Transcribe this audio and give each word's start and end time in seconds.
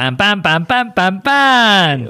Pam, 0.00 0.16
pam, 0.16 0.40
pam, 0.40 0.64
pam, 0.64 0.94
pam, 0.94 1.20
pam. 1.20 2.08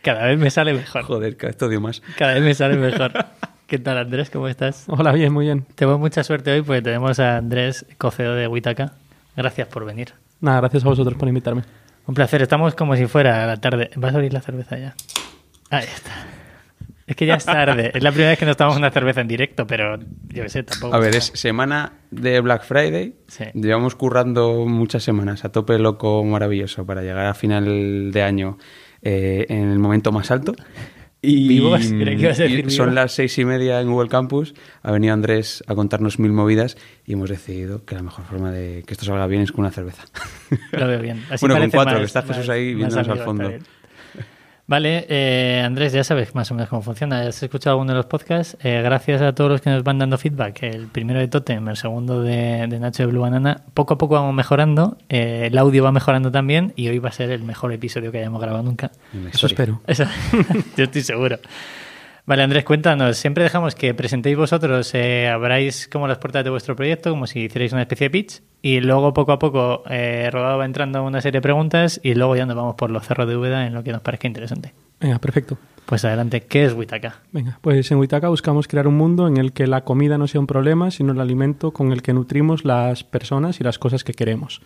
Cada 0.00 0.24
vez 0.28 0.38
me 0.38 0.50
sale 0.50 0.72
mejor. 0.72 1.02
Joder, 1.02 1.36
cada 1.36 1.48
vez 1.48 1.58
te 1.58 1.66
odio 1.66 1.78
más. 1.78 2.00
Cada 2.16 2.32
vez 2.32 2.42
me 2.42 2.54
sale 2.54 2.78
mejor. 2.78 3.12
¿Qué 3.66 3.78
tal, 3.78 3.98
Andrés? 3.98 4.30
¿Cómo 4.30 4.48
estás? 4.48 4.84
Hola, 4.88 5.12
bien, 5.12 5.30
muy 5.30 5.44
bien. 5.44 5.66
Tenemos 5.74 6.00
mucha 6.00 6.24
suerte 6.24 6.50
hoy 6.52 6.62
porque 6.62 6.80
tenemos 6.80 7.20
a 7.20 7.36
Andrés 7.36 7.84
Cocedo 7.98 8.34
de 8.34 8.48
Huitaca. 8.48 8.92
Gracias 9.36 9.68
por 9.68 9.84
venir. 9.84 10.14
Nada, 10.40 10.60
gracias 10.60 10.86
a 10.86 10.88
vosotros 10.88 11.18
por 11.18 11.28
invitarme. 11.28 11.64
Un 12.06 12.14
placer. 12.14 12.40
Estamos 12.40 12.74
como 12.74 12.96
si 12.96 13.04
fuera 13.04 13.46
la 13.46 13.58
tarde. 13.58 13.90
¿Vas 13.96 14.14
a 14.14 14.16
abrir 14.16 14.32
la 14.32 14.40
cerveza 14.40 14.78
ya? 14.78 14.94
Ahí 15.68 15.84
está. 15.84 16.12
Es 17.12 17.16
que 17.16 17.26
ya 17.26 17.34
es 17.34 17.44
tarde. 17.44 17.92
Es 17.94 18.02
la 18.02 18.10
primera 18.10 18.30
vez 18.30 18.38
que 18.38 18.46
nos 18.46 18.56
tomamos 18.56 18.78
una 18.78 18.90
cerveza 18.90 19.20
en 19.20 19.28
directo, 19.28 19.66
pero 19.66 19.98
yo 19.98 20.42
qué 20.44 20.48
sé, 20.48 20.62
tampoco. 20.62 20.94
A 20.94 20.98
ver, 20.98 21.14
es 21.14 21.26
semana 21.34 21.92
de 22.10 22.40
Black 22.40 22.64
Friday. 22.64 23.14
Sí. 23.28 23.44
Llevamos 23.52 23.94
currando 23.96 24.64
muchas 24.66 25.02
semanas 25.02 25.44
a 25.44 25.52
tope 25.52 25.78
loco, 25.78 26.24
maravilloso, 26.24 26.86
para 26.86 27.02
llegar 27.02 27.26
a 27.26 27.34
final 27.34 28.10
de 28.12 28.22
año 28.22 28.56
eh, 29.02 29.44
en 29.50 29.70
el 29.70 29.78
momento 29.78 30.10
más 30.10 30.30
alto. 30.30 30.54
Y, 31.24 31.46
¿Vivos? 31.48 31.80
Que 31.86 32.14
ibas 32.14 32.40
a 32.40 32.46
y 32.46 32.56
decir 32.56 32.70
son 32.72 32.86
vivos. 32.86 32.94
las 32.94 33.12
seis 33.12 33.36
y 33.38 33.44
media 33.44 33.80
en 33.80 33.90
Google 33.92 34.08
Campus. 34.08 34.54
Ha 34.82 34.90
venido 34.90 35.12
Andrés 35.12 35.62
a 35.68 35.74
contarnos 35.74 36.18
mil 36.18 36.32
movidas 36.32 36.76
y 37.04 37.12
hemos 37.12 37.28
decidido 37.28 37.84
que 37.84 37.94
la 37.94 38.02
mejor 38.02 38.24
forma 38.24 38.50
de 38.50 38.82
que 38.86 38.94
esto 38.94 39.04
salga 39.04 39.26
bien 39.28 39.42
es 39.42 39.52
con 39.52 39.60
una 39.60 39.70
cerveza. 39.70 40.02
Lo 40.72 40.88
veo 40.88 41.00
bien. 41.00 41.22
Así 41.30 41.46
Bueno, 41.46 41.60
con 41.60 41.70
cuatro, 41.70 41.92
más- 41.92 42.00
que 42.00 42.06
está 42.06 42.22
Jesús 42.22 42.38
más- 42.38 42.48
ahí 42.48 42.74
viéndonos 42.74 43.06
al 43.08 43.18
fondo. 43.18 43.52
Vale, 44.66 45.06
eh, 45.08 45.60
Andrés, 45.64 45.92
ya 45.92 46.04
sabes 46.04 46.34
más 46.34 46.50
o 46.50 46.54
menos 46.54 46.70
cómo 46.70 46.82
funciona. 46.82 47.22
Has 47.22 47.42
escuchado 47.42 47.74
alguno 47.74 47.92
de 47.92 47.96
los 47.96 48.06
podcasts. 48.06 48.56
Eh, 48.62 48.80
gracias 48.82 49.20
a 49.20 49.34
todos 49.34 49.50
los 49.50 49.60
que 49.60 49.70
nos 49.70 49.82
van 49.82 49.98
dando 49.98 50.16
feedback. 50.18 50.62
El 50.62 50.86
primero 50.86 51.18
de 51.18 51.28
Totem, 51.28 51.68
el 51.68 51.76
segundo 51.76 52.22
de, 52.22 52.66
de 52.68 52.78
Nacho 52.78 53.02
de 53.02 53.08
Blue 53.08 53.20
Banana. 53.20 53.62
Poco 53.74 53.94
a 53.94 53.98
poco 53.98 54.14
vamos 54.14 54.34
mejorando. 54.34 54.96
Eh, 55.08 55.48
el 55.50 55.58
audio 55.58 55.82
va 55.82 55.90
mejorando 55.90 56.30
también. 56.30 56.72
Y 56.76 56.88
hoy 56.88 57.00
va 57.00 57.08
a 57.08 57.12
ser 57.12 57.30
el 57.30 57.42
mejor 57.42 57.72
episodio 57.72 58.12
que 58.12 58.18
hayamos 58.18 58.40
grabado 58.40 58.62
nunca. 58.62 58.92
Eso 59.32 59.46
espero. 59.46 59.82
Eso, 59.86 60.04
yo 60.76 60.84
estoy 60.84 61.02
seguro. 61.02 61.38
Vale, 62.24 62.44
Andrés, 62.44 62.64
cuéntanos. 62.64 63.16
Siempre 63.16 63.42
dejamos 63.42 63.74
que 63.74 63.94
presentéis 63.94 64.36
vosotros, 64.36 64.94
eh, 64.94 65.28
abráis 65.28 65.88
como 65.88 66.06
las 66.06 66.18
puertas 66.18 66.44
de 66.44 66.50
vuestro 66.50 66.76
proyecto, 66.76 67.10
como 67.10 67.26
si 67.26 67.40
hicierais 67.40 67.72
una 67.72 67.82
especie 67.82 68.06
de 68.06 68.10
pitch, 68.10 68.42
y 68.62 68.78
luego 68.80 69.12
poco 69.12 69.32
a 69.32 69.40
poco 69.40 69.82
eh, 69.90 70.30
Rodado 70.30 70.58
va 70.58 70.64
entrando 70.64 71.02
una 71.02 71.20
serie 71.20 71.38
de 71.38 71.42
preguntas 71.42 72.00
y 72.02 72.14
luego 72.14 72.36
ya 72.36 72.46
nos 72.46 72.54
vamos 72.54 72.76
por 72.76 72.90
los 72.90 73.04
cerros 73.04 73.26
de 73.26 73.36
Úbeda 73.36 73.66
en 73.66 73.74
lo 73.74 73.82
que 73.82 73.90
nos 73.90 74.02
parezca 74.02 74.28
interesante. 74.28 74.72
Venga, 75.00 75.18
perfecto. 75.18 75.58
Pues 75.84 76.04
adelante, 76.04 76.42
¿qué 76.42 76.64
es 76.64 76.74
Witaka? 76.74 77.16
Venga, 77.32 77.58
pues 77.60 77.90
en 77.90 77.98
Huitaca 77.98 78.28
buscamos 78.28 78.68
crear 78.68 78.86
un 78.86 78.96
mundo 78.96 79.26
en 79.26 79.36
el 79.36 79.52
que 79.52 79.66
la 79.66 79.80
comida 79.82 80.16
no 80.16 80.28
sea 80.28 80.40
un 80.40 80.46
problema, 80.46 80.92
sino 80.92 81.12
el 81.12 81.20
alimento 81.20 81.72
con 81.72 81.90
el 81.90 82.02
que 82.02 82.12
nutrimos 82.12 82.64
las 82.64 83.02
personas 83.02 83.60
y 83.60 83.64
las 83.64 83.80
cosas 83.80 84.04
que 84.04 84.14
queremos. 84.14 84.62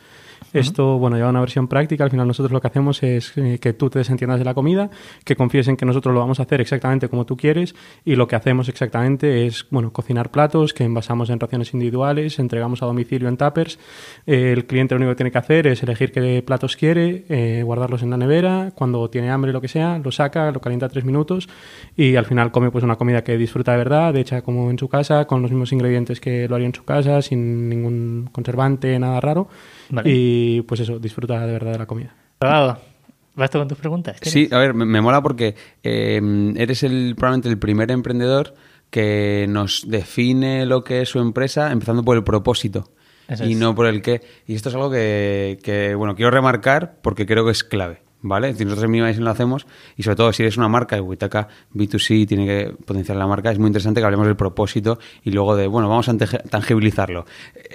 Esto, 0.59 0.99
bueno, 0.99 1.17
lleva 1.17 1.29
una 1.29 1.41
versión 1.41 1.69
práctica. 1.69 2.05
Al 2.05 2.11
final 2.11 2.27
nosotros 2.27 2.53
lo 2.53 2.61
que 2.61 2.67
hacemos 2.67 3.03
es 3.03 3.37
eh, 3.37 3.59
que 3.61 3.73
tú 3.73 3.91
te 3.91 3.99
desentiendas 3.99 4.39
de 4.39 4.45
la 4.45 4.55
comida, 4.55 4.91
que 5.25 5.37
confíes 5.37 5.69
en 5.69 5.77
que 5.77 5.85
nosotros 5.85 6.15
lo 6.15 6.21
vamos 6.21 6.41
a 6.41 6.45
hacer 6.45 6.61
exactamente 6.61 7.09
como 7.09 7.27
tú 7.27 7.37
quieres 7.37 7.75
y 8.05 8.17
lo 8.17 8.27
que 8.27 8.37
hacemos 8.37 8.69
exactamente 8.69 9.47
es, 9.47 9.67
bueno, 9.71 9.93
cocinar 9.93 10.31
platos 10.31 10.73
que 10.73 10.85
envasamos 10.85 11.31
en 11.31 11.41
raciones 11.41 11.75
individuales, 11.75 12.39
entregamos 12.39 12.83
a 12.83 12.87
domicilio 12.87 13.29
en 13.29 13.37
tuppers. 13.37 13.79
Eh, 14.27 14.53
el 14.53 14.67
cliente 14.67 14.95
lo 14.95 14.98
único 14.98 15.13
que 15.13 15.17
tiene 15.17 15.31
que 15.31 15.39
hacer 15.39 15.67
es 15.67 15.83
elegir 15.83 16.13
qué 16.13 16.43
platos 16.47 16.77
quiere, 16.77 17.25
eh, 17.29 17.63
guardarlos 17.63 18.03
en 18.03 18.11
la 18.11 18.17
nevera, 18.17 18.73
cuando 18.75 19.11
tiene 19.11 19.31
hambre 19.31 19.53
lo 19.53 19.61
que 19.61 19.69
sea, 19.69 19.98
lo 19.98 20.11
saca, 20.11 20.51
lo 20.51 20.61
calienta 20.61 20.89
tres 20.89 21.05
minutos 21.05 21.48
y 21.97 22.17
al 22.17 22.25
final 22.25 22.51
come 22.51 22.70
pues 22.70 22.85
una 22.85 22.97
comida 22.97 23.23
que 23.23 23.37
disfruta 23.37 23.73
de 23.73 23.79
verdad, 23.79 24.17
hecha 24.17 24.43
como 24.43 24.70
en 24.70 24.79
su 24.79 24.89
casa, 24.89 25.27
con 25.27 25.43
los 25.43 25.51
mismos 25.51 25.73
ingredientes 25.73 26.20
que 26.20 26.48
lo 26.48 26.55
haría 26.55 26.69
en 26.69 26.75
su 26.75 26.85
casa, 26.85 27.20
sin 27.23 27.69
ningún 27.69 28.29
conservante, 28.33 28.98
nada 28.98 29.20
raro. 29.20 29.48
Vale. 29.91 30.11
Y 30.12 30.62
pues 30.62 30.81
eso, 30.81 30.98
disfruta 30.98 31.47
de 31.47 31.53
verdad 31.53 31.73
de 31.73 31.79
la 31.79 31.87
comida. 31.87 32.15
¿vas 32.41 33.51
tú 33.51 33.59
con 33.59 33.69
tus 33.69 33.79
preguntas? 33.79 34.17
Sí, 34.23 34.48
a 34.51 34.59
ver, 34.59 34.75
me, 34.75 34.84
me 34.84 35.01
mola 35.01 35.23
porque 35.23 35.55
eh, 35.83 36.20
eres 36.56 36.83
el, 36.83 37.15
probablemente 37.17 37.48
el 37.48 37.59
primer 37.59 37.91
emprendedor 37.91 38.55
que 38.91 39.47
nos 39.48 39.84
define 39.89 40.67
lo 40.67 40.85
que 40.85 41.02
es 41.02 41.08
su 41.08 41.19
empresa 41.19 41.73
empezando 41.73 42.02
por 42.02 42.17
el 42.17 42.24
propósito 42.24 42.91
Eso 43.29 43.45
y 43.45 43.52
es. 43.52 43.58
no 43.58 43.74
por 43.74 43.86
el 43.86 44.02
qué. 44.02 44.23
Y 44.47 44.55
esto 44.55 44.69
es 44.69 44.74
algo 44.74 44.91
que, 44.91 45.58
que, 45.63 45.95
bueno, 45.95 46.14
quiero 46.14 46.30
remarcar 46.30 46.97
porque 47.03 47.27
creo 47.27 47.45
que 47.45 47.53
es 47.53 47.64
clave. 47.64 48.03
¿Vale? 48.23 48.55
Si 48.55 48.64
nosotros 48.64 48.85
en 48.85 48.91
Minimalism 48.91 49.23
lo 49.23 49.30
hacemos 49.30 49.67
y 49.97 50.03
sobre 50.03 50.17
todo 50.17 50.33
si 50.33 50.42
eres 50.42 50.57
una 50.57 50.68
marca, 50.68 50.97
y 50.97 51.01
Witaka 51.01 51.47
B2C 51.74 52.27
tiene 52.27 52.45
que 52.47 52.73
potenciar 52.85 53.17
la 53.17 53.27
marca, 53.27 53.53
es 53.53 53.58
muy 53.58 53.68
interesante 53.68 54.01
que 54.01 54.05
hablemos 54.05 54.27
del 54.27 54.35
propósito 54.35 54.98
y 55.23 55.30
luego 55.30 55.55
de, 55.55 55.68
bueno, 55.68 55.89
vamos 55.89 56.08
a 56.08 56.17
tangibilizarlo. 56.17 57.27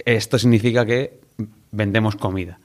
Esto 0.04 0.38
significa 0.38 0.86
que 0.86 1.20
vendemos 1.72 2.16
comida. 2.16 2.60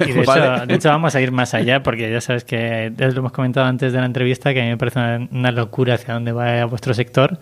Y 0.00 0.12
de, 0.12 0.22
¿Vale? 0.26 0.54
hecho, 0.56 0.66
de 0.66 0.74
hecho 0.74 0.88
vamos 0.88 1.14
a 1.14 1.20
ir 1.20 1.32
más 1.32 1.54
allá 1.54 1.82
porque 1.82 2.10
ya 2.10 2.20
sabes 2.20 2.44
que 2.44 2.92
ya 2.96 3.08
lo 3.08 3.18
hemos 3.18 3.32
comentado 3.32 3.66
antes 3.66 3.92
de 3.92 3.98
la 4.00 4.06
entrevista 4.06 4.52
que 4.52 4.60
a 4.60 4.64
mí 4.64 4.70
me 4.70 4.76
parece 4.76 4.98
una, 4.98 5.28
una 5.30 5.52
locura 5.52 5.94
hacia 5.94 6.14
dónde 6.14 6.32
va 6.32 6.64
vuestro 6.64 6.94
sector 6.94 7.38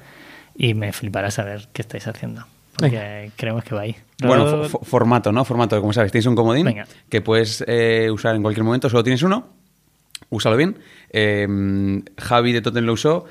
y 0.57 0.75
me 0.75 0.93
flipará 0.93 1.31
saber 1.31 1.69
qué 1.73 1.83
estáis 1.83 2.07
haciendo. 2.07 2.45
Porque 2.77 3.31
creemos 3.37 3.65
que 3.65 3.75
va 3.75 3.83
ahí. 3.83 3.97
Bueno, 4.23 4.65
formato, 4.69 5.33
¿no? 5.33 5.45
Formato, 5.45 5.81
como 5.81 5.93
sabes, 5.93 6.13
tienes 6.13 6.27
un 6.27 6.35
comodín 6.35 6.65
Venga. 6.65 6.87
que 7.09 7.21
puedes 7.23 7.65
eh, 7.67 8.11
usar 8.11 8.35
en 8.35 8.43
cualquier 8.43 8.65
momento, 8.65 8.91
solo 8.91 9.03
tienes 9.03 9.23
uno, 9.23 9.49
úsalo 10.31 10.57
bien. 10.57 10.77
Eh, 11.11 11.47
Javi 12.19 12.53
de 12.53 12.61
Totem 12.61 12.85
lo 12.85 12.93
usó, 12.93 13.25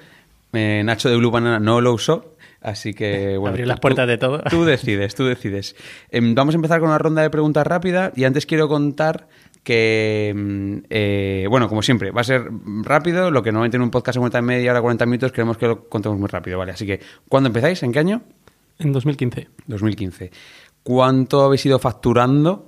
eh, 0.54 0.82
Nacho 0.84 1.10
de 1.10 1.18
Blue 1.18 1.32
Banana 1.32 1.60
no 1.60 1.82
lo 1.82 1.94
usó, 1.94 2.35
así 2.66 2.94
que 2.94 3.38
bueno. 3.38 3.52
Abrió 3.52 3.66
tú- 3.66 3.70
las 3.70 3.80
puertas 3.80 4.06
tú- 4.06 4.10
de 4.12 4.18
todo. 4.18 4.42
Tú 4.50 4.66
decides, 4.66 5.16
tú 5.16 5.26
decides. 5.26 5.76
Em, 6.10 6.36
vamos 6.36 6.56
a 6.56 6.58
empezar 6.58 6.80
con 6.80 6.90
una 6.90 6.98
ronda 6.98 7.22
de 7.22 7.30
preguntas 7.30 7.66
rápida 7.66 8.12
y 8.16 8.24
antes 8.26 8.46
quiero 8.46 8.68
contar 8.68 9.28
que, 9.64 10.32
mm, 10.36 10.78
eh, 10.92 11.48
bueno, 11.50 11.68
como 11.68 11.82
siempre, 11.82 12.12
va 12.12 12.22
a 12.22 12.24
ser 12.24 12.44
rápido, 12.84 13.32
lo 13.32 13.42
que 13.42 13.52
normalmente 13.52 13.78
en 13.78 13.84
un 13.84 13.90
podcast 13.90 14.14
se 14.16 14.20
cuenta 14.20 14.38
en 14.40 14.46
media 14.46 14.72
hora, 14.72 14.82
40 14.82 15.06
minutos, 15.08 15.32
queremos 15.32 15.58
que 15.58 15.66
lo 15.68 15.90
contemos 15.90 16.20
muy 16.20 16.28
rápido, 16.28 16.60
¿vale? 16.60 16.72
Así 16.74 16.86
que, 16.86 17.00
¿cuándo 17.28 17.48
empezáis? 17.48 17.82
¿En 17.82 17.92
qué 17.92 18.00
año? 18.00 18.22
En 18.78 18.92
2015. 18.94 19.48
2015. 19.66 20.32
¿Cuánto 20.84 21.42
habéis 21.44 21.66
ido 21.66 21.80
facturando 21.80 22.68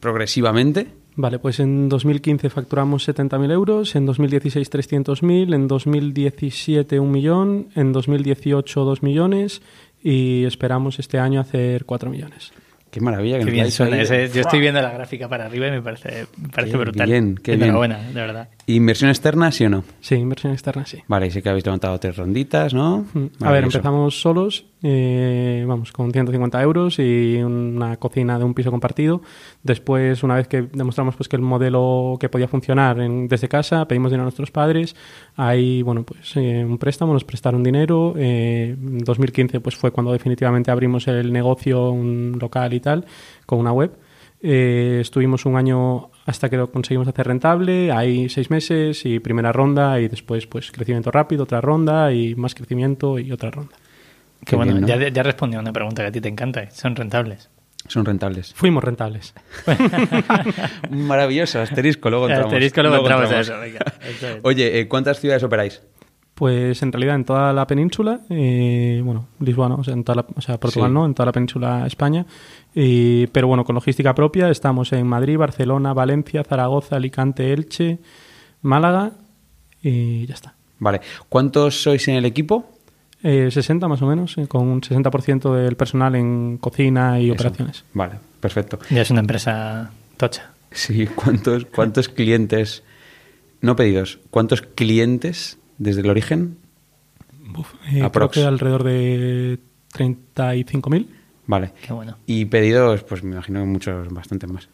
progresivamente? 0.00 0.88
Vale, 1.18 1.38
pues 1.38 1.60
en 1.60 1.88
2015 1.88 2.50
facturamos 2.50 3.08
70.000 3.08 3.50
euros, 3.50 3.96
en 3.96 4.04
2016 4.04 4.70
300.000, 4.70 5.54
en 5.54 5.66
2017 5.66 7.00
un 7.00 7.10
millón, 7.10 7.68
en 7.74 7.92
2018 7.92 8.84
2 8.84 9.02
millones 9.02 9.62
y 10.02 10.44
esperamos 10.44 10.98
este 10.98 11.18
año 11.18 11.40
hacer 11.40 11.86
4 11.86 12.10
millones. 12.10 12.52
Qué 12.90 13.00
maravilla. 13.00 13.38
Que 13.38 13.40
Qué 13.40 13.50
nos 13.50 13.54
bien 13.54 13.70
suena. 13.70 14.00
ese- 14.00 14.30
yo 14.32 14.42
estoy 14.42 14.60
viendo 14.60 14.80
la 14.82 14.90
gráfica 14.90 15.28
para 15.28 15.46
arriba 15.46 15.68
y 15.68 15.70
me 15.70 15.82
parece, 15.82 16.26
me 16.40 16.48
parece 16.50 16.72
Qué 16.72 16.78
brutal. 16.78 17.08
bien, 17.08 17.34
qué 17.42 17.52
bien. 17.52 17.62
Enhorabuena, 17.64 17.98
de 17.98 18.14
verdad. 18.14 18.48
¿Inversión 18.68 19.10
externa, 19.10 19.52
sí 19.52 19.64
o 19.64 19.70
no? 19.70 19.84
Sí, 20.00 20.16
inversión 20.16 20.52
externa, 20.52 20.84
sí. 20.86 20.98
Vale, 21.06 21.30
sí 21.30 21.40
que 21.40 21.48
habéis 21.48 21.64
levantado 21.64 22.00
tres 22.00 22.16
ronditas, 22.16 22.74
¿no? 22.74 23.06
A 23.40 23.52
ver, 23.52 23.62
empezamos 23.62 24.20
solos, 24.20 24.66
eh, 24.82 25.64
vamos, 25.68 25.92
con 25.92 26.10
150 26.10 26.60
euros 26.62 26.98
y 26.98 27.36
una 27.44 27.96
cocina 27.96 28.38
de 28.40 28.44
un 28.44 28.54
piso 28.54 28.72
compartido. 28.72 29.22
Después, 29.62 30.24
una 30.24 30.34
vez 30.34 30.48
que 30.48 30.62
demostramos 30.62 31.14
pues, 31.14 31.28
que 31.28 31.36
el 31.36 31.42
modelo 31.42 32.16
que 32.18 32.28
podía 32.28 32.48
funcionar 32.48 32.98
en- 33.00 33.28
desde 33.28 33.48
casa, 33.48 33.86
pedimos 33.86 34.10
dinero 34.10 34.22
a 34.22 34.26
nuestros 34.26 34.50
padres. 34.50 34.96
Ahí, 35.36 35.82
bueno, 35.82 36.02
pues 36.02 36.32
eh, 36.36 36.64
un 36.68 36.78
préstamo, 36.78 37.12
nos 37.12 37.22
prestaron 37.22 37.62
dinero. 37.62 38.14
Eh, 38.16 38.76
en 38.76 38.98
2015 38.98 39.60
pues, 39.60 39.76
fue 39.76 39.92
cuando 39.92 40.12
definitivamente 40.12 40.72
abrimos 40.72 41.06
el 41.06 41.32
negocio, 41.32 41.90
un 41.92 42.36
local 42.40 42.74
y 42.74 42.80
tal, 42.80 43.04
con 43.46 43.60
una 43.60 43.72
web. 43.72 43.92
Eh, 44.42 44.98
estuvimos 45.00 45.46
un 45.46 45.56
año 45.56 46.10
hasta 46.26 46.50
que 46.50 46.56
lo 46.56 46.70
conseguimos 46.70 47.06
hacer 47.08 47.26
rentable, 47.26 47.92
hay 47.92 48.28
seis 48.28 48.50
meses 48.50 49.06
y 49.06 49.20
primera 49.20 49.52
ronda 49.52 50.00
y 50.00 50.08
después 50.08 50.46
pues 50.46 50.72
crecimiento 50.72 51.10
rápido, 51.12 51.44
otra 51.44 51.60
ronda 51.60 52.12
y 52.12 52.34
más 52.34 52.54
crecimiento 52.54 53.18
y 53.18 53.30
otra 53.30 53.50
ronda. 53.52 53.76
Qué 54.44 54.56
bueno, 54.56 54.72
bien, 54.72 54.82
¿no? 54.82 54.88
ya, 54.88 55.08
ya 55.08 55.22
respondió 55.22 55.60
a 55.60 55.62
una 55.62 55.72
pregunta 55.72 56.02
que 56.02 56.08
a 56.08 56.12
ti 56.12 56.20
te 56.20 56.28
encanta. 56.28 56.68
Son 56.70 56.96
rentables. 56.96 57.48
Son 57.88 58.04
rentables. 58.04 58.52
Fuimos 58.54 58.82
rentables. 58.82 59.34
Maravilloso, 60.90 61.60
asterisco, 61.60 62.10
luego 62.10 62.26
entramos. 62.26 62.52
Asterisco, 62.52 62.82
luego 62.82 62.96
entramos 62.98 63.30
a 63.30 63.38
entramos. 63.40 63.48
eso, 63.48 63.60
venga, 63.60 63.80
eso 64.00 64.28
es. 64.28 64.40
Oye, 64.42 64.80
eh, 64.80 64.88
¿cuántas 64.88 65.20
ciudades 65.20 65.44
operáis? 65.44 65.82
Pues 66.36 66.82
en 66.82 66.92
realidad 66.92 67.16
en 67.16 67.24
toda 67.24 67.52
la 67.54 67.66
península, 67.66 68.20
eh, 68.28 69.00
bueno, 69.02 69.26
Lisboa 69.40 69.70
no, 69.70 69.76
o 69.76 69.84
sea, 69.84 69.94
en 69.94 70.04
toda 70.04 70.16
la, 70.16 70.26
o 70.36 70.40
sea, 70.42 70.60
Portugal 70.60 70.90
Sí. 70.90 70.94
no, 70.94 71.06
en 71.06 71.14
toda 71.14 71.24
la 71.24 71.32
península 71.32 71.86
España, 71.86 72.26
y- 72.74 73.26
pero 73.28 73.48
bueno, 73.48 73.64
con 73.64 73.74
logística 73.74 74.14
propia 74.14 74.50
estamos 74.50 74.92
en 74.92 75.06
Madrid, 75.06 75.38
Barcelona, 75.38 75.94
Valencia, 75.94 76.44
Zaragoza, 76.44 76.96
Alicante, 76.96 77.54
Elche, 77.54 77.98
Málaga 78.60 79.12
y 79.82 80.26
ya 80.26 80.34
está. 80.34 80.54
Vale. 80.78 81.00
¿Cuántos 81.30 81.82
sois 81.82 82.06
en 82.08 82.16
el 82.16 82.26
equipo? 82.26 82.66
Eh, 83.22 83.48
60 83.50 83.88
más 83.88 84.02
o 84.02 84.06
menos, 84.06 84.36
eh, 84.36 84.46
con 84.46 84.68
un 84.68 84.82
60% 84.82 85.54
del 85.54 85.74
personal 85.76 86.14
en 86.16 86.58
cocina 86.58 87.18
y 87.18 87.26
Eso. 87.30 87.32
operaciones. 87.34 87.84
Vale, 87.94 88.16
perfecto. 88.40 88.78
Ya 88.90 89.00
es 89.00 89.10
una 89.10 89.20
empresa 89.20 89.90
tocha. 90.18 90.50
Sí, 90.70 91.06
¿cuántos, 91.06 91.64
cuántos 91.64 92.10
clientes, 92.10 92.82
no 93.62 93.74
pedidos, 93.74 94.18
cuántos 94.30 94.60
clientes 94.60 95.58
desde 95.78 96.00
el 96.02 96.10
origen? 96.10 96.58
Uf, 97.56 97.72
eh, 97.92 98.08
creo 98.12 98.30
que 98.30 98.44
alrededor 98.44 98.84
de 98.84 99.58
35.000. 99.94 101.06
Vale. 101.46 101.72
Qué 101.86 101.92
bueno. 101.92 102.16
Y 102.26 102.44
pedidos, 102.46 103.02
pues 103.04 103.22
me 103.22 103.32
imagino 103.32 103.60
que 103.60 103.66
muchos, 103.66 104.12
bastante 104.12 104.46
más. 104.46 104.68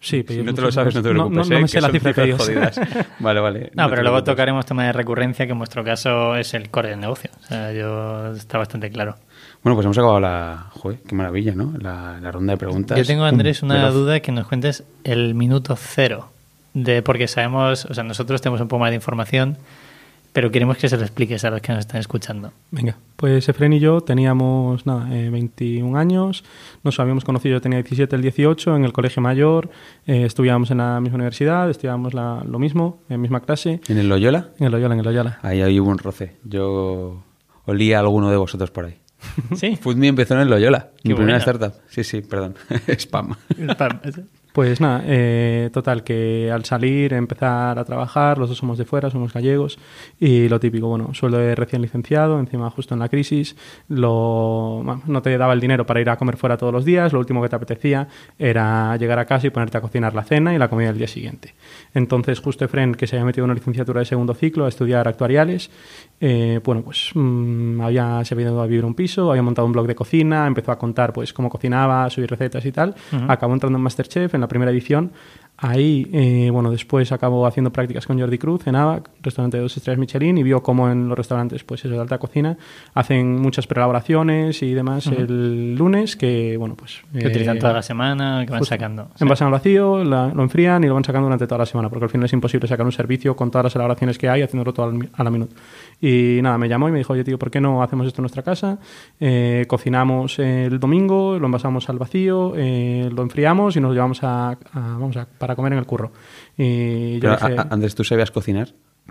Sí, 0.00 0.18
Si 0.18 0.22
pedimos 0.22 0.46
no 0.46 0.54
te 0.54 0.60
lo 0.62 0.70
sabes, 0.72 0.94
no 0.94 1.02
te 1.02 1.10
preocupes. 1.10 1.48
no, 1.48 1.56
¿eh? 1.56 1.58
me 1.58 1.62
que 1.62 1.68
sé 1.68 1.80
la 1.80 1.90
cifra 1.90 2.10
de 2.10 2.14
pedidos. 2.14 2.40
jodidas. 2.42 2.80
Vale, 3.20 3.40
vale. 3.40 3.70
No, 3.74 3.88
pero 3.90 4.02
luego 4.02 4.22
tocaremos 4.22 4.64
tema 4.64 4.84
de 4.84 4.92
recurrencia, 4.92 5.44
que 5.46 5.52
en 5.52 5.58
vuestro 5.58 5.82
caso 5.82 6.36
es 6.36 6.54
el 6.54 6.70
core 6.70 6.90
del 6.90 7.00
negocio. 7.00 7.30
O 7.42 7.46
sea, 7.46 7.72
yo 7.72 8.32
está 8.32 8.58
bastante 8.58 8.90
claro. 8.90 9.16
Bueno, 9.64 9.74
pues 9.74 9.84
hemos 9.86 9.98
acabado 9.98 10.20
la. 10.20 10.66
Joder, 10.70 11.00
qué 11.06 11.14
maravilla, 11.16 11.52
¿no? 11.56 11.74
La, 11.80 12.20
la 12.20 12.30
ronda 12.30 12.52
de 12.52 12.58
preguntas. 12.58 12.96
Yo 12.96 13.04
tengo, 13.04 13.24
Andrés, 13.24 13.62
una 13.64 13.74
Veloz. 13.74 13.94
duda 13.94 14.20
que 14.20 14.30
nos 14.30 14.46
cuentes 14.46 14.84
el 15.02 15.34
minuto 15.34 15.74
cero. 15.76 16.30
De, 16.74 17.02
porque 17.02 17.26
sabemos, 17.26 17.84
o 17.86 17.94
sea, 17.94 18.04
nosotros 18.04 18.40
tenemos 18.40 18.60
un 18.60 18.68
poco 18.68 18.78
más 18.80 18.90
de 18.90 18.96
información, 18.96 19.56
pero 20.38 20.52
queremos 20.52 20.76
que 20.76 20.88
se 20.88 20.96
lo 20.96 21.02
expliques 21.02 21.44
a 21.44 21.50
los 21.50 21.60
que 21.60 21.72
nos 21.72 21.80
están 21.80 21.98
escuchando. 21.98 22.52
Venga, 22.70 22.96
pues 23.16 23.48
Efren 23.48 23.72
y 23.72 23.80
yo 23.80 24.02
teníamos 24.02 24.86
nada, 24.86 25.12
eh, 25.12 25.30
21 25.30 25.98
años, 25.98 26.44
nos 26.84 27.00
habíamos 27.00 27.24
conocido, 27.24 27.56
yo 27.56 27.60
tenía 27.60 27.78
17, 27.78 28.14
el 28.14 28.22
18, 28.22 28.76
en 28.76 28.84
el 28.84 28.92
colegio 28.92 29.20
mayor, 29.20 29.68
eh, 30.06 30.24
estudiábamos 30.24 30.70
en 30.70 30.78
la 30.78 31.00
misma 31.00 31.16
universidad, 31.16 31.68
estudiábamos 31.68 32.14
la- 32.14 32.44
lo 32.48 32.60
mismo, 32.60 33.00
en 33.08 33.14
la 33.14 33.18
misma 33.18 33.40
clase, 33.40 33.80
¿En 33.88 33.98
el 33.98 34.08
Loyola? 34.08 34.50
en 34.60 34.66
el 34.66 34.70
Loyola, 34.70 34.94
en 34.94 35.00
el 35.00 35.06
Loyola. 35.06 35.38
Ahí, 35.42 35.60
ahí 35.60 35.80
hubo 35.80 35.90
un 35.90 35.98
roce. 35.98 36.36
Yo 36.44 37.20
olía 37.64 37.96
a 37.96 38.00
alguno 38.02 38.30
de 38.30 38.36
vosotros 38.36 38.70
por 38.70 38.84
ahí. 38.84 38.94
Sí. 39.56 39.74
Foodme 39.74 40.06
empezó 40.06 40.34
en 40.34 40.40
el 40.42 40.50
Loyola, 40.50 40.90
mi 41.02 41.10
Qué 41.10 41.16
primera 41.16 41.38
buena. 41.44 41.58
startup. 41.58 41.80
Sí, 41.88 42.04
sí, 42.04 42.20
perdón. 42.20 42.54
Spam. 42.96 43.34
Pues 44.52 44.80
nada, 44.80 45.02
eh, 45.06 45.70
total, 45.72 46.02
que 46.02 46.50
al 46.50 46.64
salir, 46.64 47.12
empezar 47.12 47.78
a 47.78 47.84
trabajar, 47.84 48.38
los 48.38 48.48
dos 48.48 48.58
somos 48.58 48.78
de 48.78 48.84
fuera, 48.84 49.10
somos 49.10 49.32
gallegos, 49.32 49.78
y 50.18 50.48
lo 50.48 50.58
típico, 50.58 50.88
bueno, 50.88 51.12
sueldo 51.14 51.38
de 51.38 51.54
recién 51.54 51.82
licenciado, 51.82 52.40
encima 52.40 52.70
justo 52.70 52.94
en 52.94 53.00
la 53.00 53.08
crisis, 53.08 53.56
lo, 53.88 54.80
bueno, 54.82 55.02
no 55.06 55.22
te 55.22 55.36
daba 55.36 55.52
el 55.52 55.60
dinero 55.60 55.84
para 55.86 56.00
ir 56.00 56.10
a 56.10 56.16
comer 56.16 56.36
fuera 56.36 56.56
todos 56.56 56.72
los 56.72 56.84
días, 56.84 57.12
lo 57.12 57.18
último 57.18 57.42
que 57.42 57.48
te 57.50 57.56
apetecía 57.56 58.08
era 58.38 58.96
llegar 58.96 59.18
a 59.18 59.26
casa 59.26 59.46
y 59.46 59.50
ponerte 59.50 59.76
a 59.78 59.80
cocinar 59.80 60.14
la 60.14 60.24
cena 60.24 60.54
y 60.54 60.58
la 60.58 60.68
comida 60.68 60.88
del 60.88 60.98
día 60.98 61.08
siguiente. 61.08 61.54
Entonces, 61.94 62.40
justo 62.40 62.64
Efren, 62.64 62.94
que 62.94 63.06
se 63.06 63.16
había 63.16 63.26
metido 63.26 63.44
en 63.44 63.50
una 63.50 63.58
licenciatura 63.58 64.00
de 64.00 64.06
segundo 64.06 64.34
ciclo 64.34 64.64
a 64.64 64.68
estudiar 64.68 65.06
actuariales, 65.08 65.70
eh, 66.20 66.60
bueno, 66.64 66.82
pues 66.82 67.10
mm, 67.14 67.80
había, 67.82 68.24
se 68.24 68.34
había 68.34 68.46
ido 68.46 68.60
a 68.62 68.66
vivir 68.66 68.84
un 68.84 68.94
piso, 68.94 69.30
había 69.30 69.42
montado 69.42 69.66
un 69.66 69.72
blog 69.72 69.86
de 69.86 69.94
cocina, 69.94 70.46
empezó 70.46 70.72
a 70.72 70.78
contar 70.78 71.12
pues 71.12 71.32
cómo 71.32 71.50
cocinaba, 71.50 72.08
subir 72.10 72.30
recetas 72.30 72.64
y 72.64 72.72
tal, 72.72 72.94
acabó 73.28 73.52
entrando 73.52 73.76
en 73.76 73.82
Masterchef 73.82 74.34
en 74.38 74.40
la 74.40 74.48
primera 74.48 74.70
edición. 74.70 75.12
Ahí, 75.60 76.08
eh, 76.12 76.50
bueno, 76.52 76.70
después 76.70 77.10
acabó 77.10 77.44
haciendo 77.44 77.72
prácticas 77.72 78.06
con 78.06 78.16
Jordi 78.18 78.38
Cruz 78.38 78.66
en 78.68 78.76
ABAC, 78.76 79.10
restaurante 79.22 79.56
de 79.56 79.64
dos 79.64 79.76
estrellas 79.76 79.98
Michelin, 79.98 80.38
y 80.38 80.44
vio 80.44 80.62
cómo 80.62 80.88
en 80.88 81.08
los 81.08 81.18
restaurantes, 81.18 81.64
pues 81.64 81.84
eso, 81.84 81.92
de 81.94 82.00
alta 82.00 82.18
cocina, 82.18 82.56
hacen 82.94 83.40
muchas 83.40 83.66
preelaboraciones 83.66 84.62
y 84.62 84.72
demás 84.72 85.08
el 85.08 85.74
lunes, 85.74 86.14
que, 86.14 86.56
bueno, 86.56 86.76
pues... 86.76 87.00
Que 87.12 87.26
utilizan 87.26 87.56
eh, 87.56 87.60
toda 87.60 87.72
la 87.72 87.82
semana, 87.82 88.44
que 88.46 88.52
van 88.52 88.64
sacando. 88.64 89.08
Envasan 89.18 89.46
al 89.46 89.52
vacío, 89.52 90.04
la- 90.04 90.28
lo 90.32 90.42
enfrían 90.44 90.84
y 90.84 90.86
lo 90.86 90.94
van 90.94 91.02
sacando 91.02 91.24
durante 91.26 91.48
toda 91.48 91.58
la 91.58 91.66
semana, 91.66 91.88
porque 91.88 92.04
al 92.04 92.10
final 92.10 92.26
es 92.26 92.32
imposible 92.34 92.68
sacar 92.68 92.86
un 92.86 92.92
servicio 92.92 93.34
con 93.34 93.50
todas 93.50 93.64
las 93.64 93.74
elaboraciones 93.74 94.16
que 94.16 94.28
hay, 94.28 94.42
haciéndolo 94.42 94.72
todo 94.72 94.86
al 94.86 95.08
a 95.12 95.24
la 95.24 95.30
minuto. 95.30 95.56
Y 96.00 96.38
nada, 96.40 96.56
me 96.58 96.68
llamó 96.68 96.88
y 96.88 96.92
me 96.92 96.98
dijo, 96.98 97.14
oye, 97.14 97.24
tío, 97.24 97.36
¿por 97.36 97.50
qué 97.50 97.60
no 97.60 97.82
hacemos 97.82 98.06
esto 98.06 98.20
en 98.20 98.24
nuestra 98.24 98.44
casa? 98.44 98.78
Eh, 99.18 99.64
cocinamos 99.66 100.38
el 100.38 100.78
domingo, 100.78 101.36
lo 101.40 101.46
envasamos 101.46 101.88
al 101.88 101.98
vacío, 101.98 102.52
lo 102.54 103.22
enfriamos 103.22 103.74
y 103.76 103.80
nos 103.80 103.88
lo 103.88 103.94
llevamos 103.94 104.22
a, 104.22 104.50
a- 104.50 104.56
vamos 104.72 105.16
a, 105.16 105.26
para 105.48 105.56
comer 105.56 105.72
en 105.72 105.78
el 105.80 105.86
curro. 105.86 106.12
Y 106.56 107.14
yo 107.14 107.20
Pero, 107.20 107.32
dije, 107.36 107.54
a- 107.58 107.62
a- 107.62 107.66
Andrés, 107.74 107.94
¿tú 107.94 108.04
sabías 108.04 108.30
cocinar? 108.30 108.68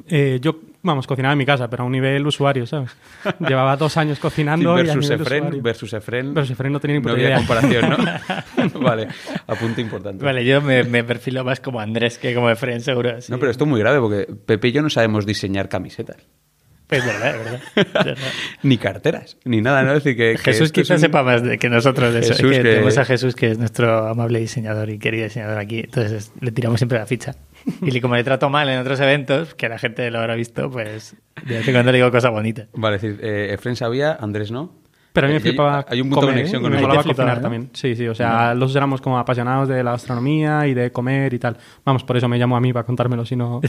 eh, 0.07 0.37
yo, 0.39 0.59
vamos, 0.83 1.07
cocinaba 1.07 1.31
en 1.33 1.39
mi 1.39 1.45
casa, 1.45 1.67
pero 1.71 1.81
a 1.81 1.85
un 1.87 1.91
nivel 1.91 2.25
usuario, 2.27 2.67
¿sabes? 2.67 2.91
Llevaba 3.39 3.75
dos 3.77 3.97
años 3.97 4.19
cocinando 4.19 4.69
y 4.77 4.81
a 4.81 4.83
versus 4.83 5.01
nivel 5.09 5.21
Efren, 5.21 5.39
usuario. 5.43 5.63
versus 5.63 5.93
Efren. 5.93 6.33
Versus 6.35 6.51
Efren 6.51 6.71
no 6.71 6.79
tenía 6.79 6.97
ni 6.97 7.01
puta 7.01 7.13
había 7.13 7.25
idea. 7.29 7.37
comparación, 7.37 7.89
¿no? 7.89 8.79
vale, 8.79 9.07
apunte 9.47 9.81
importante. 9.81 10.23
Vale, 10.23 10.45
yo 10.45 10.61
me, 10.61 10.83
me 10.83 11.03
perfilo 11.03 11.43
más 11.43 11.59
como 11.59 11.79
Andrés 11.79 12.19
que 12.19 12.35
como 12.35 12.49
Efren, 12.51 12.79
seguro. 12.81 13.19
sí. 13.21 13.31
No, 13.31 13.39
pero 13.39 13.49
esto 13.51 13.63
es 13.63 13.69
muy 13.71 13.79
grave 13.79 13.99
porque 13.99 14.31
Pepe 14.45 14.67
y 14.67 14.71
yo 14.71 14.83
no 14.83 14.89
sabemos 14.91 15.25
diseñar 15.25 15.67
camisetas. 15.67 16.17
Es 16.89 17.05
verdad, 17.05 17.35
es 17.35 17.37
verdad. 17.43 17.61
Es 17.75 17.93
verdad. 17.93 18.17
Ni 18.63 18.77
carteras, 18.77 19.37
ni 19.43 19.59
nada, 19.61 19.83
¿no? 19.83 19.89
Es 19.93 20.03
decir, 20.03 20.15
que, 20.15 20.31
que 20.33 20.37
Jesús 20.37 20.71
quizás 20.71 20.97
un- 20.97 21.01
sepa 21.01 21.21
más 21.21 21.43
de, 21.43 21.57
que 21.57 21.69
nosotros 21.69 22.13
de 22.13 22.21
eso. 22.21 22.33
Jesús, 22.33 22.51
Es 22.51 22.57
que 22.57 22.63
que- 22.63 22.69
Tenemos 22.69 22.97
a 22.97 23.03
Jesús, 23.05 23.35
que 23.35 23.51
es 23.51 23.57
nuestro 23.57 24.07
amable 24.07 24.39
diseñador 24.39 24.89
y 24.89 24.97
querido 24.97 25.25
diseñador 25.25 25.57
aquí. 25.57 25.79
Entonces 25.79 26.31
le 26.39 26.51
tiramos 26.51 26.79
siempre 26.79 26.97
la 26.97 27.05
ficha. 27.05 27.35
Y 27.81 27.99
como 27.99 28.15
le 28.15 28.23
trato 28.23 28.49
mal 28.49 28.69
en 28.69 28.79
otros 28.79 28.99
eventos, 29.01 29.53
que 29.53 29.67
la 29.67 29.77
gente 29.77 30.09
lo 30.11 30.19
habrá 30.19 30.35
visto, 30.35 30.71
pues 30.71 31.15
de 31.45 31.57
vez 31.57 31.67
en 31.67 31.73
cuando 31.73 31.91
le 31.91 31.97
digo 31.97 32.09
cosas 32.11 32.31
bonitas. 32.31 32.67
Vale, 32.73 32.95
es 32.95 33.01
decir, 33.01 33.19
eh, 33.21 33.53
Efren 33.53 33.75
sabía, 33.75 34.13
Andrés 34.19 34.51
no. 34.51 34.73
Pero 35.17 35.25
a 35.25 35.29
mí 35.29 35.33
me 35.33 35.39
Eh, 35.39 35.41
flipaba 35.41 35.83
Hay 35.89 35.99
un 35.99 36.09
punto 36.09 36.27
comer, 36.27 36.35
de 36.35 36.41
conexión 36.41 36.61
¿eh? 36.61 36.63
con 36.63 36.71
me 36.71 36.77
flipaba, 36.77 37.03
cocinar 37.03 37.37
¿no? 37.37 37.41
también. 37.41 37.69
Sí, 37.73 37.95
sí, 37.95 38.07
o 38.07 38.13
sea, 38.13 38.53
los 38.53 38.69
dos 38.69 38.75
éramos 38.75 39.01
como 39.01 39.17
apasionados 39.17 39.67
de 39.67 39.83
la 39.83 39.91
gastronomía 39.91 40.67
y 40.67 40.75
de 40.75 40.91
comer 40.91 41.33
y 41.33 41.39
tal. 41.39 41.57
Vamos, 41.83 42.03
por 42.03 42.17
eso 42.17 42.27
me 42.27 42.37
llamó 42.37 42.55
a 42.55 42.61
mí 42.61 42.71
para 42.71 42.85
contármelo, 42.85 43.25
si 43.25 43.35
no... 43.35 43.59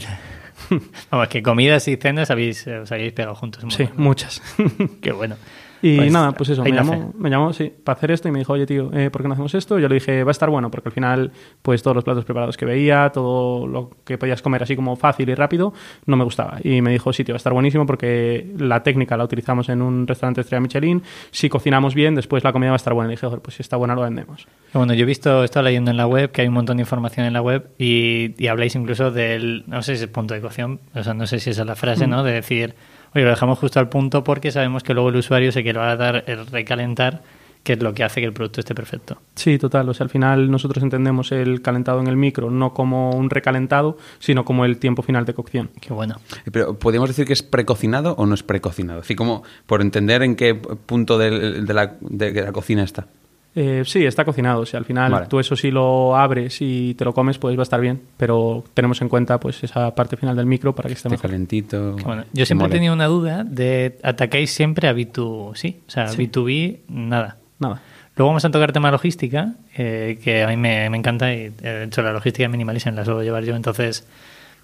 Vamos, 1.09 1.27
que 1.27 1.41
comidas 1.41 1.87
y 1.87 1.95
cenas 1.95 2.29
habéis, 2.29 2.67
eh, 2.67 2.77
os 2.77 2.91
habéis 2.91 3.13
pegado 3.13 3.33
juntos. 3.33 3.63
un 3.63 3.71
sí, 3.71 3.89
muchas. 3.95 4.43
Qué 5.01 5.11
bueno. 5.11 5.37
Y 5.81 5.97
Pues, 5.97 6.11
nada, 6.11 6.31
pues 6.33 6.49
eso, 6.49 6.63
me 6.63 6.71
llamó, 6.71 7.13
me 7.17 7.29
llamó, 7.29 7.53
sí, 7.53 7.71
para 7.83 7.97
hacer 7.97 8.11
esto 8.11 8.27
y 8.27 8.31
me 8.31 8.39
dijo, 8.39 8.53
oye, 8.53 8.65
tío, 8.65 8.91
eh, 8.93 9.09
¿por 9.09 9.21
qué 9.21 9.27
no 9.27 9.33
hacemos 9.33 9.53
esto? 9.55 9.79
Yo 9.79 9.87
le 9.87 9.95
dije, 9.95 10.23
va 10.23 10.31
a 10.31 10.31
estar 10.31 10.49
bueno, 10.49 10.69
porque 10.69 10.89
al 10.89 10.93
final, 10.93 11.31
pues 11.61 11.81
todos 11.81 11.95
los 11.95 12.03
platos 12.03 12.25
preparados 12.25 12.57
que 12.57 12.65
veía, 12.65 13.09
todo 13.13 13.67
lo 13.67 13.89
que 14.03 14.17
podías 14.17 14.41
comer 14.41 14.63
así 14.63 14.75
como 14.75 14.95
fácil 14.95 15.29
y 15.29 15.35
rápido, 15.35 15.73
no 16.05 16.17
me 16.17 16.23
gustaba. 16.23 16.57
Y 16.63 16.81
me 16.81 16.91
dijo, 16.91 17.13
sí, 17.13 17.23
tío, 17.23 17.33
va 17.33 17.37
a 17.37 17.37
estar 17.37 17.53
buenísimo 17.53 17.85
porque 17.85 18.53
la 18.57 18.83
técnica 18.83 19.15
la 19.17 19.23
utilizamos 19.23 19.69
en 19.69 19.81
un 19.81 20.07
restaurante 20.07 20.41
estrella 20.41 20.61
Michelin, 20.61 21.03
si 21.31 21.49
cocinamos 21.49 21.95
bien, 21.95 22.15
después 22.15 22.43
la 22.43 22.51
comida 22.51 22.71
va 22.71 22.75
a 22.75 22.77
estar 22.77 22.93
buena. 22.93 23.11
Y 23.11 23.15
dije, 23.15 23.27
joder, 23.27 23.41
pues 23.41 23.55
si 23.55 23.61
está 23.61 23.77
buena, 23.77 23.95
lo 23.95 24.01
vendemos. 24.01 24.47
Bueno, 24.73 24.93
yo 24.93 25.03
he 25.03 25.05
visto, 25.07 25.41
he 25.41 25.45
estado 25.45 25.63
leyendo 25.63 25.91
en 25.91 25.97
la 25.97 26.07
web 26.07 26.31
que 26.31 26.41
hay 26.41 26.47
un 26.47 26.53
montón 26.53 26.77
de 26.77 26.81
información 26.81 27.25
en 27.25 27.33
la 27.33 27.41
web 27.41 27.69
y, 27.77 28.35
y 28.37 28.47
habláis 28.47 28.75
incluso 28.75 29.11
del, 29.11 29.63
no 29.67 29.81
sé 29.81 29.95
si 29.95 30.03
es 30.03 30.09
punto 30.09 30.33
de 30.33 30.41
cocción, 30.41 30.79
o 30.93 31.03
sea, 31.03 31.13
no 31.13 31.25
sé 31.25 31.39
si 31.39 31.49
esa 31.51 31.61
es 31.61 31.67
la 31.67 31.75
frase, 31.75 32.07
¿no? 32.07 32.23
De 32.23 32.33
decir, 32.33 32.75
oye, 33.15 33.23
lo 33.23 33.29
dejamos 33.29 33.59
justo 33.59 33.79
al 33.79 33.89
punto 33.89 34.23
porque 34.23 34.51
sabemos 34.51 34.83
que 34.83 34.93
luego 34.93 35.09
el 35.09 35.15
usuario 35.17 35.51
se 35.51 35.63
quiere 35.63 35.79
va 35.79 35.91
a 35.91 35.95
dar 35.95 36.23
el 36.27 36.45
recalentar, 36.47 37.21
que 37.63 37.73
es 37.73 37.83
lo 37.83 37.93
que 37.93 38.03
hace 38.05 38.21
que 38.21 38.25
el 38.27 38.31
producto 38.33 38.61
esté 38.61 38.73
perfecto. 38.73 39.17
Sí, 39.35 39.57
total. 39.57 39.89
O 39.89 39.93
sea, 39.93 40.05
al 40.05 40.09
final 40.09 40.49
nosotros 40.49 40.81
entendemos 40.81 41.31
el 41.33 41.61
calentado 41.61 41.99
en 41.99 42.07
el 42.07 42.15
micro 42.15 42.49
no 42.49 42.73
como 42.73 43.11
un 43.11 43.29
recalentado, 43.29 43.97
sino 44.19 44.45
como 44.45 44.63
el 44.63 44.77
tiempo 44.77 45.01
final 45.01 45.25
de 45.25 45.33
cocción. 45.33 45.69
Qué 45.81 45.93
bueno. 45.93 46.15
Eh, 46.45 46.51
Pero 46.51 46.79
¿podríamos 46.79 47.09
decir 47.09 47.25
que 47.25 47.33
es 47.33 47.43
precocinado 47.43 48.13
o 48.17 48.25
no 48.25 48.33
es 48.33 48.43
precocinado? 48.43 49.01
Así 49.01 49.13
como 49.15 49.43
por 49.65 49.81
entender 49.81 50.23
en 50.23 50.35
qué 50.37 50.55
punto 50.55 51.17
del- 51.17 51.65
de, 51.65 51.73
la, 51.73 51.95
de 51.99 52.31
la 52.31 52.51
cocina 52.53 52.83
está. 52.83 53.07
Eh, 53.55 53.83
sí, 53.85 54.05
está 54.05 54.23
cocinado. 54.25 54.61
O 54.61 54.65
sea, 54.65 54.77
al 54.79 54.85
final 54.85 55.11
Vale. 55.11 55.27
tú 55.27 55.39
eso 55.39 55.55
sí 55.55 55.71
lo 55.71 56.15
abres 56.15 56.57
y 56.61 56.93
te 56.93 57.03
lo 57.03 57.13
comes, 57.13 57.37
pues 57.39 57.57
va 57.57 57.61
a 57.61 57.63
estar 57.63 57.81
bien. 57.81 57.99
Pero 58.17 58.63
tenemos 58.73 59.01
en 59.01 59.09
cuenta 59.09 59.39
pues 59.39 59.63
esa 59.63 59.93
parte 59.95 60.17
final 60.17 60.35
del 60.35 60.45
micro 60.45 60.73
para 60.75 60.87
que 60.87 60.93
esté 60.93 61.07
Esté 61.07 61.15
mejor. 61.17 61.29
calentito. 61.29 61.95
Bueno. 62.03 62.25
Yo 62.31 62.45
siempre 62.45 62.67
he 62.67 62.71
tenido 62.71 62.93
una 62.93 63.07
duda 63.07 63.43
de 63.43 63.97
atacáis 64.03 64.51
siempre 64.51 64.87
a 64.87 64.93
B2C, 64.93 65.75
o 65.87 65.89
sea, 65.89 66.07
Sí. 66.07 66.17
B2B, 66.27 66.79
nada. 66.89 67.37
Nada. 67.59 67.81
Luego 68.15 68.29
vamos 68.29 68.45
a 68.45 68.51
tocar 68.51 68.71
tema 68.71 68.91
logística, 68.91 69.53
eh, 69.77 70.19
que 70.23 70.43
a 70.43 70.47
mí 70.47 70.57
me, 70.57 70.89
me 70.89 70.97
encanta 70.97 71.33
y 71.33 71.37
eh, 71.45 71.51
de 71.61 71.83
hecho 71.85 72.01
la 72.01 72.11
logística 72.13 72.47
minimalista 72.49 72.91
la 72.91 73.05
suelo 73.05 73.23
llevar 73.23 73.43
yo, 73.45 73.55
entonces 73.55 74.05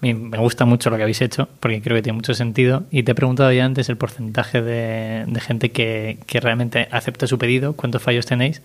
me, 0.00 0.38
gusta 0.38 0.64
mucho 0.64 0.90
lo 0.90 0.96
que 0.96 1.02
habéis 1.02 1.22
hecho 1.22 1.48
porque 1.60 1.80
creo 1.80 1.96
que 1.96 2.02
tiene 2.02 2.16
mucho 2.16 2.34
sentido 2.34 2.84
y 2.90 3.02
te 3.02 3.12
he 3.12 3.14
preguntado 3.14 3.52
ya 3.52 3.64
antes 3.64 3.88
el 3.88 3.96
porcentaje 3.96 4.62
de, 4.62 5.24
de 5.26 5.40
gente 5.40 5.70
que, 5.70 6.18
que 6.26 6.40
realmente 6.40 6.88
acepta 6.90 7.26
su 7.26 7.38
pedido, 7.38 7.74
cuántos 7.74 8.02
fallos 8.02 8.26
tenéis 8.26 8.62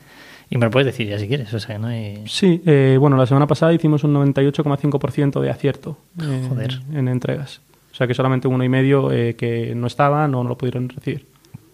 y 0.51 0.57
me 0.57 0.65
lo 0.65 0.71
puedes 0.71 0.85
decir 0.85 1.07
ya 1.07 1.17
si 1.17 1.29
quieres, 1.29 1.53
o 1.53 1.59
sea, 1.61 1.79
no 1.79 1.87
hay... 1.87 2.23
Sí, 2.27 2.61
eh, 2.65 2.97
bueno, 2.99 3.15
la 3.15 3.25
semana 3.25 3.47
pasada 3.47 3.73
hicimos 3.73 4.03
un 4.03 4.13
98,5% 4.13 5.39
de 5.39 5.49
acierto 5.49 5.97
eh, 6.21 6.45
Joder. 6.49 6.81
en 6.93 7.07
entregas. 7.07 7.61
O 7.89 7.95
sea 7.95 8.05
que 8.05 8.13
solamente 8.13 8.49
uno 8.49 8.61
y 8.61 8.67
medio 8.69 9.13
eh, 9.13 9.35
que 9.37 9.73
no 9.75 9.87
estaban 9.87 10.35
o 10.35 10.43
no 10.43 10.49
lo 10.49 10.57
pudieron 10.57 10.89
recibir. 10.89 11.25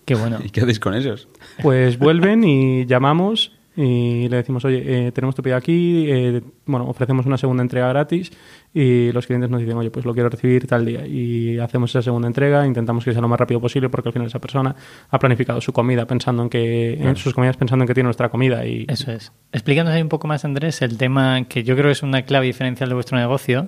Qué 0.05 0.13
bueno. 0.13 0.37
¿Y 0.43 0.51
qué 0.51 0.61
hacéis 0.61 0.79
con 0.79 0.93
esos? 0.93 1.27
Pues 1.63 1.97
vuelven 1.97 2.43
y 2.43 2.85
llamamos 2.85 3.51
y 3.79 4.27
le 4.27 4.37
decimos, 4.37 4.65
oye, 4.65 5.07
eh, 5.07 5.11
tenemos 5.11 5.35
tu 5.35 5.43
pedido 5.43 5.55
aquí, 5.55 6.07
eh, 6.09 6.41
bueno, 6.65 6.87
ofrecemos 6.87 7.27
una 7.27 7.37
segunda 7.37 7.61
entrega 7.61 7.87
gratis 7.89 8.31
y 8.73 9.11
los 9.11 9.27
clientes 9.27 9.51
nos 9.51 9.61
dicen, 9.61 9.77
oye, 9.77 9.91
pues 9.91 10.03
lo 10.03 10.15
quiero 10.15 10.29
recibir 10.29 10.65
tal 10.65 10.83
día 10.83 11.05
y 11.05 11.59
hacemos 11.59 11.91
esa 11.91 12.01
segunda 12.01 12.27
entrega, 12.27 12.65
intentamos 12.65 13.05
que 13.05 13.11
sea 13.11 13.21
lo 13.21 13.27
más 13.27 13.39
rápido 13.39 13.61
posible 13.61 13.89
porque 13.89 14.09
al 14.09 14.13
final 14.13 14.27
esa 14.27 14.39
persona 14.39 14.75
ha 15.11 15.19
planificado 15.19 15.61
su 15.61 15.73
comida 15.73 16.07
pensando 16.07 16.41
en 16.41 16.49
que, 16.49 16.93
en 16.93 17.15
sus 17.17 17.35
comidas 17.35 17.55
pensando 17.55 17.83
en 17.83 17.87
que 17.87 17.93
tiene 17.93 18.07
nuestra 18.07 18.29
comida 18.29 18.65
y 18.65 18.87
Eso 18.89 19.11
es. 19.11 19.31
Explícanos 19.51 19.93
ahí 19.93 20.01
un 20.01 20.09
poco 20.09 20.27
más, 20.27 20.43
Andrés, 20.43 20.81
el 20.81 20.97
tema 20.97 21.43
que 21.43 21.63
yo 21.63 21.75
creo 21.75 21.85
que 21.85 21.91
es 21.91 22.01
una 22.01 22.23
clave 22.23 22.47
diferencial 22.47 22.89
de 22.89 22.95
vuestro 22.95 23.19
negocio, 23.19 23.67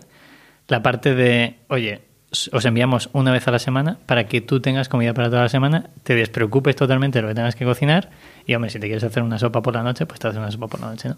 la 0.68 0.82
parte 0.82 1.13
de, 1.13 1.58
oye, 1.68 2.01
os 2.32 2.66
enviamos 2.66 3.10
una 3.14 3.32
vez 3.32 3.48
a 3.48 3.52
la 3.52 3.60
semana 3.60 3.98
para 4.06 4.28
que 4.28 4.42
tú 4.42 4.60
tengas 4.60 4.90
comida 4.90 5.14
para 5.14 5.30
toda 5.30 5.44
la 5.44 5.50
semana, 5.50 5.90
te 6.04 6.16
despreocupes 6.16 6.76
totalmente 6.76 7.20
de 7.20 7.24
lo 7.24 7.28
que 7.30 7.36
tengas 7.36 7.56
que 7.56 7.66
cocinar 7.66 8.12
y, 8.46 8.54
hombre, 8.56 8.70
si 8.70 8.80
te 8.80 8.88
quieres 8.88 9.04
hacer 9.04 9.24
una 9.24 9.40
sopa 9.40 9.62
por 9.62 9.74
la 9.74 9.84
noche, 9.84 10.06
pues 10.06 10.20
te 10.20 10.28
haces 10.28 10.40
una 10.40 10.52
sopa 10.52 10.68
por 10.68 10.80
la 10.80 10.88
noche, 10.88 11.10
¿no? 11.10 11.18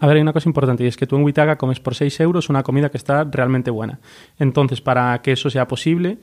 A 0.00 0.06
ver, 0.06 0.16
hay 0.16 0.22
una 0.22 0.32
cosa 0.32 0.48
importante 0.48 0.84
y 0.84 0.86
es 0.86 0.96
que 0.96 1.06
tú 1.08 1.16
en 1.16 1.24
Witaga 1.24 1.58
comes 1.58 1.80
por 1.80 1.94
6 1.94 2.20
euros 2.20 2.48
una 2.48 2.62
comida 2.62 2.88
que 2.88 2.96
está 2.96 3.24
realmente 3.24 3.70
buena. 3.72 3.98
Entonces, 4.38 4.80
para 4.80 5.20
que 5.22 5.32
eso 5.32 5.50
sea 5.50 5.66
posible, 5.66 6.18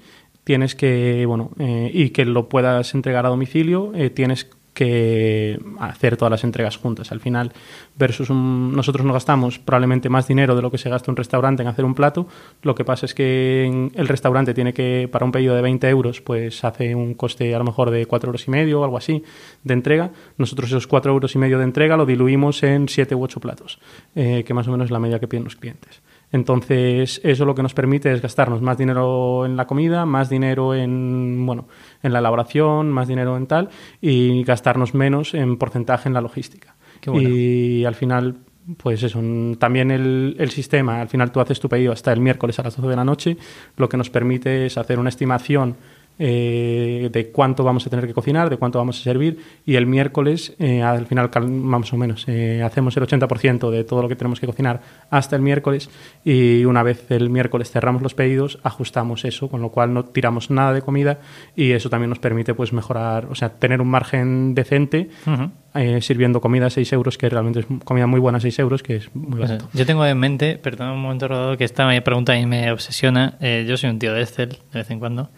tienes 0.45 0.75
que, 0.75 1.25
bueno, 1.25 1.51
eh, 1.59 1.91
y 1.93 2.11
que 2.11 2.23
lo 2.23 2.47
puedas 2.47 2.93
entregar 2.93 3.25
a 3.25 3.29
domicilio, 3.29 3.91
eh, 3.93 4.09
tienes 4.09 4.49
que 4.75 5.59
hacer 5.79 6.17
todas 6.17 6.29
las 6.29 6.43
entregas 6.43 6.77
juntas. 6.77 7.11
Al 7.11 7.19
final, 7.19 7.53
versus 7.97 8.29
nosotros 8.29 9.03
nos 9.03 9.13
gastamos 9.13 9.57
probablemente 9.57 10.09
más 10.09 10.27
dinero 10.27 10.55
de 10.55 10.61
lo 10.61 10.69
que 10.69 10.77
se 10.77 10.89
gasta 10.89 11.09
un 11.09 11.17
restaurante 11.17 11.63
en 11.63 11.69
hacer 11.69 11.85
un 11.85 11.95
plato. 11.95 12.27
Lo 12.61 12.75
que 12.75 12.85
pasa 12.85 13.07
es 13.07 13.15
que 13.15 13.89
el 13.95 14.07
restaurante 14.07 14.53
tiene 14.53 14.73
que, 14.73 15.09
para 15.11 15.25
un 15.25 15.31
pedido 15.31 15.55
de 15.55 15.61
20 15.63 15.89
euros, 15.89 16.21
pues 16.21 16.63
hace 16.63 16.93
un 16.93 17.15
coste 17.15 17.55
a 17.55 17.57
lo 17.57 17.63
mejor 17.63 17.89
de 17.89 18.05
4 18.05 18.27
euros 18.27 18.47
y 18.47 18.51
medio 18.51 18.81
o 18.81 18.83
algo 18.83 18.97
así 18.97 19.23
de 19.63 19.73
entrega. 19.73 20.11
Nosotros 20.37 20.69
esos 20.69 20.85
4 20.85 21.11
euros 21.11 21.33
y 21.33 21.39
medio 21.39 21.57
de 21.57 21.63
entrega 21.63 21.97
lo 21.97 22.05
diluimos 22.05 22.61
en 22.61 22.87
7 22.87 23.15
u 23.15 23.23
8 23.23 23.39
platos, 23.39 23.79
eh, 24.13 24.43
que 24.45 24.53
más 24.53 24.67
o 24.67 24.71
menos 24.71 24.85
es 24.85 24.91
la 24.91 24.99
media 24.99 25.19
que 25.19 25.27
piden 25.27 25.45
los 25.45 25.55
clientes. 25.55 26.01
Entonces, 26.31 27.21
eso 27.23 27.45
lo 27.45 27.55
que 27.55 27.63
nos 27.63 27.73
permite 27.73 28.11
es 28.11 28.21
gastarnos 28.21 28.61
más 28.61 28.77
dinero 28.77 29.45
en 29.45 29.55
la 29.55 29.65
comida, 29.67 30.05
más 30.05 30.29
dinero 30.29 30.73
en, 30.73 31.45
bueno, 31.45 31.67
en 32.03 32.13
la 32.13 32.19
elaboración, 32.19 32.91
más 32.91 33.07
dinero 33.07 33.37
en 33.37 33.47
tal, 33.47 33.69
y 34.01 34.43
gastarnos 34.43 34.93
menos 34.93 35.33
en 35.33 35.57
porcentaje 35.57 36.09
en 36.09 36.13
la 36.13 36.21
logística. 36.21 36.75
Y 37.13 37.85
al 37.85 37.95
final, 37.95 38.37
pues 38.77 39.03
eso, 39.03 39.21
también 39.59 39.91
el, 39.91 40.35
el, 40.39 40.49
sistema, 40.49 41.01
al 41.01 41.07
final 41.07 41.31
tú 41.31 41.39
haces 41.39 41.59
tu 41.59 41.69
pedido 41.69 41.93
hasta 41.93 42.11
el 42.11 42.19
miércoles 42.19 42.57
a 42.57 42.63
las 42.63 42.75
12 42.75 42.89
de 42.89 42.95
la 42.95 43.05
noche, 43.05 43.37
lo 43.77 43.87
que 43.87 43.97
nos 43.97 44.09
permite 44.09 44.65
es 44.65 44.77
hacer 44.77 44.97
una 44.97 45.09
estimación 45.09 45.75
eh, 46.17 47.09
de 47.11 47.29
cuánto 47.31 47.65
vamos 47.65 47.85
a 47.85 47.89
tener 47.89 48.07
que 48.07 48.13
cocinar, 48.13 48.49
de 48.49 48.55
cuánto 48.55 48.77
vamos 48.79 48.99
a 48.99 49.03
servir 49.03 49.37
y 49.65 49.75
el 49.75 49.85
miércoles, 49.85 50.53
eh, 50.59 50.81
al 50.81 51.07
final 51.07 51.29
más 51.49 51.91
o 51.91 51.97
menos, 51.97 52.23
eh, 52.27 52.63
hacemos 52.63 52.95
el 52.95 53.03
80% 53.03 53.69
de 53.69 53.83
todo 53.83 54.01
lo 54.01 54.07
que 54.07 54.15
tenemos 54.15 54.39
que 54.39 54.45
cocinar 54.45 54.81
hasta 55.09 55.35
el 55.35 55.41
miércoles 55.41 55.89
y 56.23 56.63
una 56.63 56.83
vez 56.83 57.11
el 57.11 57.29
miércoles 57.29 57.69
cerramos 57.69 58.01
los 58.01 58.13
pedidos, 58.13 58.59
ajustamos 58.63 59.25
eso, 59.25 59.49
con 59.49 59.61
lo 59.61 59.69
cual 59.71 59.93
no 59.93 60.05
tiramos 60.05 60.49
nada 60.49 60.71
de 60.71 60.81
comida 60.81 61.19
y 61.53 61.71
eso 61.71 61.89
también 61.89 62.09
nos 62.09 62.19
permite 62.19 62.53
pues 62.53 62.71
mejorar, 62.71 63.27
o 63.29 63.35
sea, 63.35 63.49
tener 63.49 63.81
un 63.81 63.89
margen 63.89 64.55
decente 64.55 65.09
sirviendo 65.99 66.39
comida 66.39 66.67
a 66.67 66.69
6 66.69 66.93
euros, 66.93 67.17
que 67.17 67.27
realmente 67.27 67.59
es 67.59 67.65
comida 67.83 68.07
muy 68.07 68.21
buena 68.21 68.37
a 68.37 68.41
6 68.41 68.59
euros, 68.59 68.81
que 68.81 68.95
es 68.95 69.13
muy 69.13 69.39
pues, 69.39 69.49
barato. 69.49 69.69
Yo 69.73 69.85
tengo 69.85 70.05
en 70.05 70.17
mente, 70.17 70.57
perdón 70.57 70.91
un 70.91 71.01
momento, 71.01 71.27
Rodado, 71.27 71.57
que 71.57 71.65
esta 71.65 71.89
pregunta 72.01 72.37
y 72.37 72.45
me 72.45 72.71
obsesiona. 72.71 73.37
yo 73.67 73.75
soy 73.75 73.89
un 73.89 73.99
tío 73.99 74.13
de 74.13 74.21
Excel 74.21 74.49
de 74.71 74.79
vez 74.79 74.89
en 74.89 74.99
cuando 74.99 75.29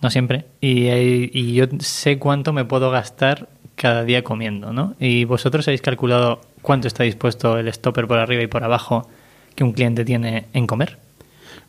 no 0.00 0.10
siempre, 0.10 0.46
y, 0.60 1.54
yo 1.54 1.66
sé 1.78 2.18
cuánto 2.18 2.52
me 2.52 2.64
puedo 2.64 2.90
gastar 2.90 3.48
cada 3.74 4.04
día 4.04 4.24
comiendo, 4.24 4.72
¿no? 4.72 4.94
Y 4.98 5.24
vosotros 5.24 5.66
habéis 5.68 5.82
calculado 5.82 6.40
cuánto 6.62 6.88
está 6.88 7.04
dispuesto 7.04 7.58
el 7.58 7.72
stopper 7.72 8.06
por 8.06 8.18
arriba 8.18 8.42
y 8.42 8.46
por 8.46 8.64
abajo 8.64 9.08
que 9.54 9.64
un 9.64 9.72
cliente 9.72 10.04
tiene 10.04 10.46
en 10.52 10.66
comer. 10.66 10.98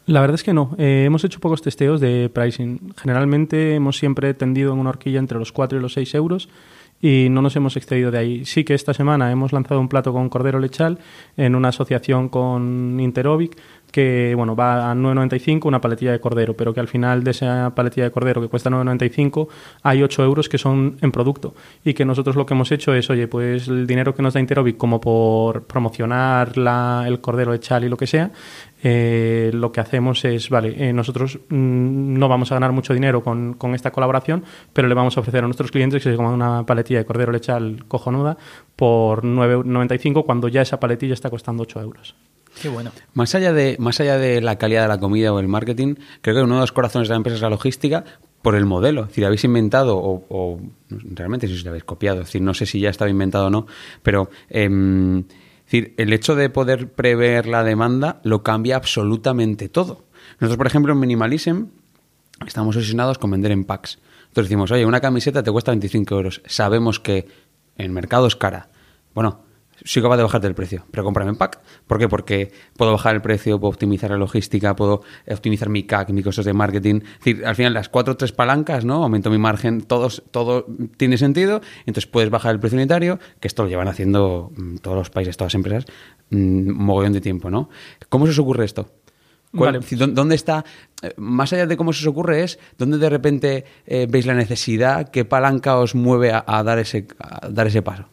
La 0.05 0.19
verdad 0.19 0.35
es 0.35 0.43
que 0.43 0.53
no. 0.53 0.75
Eh, 0.77 1.03
hemos 1.05 1.23
hecho 1.23 1.39
pocos 1.39 1.61
testeos 1.61 2.01
de 2.01 2.29
pricing. 2.33 2.93
Generalmente 2.97 3.75
hemos 3.75 3.97
siempre 3.97 4.33
tendido 4.33 4.73
en 4.73 4.79
una 4.79 4.89
horquilla 4.89 5.19
entre 5.19 5.37
los 5.37 5.51
4 5.51 5.77
y 5.77 5.81
los 5.81 5.93
6 5.93 6.15
euros 6.15 6.49
y 7.01 7.27
no 7.29 7.41
nos 7.41 7.55
hemos 7.55 7.75
excedido 7.77 8.11
de 8.11 8.17
ahí. 8.17 8.45
Sí 8.45 8.63
que 8.63 8.73
esta 8.73 8.93
semana 8.93 9.31
hemos 9.31 9.53
lanzado 9.53 9.79
un 9.79 9.89
plato 9.89 10.13
con 10.13 10.29
cordero 10.29 10.59
lechal 10.59 10.99
en 11.35 11.55
una 11.55 11.69
asociación 11.69 12.29
con 12.29 12.99
Interovic 12.99 13.57
que 13.91 14.33
bueno 14.35 14.55
va 14.55 14.91
a 14.91 14.95
9,95 14.95 15.65
una 15.65 15.81
paletilla 15.81 16.11
de 16.11 16.19
cordero, 16.19 16.55
pero 16.55 16.73
que 16.73 16.79
al 16.79 16.87
final 16.87 17.23
de 17.23 17.31
esa 17.31 17.73
paletilla 17.75 18.05
de 18.05 18.11
cordero 18.11 18.41
que 18.41 18.47
cuesta 18.47 18.69
9,95 18.69 19.47
hay 19.83 20.03
8 20.03 20.23
euros 20.23 20.49
que 20.49 20.57
son 20.57 20.97
en 21.01 21.11
producto 21.11 21.53
y 21.83 21.93
que 21.93 22.05
nosotros 22.05 22.35
lo 22.35 22.45
que 22.45 22.53
hemos 22.53 22.71
hecho 22.71 22.93
es, 22.93 23.09
oye, 23.09 23.27
pues 23.27 23.67
el 23.67 23.87
dinero 23.87 24.15
que 24.15 24.21
nos 24.21 24.33
da 24.33 24.39
Interovic 24.39 24.77
como 24.77 25.01
por 25.01 25.63
promocionar 25.63 26.57
la, 26.57 27.03
el 27.07 27.19
cordero 27.21 27.51
lechal 27.51 27.83
y 27.83 27.89
lo 27.89 27.97
que 27.97 28.07
sea, 28.07 28.31
eh, 28.83 29.51
lo 29.53 29.71
que 29.71 29.79
hacemos 29.79 30.25
es, 30.25 30.49
vale, 30.49 30.73
eh, 30.77 30.93
nosotros 30.93 31.39
mm, 31.49 32.17
no 32.17 32.27
vamos 32.27 32.51
a 32.51 32.55
ganar 32.55 32.71
mucho 32.71 32.93
dinero 32.93 33.23
con, 33.23 33.53
con, 33.53 33.75
esta 33.75 33.91
colaboración, 33.91 34.43
pero 34.73 34.87
le 34.87 34.95
vamos 34.95 35.15
a 35.17 35.19
ofrecer 35.19 35.43
a 35.43 35.47
nuestros 35.47 35.71
clientes 35.71 36.01
que 36.03 36.09
se 36.09 36.15
coman 36.15 36.33
una 36.33 36.65
paletilla 36.65 36.99
de 36.99 37.05
cordero 37.05 37.31
lechal 37.31 37.85
cojonuda 37.87 38.37
por 38.75 39.23
9,95 39.23 40.25
cuando 40.25 40.47
ya 40.47 40.61
esa 40.61 40.79
paletilla 40.79 41.13
está 41.13 41.29
costando 41.29 41.63
8 41.63 41.81
euros. 41.81 42.15
Qué 42.59 42.69
bueno. 42.69 42.91
Más 43.13 43.35
allá, 43.35 43.53
de, 43.53 43.75
más 43.79 43.99
allá 43.99 44.17
de 44.17 44.41
la 44.41 44.57
calidad 44.57 44.83
de 44.83 44.87
la 44.87 44.99
comida 44.99 45.31
o 45.33 45.39
el 45.39 45.47
marketing, 45.47 45.95
creo 46.21 46.35
que 46.35 46.41
uno 46.41 46.55
de 46.55 46.61
los 46.61 46.71
corazones 46.71 47.07
de 47.07 47.13
la 47.13 47.17
empresa 47.17 47.35
es 47.35 47.41
la 47.41 47.49
logística 47.49 48.03
por 48.41 48.55
el 48.55 48.65
modelo. 48.65 49.03
Es 49.03 49.07
decir, 49.09 49.25
habéis 49.25 49.43
inventado 49.43 49.97
o, 49.97 50.59
realmente 50.89 51.47
si 51.47 51.53
os 51.53 51.63
lo 51.63 51.69
habéis 51.69 51.83
copiado. 51.83 52.21
Es 52.21 52.27
decir, 52.27 52.41
no 52.41 52.53
sé 52.53 52.65
si 52.65 52.79
ya 52.79 52.89
estaba 52.89 53.09
inventado 53.09 53.47
o 53.47 53.49
no, 53.49 53.67
pero... 54.03 54.29
Em, 54.49 55.23
decir, 55.71 55.93
el 55.97 56.11
hecho 56.11 56.35
de 56.35 56.49
poder 56.49 56.91
prever 56.91 57.47
la 57.47 57.63
demanda 57.63 58.19
lo 58.23 58.43
cambia 58.43 58.75
absolutamente 58.75 59.69
todo. 59.69 60.03
Nosotros, 60.39 60.57
por 60.57 60.67
ejemplo, 60.67 60.91
en 60.91 60.99
Minimalism 60.99 61.63
estamos 62.45 62.75
obsesionados 62.75 63.17
con 63.17 63.31
vender 63.31 63.51
en 63.51 63.63
packs. 63.63 63.99
Entonces 64.27 64.49
decimos, 64.49 64.71
oye, 64.71 64.85
una 64.85 64.99
camiseta 64.99 65.43
te 65.43 65.51
cuesta 65.51 65.71
25 65.71 66.15
euros. 66.15 66.41
Sabemos 66.45 66.99
que 66.99 67.27
el 67.77 67.91
mercado 67.91 68.27
es 68.27 68.35
cara. 68.35 68.69
Bueno, 69.13 69.41
soy 69.83 70.01
capaz 70.01 70.17
de 70.17 70.23
bajarte 70.23 70.47
el 70.47 70.55
precio, 70.55 70.85
pero 70.91 71.03
cómprame 71.03 71.31
en 71.31 71.37
pack. 71.37 71.59
¿Por 71.87 71.97
qué? 71.97 72.07
Porque 72.07 72.51
puedo 72.77 72.91
bajar 72.91 73.15
el 73.15 73.21
precio, 73.21 73.59
puedo 73.59 73.71
optimizar 73.71 74.11
la 74.11 74.17
logística, 74.17 74.75
puedo 74.75 75.01
optimizar 75.29 75.69
mi 75.69 75.83
CAC, 75.83 76.09
mis 76.11 76.23
costos 76.23 76.45
de 76.45 76.53
marketing. 76.53 77.01
Es 77.03 77.17
decir, 77.19 77.45
al 77.45 77.55
final 77.55 77.73
las 77.73 77.89
cuatro 77.89 78.13
o 78.13 78.17
tres 78.17 78.31
palancas, 78.31 78.85
¿no? 78.85 79.03
Aumento 79.03 79.29
mi 79.29 79.37
margen, 79.37 79.81
todos, 79.81 80.23
todo 80.31 80.65
tiene 80.97 81.17
sentido. 81.17 81.61
Entonces 81.85 82.07
puedes 82.07 82.29
bajar 82.29 82.53
el 82.53 82.59
precio 82.59 82.77
unitario, 82.77 83.19
que 83.39 83.47
esto 83.47 83.63
lo 83.63 83.69
llevan 83.69 83.87
haciendo 83.87 84.51
mm, 84.55 84.77
todos 84.77 84.97
los 84.97 85.09
países, 85.09 85.37
todas 85.37 85.53
las 85.53 85.55
empresas, 85.55 85.85
un 86.31 86.67
mm, 86.67 86.71
mogollón 86.71 87.13
de 87.13 87.21
tiempo, 87.21 87.49
¿no? 87.49 87.69
¿Cómo 88.09 88.25
se 88.25 88.31
os 88.31 88.39
ocurre 88.39 88.65
esto? 88.65 88.89
¿Dónde 89.51 90.35
está? 90.35 90.63
Eh, 91.01 91.13
más 91.17 91.51
allá 91.51 91.65
de 91.65 91.75
cómo 91.75 91.91
se 91.91 92.03
os 92.03 92.07
ocurre, 92.07 92.43
es 92.43 92.59
dónde 92.77 92.97
de 92.97 93.09
repente 93.09 93.65
eh, 93.85 94.07
veis 94.09 94.25
la 94.25 94.33
necesidad, 94.33 95.09
qué 95.09 95.25
palanca 95.25 95.77
os 95.77 95.93
mueve 95.93 96.31
a, 96.33 96.63
dar, 96.63 96.79
ese, 96.79 97.07
a 97.19 97.49
dar 97.49 97.67
ese 97.67 97.81
paso. 97.81 98.05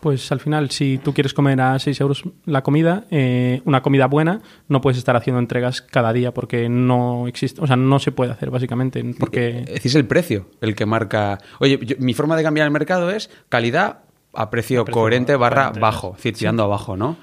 Pues 0.00 0.30
al 0.30 0.38
final, 0.38 0.70
si 0.70 0.98
tú 0.98 1.12
quieres 1.12 1.34
comer 1.34 1.60
a 1.60 1.78
6 1.78 2.00
euros 2.00 2.22
la 2.44 2.62
comida, 2.62 3.04
eh, 3.10 3.62
una 3.64 3.82
comida 3.82 4.06
buena, 4.06 4.40
no 4.68 4.80
puedes 4.80 4.96
estar 4.98 5.16
haciendo 5.16 5.40
entregas 5.40 5.82
cada 5.82 6.12
día 6.12 6.32
porque 6.32 6.68
no 6.68 7.26
existe, 7.26 7.60
o 7.60 7.66
sea, 7.66 7.76
no 7.76 7.98
se 7.98 8.12
puede 8.12 8.30
hacer 8.30 8.50
básicamente. 8.50 9.04
Porque... 9.18 9.64
Es 9.66 9.94
el 9.94 10.06
precio 10.06 10.50
el 10.60 10.76
que 10.76 10.86
marca. 10.86 11.38
Oye, 11.58 11.80
mi 11.98 12.14
forma 12.14 12.36
de 12.36 12.44
cambiar 12.44 12.66
el 12.66 12.72
mercado 12.72 13.10
es 13.10 13.30
calidad 13.48 14.00
a 14.34 14.50
precio, 14.50 14.84
coherente 14.84 15.34
barra 15.36 15.70
bajo, 15.70 16.10
es 16.10 16.18
decir, 16.18 16.34
tirando 16.36 16.62
abajo, 16.62 16.96
¿no? 16.96 17.16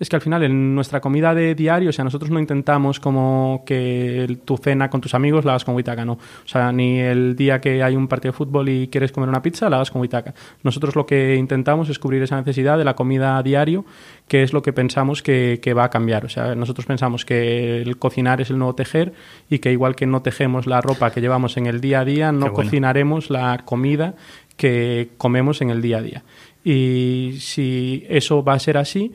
Es 0.00 0.08
que 0.08 0.16
al 0.16 0.22
final 0.22 0.42
en 0.42 0.74
nuestra 0.74 1.00
comida 1.00 1.34
de 1.34 1.54
diario, 1.54 1.90
o 1.90 1.92
sea, 1.92 2.04
nosotros 2.04 2.30
no 2.30 2.40
intentamos 2.40 2.98
como 2.98 3.62
que 3.64 4.38
tu 4.44 4.56
cena 4.56 4.90
con 4.90 5.00
tus 5.00 5.14
amigos 5.14 5.44
la 5.44 5.52
hagas 5.52 5.64
con 5.64 5.76
huitaca, 5.76 6.04
no. 6.04 6.14
O 6.14 6.46
sea, 6.46 6.72
ni 6.72 6.98
el 6.98 7.36
día 7.36 7.60
que 7.60 7.80
hay 7.82 7.94
un 7.94 8.08
partido 8.08 8.32
de 8.32 8.38
fútbol 8.38 8.68
y 8.68 8.88
quieres 8.88 9.12
comer 9.12 9.28
una 9.28 9.40
pizza, 9.40 9.70
la 9.70 9.76
hagas 9.76 9.92
con 9.92 10.02
huitaca. 10.02 10.34
Nosotros 10.64 10.96
lo 10.96 11.06
que 11.06 11.36
intentamos 11.36 11.88
es 11.90 12.00
cubrir 12.00 12.22
esa 12.24 12.36
necesidad 12.36 12.76
de 12.76 12.84
la 12.84 12.94
comida 12.96 13.38
a 13.38 13.42
diario, 13.44 13.84
que 14.26 14.42
es 14.42 14.52
lo 14.52 14.62
que 14.62 14.72
pensamos 14.72 15.22
que, 15.22 15.60
va 15.76 15.84
a 15.84 15.90
cambiar. 15.90 16.24
O 16.24 16.28
sea, 16.28 16.54
nosotros 16.56 16.86
pensamos 16.86 17.24
que 17.24 17.82
el 17.82 17.96
cocinar 17.96 18.40
es 18.40 18.50
el 18.50 18.58
nuevo 18.58 18.74
tejer 18.74 19.12
y 19.48 19.60
que 19.60 19.70
igual 19.72 19.94
que 19.94 20.06
no 20.06 20.22
tejemos 20.22 20.66
la 20.66 20.80
ropa 20.80 21.10
que 21.10 21.20
llevamos 21.20 21.56
en 21.56 21.66
el 21.66 21.80
día 21.80 22.00
a 22.00 22.04
día, 22.04 22.32
no 22.32 22.52
cocinaremos 22.52 23.30
la 23.30 23.62
comida 23.64 24.14
que 24.56 25.10
comemos 25.18 25.60
en 25.62 25.70
el 25.70 25.82
día 25.82 25.98
a 25.98 26.02
día. 26.02 26.24
Y 26.64 27.36
si 27.40 28.06
eso 28.08 28.42
va 28.42 28.54
a 28.54 28.58
ser 28.58 28.78
así, 28.78 29.12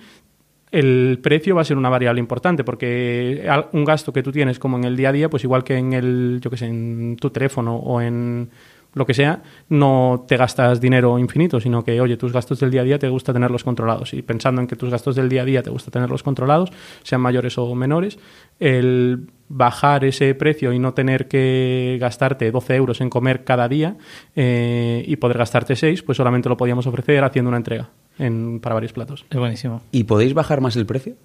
el 0.71 1.19
precio 1.21 1.55
va 1.55 1.61
a 1.61 1.65
ser 1.65 1.77
una 1.77 1.89
variable 1.89 2.19
importante 2.19 2.63
porque 2.63 3.47
un 3.73 3.85
gasto 3.85 4.13
que 4.13 4.23
tú 4.23 4.31
tienes 4.31 4.59
como 4.59 4.77
en 4.77 4.83
el 4.83 4.95
día 4.95 5.09
a 5.09 5.13
día, 5.13 5.29
pues 5.29 5.43
igual 5.43 5.63
que 5.63 5.77
en 5.77 5.93
el, 5.93 6.39
yo 6.41 6.49
que 6.49 6.57
sé, 6.57 6.67
en 6.67 7.17
tu 7.19 7.29
teléfono 7.31 7.75
o 7.75 8.01
en 8.01 8.49
lo 8.93 9.05
que 9.05 9.13
sea, 9.13 9.43
no 9.69 10.25
te 10.27 10.35
gastas 10.35 10.81
dinero 10.81 11.19
infinito, 11.19 11.59
sino 11.59 11.83
que, 11.83 12.01
oye, 12.01 12.17
tus 12.17 12.33
gastos 12.33 12.59
del 12.59 12.71
día 12.71 12.81
a 12.81 12.83
día 12.83 12.99
te 12.99 13.07
gusta 13.07 13.33
tenerlos 13.33 13.63
controlados. 13.63 14.13
Y 14.13 14.21
pensando 14.21 14.61
en 14.61 14.67
que 14.67 14.75
tus 14.75 14.89
gastos 14.89 15.15
del 15.15 15.29
día 15.29 15.43
a 15.43 15.45
día 15.45 15.61
te 15.61 15.69
gusta 15.69 15.91
tenerlos 15.91 16.23
controlados, 16.23 16.71
sean 17.03 17.21
mayores 17.21 17.57
o 17.57 17.73
menores, 17.75 18.17
el 18.59 19.27
bajar 19.47 20.05
ese 20.05 20.33
precio 20.35 20.73
y 20.73 20.79
no 20.79 20.93
tener 20.93 21.27
que 21.27 21.97
gastarte 21.99 22.51
12 22.51 22.75
euros 22.75 23.01
en 23.01 23.09
comer 23.09 23.43
cada 23.43 23.67
día 23.67 23.97
eh, 24.35 25.03
y 25.07 25.15
poder 25.17 25.37
gastarte 25.37 25.75
6, 25.75 26.03
pues 26.03 26.17
solamente 26.17 26.49
lo 26.49 26.57
podíamos 26.57 26.87
ofrecer 26.87 27.23
haciendo 27.23 27.49
una 27.49 27.57
entrega 27.57 27.89
en, 28.19 28.59
para 28.59 28.75
varios 28.75 28.93
platos. 28.93 29.25
Es 29.29 29.37
buenísimo. 29.37 29.81
¿Y 29.91 30.03
podéis 30.03 30.33
bajar 30.33 30.61
más 30.61 30.75
el 30.75 30.85
precio? 30.85 31.15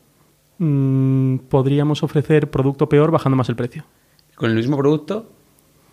Mm, 0.58 1.38
podríamos 1.48 2.02
ofrecer 2.02 2.50
producto 2.50 2.88
peor 2.88 3.10
bajando 3.10 3.36
más 3.36 3.48
el 3.48 3.56
precio. 3.56 3.84
¿Con 4.34 4.50
el 4.50 4.56
mismo 4.56 4.78
producto? 4.78 5.30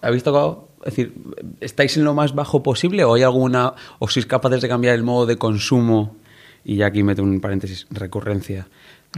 ¿Habéis 0.02 0.24
tocado? 0.24 0.70
Es 0.86 0.96
decir, 0.96 1.14
¿estáis 1.60 1.98
en 1.98 2.04
lo 2.04 2.14
más 2.14 2.34
bajo 2.34 2.64
posible 2.64 3.04
o 3.04 3.14
hay 3.14 3.24
alguna, 3.24 3.74
o 4.00 4.08
sois 4.08 4.26
capaces 4.26 4.62
de 4.62 4.68
cambiar 4.68 4.96
el 4.96 5.04
modo 5.04 5.26
de 5.26 5.38
consumo? 5.38 6.16
Y 6.64 6.78
ya 6.78 6.88
aquí 6.88 7.04
meto 7.04 7.22
un 7.24 7.40
paréntesis, 7.40 7.88
recurrencia 7.90 8.68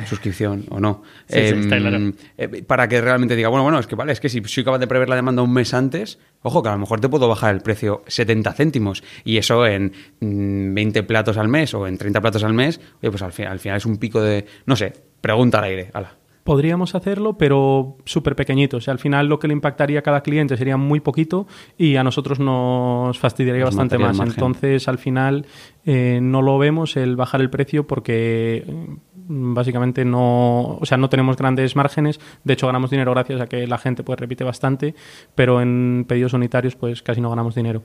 suscripción 0.08 0.66
o 0.70 0.80
no. 0.80 1.04
Em, 1.30 2.14
eh, 2.38 2.64
para 2.64 2.88
que 2.88 3.00
realmente 3.00 3.36
diga, 3.36 3.50
bueno, 3.50 3.64
bueno, 3.64 3.80
es 3.80 3.86
que 3.86 3.96
vale, 3.96 4.12
es 4.12 4.20
que 4.20 4.30
si 4.30 4.42
soy 4.46 4.64
capaz 4.64 4.80
de 4.80 4.88
prever 4.88 5.08
la 5.08 5.16
demanda 5.16 5.44
un 5.44 5.54
mes 5.54 5.74
antes, 5.74 6.20
ojo, 6.42 6.64
que 6.64 6.70
a 6.70 6.72
lo 6.72 6.80
mejor 6.80 7.00
te 7.00 7.10
puedo 7.10 7.28
bajar 7.28 7.54
el 7.54 7.62
precio 7.62 8.04
70 8.08 8.54
céntimos 8.54 9.04
y 9.24 9.38
eso 9.38 9.66
en 9.68 9.94
20 10.20 11.02
mm, 11.02 11.06
platos 11.06 11.38
al 11.38 11.48
mes 11.48 11.74
o 11.74 11.86
en 11.86 11.98
30 11.98 12.22
platos 12.22 12.44
al 12.44 12.54
mes, 12.54 12.80
oye, 13.02 13.12
pues 13.12 13.22
al 13.22 13.34
final, 13.34 13.52
al 13.52 13.60
final 13.60 13.78
es 13.78 13.86
un 13.86 13.98
pico 13.98 14.22
de, 14.22 14.46
no 14.66 14.76
sé, 14.76 14.94
pregunta 15.22 15.60
al 15.60 15.66
aire, 15.66 15.92
ala. 15.94 16.18
Podríamos 16.44 16.94
hacerlo, 16.94 17.38
pero 17.38 17.98
súper 18.04 18.36
pequeñito. 18.36 18.78
O 18.78 18.82
sea, 18.82 18.92
al 18.92 19.00
final 19.00 19.28
lo 19.28 19.40
que 19.40 19.48
le 19.48 19.54
impactaría 19.54 20.00
a 20.00 20.02
cada 20.02 20.22
cliente 20.22 20.58
sería 20.58 20.76
muy 20.76 21.00
poquito 21.00 21.48
y 21.78 21.96
a 21.96 22.04
nosotros 22.04 22.40
nos 22.40 23.18
fastidiaría 23.18 23.64
Nos 23.64 23.76
bastante 23.76 23.98
más. 23.98 24.20
Entonces, 24.20 24.88
al 24.90 24.98
final 24.98 25.46
eh, 25.86 26.20
no 26.22 26.42
lo 26.42 26.58
vemos 26.58 26.98
el 26.98 27.16
bajar 27.16 27.40
el 27.40 27.50
precio 27.50 27.88
porque 27.88 28.66
mm, 29.28 29.54
básicamente 29.54 30.04
no, 30.04 30.78
o 30.80 30.86
sea, 30.86 30.98
no 30.98 31.10
tenemos 31.10 31.38
grandes 31.38 31.76
márgenes. 31.78 32.20
De 32.44 32.54
hecho, 32.54 32.68
ganamos 32.68 32.92
dinero 32.92 33.12
gracias 33.12 33.40
a 33.40 33.48
que 33.48 33.66
la 33.66 33.78
gente 33.78 34.04
pues 34.04 34.20
repite 34.20 34.44
bastante, 34.44 34.96
pero 35.36 35.62
en 35.62 36.06
pedidos 36.08 36.34
unitarios 36.34 36.76
pues 36.76 37.02
casi 37.02 37.22
no 37.22 37.30
ganamos 37.30 37.56
dinero. 37.56 37.84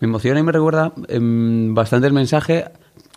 Me 0.00 0.06
emociona 0.06 0.40
y 0.40 0.42
me 0.42 0.52
recuerda 0.52 0.92
em, 1.08 1.74
bastante 1.74 2.06
el 2.06 2.12
mensaje. 2.12 2.66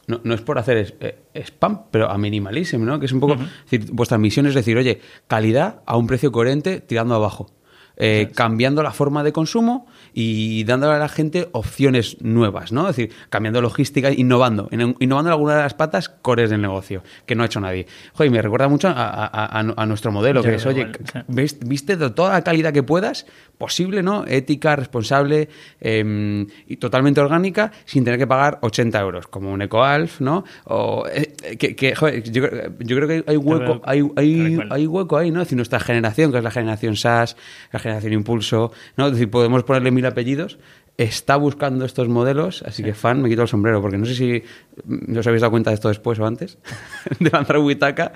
No, 0.08 0.22
no 0.24 0.34
es 0.34 0.42
por 0.42 0.58
hacer 0.58 0.78
es- 0.78 0.94
eh, 1.02 1.20
spam, 1.36 1.84
pero 1.92 2.10
a 2.10 2.18
minimalism, 2.18 2.84
¿no? 2.86 3.00
Que 3.00 3.06
es 3.08 3.12
un 3.12 3.20
poco. 3.20 3.34
es 3.34 3.70
decir, 3.72 3.92
vuestra 3.92 4.18
misión 4.18 4.46
es 4.48 4.56
decir, 4.56 4.78
oye, 4.78 5.02
calidad 5.28 5.82
a 5.86 5.98
un 5.98 6.08
precio 6.08 6.32
coherente 6.32 6.80
tirando 6.80 7.14
abajo. 7.14 7.48
Eh, 8.00 8.30
cambiando 8.36 8.84
la 8.84 8.92
forma 8.92 9.24
de 9.24 9.34
consumo 9.34 9.88
y 10.20 10.64
dándole 10.64 10.96
a 10.96 10.98
la 10.98 11.10
gente 11.10 11.48
opciones 11.52 12.18
nuevas, 12.22 12.72
¿no? 12.72 12.90
Es 12.90 12.96
decir, 12.96 13.14
cambiando 13.30 13.62
logística, 13.62 14.12
innovando, 14.12 14.68
innovando 14.72 15.30
en 15.30 15.34
alguna 15.34 15.56
de 15.58 15.62
las 15.62 15.76
patas 15.76 16.10
cores 16.10 16.50
del 16.50 16.60
negocio, 16.60 17.04
que 17.28 17.36
no 17.36 17.44
ha 17.44 17.46
hecho 17.46 17.60
nadie. 17.60 17.86
Joder, 18.14 18.32
me 18.32 18.42
recuerda 18.42 18.68
mucho 18.68 18.88
a, 18.88 18.94
a- 18.94 19.28
a- 19.28 19.74
a 19.78 19.86
nuestro 19.86 20.12
modelo, 20.12 20.42
Yo 20.42 20.50
que 20.50 20.56
es, 20.56 20.66
oye, 20.66 20.82
igual, 20.82 20.98
o 21.04 21.12
sea. 21.12 21.26
ves- 21.28 21.60
viste 21.60 21.96
toda 21.98 22.34
la 22.34 22.42
calidad 22.44 22.74
que 22.74 22.82
puedas, 22.82 23.28
posible, 23.60 24.02
¿no? 24.02 24.26
Ética, 24.28 24.76
responsable 24.76 25.50
eh, 25.82 26.48
y 26.68 26.78
totalmente 26.78 27.22
orgánica, 27.22 27.72
sin 27.86 28.04
tener 28.04 28.20
que 28.20 28.26
pagar 28.26 28.58
80 28.64 29.00
euros, 29.00 29.28
como 29.28 29.52
un 29.52 29.62
EcoAlf, 29.62 30.20
¿no? 30.20 30.44
O, 30.66 31.06
eh, 31.14 31.36
que, 31.60 31.76
que, 31.76 31.94
joder, 31.94 32.24
yo, 32.24 32.42
creo- 32.50 32.74
yo 32.80 32.96
creo 32.96 33.08
que 33.08 33.24
hay 33.28 33.38
hueco, 33.38 33.82
hay, 33.86 34.02
hay, 34.16 34.60
hay 34.72 34.88
hueco 34.88 35.16
ahí, 35.18 35.30
¿no? 35.30 35.42
Es 35.42 35.48
decir, 35.48 35.58
nuestra 35.58 35.80
generación, 35.80 36.32
que 36.32 36.40
es 36.40 36.44
la 36.44 36.50
generación 36.52 36.96
SAS, 36.96 37.38
la 37.72 37.78
generación 37.80 38.14
Impulso, 38.14 38.72
¿no? 38.96 39.06
Es 39.06 39.12
decir, 39.14 39.30
podemos 39.30 39.64
ponerle 39.64 39.92
mil 39.92 40.07
apellidos, 40.08 40.58
está 40.98 41.36
buscando 41.36 41.86
estos 41.86 42.08
modelos, 42.08 42.64
así 42.64 42.84
que 42.84 42.94
fan, 42.94 43.22
me 43.22 43.30
quito 43.30 43.44
el 43.44 43.48
sombrero, 43.48 43.82
porque 43.82 43.98
no 43.98 44.06
sé 44.06 44.16
si 44.16 44.44
mm, 44.86 45.18
os 45.18 45.28
habéis 45.28 45.42
dado 45.42 45.52
cuenta 45.52 45.70
de 45.70 45.76
esto 45.76 45.90
después 45.90 46.20
o 46.20 46.26
antes, 46.26 46.58
de 47.20 47.30
lanzar 47.30 47.60
Witaka, 47.60 48.14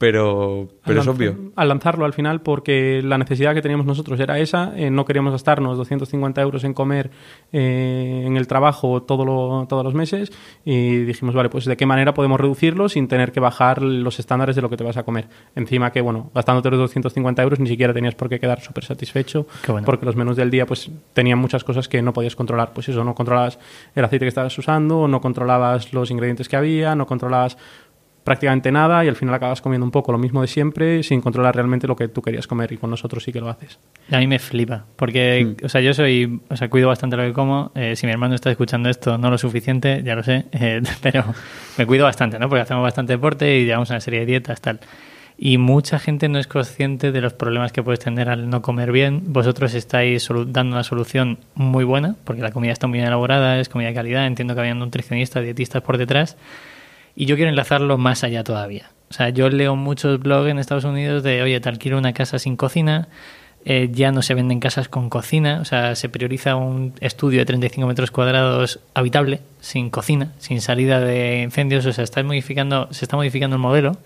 pero, 0.00 0.66
pero 0.82 1.02
es 1.02 1.06
obvio. 1.06 1.36
Al 1.56 1.68
lanzarlo 1.68 2.06
al 2.06 2.14
final, 2.14 2.40
porque 2.40 3.02
la 3.04 3.18
necesidad 3.18 3.52
que 3.52 3.60
teníamos 3.60 3.84
nosotros 3.84 4.18
era 4.18 4.38
esa, 4.38 4.72
eh, 4.74 4.90
no 4.90 5.04
queríamos 5.04 5.32
gastarnos 5.32 5.76
250 5.76 6.40
euros 6.40 6.64
en 6.64 6.72
comer 6.72 7.10
eh, 7.52 8.22
en 8.26 8.38
el 8.38 8.46
trabajo 8.46 9.02
todo 9.02 9.26
lo- 9.26 9.66
todos 9.68 9.84
los 9.84 9.92
meses 9.92 10.32
y 10.64 11.00
dijimos, 11.04 11.34
vale, 11.34 11.50
pues 11.50 11.66
de 11.66 11.76
qué 11.76 11.84
manera 11.84 12.14
podemos 12.14 12.40
reducirlo 12.40 12.88
sin 12.88 13.08
tener 13.08 13.30
que 13.30 13.40
bajar 13.40 13.82
los 13.82 14.18
estándares 14.18 14.56
de 14.56 14.62
lo 14.62 14.70
que 14.70 14.78
te 14.78 14.84
vas 14.84 14.96
a 14.96 15.02
comer. 15.02 15.28
Encima 15.54 15.92
que, 15.92 16.00
bueno, 16.00 16.30
gastándote 16.34 16.70
los 16.70 16.78
250 16.78 17.42
euros 17.42 17.60
ni 17.60 17.68
siquiera 17.68 17.92
tenías 17.92 18.14
por 18.14 18.30
qué 18.30 18.40
quedar 18.40 18.62
súper 18.62 18.84
satisfecho, 18.84 19.46
bueno. 19.68 19.84
porque 19.84 20.06
los 20.06 20.16
menús 20.16 20.36
del 20.36 20.50
día 20.50 20.64
pues 20.64 20.90
tenían 21.12 21.38
muchas 21.38 21.62
cosas 21.62 21.88
que 21.88 22.00
no 22.00 22.14
podías 22.14 22.36
controlar. 22.36 22.72
Pues 22.72 22.88
eso, 22.88 23.04
no 23.04 23.14
controlabas 23.14 23.58
el 23.94 24.02
aceite 24.02 24.24
que 24.24 24.28
estabas 24.30 24.56
usando, 24.56 25.06
no 25.08 25.20
controlabas 25.20 25.92
los 25.92 26.10
ingredientes 26.10 26.48
que 26.48 26.56
había, 26.56 26.94
no 26.94 27.06
controlabas 27.06 27.58
prácticamente 28.24 28.70
nada 28.70 29.04
y 29.04 29.08
al 29.08 29.16
final 29.16 29.34
acabas 29.34 29.60
comiendo 29.60 29.84
un 29.84 29.90
poco 29.90 30.12
lo 30.12 30.18
mismo 30.18 30.42
de 30.42 30.48
siempre 30.48 31.02
sin 31.02 31.20
controlar 31.20 31.54
realmente 31.54 31.86
lo 31.86 31.96
que 31.96 32.08
tú 32.08 32.22
querías 32.22 32.46
comer 32.46 32.72
y 32.72 32.76
con 32.76 32.90
nosotros 32.90 33.24
sí 33.24 33.32
que 33.32 33.40
lo 33.40 33.48
haces. 33.48 33.78
A 34.10 34.18
mí 34.18 34.26
me 34.26 34.38
flipa, 34.38 34.84
porque, 34.96 35.56
o 35.62 35.68
sea, 35.68 35.80
yo 35.80 35.94
soy, 35.94 36.40
o 36.48 36.56
sea, 36.56 36.68
cuido 36.68 36.88
bastante 36.88 37.16
lo 37.16 37.24
que 37.24 37.32
como. 37.32 37.72
Eh, 37.74 37.96
si 37.96 38.06
mi 38.06 38.12
hermano 38.12 38.34
está 38.34 38.50
escuchando 38.50 38.88
esto, 38.88 39.18
no 39.18 39.30
lo 39.30 39.38
suficiente, 39.38 40.02
ya 40.04 40.14
lo 40.14 40.22
sé, 40.22 40.46
eh, 40.52 40.82
pero 41.02 41.24
me 41.78 41.86
cuido 41.86 42.04
bastante, 42.04 42.38
¿no? 42.38 42.48
Porque 42.48 42.62
hacemos 42.62 42.82
bastante 42.82 43.14
deporte 43.14 43.58
y 43.58 43.64
llevamos 43.64 43.90
una 43.90 44.00
serie 44.00 44.20
de 44.20 44.26
dietas, 44.26 44.60
tal. 44.60 44.80
Y 45.42 45.56
mucha 45.56 45.98
gente 45.98 46.28
no 46.28 46.38
es 46.38 46.46
consciente 46.46 47.12
de 47.12 47.20
los 47.22 47.32
problemas 47.32 47.72
que 47.72 47.82
puedes 47.82 48.00
tener 48.00 48.28
al 48.28 48.50
no 48.50 48.60
comer 48.60 48.92
bien. 48.92 49.32
Vosotros 49.32 49.72
estáis 49.72 50.28
dando 50.48 50.76
una 50.76 50.84
solución 50.84 51.38
muy 51.54 51.82
buena, 51.84 52.14
porque 52.24 52.42
la 52.42 52.50
comida 52.50 52.72
está 52.72 52.86
muy 52.86 52.98
bien 52.98 53.06
elaborada, 53.06 53.58
es 53.58 53.70
comida 53.70 53.88
de 53.88 53.94
calidad. 53.94 54.26
Entiendo 54.26 54.52
que 54.52 54.60
había 54.60 54.74
nutricionistas, 54.74 55.42
dietistas 55.42 55.80
por 55.80 55.96
detrás. 55.96 56.36
Y 57.14 57.26
yo 57.26 57.36
quiero 57.36 57.50
enlazarlo 57.50 57.98
más 57.98 58.24
allá 58.24 58.44
todavía. 58.44 58.90
O 59.10 59.14
sea, 59.14 59.30
yo 59.30 59.48
leo 59.48 59.74
muchos 59.76 60.20
blogs 60.20 60.50
en 60.50 60.58
Estados 60.58 60.84
Unidos 60.84 61.22
de, 61.22 61.42
oye, 61.42 61.58
te 61.60 61.68
alquilo 61.68 61.98
una 61.98 62.12
casa 62.12 62.38
sin 62.38 62.56
cocina, 62.56 63.08
eh, 63.64 63.90
ya 63.92 64.10
no 64.12 64.22
se 64.22 64.34
venden 64.34 64.60
casas 64.60 64.88
con 64.88 65.10
cocina, 65.10 65.60
o 65.60 65.64
sea, 65.64 65.94
se 65.94 66.08
prioriza 66.08 66.54
un 66.56 66.94
estudio 67.00 67.40
de 67.40 67.44
35 67.44 67.86
metros 67.86 68.10
cuadrados 68.10 68.80
habitable, 68.94 69.40
sin 69.60 69.90
cocina, 69.90 70.32
sin 70.38 70.60
salida 70.60 71.00
de 71.00 71.42
incendios, 71.42 71.84
o 71.84 71.92
sea, 71.92 72.04
está 72.04 72.22
modificando, 72.22 72.88
se 72.92 73.04
está 73.04 73.16
modificando 73.16 73.56
el 73.56 73.62
modelo 73.62 73.98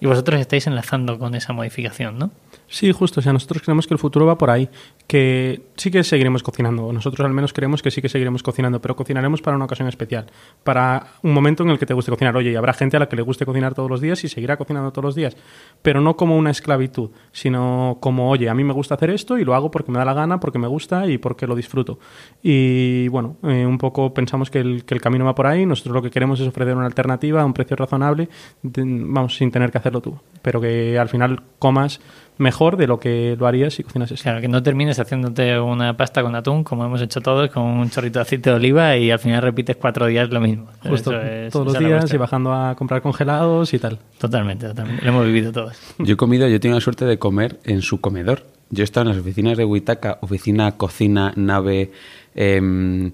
y 0.00 0.06
vosotros 0.06 0.40
estáis 0.40 0.66
enlazando 0.66 1.18
con 1.18 1.34
esa 1.34 1.52
modificación, 1.52 2.18
¿no? 2.18 2.30
Sí, 2.68 2.92
justo. 2.92 3.20
O 3.20 3.22
sea, 3.22 3.32
nosotros 3.32 3.62
creemos 3.62 3.86
que 3.86 3.94
el 3.94 3.98
futuro 3.98 4.26
va 4.26 4.36
por 4.36 4.50
ahí. 4.50 4.68
Que 5.06 5.62
sí 5.76 5.90
que 5.90 6.04
seguiremos 6.04 6.42
cocinando. 6.42 6.92
Nosotros 6.92 7.24
al 7.24 7.32
menos 7.32 7.52
creemos 7.52 7.82
que 7.82 7.90
sí 7.90 8.02
que 8.02 8.08
seguiremos 8.08 8.42
cocinando, 8.42 8.80
pero 8.80 8.94
cocinaremos 8.94 9.40
para 9.40 9.56
una 9.56 9.64
ocasión 9.64 9.88
especial. 9.88 10.26
Para 10.64 11.06
un 11.22 11.32
momento 11.32 11.62
en 11.62 11.70
el 11.70 11.78
que 11.78 11.86
te 11.86 11.94
guste 11.94 12.10
cocinar. 12.10 12.36
Oye, 12.36 12.52
y 12.52 12.56
habrá 12.56 12.74
gente 12.74 12.96
a 12.98 13.00
la 13.00 13.08
que 13.08 13.16
le 13.16 13.22
guste 13.22 13.46
cocinar 13.46 13.74
todos 13.74 13.90
los 13.90 14.00
días 14.00 14.22
y 14.24 14.28
seguirá 14.28 14.56
cocinando 14.56 14.92
todos 14.92 15.04
los 15.04 15.14
días. 15.14 15.36
Pero 15.80 16.00
no 16.00 16.16
como 16.16 16.36
una 16.36 16.50
esclavitud, 16.50 17.10
sino 17.32 17.96
como, 18.00 18.28
oye, 18.30 18.48
a 18.50 18.54
mí 18.54 18.64
me 18.64 18.74
gusta 18.74 18.96
hacer 18.96 19.10
esto 19.10 19.38
y 19.38 19.44
lo 19.44 19.54
hago 19.54 19.70
porque 19.70 19.90
me 19.90 19.98
da 19.98 20.04
la 20.04 20.14
gana, 20.14 20.38
porque 20.38 20.58
me 20.58 20.68
gusta 20.68 21.06
y 21.06 21.16
porque 21.16 21.46
lo 21.46 21.56
disfruto. 21.56 21.98
Y 22.42 23.08
bueno, 23.08 23.36
eh, 23.44 23.64
un 23.64 23.78
poco 23.78 24.12
pensamos 24.12 24.50
que 24.50 24.58
el, 24.60 24.84
que 24.84 24.94
el 24.94 25.00
camino 25.00 25.24
va 25.24 25.34
por 25.34 25.46
ahí. 25.46 25.64
Nosotros 25.64 25.94
lo 25.94 26.02
que 26.02 26.10
queremos 26.10 26.38
es 26.40 26.46
ofrecer 26.46 26.76
una 26.76 26.86
alternativa 26.86 27.40
a 27.40 27.46
un 27.46 27.54
precio 27.54 27.76
razonable, 27.76 28.28
vamos, 28.62 29.36
sin 29.36 29.50
tener 29.50 29.70
que 29.70 29.78
hacerlo 29.78 30.02
tú. 30.02 30.18
Pero 30.42 30.60
que 30.60 30.98
al 30.98 31.08
final 31.08 31.42
comas 31.58 32.00
mejor 32.38 32.76
de 32.76 32.86
lo 32.86 32.98
que 32.98 33.36
lo 33.38 33.46
harías 33.46 33.74
si 33.74 33.82
cocinas 33.82 34.10
eso. 34.10 34.22
Claro, 34.22 34.40
que 34.40 34.48
no 34.48 34.62
termines 34.62 34.98
haciéndote 34.98 35.58
una 35.60 35.96
pasta 35.96 36.22
con 36.22 36.34
atún, 36.34 36.64
como 36.64 36.84
hemos 36.84 37.02
hecho 37.02 37.20
todos, 37.20 37.50
con 37.50 37.64
un 37.64 37.90
chorrito 37.90 38.18
de 38.20 38.22
aceite 38.22 38.50
de 38.50 38.56
oliva 38.56 38.96
y 38.96 39.10
al 39.10 39.18
final 39.18 39.42
repites 39.42 39.76
cuatro 39.76 40.06
días 40.06 40.30
lo 40.30 40.40
mismo. 40.40 40.68
Justo, 40.88 41.20
es- 41.20 41.52
todos 41.52 41.66
los 41.66 41.78
días 41.78 42.12
y 42.12 42.16
bajando 42.16 42.52
a 42.54 42.74
comprar 42.76 43.02
congelados 43.02 43.74
y 43.74 43.78
tal. 43.78 43.98
Totalmente, 44.18 44.66
totalmente. 44.68 45.02
Lo 45.04 45.10
hemos 45.10 45.26
vivido 45.26 45.52
todos. 45.52 45.76
Yo 45.98 46.14
he 46.14 46.16
comido, 46.16 46.48
yo 46.48 46.56
he 46.56 46.60
tenido 46.60 46.78
la 46.78 46.84
suerte 46.84 47.04
de 47.04 47.18
comer 47.18 47.58
en 47.64 47.82
su 47.82 48.00
comedor. 48.00 48.44
Yo 48.70 48.82
he 48.82 48.84
estado 48.84 49.08
en 49.10 49.16
las 49.16 49.22
oficinas 49.24 49.56
de 49.56 49.64
Huitaca, 49.64 50.18
oficina, 50.20 50.72
cocina, 50.72 51.32
nave, 51.36 51.90
em, 52.34 53.12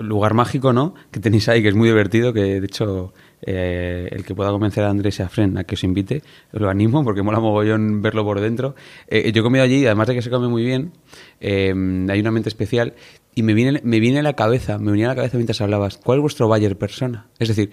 lugar 0.00 0.34
mágico, 0.34 0.72
¿no? 0.72 0.94
Que 1.10 1.20
tenéis 1.20 1.48
ahí, 1.48 1.62
que 1.62 1.68
es 1.68 1.74
muy 1.74 1.88
divertido, 1.88 2.32
que 2.32 2.60
de 2.60 2.64
hecho 2.66 3.12
eh, 3.42 4.08
el 4.10 4.24
que 4.24 4.34
pueda 4.34 4.50
convencer 4.50 4.84
a 4.84 4.90
Andrés 4.90 5.18
y 5.18 5.22
a 5.22 5.28
Fren 5.28 5.58
a 5.58 5.64
que 5.64 5.74
os 5.74 5.84
invite, 5.84 6.22
lo 6.52 6.68
animo 6.70 7.04
porque 7.04 7.22
mola 7.22 7.40
mogollón 7.40 8.02
verlo 8.02 8.24
por 8.24 8.40
dentro. 8.40 8.74
Eh, 9.08 9.30
yo 9.32 9.40
he 9.40 9.42
comido 9.42 9.64
allí, 9.64 9.84
además 9.86 10.08
de 10.08 10.14
que 10.14 10.22
se 10.22 10.30
come 10.30 10.48
muy 10.48 10.64
bien, 10.64 10.92
em, 11.40 12.08
hay 12.08 12.20
un 12.20 12.26
ambiente 12.26 12.48
especial 12.48 12.94
y 13.34 13.42
me 13.42 13.52
viene, 13.52 13.80
me 13.84 14.00
viene 14.00 14.20
a 14.20 14.22
la 14.22 14.32
cabeza, 14.32 14.78
me 14.78 14.90
venía 14.90 15.06
a 15.06 15.10
la 15.10 15.16
cabeza 15.16 15.36
mientras 15.36 15.60
hablabas, 15.60 15.98
¿cuál 15.98 16.18
es 16.18 16.22
vuestro 16.22 16.48
buyer 16.48 16.78
persona? 16.78 17.26
Es 17.38 17.48
decir, 17.48 17.70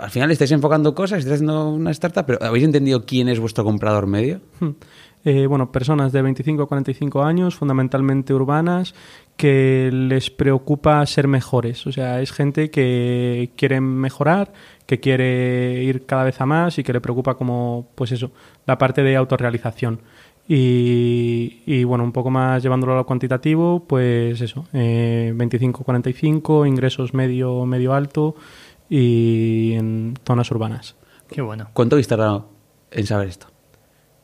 al 0.00 0.10
final 0.10 0.30
estáis 0.30 0.52
enfocando 0.52 0.94
cosas, 0.94 1.20
estáis 1.20 1.36
haciendo 1.36 1.70
una 1.70 1.90
startup, 1.90 2.24
pero 2.26 2.38
¿habéis 2.42 2.64
entendido 2.64 3.04
quién 3.06 3.28
es 3.28 3.40
vuestro 3.40 3.64
comprador 3.64 4.06
medio? 4.06 4.40
Hmm. 4.60 4.72
Eh, 5.24 5.46
bueno, 5.46 5.72
personas 5.72 6.12
de 6.12 6.20
25 6.20 6.64
a 6.64 6.68
45 6.68 7.22
años, 7.22 7.54
fundamentalmente 7.54 8.34
urbanas, 8.34 8.94
que 9.36 9.90
les 9.92 10.30
preocupa 10.30 11.04
ser 11.06 11.28
mejores. 11.28 11.86
O 11.86 11.92
sea, 11.92 12.20
es 12.20 12.32
gente 12.32 12.70
que 12.70 13.50
quiere 13.56 13.80
mejorar, 13.80 14.52
que 14.86 15.00
quiere 15.00 15.82
ir 15.82 16.06
cada 16.06 16.24
vez 16.24 16.40
a 16.40 16.46
más 16.46 16.78
y 16.78 16.84
que 16.84 16.92
le 16.92 17.00
preocupa 17.00 17.34
como, 17.34 17.88
pues 17.94 18.12
eso, 18.12 18.30
la 18.66 18.78
parte 18.78 19.02
de 19.02 19.16
autorrealización. 19.16 20.00
Y, 20.46 21.62
y, 21.64 21.84
bueno, 21.84 22.04
un 22.04 22.12
poco 22.12 22.30
más 22.30 22.62
llevándolo 22.62 22.92
a 22.92 22.96
lo 22.96 23.06
cuantitativo, 23.06 23.84
pues 23.86 24.40
eso, 24.40 24.66
eh, 24.74 25.32
25-45, 25.34 26.68
ingresos 26.68 27.14
medio, 27.14 27.64
medio 27.64 27.94
alto 27.94 28.36
y 28.90 29.72
en 29.72 30.14
zonas 30.26 30.50
urbanas. 30.50 30.96
Qué 31.30 31.40
bueno. 31.40 31.68
¿Cuánto 31.72 31.96
habéis 31.96 32.08
tardado 32.08 32.50
en 32.90 33.06
saber 33.06 33.28
esto? 33.28 33.53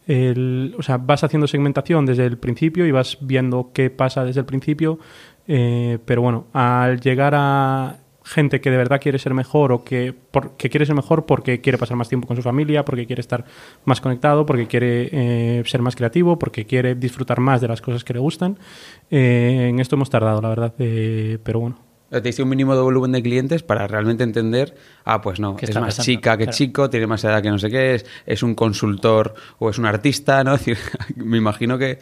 El- 0.06 0.74
o 0.78 0.82
sea, 0.82 0.96
vas 0.98 1.24
haciendo 1.24 1.46
segmentación 1.46 2.06
desde 2.06 2.26
el 2.26 2.38
principio 2.38 2.86
y 2.86 2.90
vas 2.90 3.18
viendo 3.20 3.70
qué 3.72 3.90
pasa 3.90 4.24
desde 4.24 4.40
el 4.40 4.46
principio, 4.46 4.98
eh, 5.48 5.98
pero 6.04 6.22
bueno, 6.22 6.46
al 6.52 7.00
llegar 7.00 7.34
a 7.36 7.98
gente 8.24 8.60
que 8.60 8.70
de 8.70 8.76
verdad 8.76 9.00
quiere 9.00 9.18
ser 9.18 9.34
mejor 9.34 9.72
o 9.72 9.82
que, 9.82 10.12
por- 10.30 10.56
que 10.56 10.68
quiere 10.70 10.86
ser 10.86 10.94
mejor 10.94 11.26
porque 11.26 11.60
quiere 11.60 11.78
pasar 11.78 11.96
más 11.96 12.08
tiempo 12.08 12.28
con 12.28 12.36
su 12.36 12.42
familia, 12.42 12.84
porque 12.84 13.06
quiere 13.06 13.20
estar 13.20 13.44
más 13.84 14.00
conectado, 14.00 14.46
porque 14.46 14.66
quiere 14.66 15.08
eh, 15.12 15.62
ser 15.66 15.82
más 15.82 15.96
creativo, 15.96 16.38
porque 16.38 16.66
quiere 16.66 16.94
disfrutar 16.94 17.40
más 17.40 17.60
de 17.60 17.68
las 17.68 17.80
cosas 17.80 18.04
que 18.04 18.12
le 18.12 18.20
gustan, 18.20 18.58
eh, 19.10 19.66
en 19.70 19.80
esto 19.80 19.96
hemos 19.96 20.10
tardado, 20.10 20.40
la 20.42 20.48
verdad, 20.50 20.74
eh, 20.78 21.38
pero 21.42 21.60
bueno. 21.60 21.89
Tenéis 22.10 22.38
un 22.40 22.48
mínimo 22.48 22.74
de 22.74 22.82
volumen 22.82 23.12
de 23.12 23.22
clientes 23.22 23.62
para 23.62 23.86
realmente 23.86 24.24
entender, 24.24 24.74
ah, 25.04 25.20
pues 25.20 25.38
no, 25.38 25.54
¿Qué 25.56 25.66
es 25.66 25.74
más 25.76 25.84
pasando? 25.96 26.04
chica 26.04 26.36
que 26.36 26.44
Claro. 26.44 26.56
chico, 26.56 26.90
tiene 26.90 27.06
más 27.06 27.22
edad 27.24 27.40
que 27.40 27.50
no 27.50 27.58
sé 27.58 27.70
qué, 27.70 27.94
es, 27.94 28.06
es 28.26 28.42
un 28.42 28.54
consultor 28.56 29.34
o 29.60 29.70
es 29.70 29.78
un 29.78 29.86
artista, 29.86 30.42
¿no? 30.42 30.54
Es 30.56 30.64
decir, 30.66 30.78
me 31.16 31.38
imagino 31.38 31.78
que, 31.78 31.98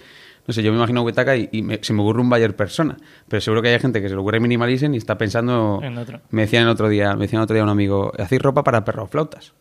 no 0.46 0.54
sé, 0.54 0.62
yo 0.62 0.70
me 0.72 0.78
imagino 0.78 1.02
Witaka 1.02 1.36
y, 1.36 1.50
y 1.52 1.60
me- 1.62 1.78
se 1.82 1.92
me 1.92 2.00
ocurre 2.00 2.22
un 2.22 2.30
buyer 2.30 2.56
persona, 2.56 2.96
pero 3.28 3.40
seguro 3.42 3.60
que 3.60 3.68
hay 3.68 3.78
gente 3.78 4.00
que 4.00 4.08
se 4.08 4.14
le 4.14 4.20
ocurre 4.20 4.40
minimalism 4.40 4.94
y 4.94 4.96
está 4.96 5.18
pensando, 5.18 5.80
En 5.82 5.98
otro. 5.98 6.20
me 6.30 6.42
decían 6.42 6.62
el 6.62 6.70
otro 6.70 6.88
día, 6.88 7.14
me 7.14 7.24
decían 7.26 7.40
el 7.40 7.44
otro 7.44 7.54
día 7.54 7.62
un 7.64 7.68
amigo, 7.68 8.10
hacéis 8.18 8.40
ropa 8.40 8.64
para 8.64 8.84
perros 8.84 9.10
flautas. 9.10 9.52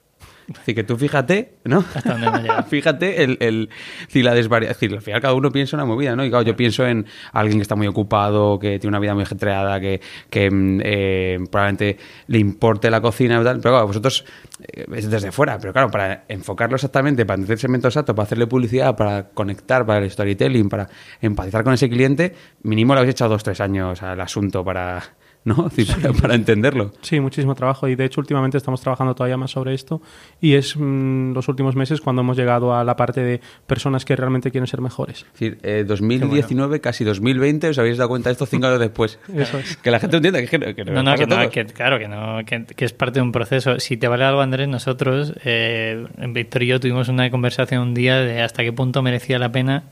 Así 0.55 0.73
que 0.73 0.83
tú 0.83 0.95
fíjate, 0.95 1.55
¿no? 1.65 1.83
Hasta 1.93 2.13
dónde 2.13 2.27
hemos 2.27 2.41
llegado. 2.41 2.63
fíjate 2.69 3.23
el, 3.23 3.38
el, 3.41 3.69
si 4.07 4.23
la 4.23 4.33
desvaria... 4.33 4.71
Es 4.71 4.79
decir, 4.79 4.95
al 4.95 5.01
final 5.01 5.21
cada 5.21 5.33
uno 5.33 5.51
piensa 5.51 5.75
una 5.75 5.86
movida, 5.86 6.15
¿no? 6.15 6.23
Y 6.23 6.29
claro, 6.29 6.45
yo 6.45 6.55
pienso 6.55 6.86
en 6.86 7.05
alguien 7.33 7.57
que 7.57 7.63
está 7.63 7.75
muy 7.75 7.88
ocupado, 7.88 8.57
que 8.57 8.79
tiene 8.79 8.89
una 8.89 8.99
vida 8.99 9.13
muy 9.13 9.23
ajetreada, 9.23 9.79
que, 9.81 9.99
que 10.29 10.49
mm, 10.49 10.79
eh, 10.83 11.39
probablemente 11.51 11.97
le 12.27 12.39
importe 12.39 12.89
la 12.89 13.01
cocina 13.01 13.41
y 13.41 13.43
tal. 13.43 13.60
Pero 13.60 13.73
claro, 13.73 13.88
vosotros 13.88 14.23
eh, 14.62 14.86
es 14.93 15.10
desde 15.10 15.33
fuera. 15.33 15.60
Pero 15.60 15.73
claro, 15.73 15.91
para 15.91 16.23
enfocarlo 16.29 16.75
exactamente, 16.75 17.25
para 17.25 17.36
entender 17.36 17.55
el 17.55 17.60
segmento 17.60 17.89
exacto, 17.89 18.15
para 18.15 18.25
hacerle 18.25 18.47
publicidad, 18.47 18.95
para 18.95 19.27
conectar, 19.29 19.86
para 19.86 19.99
el 19.99 20.10
storytelling, 20.10 20.69
para 20.69 20.88
empatizar 21.21 21.65
con 21.65 21.73
ese 21.73 21.89
cliente, 21.89 22.33
mínimo 22.63 22.93
le 22.93 23.01
habéis 23.01 23.15
echado 23.15 23.31
dos, 23.31 23.43
tres 23.43 23.60
años 23.60 24.01
al 24.01 24.21
asunto 24.21 24.63
para... 24.63 25.03
¿no? 25.43 25.69
Para, 26.02 26.13
para 26.13 26.36
entenderlo. 26.36 26.91
Sí, 27.02 27.19
muchísimo 27.19 27.56
trabajo 27.56 27.88
y 27.88 27.95
de 27.95 28.04
hecho 28.06 28.19
últimamente 28.19 28.58
estamos 28.58 28.82
trabajando 28.82 29.15
todavía 29.15 29.38
más 29.38 29.52
sobre 29.52 29.73
esto 29.73 30.02
y 30.41 30.56
es 30.56 30.76
mm, 30.78 31.32
los 31.34 31.47
últimos 31.47 31.76
meses 31.76 32.02
cuando 32.02 32.21
hemos 32.21 32.36
llegado 32.36 32.76
a 32.76 32.84
la 32.84 32.95
parte 32.97 33.21
de 33.21 33.39
personas 33.65 34.04
que 34.04 34.15
realmente 34.15 34.52
quieren 34.52 34.67
ser 34.67 34.82
mejores. 34.82 35.19
Es 35.19 35.32
decir, 35.34 35.58
eh, 35.63 35.86
2019, 35.88 36.82
casi 36.82 37.04
2020, 37.06 37.69
os 37.69 37.78
habéis 37.80 37.97
dado 37.97 38.10
cuenta 38.10 38.30
de 38.30 38.34
esto 38.34 38.45
cinco 38.45 38.67
años 38.67 38.80
después. 38.80 39.19
Eso 39.34 39.60
es. 39.60 39.78
Que 39.78 39.91
la 39.91 40.00
gente 40.00 40.17
entienda 40.17 40.41
que, 40.45 40.47
que, 40.47 40.86
No, 40.86 41.04
no, 41.04 41.15
que, 41.15 41.26
no, 41.28 41.50
que- 41.50 41.65
claro, 41.65 41.97
que, 41.97 42.08
no, 42.08 42.39
que, 42.45 42.65
que 42.65 42.86
es 42.86 42.93
parte 42.93 43.19
de 43.19 43.23
un 43.23 43.32
proceso. 43.32 43.80
Si 43.80 43.95
te 43.97 44.08
vale 44.08 44.26
algo, 44.26 44.41
Andrés, 44.41 44.67
nosotros, 44.67 45.34
eh, 45.45 46.06
Víctor 46.30 46.63
y 46.63 46.67
yo 46.67 46.80
tuvimos 46.80 47.08
una 47.08 47.30
conversación 47.32 47.82
un 47.82 47.93
día 47.93 48.17
de 48.17 48.41
hasta 48.41 48.63
qué 48.63 48.73
punto 48.73 49.02
merecía 49.02 49.39
la 49.39 49.52
pena 49.52 49.84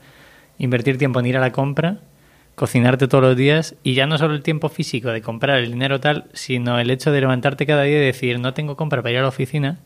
invertir 0.58 0.98
tiempo 0.98 1.20
en 1.20 1.26
ir 1.26 1.36
a 1.36 1.40
la 1.40 1.52
compra, 1.52 1.98
cocinarte 2.56 3.06
todos 3.06 3.22
los 3.22 3.36
días 3.36 3.76
y 3.84 3.94
ya 3.94 4.06
no 4.06 4.18
solo 4.18 4.34
el 4.34 4.42
tiempo 4.42 4.68
físico 4.68 5.10
de 5.10 5.22
comprar 5.22 5.58
el 5.58 5.70
dinero 5.70 6.00
tal, 6.00 6.24
sino 6.32 6.80
el 6.80 6.90
hecho 6.90 7.12
de 7.12 7.20
levantarte 7.20 7.66
cada 7.66 7.84
día 7.84 7.98
y 8.02 8.06
decir, 8.06 8.40
no 8.40 8.52
tengo 8.54 8.76
compra 8.76 9.02
para 9.02 9.12
ir 9.12 9.18
a 9.18 9.22
la 9.22 9.28
oficina, 9.28 9.78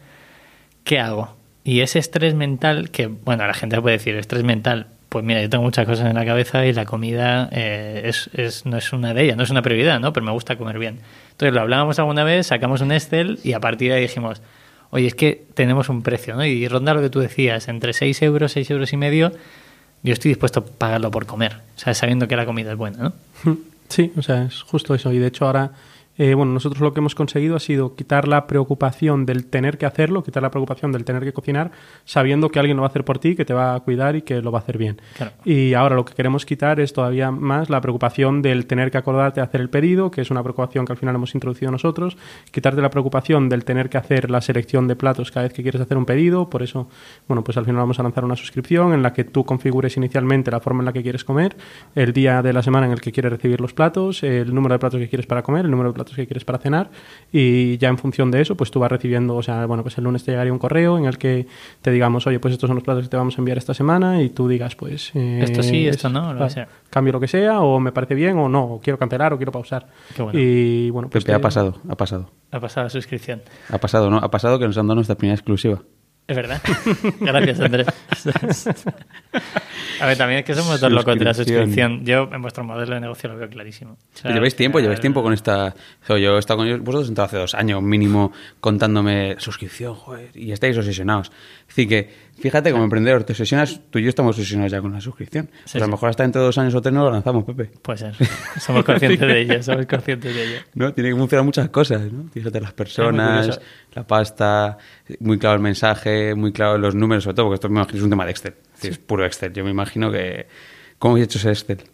¿qué 0.84 0.98
hago? 0.98 1.36
Y 1.64 1.80
ese 1.80 1.98
estrés 1.98 2.34
mental, 2.34 2.90
que, 2.90 3.06
bueno, 3.06 3.46
la 3.46 3.54
gente 3.54 3.80
puede 3.80 3.98
decir, 3.98 4.14
estrés 4.16 4.44
mental, 4.44 4.86
pues 5.08 5.24
mira, 5.24 5.42
yo 5.42 5.50
tengo 5.50 5.64
muchas 5.64 5.84
cosas 5.86 6.06
en 6.08 6.14
la 6.14 6.24
cabeza 6.24 6.64
y 6.64 6.72
la 6.72 6.84
comida 6.86 7.48
eh, 7.52 8.02
es, 8.04 8.30
es- 8.34 8.64
no 8.64 8.76
es 8.78 8.92
una 8.92 9.12
de 9.12 9.24
ellas, 9.24 9.36
no 9.36 9.42
es 9.42 9.50
una 9.50 9.60
prioridad, 9.62 9.98
¿no? 10.00 10.12
Pero 10.12 10.24
me 10.24 10.32
gusta 10.32 10.56
comer 10.56 10.78
bien. 10.78 11.00
Entonces 11.32 11.52
lo 11.52 11.60
hablábamos 11.60 11.98
alguna 11.98 12.24
vez, 12.24 12.46
sacamos 12.46 12.80
un 12.80 12.92
Excel 12.92 13.38
y 13.42 13.52
a 13.52 13.60
partir 13.60 13.90
de 13.90 13.96
ahí 13.96 14.02
dijimos, 14.02 14.40
oye, 14.90 15.08
es 15.08 15.14
que 15.14 15.42
tenemos 15.54 15.88
un 15.88 16.02
precio, 16.02 16.36
¿no? 16.36 16.44
Y 16.44 16.66
ronda 16.68 16.94
lo 16.94 17.02
que 17.02 17.10
tú 17.10 17.18
decías, 17.20 17.66
entre 17.68 17.92
6 17.92 18.22
euros, 18.22 18.52
6 18.52 18.70
euros 18.70 18.92
y 18.92 18.96
medio, 18.96 19.32
yo 20.02 20.12
estoy 20.12 20.30
dispuesto 20.30 20.60
a 20.60 20.64
pagarlo 20.64 21.10
por 21.10 21.26
comer, 21.26 21.60
o 21.76 21.78
sea, 21.78 21.94
sabiendo 21.94 22.28
que 22.28 22.36
la 22.36 22.46
comida 22.46 22.72
es 22.72 22.78
buena, 22.78 23.12
¿no? 23.44 23.56
Sí, 23.88 24.12
o 24.16 24.22
sea, 24.22 24.44
es 24.44 24.62
justo 24.62 24.94
eso. 24.94 25.12
Y 25.12 25.18
de 25.18 25.26
hecho 25.26 25.46
ahora, 25.46 25.72
eh, 26.20 26.34
bueno, 26.34 26.52
nosotros 26.52 26.82
lo 26.82 26.92
que 26.92 27.00
hemos 27.00 27.14
conseguido 27.14 27.56
ha 27.56 27.60
sido 27.60 27.94
quitar 27.94 28.28
la 28.28 28.46
preocupación 28.46 29.24
del 29.24 29.46
tener 29.46 29.78
que 29.78 29.86
hacerlo, 29.86 30.22
quitar 30.22 30.42
la 30.42 30.50
preocupación 30.50 30.92
del 30.92 31.02
tener 31.02 31.24
que 31.24 31.32
cocinar, 31.32 31.70
sabiendo 32.04 32.50
que 32.50 32.58
alguien 32.58 32.76
lo 32.76 32.82
va 32.82 32.88
a 32.88 32.90
hacer 32.90 33.06
por 33.06 33.18
ti, 33.18 33.34
que 33.34 33.46
te 33.46 33.54
va 33.54 33.74
a 33.74 33.80
cuidar 33.80 34.16
y 34.16 34.20
que 34.20 34.42
lo 34.42 34.52
va 34.52 34.58
a 34.58 34.60
hacer 34.60 34.76
bien. 34.76 35.00
Claro. 35.16 35.32
Y 35.46 35.72
ahora 35.72 35.96
lo 35.96 36.04
que 36.04 36.12
queremos 36.12 36.44
quitar 36.44 36.78
es 36.78 36.92
todavía 36.92 37.30
más 37.30 37.70
la 37.70 37.80
preocupación 37.80 38.42
del 38.42 38.66
tener 38.66 38.90
que 38.90 38.98
acordarte 38.98 39.40
de 39.40 39.46
hacer 39.46 39.62
el 39.62 39.70
pedido, 39.70 40.10
que 40.10 40.20
es 40.20 40.30
una 40.30 40.42
preocupación 40.42 40.84
que 40.84 40.92
al 40.92 40.98
final 40.98 41.14
hemos 41.14 41.34
introducido 41.34 41.72
nosotros, 41.72 42.18
quitarte 42.50 42.82
la 42.82 42.90
preocupación 42.90 43.48
del 43.48 43.64
tener 43.64 43.88
que 43.88 43.96
hacer 43.96 44.30
la 44.30 44.42
selección 44.42 44.88
de 44.88 44.96
platos 44.96 45.30
cada 45.30 45.44
vez 45.44 45.54
que 45.54 45.62
quieres 45.62 45.80
hacer 45.80 45.96
un 45.96 46.04
pedido, 46.04 46.50
por 46.50 46.62
eso, 46.62 46.90
bueno, 47.28 47.42
pues 47.42 47.56
al 47.56 47.64
final 47.64 47.78
vamos 47.78 47.98
a 47.98 48.02
lanzar 48.02 48.26
una 48.26 48.36
suscripción 48.36 48.92
en 48.92 49.02
la 49.02 49.14
que 49.14 49.24
tú 49.24 49.46
configures 49.46 49.96
inicialmente 49.96 50.50
la 50.50 50.60
forma 50.60 50.82
en 50.82 50.84
la 50.84 50.92
que 50.92 51.02
quieres 51.02 51.24
comer, 51.24 51.56
el 51.94 52.12
día 52.12 52.42
de 52.42 52.52
la 52.52 52.62
semana 52.62 52.84
en 52.84 52.92
el 52.92 53.00
que 53.00 53.10
quieres 53.10 53.32
recibir 53.32 53.58
los 53.58 53.72
platos, 53.72 54.22
el 54.22 54.54
número 54.54 54.74
de 54.74 54.80
platos 54.80 55.00
que 55.00 55.08
quieres 55.08 55.24
para 55.24 55.42
comer, 55.42 55.64
el 55.64 55.70
número 55.70 55.88
de 55.88 55.94
platos 55.94 56.09
que 56.16 56.26
quieres 56.26 56.44
para 56.44 56.58
cenar 56.58 56.90
y 57.32 57.78
ya 57.78 57.88
en 57.88 57.98
función 57.98 58.30
de 58.30 58.40
eso, 58.40 58.56
pues 58.56 58.70
tú 58.70 58.80
vas 58.80 58.90
recibiendo, 58.90 59.36
o 59.36 59.42
sea, 59.42 59.66
bueno, 59.66 59.82
pues 59.82 59.96
el 59.98 60.04
lunes 60.04 60.24
te 60.24 60.32
llegaría 60.32 60.52
un 60.52 60.58
correo 60.58 60.98
en 60.98 61.04
el 61.04 61.18
que 61.18 61.46
te 61.82 61.90
digamos, 61.90 62.26
oye, 62.26 62.38
pues 62.40 62.52
estos 62.52 62.68
son 62.68 62.76
los 62.76 62.84
platos 62.84 63.04
que 63.04 63.08
te 63.10 63.16
vamos 63.16 63.36
a 63.36 63.40
enviar 63.40 63.58
esta 63.58 63.74
semana 63.74 64.22
y 64.22 64.30
tú 64.30 64.48
digas, 64.48 64.74
pues... 64.76 65.10
eh, 65.14 65.40
Esto 65.42 65.62
sí, 65.62 65.86
es- 65.86 65.96
esto 65.96 66.08
no, 66.08 66.26
lo 66.26 66.30
que 66.32 66.36
claro, 66.36 66.50
sea. 66.50 66.68
Cambio 66.90 67.12
lo 67.12 67.20
que 67.20 67.28
sea 67.28 67.60
o 67.60 67.78
me 67.80 67.92
parece 67.92 68.14
bien 68.14 68.36
o 68.38 68.48
no, 68.48 68.64
o 68.64 68.80
quiero 68.80 68.98
cancelar 68.98 69.32
o 69.32 69.36
quiero 69.36 69.52
pausar. 69.52 69.86
Qué 70.16 70.22
bueno. 70.22 70.38
Y 70.38 70.90
bueno, 70.90 71.08
pues... 71.10 71.24
Pepe, 71.24 71.34
ha 71.34 71.38
te- 71.38 71.42
pasado, 71.42 71.76
ha 71.88 71.94
pasado. 71.96 72.30
Ha 72.52 72.60
pasado 72.60 72.84
la 72.84 72.90
suscripción. 72.90 73.42
Ha 73.70 73.78
pasado, 73.78 74.10
¿no? 74.10 74.16
Ha 74.18 74.30
pasado 74.30 74.58
que 74.58 74.66
nos 74.66 74.76
han 74.76 74.86
dado 74.86 74.96
nuestra 74.96 75.16
primera 75.16 75.34
exclusiva. 75.36 75.82
Es 76.30 76.36
verdad. 76.36 76.62
Gracias, 77.20 77.58
Andrés. 77.60 77.88
A 80.00 80.06
ver, 80.06 80.16
también 80.16 80.38
es 80.40 80.44
que 80.44 80.54
somos 80.54 80.80
dos 80.80 80.92
locos 80.92 81.18
de 81.18 81.24
la 81.24 81.34
Suscripción. 81.34 82.04
Yo 82.04 82.28
en 82.32 82.40
vuestro 82.40 82.62
modelo 82.62 82.94
de 82.94 83.00
negocio 83.00 83.28
lo 83.28 83.36
veo 83.36 83.48
clarísimo. 83.48 83.92
O 84.14 84.16
sea, 84.16 84.32
lleváis 84.32 84.54
tiempo, 84.54 84.78
al 84.78 84.82
lleváis 84.84 85.00
tiempo 85.00 85.22
con 85.24 85.32
esta... 85.32 85.74
Yo 86.08 86.36
he 86.36 86.38
estado 86.38 86.58
con 86.58 86.68
ellos- 86.68 86.80
vosotros 86.82 87.18
hace 87.18 87.36
dos 87.36 87.54
años 87.54 87.82
mínimo 87.82 88.32
contándome 88.60 89.34
suscripción, 89.38 89.94
joder, 89.96 90.30
y 90.34 90.52
estáis 90.52 90.78
obsesionados. 90.78 91.32
Decir 91.70 91.88
que, 91.88 92.10
fíjate, 92.40 92.72
como 92.72 92.82
emprendedor 92.82 93.22
te 93.22 93.32
obsesionas, 93.32 93.80
tú 93.90 94.00
y 94.00 94.02
yo 94.02 94.08
estamos 94.08 94.36
obsesionados 94.36 94.72
ya 94.72 94.80
con 94.80 94.92
la 94.92 95.00
suscripción. 95.00 95.48
Sí, 95.64 95.72
pues 95.72 95.76
a 95.76 95.86
lo 95.86 95.92
mejor 95.92 96.10
hasta 96.10 96.24
dentro 96.24 96.42
de 96.42 96.46
dos 96.46 96.58
años 96.58 96.74
o 96.74 96.82
tres 96.82 96.92
no 96.92 97.04
lo 97.04 97.12
lanzamos, 97.12 97.44
Pepe. 97.44 97.70
Puede 97.80 97.98
ser. 97.98 98.14
Somos 98.58 98.84
conscientes 98.84 99.20
de 99.20 99.40
ello, 99.40 99.62
somos 99.62 99.86
conscientes 99.86 100.34
de 100.34 100.44
ello. 100.44 100.60
¿no? 100.74 100.92
Tiene 100.92 101.10
que 101.10 101.16
funcionar 101.16 101.44
muchas 101.44 101.68
cosas, 101.68 102.10
¿no? 102.12 102.28
Fíjate 102.32 102.60
las 102.60 102.72
personas, 102.72 103.60
la 103.94 104.04
pasta, 104.04 104.78
muy 105.20 105.38
claro 105.38 105.54
el 105.54 105.62
mensaje, 105.62 106.34
muy 106.34 106.52
claro 106.52 106.76
los 106.76 106.96
números, 106.96 107.22
sobre 107.22 107.36
todo, 107.36 107.46
porque 107.46 107.54
esto 107.54 107.68
me 107.68 107.78
imagino 107.78 107.98
es 107.98 108.04
un 108.04 108.10
tema 108.10 108.24
de 108.24 108.30
Excel. 108.32 108.54
Es 108.54 108.72
decir, 108.74 108.90
Es 108.90 108.98
puro 108.98 109.24
Excel. 109.24 109.52
Yo 109.52 109.62
me 109.62 109.70
imagino 109.70 110.10
que... 110.10 110.48
¿Cómo 110.98 111.14
habéis 111.14 111.26
hecho 111.26 111.38
ese 111.38 111.50
Excel? 111.50 111.88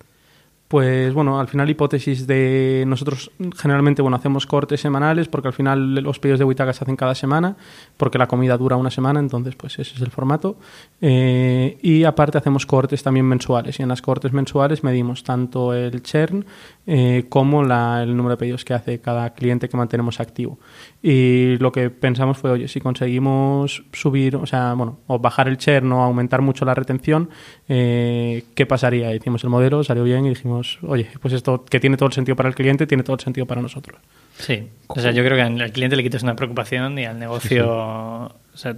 Pues 0.69 1.15
bueno, 1.15 1.39
al 1.39 1.47
final 1.47 1.71
hipótesis 1.71 2.27
de 2.27 2.83
nosotros 2.89 3.31
generalmente 3.57 4.03
bueno 4.03 4.17
hacemos 4.17 4.47
cortes 4.47 4.81
semanales 4.81 5.29
porque 5.29 5.47
al 5.47 5.55
final 5.55 5.95
los 5.95 6.19
pedidos 6.19 6.41
de 6.41 6.45
Witaka 6.45 6.73
se 6.73 6.83
hacen 6.83 6.97
cada 6.97 7.15
semana 7.15 7.57
porque 7.97 8.19
la 8.19 8.27
comida 8.27 8.59
dura 8.59 8.75
una 8.75 8.91
semana, 8.91 9.21
entonces 9.21 9.55
pues 9.55 9.79
ese 9.79 9.95
es 9.95 10.01
el 10.01 10.11
formato. 10.11 10.57
Eh, 11.01 11.79
y 11.83 12.03
aparte 12.03 12.39
hacemos 12.39 12.67
cortes 12.67 13.05
también 13.05 13.27
mensuales 13.27 13.79
y 13.79 13.85
en 13.85 13.89
las 13.89 14.03
cortes 14.03 14.33
mensuales 14.33 14.83
medimos 14.83 15.23
tanto 15.23 15.73
el 15.73 16.03
churn 16.03 16.45
eh, 16.87 17.25
como 17.29 17.65
la- 17.65 18.03
el 18.03 18.17
número 18.17 18.37
de 18.37 18.39
pedidos 18.39 18.65
que 18.65 18.73
hace 18.75 19.01
cada 19.01 19.35
cliente 19.35 19.69
que 19.69 19.77
mantenemos 19.77 20.21
activo. 20.21 20.59
Y 21.03 21.57
lo 21.59 21.73
que 21.73 21.91
pensamos 21.91 22.39
fue, 22.39 22.51
oye, 22.51 22.69
si 22.69 22.81
conseguimos 22.81 23.83
subir, 23.93 24.37
o 24.37 24.47
sea, 24.47 24.75
bueno, 24.75 24.99
o 25.07 25.19
bajar 25.19 25.49
el 25.49 25.57
churn 25.57 25.91
o 25.93 26.03
aumentar 26.03 26.43
mucho 26.43 26.65
la 26.65 26.75
retención, 26.75 27.29
eh, 27.69 28.45
¿qué 28.55 28.67
pasaría? 28.67 29.15
Hicimos 29.15 29.43
el 29.45 29.51
modelo, 29.51 29.83
salió 29.85 30.05
bien 30.05 30.27
y 30.27 30.31
dijimos, 30.31 30.79
oye, 30.83 31.09
pues 31.21 31.35
esto 31.35 31.65
que 31.65 31.81
tiene 31.81 31.97
todo 31.97 32.07
el 32.09 32.13
sentido 32.13 32.37
para 32.37 32.49
el 32.49 32.55
cliente, 32.55 32.87
tiene 32.87 33.03
todo 33.03 33.15
el 33.17 33.21
sentido 33.21 33.47
para 33.47 33.61
nosotros. 33.63 34.01
Sí. 34.39 34.69
O 34.89 35.01
sea, 35.01 35.11
yo 35.13 35.25
creo 35.25 35.37
que 35.37 35.43
al 35.63 35.73
cliente 35.73 35.97
le 35.97 36.03
quitas 36.03 36.23
una 36.23 36.37
preocupación 36.37 36.99
y 36.99 37.05
al 37.07 37.19
negocio. 37.19 37.67
O 37.69 38.59
sea, 38.59 38.77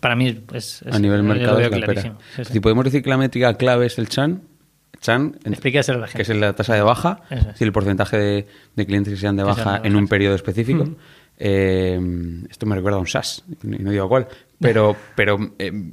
para 0.00 0.16
mí 0.16 0.28
es. 0.52 0.82
es- 0.82 0.94
a 0.94 0.98
nivel 0.98 1.22
mercado 1.22 1.58
es 1.60 1.70
la 1.70 1.76
clarísimo. 1.76 2.14
Sí, 2.36 2.44
sí. 2.44 2.52
Si 2.54 2.60
podemos 2.60 2.84
decir 2.84 3.02
que 3.02 3.10
la 3.10 3.16
métrica 3.18 3.54
clave 3.54 3.86
es 3.86 3.98
el 3.98 4.08
chan, 4.08 4.42
chan 5.00 5.36
Explícaselo 5.44 5.98
a 5.98 6.00
la 6.02 6.06
que 6.06 6.12
gente. 6.12 6.32
es 6.32 6.38
la 6.38 6.52
tasa 6.54 6.74
de 6.74 6.82
baja, 6.82 7.20
es. 7.30 7.60
el 7.60 7.72
porcentaje 7.72 8.16
de, 8.16 8.46
de 8.76 8.86
clientes 8.86 9.14
que 9.14 9.20
sean 9.20 9.36
de 9.36 9.42
Que 9.42 9.48
baja 9.48 9.62
sean 9.62 9.82
de 9.82 9.88
en 9.88 9.96
un 9.96 10.08
periodo 10.08 10.34
específico. 10.34 10.88
Eh, 11.38 12.00
esto 12.50 12.66
me 12.66 12.74
recuerda 12.74 12.98
a 12.98 13.00
un 13.00 13.06
SAS, 13.06 13.44
y 13.62 13.82
no 13.82 13.90
digo 13.92 14.08
cuál, 14.08 14.26
pero, 14.60 14.96
pero 15.14 15.38
eh, 15.58 15.92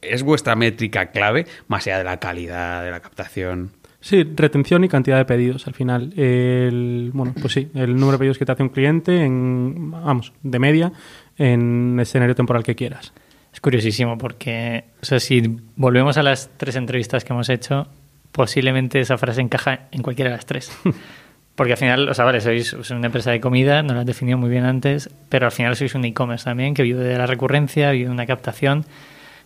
es 0.00 0.22
vuestra 0.22 0.56
métrica 0.56 1.06
clave, 1.06 1.46
más 1.68 1.86
allá 1.86 1.98
de 1.98 2.04
la 2.04 2.18
calidad, 2.18 2.82
de 2.82 2.90
la 2.90 3.00
captación. 3.00 3.72
Sí, 4.00 4.22
retención 4.36 4.84
y 4.84 4.88
cantidad 4.88 5.16
de 5.16 5.24
pedidos 5.24 5.66
al 5.66 5.74
final. 5.74 6.12
El, 6.16 7.10
bueno, 7.12 7.34
pues 7.40 7.54
sí, 7.54 7.68
el 7.74 7.94
número 7.94 8.12
de 8.12 8.18
pedidos 8.18 8.38
que 8.38 8.46
te 8.46 8.52
hace 8.52 8.62
un 8.62 8.68
cliente 8.68 9.24
en, 9.24 9.90
vamos, 9.90 10.32
de 10.42 10.58
media, 10.58 10.92
en 11.36 11.98
escenario 12.00 12.34
temporal 12.34 12.62
que 12.62 12.74
quieras. 12.76 13.12
Es 13.52 13.60
curiosísimo 13.60 14.16
porque, 14.16 14.84
o 15.02 15.04
sea, 15.04 15.18
si 15.18 15.58
volvemos 15.76 16.16
a 16.18 16.22
las 16.22 16.50
tres 16.56 16.76
entrevistas 16.76 17.24
que 17.24 17.32
hemos 17.32 17.48
hecho, 17.48 17.88
posiblemente 18.36 19.00
esa 19.00 19.16
frase 19.16 19.40
encaja 19.40 19.88
en 19.90 20.02
cualquiera 20.02 20.30
de 20.30 20.36
las 20.36 20.44
tres. 20.46 20.70
Porque 21.56 21.72
al 21.72 21.78
final, 21.78 22.06
o 22.10 22.12
sea, 22.12 22.26
vale, 22.26 22.42
sois, 22.42 22.68
sois 22.68 22.90
una 22.90 23.06
empresa 23.06 23.30
de 23.30 23.40
comida, 23.40 23.82
no 23.82 23.94
lo 23.94 24.00
has 24.00 24.06
definido 24.06 24.36
muy 24.36 24.50
bien 24.50 24.64
antes, 24.66 25.08
pero 25.30 25.46
al 25.46 25.52
final 25.52 25.74
sois 25.74 25.94
un 25.94 26.04
e-commerce 26.04 26.44
también 26.44 26.74
que 26.74 26.82
vive 26.82 27.02
de 27.02 27.16
la 27.16 27.24
recurrencia, 27.26 27.92
vive 27.92 28.04
de 28.04 28.10
una 28.10 28.26
captación 28.26 28.84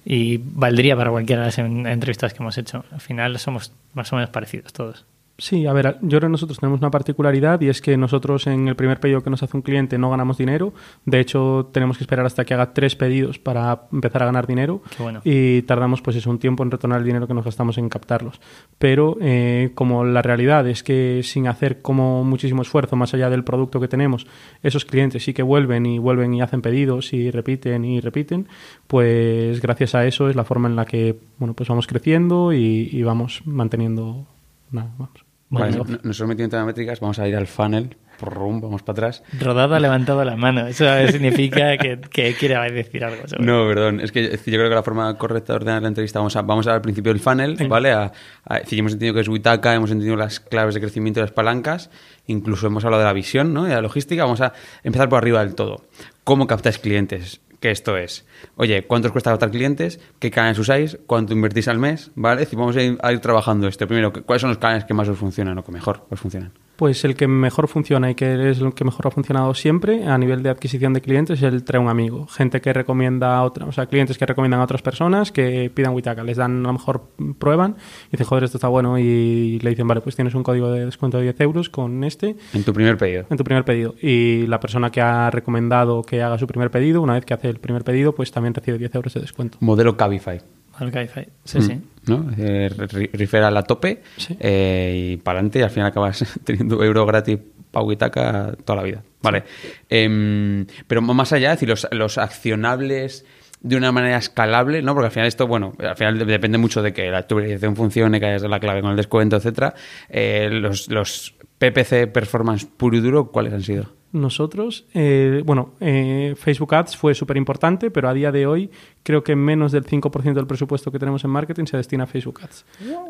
y 0.04 0.38
valdría 0.42 0.96
para 0.96 1.12
cualquiera 1.12 1.42
de 1.42 1.46
las 1.46 1.58
en- 1.58 1.86
entrevistas 1.86 2.34
que 2.34 2.42
hemos 2.42 2.58
hecho. 2.58 2.84
Al 2.90 3.00
final 3.00 3.38
somos 3.38 3.72
más 3.94 4.12
o 4.12 4.16
menos 4.16 4.30
parecidos 4.30 4.72
todos. 4.72 5.06
Sí, 5.40 5.66
a 5.66 5.72
ver, 5.72 5.96
yo 6.02 6.18
creo 6.18 6.28
que 6.28 6.32
nosotros 6.32 6.58
tenemos 6.58 6.80
una 6.80 6.90
particularidad 6.90 7.58
y 7.62 7.70
es 7.70 7.80
que 7.80 7.96
nosotros 7.96 8.46
en 8.46 8.68
el 8.68 8.76
primer 8.76 9.00
pedido 9.00 9.22
que 9.22 9.30
nos 9.30 9.42
hace 9.42 9.56
un 9.56 9.62
cliente 9.62 9.96
no 9.96 10.10
ganamos 10.10 10.36
dinero. 10.36 10.74
De 11.06 11.18
hecho, 11.18 11.70
tenemos 11.72 11.96
que 11.96 12.04
esperar 12.04 12.26
hasta 12.26 12.44
que 12.44 12.52
haga 12.52 12.74
tres 12.74 12.94
pedidos 12.94 13.38
para 13.38 13.86
empezar 13.90 14.22
a 14.22 14.26
ganar 14.26 14.46
dinero. 14.46 14.82
Bueno. 14.98 15.22
Y 15.24 15.62
tardamos 15.62 16.02
pues 16.02 16.16
eso, 16.16 16.28
un 16.28 16.38
tiempo 16.38 16.62
en 16.62 16.70
retornar 16.70 17.00
el 17.00 17.06
dinero 17.06 17.26
que 17.26 17.32
nos 17.32 17.46
gastamos 17.46 17.78
en 17.78 17.88
captarlos. 17.88 18.38
Pero 18.78 19.16
eh, 19.22 19.70
como 19.74 20.04
la 20.04 20.20
realidad 20.20 20.68
es 20.68 20.82
que 20.82 21.22
sin 21.24 21.48
hacer 21.48 21.80
como 21.80 22.22
muchísimo 22.22 22.60
esfuerzo 22.60 22.96
más 22.96 23.14
allá 23.14 23.30
del 23.30 23.42
producto 23.42 23.80
que 23.80 23.88
tenemos, 23.88 24.26
esos 24.62 24.84
clientes 24.84 25.24
sí 25.24 25.32
que 25.32 25.42
vuelven 25.42 25.86
y 25.86 25.98
vuelven 25.98 26.34
y 26.34 26.42
hacen 26.42 26.60
pedidos 26.60 27.14
y 27.14 27.30
repiten 27.30 27.86
y 27.86 28.00
repiten, 28.00 28.46
pues 28.86 29.62
gracias 29.62 29.94
a 29.94 30.04
eso 30.04 30.28
es 30.28 30.36
la 30.36 30.44
forma 30.44 30.68
en 30.68 30.76
la 30.76 30.84
que 30.84 31.16
bueno 31.38 31.54
pues 31.54 31.68
vamos 31.70 31.86
creciendo 31.86 32.52
y, 32.52 32.90
y 32.92 33.02
vamos 33.02 33.40
manteniendo 33.46 34.26
nada, 34.70 34.90
vamos. 34.98 35.29
Bueno, 35.50 35.66
Vale, 35.84 35.92
no- 35.94 35.98
nosotros 36.04 36.28
metiendo 36.28 36.58
en 36.58 36.64
métricas, 36.66 37.00
vamos 37.00 37.18
a 37.18 37.26
ir 37.28 37.34
al 37.36 37.46
funnel 37.48 37.96
prum, 38.20 38.60
vamos 38.60 38.82
para 38.82 38.92
atrás. 39.08 39.22
Rodado 39.40 39.74
ha 39.74 39.80
levantado 39.80 40.22
la 40.24 40.36
mano. 40.36 40.66
Eso 40.66 40.84
significa 41.10 41.76
que, 41.78 41.98
que 42.00 42.34
quiere 42.34 42.54
decir 42.70 43.02
algo. 43.02 43.22
No, 43.38 43.66
perdón. 43.66 43.98
Es 44.00 44.12
que 44.12 44.30
yo 44.30 44.38
creo 44.44 44.68
que 44.68 44.74
la 44.74 44.82
forma 44.82 45.16
correcta 45.16 45.54
de 45.54 45.56
ordenar 45.56 45.82
la 45.82 45.88
entrevista, 45.88 46.18
vamos 46.18 46.36
a, 46.36 46.42
vamos 46.42 46.66
al 46.66 46.82
principio 46.82 47.12
del 47.12 47.20
funnel, 47.20 47.56
¿vale? 47.68 47.90
A, 47.92 48.12
a- 48.44 48.56
es 48.58 48.64
decir, 48.64 48.78
hemos 48.78 48.92
entendido 48.92 49.14
que 49.14 49.20
es 49.20 49.28
Witaka, 49.28 49.74
hemos 49.74 49.90
entendido 49.90 50.16
las 50.16 50.38
claves 50.38 50.74
de 50.74 50.80
crecimiento 50.82 51.18
y 51.20 51.22
las 51.22 51.32
palancas, 51.32 51.90
incluso 52.26 52.66
hemos 52.66 52.84
hablado 52.84 53.02
de 53.02 53.06
la 53.08 53.12
visión, 53.14 53.52
¿no? 53.54 53.64
Y 53.66 53.70
de 53.70 53.74
la 53.74 53.80
logística. 53.82 54.22
Vamos 54.22 54.42
a 54.42 54.52
empezar 54.84 55.08
por 55.08 55.16
arriba 55.18 55.40
del 55.44 55.54
todo. 55.54 55.86
¿Cómo 56.22 56.46
captáis 56.46 56.78
clientes? 56.78 57.40
Que 57.60 57.70
esto 57.70 57.96
es, 57.96 58.26
oye, 58.56 58.84
¿cuánto 58.86 59.08
os 59.08 59.12
cuesta 59.12 59.30
captar 59.30 59.50
clientes? 59.50 60.00
¿Qué 60.18 60.30
canales 60.30 60.58
usáis? 60.58 60.98
¿Cuánto 61.06 61.34
invertís 61.34 61.68
al 61.68 61.78
mes? 61.78 62.10
¿Vale? 62.14 62.42
Es 62.42 62.46
decir, 62.48 62.58
vamos 62.58 62.74
a 62.76 62.82
ir, 62.82 62.98
a 63.02 63.12
ir 63.12 63.20
trabajando 63.20 63.68
esto. 63.68 63.86
Primero, 63.86 64.12
¿cuáles 64.24 64.40
son 64.40 64.48
los 64.48 64.58
canales 64.58 64.86
que 64.86 64.94
más 64.94 65.08
os 65.08 65.18
funcionan 65.18 65.58
o 65.58 65.64
que 65.64 65.70
mejor 65.70 66.06
os 66.08 66.18
funcionan? 66.18 66.52
Pues 66.80 67.04
el 67.04 67.14
que 67.14 67.28
mejor 67.28 67.68
funciona 67.68 68.10
y 68.10 68.14
que 68.14 68.48
es 68.48 68.58
el 68.58 68.72
que 68.72 68.86
mejor 68.86 69.08
ha 69.08 69.10
funcionado 69.10 69.52
siempre 69.52 70.06
a 70.06 70.16
nivel 70.16 70.42
de 70.42 70.48
adquisición 70.48 70.94
de 70.94 71.02
clientes 71.02 71.42
es 71.42 71.42
el 71.42 71.62
trae 71.62 71.78
un 71.78 71.90
amigo. 71.90 72.26
Gente 72.26 72.62
que 72.62 72.72
recomienda 72.72 73.36
a 73.36 73.42
otra, 73.42 73.66
o 73.66 73.72
sea, 73.72 73.84
clientes 73.84 74.16
que 74.16 74.24
recomiendan 74.24 74.60
a 74.60 74.64
otras 74.64 74.80
personas 74.80 75.30
que 75.30 75.70
pidan 75.74 75.92
Witaka, 75.92 76.24
les 76.24 76.38
dan 76.38 76.64
a 76.64 76.68
lo 76.68 76.72
mejor 76.72 77.02
prueban 77.38 77.76
y 78.08 78.12
dicen, 78.12 78.26
joder, 78.26 78.44
esto 78.44 78.56
está 78.56 78.68
bueno 78.68 78.98
y 78.98 79.58
le 79.58 79.68
dicen, 79.68 79.86
vale, 79.86 80.00
pues 80.00 80.16
tienes 80.16 80.34
un 80.34 80.42
código 80.42 80.72
de 80.72 80.86
descuento 80.86 81.18
de 81.18 81.24
10 81.24 81.40
euros 81.42 81.68
con 81.68 82.02
este 82.02 82.36
En 82.54 82.64
tu 82.64 82.72
primer 82.72 82.96
pedido. 82.96 83.26
en 83.28 83.36
tu 83.36 83.44
primer 83.44 83.66
pedido. 83.66 83.94
Y 84.00 84.46
la 84.46 84.58
persona 84.58 84.88
que 84.90 85.02
ha 85.02 85.28
recomendado 85.30 86.02
que 86.02 86.22
haga 86.22 86.38
su 86.38 86.46
primer 86.46 86.70
pedido, 86.70 87.02
una 87.02 87.12
vez 87.12 87.26
que 87.26 87.34
hace 87.34 87.50
el 87.50 87.58
primer 87.58 87.84
pedido, 87.84 88.14
pues 88.14 88.32
también 88.32 88.54
recibe 88.54 88.78
10 88.78 88.94
euros 88.94 89.12
de 89.12 89.20
descuento. 89.20 89.58
Modelo 89.60 89.98
Cabify. 89.98 90.40
Al 90.80 90.88
Wi-Fi. 90.88 91.26
Sí, 91.44 91.60
sí. 91.60 91.78
¿No? 92.06 92.30
Eh, 92.38 92.70
ri- 92.76 93.10
referral 93.12 93.56
a 93.56 93.62
tope 93.62 94.02
Sí. 94.16 94.36
eh, 94.40 95.10
y 95.12 95.16
para 95.18 95.38
adelante 95.38 95.58
y 95.58 95.62
al 95.62 95.70
final 95.70 95.88
acabas 95.88 96.24
teniendo 96.44 96.82
euro 96.82 97.04
gratis 97.06 97.38
para 97.70 97.84
Witaka 97.86 98.56
toda 98.64 98.78
la 98.78 98.82
vida. 98.82 99.02
Vale. 99.22 99.44
Em, 99.88 100.66
pero 100.86 101.02
más 101.02 101.32
allá, 101.32 101.52
es 101.52 101.56
decir, 101.60 101.68
los, 101.68 101.86
los 101.92 102.18
accionables 102.18 103.24
de 103.60 103.76
una 103.76 103.92
manera 103.92 104.16
escalable, 104.16 104.80
¿no? 104.82 104.94
Porque 104.94 105.06
al 105.06 105.12
final 105.12 105.28
esto, 105.28 105.46
bueno, 105.46 105.74
al 105.78 105.96
final 105.96 106.18
de- 106.18 106.24
depende 106.24 106.56
mucho 106.58 106.82
de 106.82 106.92
que 106.92 107.10
la 107.10 107.18
actualización 107.18 107.76
funcione, 107.76 108.18
que 108.18 108.26
hayas 108.26 108.42
dado 108.42 108.50
la 108.50 108.60
clave 108.60 108.80
con 108.80 108.90
el 108.90 108.96
descuento, 108.96 109.36
etcétera. 109.36 109.74
Eh, 110.08 110.48
los, 110.50 110.88
los 110.88 111.34
PPC 111.58 112.06
performance 112.06 112.64
puro 112.64 112.96
y 112.96 113.00
duro, 113.00 113.30
¿cuáles 113.30 113.52
han 113.52 113.62
sido? 113.62 113.92
Nosotros, 114.12 114.86
eh, 114.92 115.42
bueno, 115.46 115.74
eh, 115.80 116.34
Facebook 116.36 116.74
Ads 116.74 116.96
fue 116.96 117.14
súper 117.14 117.36
importante, 117.36 117.90
pero 117.92 118.08
a 118.08 118.12
día 118.14 118.32
de 118.32 118.44
hoy 118.46 118.70
creo 119.04 119.22
que 119.22 119.36
menos 119.36 119.70
del 119.70 119.84
5% 119.84 120.34
del 120.34 120.46
presupuesto 120.48 120.90
que 120.90 120.98
tenemos 120.98 121.22
en 121.24 121.30
marketing 121.30 121.66
se 121.66 121.76
destina 121.76 122.04
a 122.04 122.06
Facebook 122.08 122.40
Ads. 122.42 122.64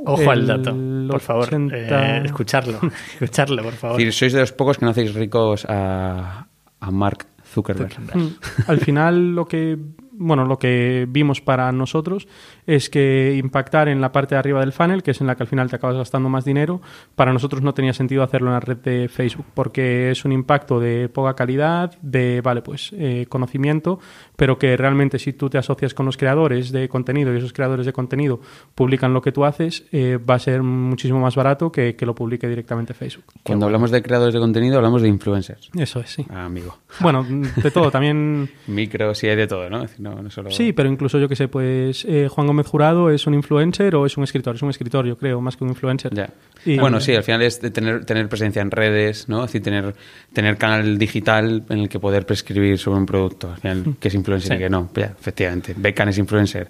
Ojo 0.04 0.30
al 0.30 0.46
dato, 0.46 0.76
por 1.10 1.20
favor. 1.20 1.44
80 1.44 1.76
Eh, 1.76 2.22
escucharlo. 2.26 2.78
escucharlo, 3.14 3.62
por 3.62 3.72
Es 3.72 3.78
favor. 3.78 3.96
decir, 3.96 4.12
sois 4.12 4.32
de 4.34 4.40
los 4.40 4.52
pocos 4.52 4.76
que 4.78 4.84
no 4.84 4.90
hacéis 4.90 5.14
ricos 5.14 5.64
a, 5.68 6.46
a 6.80 6.90
Mark 6.90 7.26
Zuckerberg. 7.46 7.98
Mm. 8.14 8.28
Al 8.66 8.78
final 8.80 9.34
lo 9.34 9.46
que 9.46 9.78
bueno, 10.20 10.44
lo 10.44 10.58
que 10.58 11.06
vimos 11.08 11.40
para 11.40 11.72
nosotros 11.72 12.28
es 12.66 12.90
que 12.90 13.36
impactar 13.36 13.88
en 13.88 14.00
la 14.00 14.12
parte 14.12 14.34
de 14.34 14.38
arriba 14.38 14.60
del 14.60 14.72
funnel, 14.72 15.02
que 15.02 15.12
es 15.12 15.20
en 15.20 15.26
la 15.26 15.34
que 15.34 15.42
al 15.42 15.48
final 15.48 15.70
te 15.70 15.76
acabas 15.76 15.96
gastando 15.96 16.28
más 16.28 16.44
dinero, 16.44 16.80
para 17.14 17.32
nosotros 17.32 17.62
no 17.62 17.72
tenía 17.72 17.94
sentido 17.94 18.22
hacerlo 18.22 18.48
en 18.48 18.54
la 18.54 18.60
red 18.60 18.76
de 18.76 19.08
Facebook, 19.08 19.46
porque 19.54 20.10
es 20.10 20.24
un 20.24 20.32
impacto 20.32 20.78
de 20.78 21.08
poca 21.08 21.34
calidad, 21.34 21.98
de, 22.02 22.42
vale, 22.42 22.60
pues 22.60 22.92
eh, 22.96 23.26
conocimiento, 23.28 23.98
pero 24.36 24.58
que 24.58 24.76
realmente 24.76 25.18
si 25.18 25.32
tú 25.32 25.48
te 25.48 25.58
asocias 25.58 25.94
con 25.94 26.04
los 26.04 26.16
creadores 26.16 26.70
de 26.70 26.88
contenido 26.88 27.32
y 27.32 27.38
esos 27.38 27.52
creadores 27.52 27.86
de 27.86 27.92
contenido 27.92 28.40
publican 28.74 29.14
lo 29.14 29.22
que 29.22 29.32
tú 29.32 29.44
haces, 29.44 29.86
eh, 29.90 30.18
va 30.18 30.34
a 30.34 30.38
ser 30.38 30.62
muchísimo 30.62 31.18
más 31.18 31.34
barato 31.34 31.72
que, 31.72 31.96
que 31.96 32.04
lo 32.04 32.14
publique 32.14 32.46
directamente 32.46 32.92
Facebook. 32.92 33.24
Cuando 33.42 33.66
hablamos 33.66 33.90
de 33.90 34.02
creadores 34.02 34.34
de 34.34 34.40
contenido, 34.40 34.76
hablamos 34.76 35.00
de 35.00 35.08
influencers. 35.08 35.70
Eso 35.74 36.00
es, 36.00 36.10
sí. 36.10 36.26
Ah, 36.28 36.44
amigo. 36.44 36.76
Bueno, 37.00 37.24
de 37.24 37.70
todo, 37.70 37.90
también... 37.90 38.50
Micro, 38.66 39.14
sí 39.14 39.26
hay 39.28 39.36
de 39.36 39.46
todo, 39.46 39.68
¿no? 39.70 39.78
Es 39.78 39.90
decir, 39.90 40.00
no, 40.00 40.09
no 40.14 40.30
solo... 40.30 40.50
Sí, 40.50 40.72
pero 40.72 40.88
incluso 40.88 41.18
yo 41.18 41.28
que 41.28 41.36
sé, 41.36 41.48
pues 41.48 42.04
eh, 42.08 42.28
Juan 42.30 42.46
Gómez 42.46 42.66
Jurado 42.66 43.10
es 43.10 43.26
un 43.26 43.34
influencer 43.34 43.94
o 43.96 44.06
es 44.06 44.16
un 44.16 44.24
escritor. 44.24 44.54
Es 44.56 44.62
un 44.62 44.70
escritor, 44.70 45.06
yo 45.06 45.16
creo, 45.16 45.40
más 45.40 45.56
que 45.56 45.64
un 45.64 45.70
influencer. 45.70 46.14
Ya. 46.14 46.30
Y- 46.64 46.78
bueno, 46.78 47.00
sí, 47.00 47.14
al 47.14 47.22
final 47.22 47.42
es 47.42 47.60
de 47.60 47.70
tener, 47.70 48.04
tener 48.04 48.28
presencia 48.28 48.60
en 48.62 48.70
redes, 48.70 49.28
¿no? 49.28 49.40
Es 49.44 49.48
decir, 49.52 49.62
tener, 49.62 49.94
tener 50.32 50.56
canal 50.56 50.98
digital 50.98 51.64
en 51.68 51.78
el 51.78 51.88
que 51.88 51.98
poder 51.98 52.26
prescribir 52.26 52.78
sobre 52.78 52.98
un 52.98 53.06
producto. 53.06 53.50
Al 53.52 53.58
final, 53.60 53.94
que 54.00 54.08
es 54.08 54.14
influencer 54.14 54.56
y 54.56 54.58
que 54.60 54.68
no. 54.70 54.90
Ya, 54.94 55.14
efectivamente. 55.18 55.74
Beckham 55.76 56.08
es 56.08 56.18
influencer. 56.18 56.68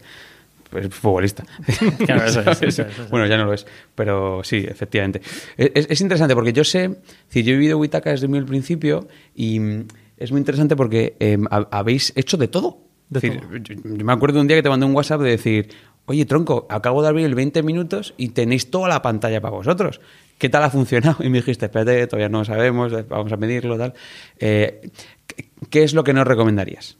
Pues 0.71 0.85
es 0.87 0.95
futbolista. 0.95 1.43
Es, 1.67 1.77
¿Sabes? 2.07 2.37
eso 2.37 2.51
es, 2.51 2.63
eso 2.63 2.83
es. 2.83 3.11
Bueno, 3.11 3.27
ya 3.27 3.37
no 3.37 3.45
lo 3.47 3.53
es, 3.55 3.67
pero 3.95 4.43
sí, 4.45 4.59
efectivamente. 4.69 5.21
Es, 5.57 5.87
es 5.91 6.01
interesante 6.01 6.35
porque 6.35 6.53
yo 6.53 6.63
sé, 6.63 6.89
decir, 7.27 7.45
yo 7.45 7.55
he 7.55 7.57
vivido 7.57 7.77
Witaka 7.79 8.11
desde 8.11 8.29
muy 8.29 8.39
el 8.39 8.45
principio 8.45 9.09
y 9.35 9.59
mm, 9.59 9.85
es 10.17 10.31
muy 10.31 10.39
interesante 10.39 10.77
porque 10.77 11.17
eh, 11.19 11.39
ha- 11.51 11.67
habéis 11.73 12.13
hecho 12.15 12.37
de 12.37 12.47
todo. 12.47 12.79
De 13.11 13.19
Es 13.19 13.23
decir, 13.23 13.41
Yo, 13.63 13.75
yo 13.97 14.05
me 14.05 14.13
acuerdo 14.13 14.41
un 14.41 14.47
día 14.47 14.57
que 14.57 14.63
te 14.63 14.69
mandé 14.71 14.87
un 14.87 14.95
WhatsApp 14.95 15.21
de 15.21 15.31
decir, 15.31 15.69
oye, 16.07 16.25
tronco, 16.25 16.67
acabo 16.71 17.03
de 17.03 17.09
abrir 17.09 17.27
el 17.27 17.35
20 17.35 17.63
minutos 17.63 18.15
y 18.17 18.29
tenéis 18.31 18.71
toda 18.71 18.89
la 18.89 19.03
pantalla 19.03 19.41
para 19.41 19.53
vosotros. 19.55 20.01
¿Qué 20.39 20.49
tal 20.49 20.63
ha 20.63 20.71
funcionado? 20.71 21.17
Y 21.25 21.29
me 21.29 21.39
dijiste, 21.39 21.67
espérate, 21.67 22.07
todavía 22.07 22.29
no 22.29 22.39
lo 22.39 22.45
sabemos, 22.45 22.93
vamos 23.09 23.33
a 23.33 23.37
medirlo, 23.37 23.77
tal. 23.77 23.93
Eh, 24.39 24.89
¿qué- 25.27 25.49
¿Qué 25.69 25.83
es 25.83 25.93
lo 25.93 26.03
que 26.05 26.13
nos 26.15 26.27
recomendarías? 26.27 26.97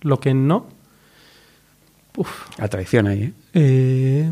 Lo 0.00 0.18
que 0.18 0.34
no. 0.34 0.66
La 2.58 2.68
traición 2.68 3.06
ahí, 3.06 3.22
¿eh? 3.22 3.32
eh, 3.54 4.30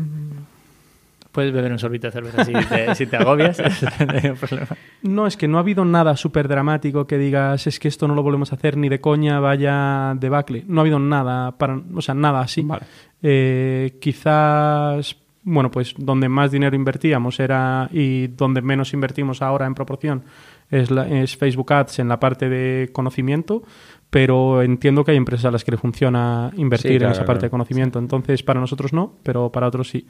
Puedes 1.31 1.53
beber 1.53 1.71
un 1.71 1.77
sorbito 1.79 2.07
de 2.07 2.11
cerveza 2.11 2.43
si 2.43 2.53
te, 2.53 2.95
si 2.95 3.05
te 3.05 3.15
agobias. 3.17 3.61
no 5.03 5.27
es 5.27 5.37
que 5.37 5.47
no 5.47 5.57
ha 5.57 5.61
habido 5.61 5.85
nada 5.85 6.15
súper 6.17 6.47
dramático 6.47 7.05
que 7.05 7.17
digas 7.17 7.67
es 7.67 7.79
que 7.79 7.87
esto 7.87 8.07
no 8.07 8.15
lo 8.15 8.23
volvemos 8.23 8.51
a 8.51 8.55
hacer 8.55 8.77
ni 8.77 8.89
de 8.89 8.99
coña, 8.99 9.39
vaya 9.39 10.15
debacle. 10.19 10.63
No 10.67 10.79
ha 10.79 10.81
habido 10.81 10.99
nada, 10.99 11.51
para, 11.57 11.79
o 11.95 12.01
sea, 12.01 12.15
nada 12.15 12.41
así. 12.41 12.61
Vale. 12.63 12.83
Eh, 13.21 13.97
quizás, 14.01 15.17
bueno, 15.43 15.69
pues 15.71 15.93
donde 15.97 16.29
más 16.29 16.51
dinero 16.51 16.75
invertíamos 16.75 17.39
era 17.39 17.89
y 17.91 18.27
donde 18.27 18.61
menos 18.61 18.93
invertimos 18.93 19.41
ahora 19.41 19.65
en 19.67 19.75
proporción 19.75 20.23
es, 20.71 20.89
la- 20.91 21.07
es 21.07 21.35
Facebook 21.37 21.71
Ads 21.73 21.99
en 21.99 22.09
la 22.09 22.19
parte 22.19 22.49
de 22.49 22.89
conocimiento, 22.91 23.63
pero 24.09 24.61
entiendo 24.61 25.03
que 25.03 25.11
hay 25.11 25.17
empresas 25.17 25.45
a 25.45 25.51
las 25.51 25.63
que 25.63 25.71
le 25.71 25.77
funciona 25.77 26.51
invertir 26.57 26.93
Sí, 26.93 26.97
claro, 26.97 27.07
en 27.07 27.11
esa 27.13 27.25
parte 27.25 27.41
claro. 27.41 27.47
de 27.47 27.51
conocimiento. 27.51 27.99
Entonces, 27.99 28.43
para 28.43 28.59
nosotros 28.59 28.93
no, 28.93 29.13
pero 29.23 29.51
para 29.51 29.67
otros 29.67 29.89
sí. 29.89 30.07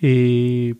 Y 0.00 0.76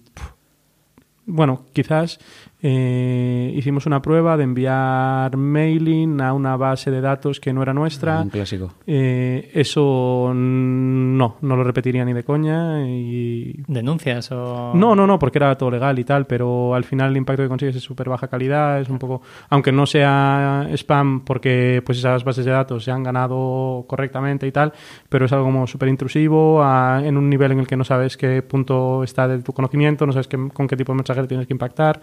bueno, 1.26 1.62
quizás 1.72 2.18
eh, 2.64 3.52
hicimos 3.56 3.86
una 3.86 4.00
prueba 4.02 4.36
de 4.36 4.44
enviar 4.44 5.36
mailing 5.36 6.20
a 6.20 6.32
una 6.32 6.56
base 6.56 6.90
de 6.90 7.00
datos 7.00 7.40
que 7.40 7.52
no 7.52 7.62
era 7.62 7.74
nuestra. 7.74 8.20
Un 8.22 8.28
clásico. 8.30 8.72
Eh, 8.86 9.50
eso 9.54 10.32
no, 10.34 11.36
no 11.40 11.56
lo 11.56 11.64
repetiría 11.64 12.04
ni 12.04 12.12
de 12.12 12.22
coña. 12.24 12.86
Y... 12.88 13.62
¿Denuncias 13.66 14.30
o...? 14.32 14.72
No, 14.74 14.94
no, 14.94 15.06
no, 15.06 15.18
porque 15.18 15.38
era 15.38 15.56
todo 15.58 15.70
legal 15.70 15.98
y 15.98 16.04
tal, 16.04 16.26
pero 16.26 16.74
al 16.74 16.84
final 16.84 17.10
el 17.10 17.16
impacto 17.16 17.42
que 17.42 17.48
consigues 17.48 17.76
es 17.76 17.82
súper 17.82 18.08
baja 18.08 18.28
calidad, 18.28 18.80
es 18.80 18.88
un 18.88 18.98
poco, 18.98 19.22
aunque 19.50 19.72
no 19.72 19.86
sea 19.86 20.68
spam 20.74 21.24
porque 21.24 21.82
pues 21.84 21.98
esas 21.98 22.22
bases 22.24 22.44
de 22.44 22.52
datos 22.52 22.84
se 22.84 22.90
han 22.90 23.02
ganado 23.02 23.84
correctamente 23.88 24.46
y 24.46 24.52
tal, 24.52 24.72
pero 25.08 25.26
es 25.26 25.32
algo 25.32 25.46
como 25.46 25.66
súper 25.66 25.88
intrusivo 25.88 26.62
a- 26.62 27.00
en 27.04 27.16
un 27.16 27.28
nivel 27.28 27.52
en 27.52 27.60
el 27.60 27.66
que 27.66 27.76
no 27.76 27.84
sabes 27.84 28.16
qué 28.16 28.42
punto 28.42 29.02
está 29.02 29.26
de 29.28 29.38
tu 29.42 29.52
conocimiento, 29.52 30.06
no 30.06 30.12
sabes 30.12 30.28
qué- 30.28 30.48
con 30.52 30.66
qué 30.68 30.76
tipo 30.76 30.92
de 30.92 30.96
mensaje 30.96 31.11
le 31.20 31.28
tienes 31.28 31.46
que 31.46 31.52
impactar, 31.52 32.00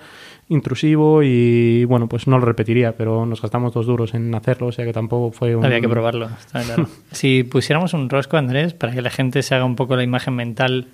intrusivo 0.48 1.24
y 1.24 1.86
bueno, 1.86 2.08
pues 2.08 2.28
no 2.28 2.38
lo 2.38 2.46
repetiría, 2.46 2.94
pero 2.94 3.26
nos 3.26 3.42
gastamos 3.42 3.74
dos 3.74 3.86
duros 3.86 4.14
en 4.14 4.34
hacerlo, 4.36 4.68
o 4.68 4.72
sea 4.72 4.86
que 4.86 4.94
tampoco 4.94 5.32
fue 5.32 5.56
un... 5.56 5.66
Había 5.66 5.82
que 5.82 5.90
probarlo, 5.90 6.30
está 6.40 6.62
claro. 6.62 6.88
si 7.12 7.44
pusiéramos 7.44 7.94
un 7.94 8.10
rosco, 8.10 8.38
Andrés, 8.38 8.74
para 8.74 8.94
que 8.94 9.02
la 9.02 9.10
gente 9.10 9.42
se 9.42 9.56
haga 9.56 9.66
un 9.66 9.76
poco 9.76 9.96
la 9.96 10.04
imagen 10.04 10.36
mental, 10.36 10.88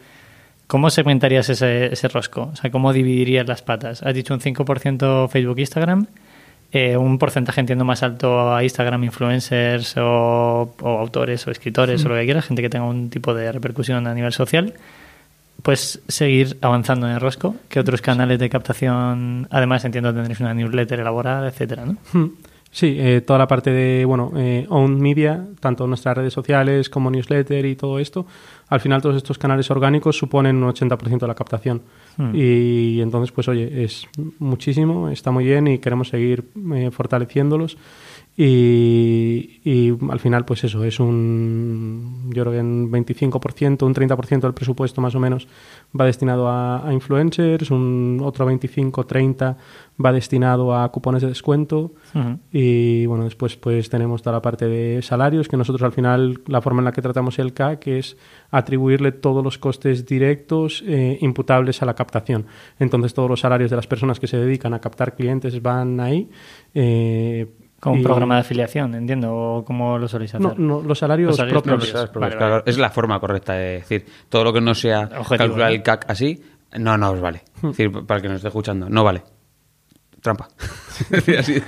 ¿cómo 0.68 0.90
segmentarías 0.90 1.50
ese, 1.50 1.88
ese 1.92 2.08
rosco? 2.08 2.50
O 2.54 2.56
sea, 2.56 2.72
¿cómo 2.72 2.94
dividirías 2.94 3.48
las 3.48 3.62
patas? 3.62 4.04
Has 4.04 4.14
dicho 4.14 4.34
un 4.34 4.40
5% 4.40 5.30
Facebook, 5.30 5.60
Instagram, 5.60 6.08
eh, 6.72 6.98
un 6.98 7.18
porcentaje 7.18 7.62
entiendo 7.62 7.86
más 7.86 8.04
alto 8.04 8.54
a 8.54 8.64
Instagram, 8.64 9.04
influencers 9.06 9.96
o, 9.98 10.76
o 10.82 10.90
autores 11.00 11.48
o 11.48 11.52
escritores 11.52 12.04
o 12.04 12.10
lo 12.10 12.16
que 12.16 12.26
quieras, 12.26 12.46
gente 12.46 12.62
que 12.62 12.70
tenga 12.70 12.86
un 12.86 13.10
tipo 13.10 13.34
de 13.34 13.52
repercusión 13.52 14.06
a 14.08 14.14
nivel 14.14 14.34
social. 14.34 14.74
Pues 15.62 16.02
seguir 16.08 16.58
avanzando 16.62 17.08
en 17.08 17.14
el 17.14 17.22
rosco. 17.22 17.56
¿Qué 17.70 17.80
otros 17.80 18.02
canales 18.02 18.38
de 18.40 18.50
captación? 18.50 19.48
Además, 19.50 19.84
entiendo 19.86 20.12
que 20.12 20.16
tendréis 20.16 20.40
una 20.40 20.54
newsletter 20.54 21.00
elaborada, 21.00 21.48
etcétera, 21.48 21.86
¿no? 21.86 21.98
Hmm. 22.14 22.32
Sí, 22.76 22.98
eh, 23.00 23.22
toda 23.22 23.40
la 23.40 23.48
parte 23.48 23.70
de, 23.72 24.04
bueno, 24.04 24.34
eh, 24.36 24.66
own 24.68 25.00
media, 25.00 25.48
tanto 25.62 25.88
nuestras 25.88 26.18
redes 26.18 26.34
sociales 26.34 26.90
como 26.90 27.10
newsletter 27.10 27.66
y 27.66 27.78
todo 27.78 28.00
esto, 28.00 28.26
al 28.68 28.82
final 28.82 29.02
todos 29.02 29.16
estos 29.16 29.38
canales 29.38 29.72
orgánicos 29.72 30.18
suponen 30.18 30.62
un 30.62 30.70
80% 30.74 31.20
de 31.20 31.28
la 31.28 31.36
captación. 31.36 31.84
Hmm. 32.18 32.32
Y 32.36 33.00
entonces, 33.00 33.32
pues 33.32 33.48
oye, 33.48 33.86
es 33.86 34.10
muchísimo, 34.40 35.08
está 35.08 35.32
muy 35.32 35.46
bien 35.46 35.68
y 35.68 35.78
queremos 35.78 36.10
seguir 36.10 36.50
eh, 36.74 36.92
fortaleciéndolos. 36.92 37.78
Y, 38.38 39.62
y 39.64 39.98
al 40.10 40.20
final, 40.20 40.44
pues 40.44 40.64
eso, 40.66 40.84
es 40.84 41.00
un, 41.00 42.32
yo 42.34 42.44
creo 42.44 42.54
que 42.54 42.60
un 42.60 42.92
25%, 42.92 43.84
un 43.84 43.94
30% 43.94 44.42
del 44.42 44.54
presupuesto 44.54 45.00
más 45.00 45.16
o 45.16 45.22
menos 45.22 45.48
va 45.98 46.06
destinado 46.06 46.50
a, 46.50 46.86
a 46.86 46.92
influencers, 46.92 47.72
un 47.72 48.20
otro 48.22 48.50
25-30% 48.52 49.56
va 50.04 50.12
destinado 50.12 50.76
a 50.76 50.92
cupones 50.92 51.22
de 51.22 51.30
descuento 51.30 51.94
y 52.52 53.06
bueno, 53.06 53.24
después 53.24 53.56
pues 53.56 53.90
tenemos 53.90 54.22
toda 54.22 54.34
la 54.34 54.42
parte 54.42 54.68
de 54.68 55.02
salarios, 55.02 55.48
que 55.48 55.56
nosotros 55.56 55.84
al 55.84 55.94
final 55.94 56.42
la 56.48 56.62
forma 56.62 56.82
en 56.82 56.86
la 56.86 56.92
que 56.92 57.02
tratamos 57.02 57.40
el 57.40 57.54
CAC 57.54 57.88
es 57.88 58.18
atribuirle 58.52 59.14
todos 59.14 59.42
los 59.42 59.58
costes 59.58 60.06
directos 60.06 60.84
eh, 60.86 61.18
imputables 61.22 61.82
a 61.82 61.86
la 61.86 61.94
captación. 61.94 62.46
Entonces 62.80 63.14
todos 63.14 63.30
los 63.30 63.40
salarios 63.40 63.70
de 63.70 63.78
las 63.78 63.88
personas 63.88 64.20
que 64.20 64.28
se 64.28 64.38
dedican 64.38 64.74
a 64.74 64.82
captar 64.82 65.16
clientes 65.16 65.62
van 65.62 66.00
ahí. 66.02 66.30
eh, 66.74 67.48
Como 67.86 67.96
un 67.98 68.04
programa 68.04 68.36
de 68.36 68.42
afiliación, 68.42 68.96
entiendo, 68.96 69.34
o 69.34 69.64
cómo 69.64 69.98
lo 69.98 70.08
soléis 70.08 70.34
hacer. 70.36 70.42
No, 70.42 70.56
no, 70.58 70.82
los 70.82 70.98
salarios, 71.00 71.28
Los 71.30 71.38
salarios 71.38 71.64
propios. 71.64 71.90
propios. 71.92 72.10
Porque, 72.10 72.20
Vale, 72.26 72.36
claro, 72.38 72.52
vale. 72.54 72.64
Es 72.66 72.78
la 72.78 72.90
forma 72.90 73.20
correcta 73.20 73.54
de 73.54 73.66
decir 73.76 74.06
todo 74.28 74.44
lo 74.44 74.52
que 74.52 74.60
no 74.62 74.74
sea 74.74 75.02
Objetivo, 75.04 75.38
calcular 75.38 75.70
¿no? 75.70 75.76
el 75.76 75.84
CAC 75.84 76.06
así, 76.10 76.42
no, 76.80 76.98
no 76.98 77.12
os 77.12 77.22
vale. 77.22 77.42
Hmm. 77.62 77.68
Es 77.70 77.78
decir, 77.78 77.92
para 78.06 78.18
el 78.18 78.22
que 78.24 78.28
nos 78.30 78.36
esté 78.38 78.48
escuchando, 78.48 78.90
no 78.90 79.04
vale. 79.04 79.22
Trampa. 80.26 80.50
Así, 81.38 81.62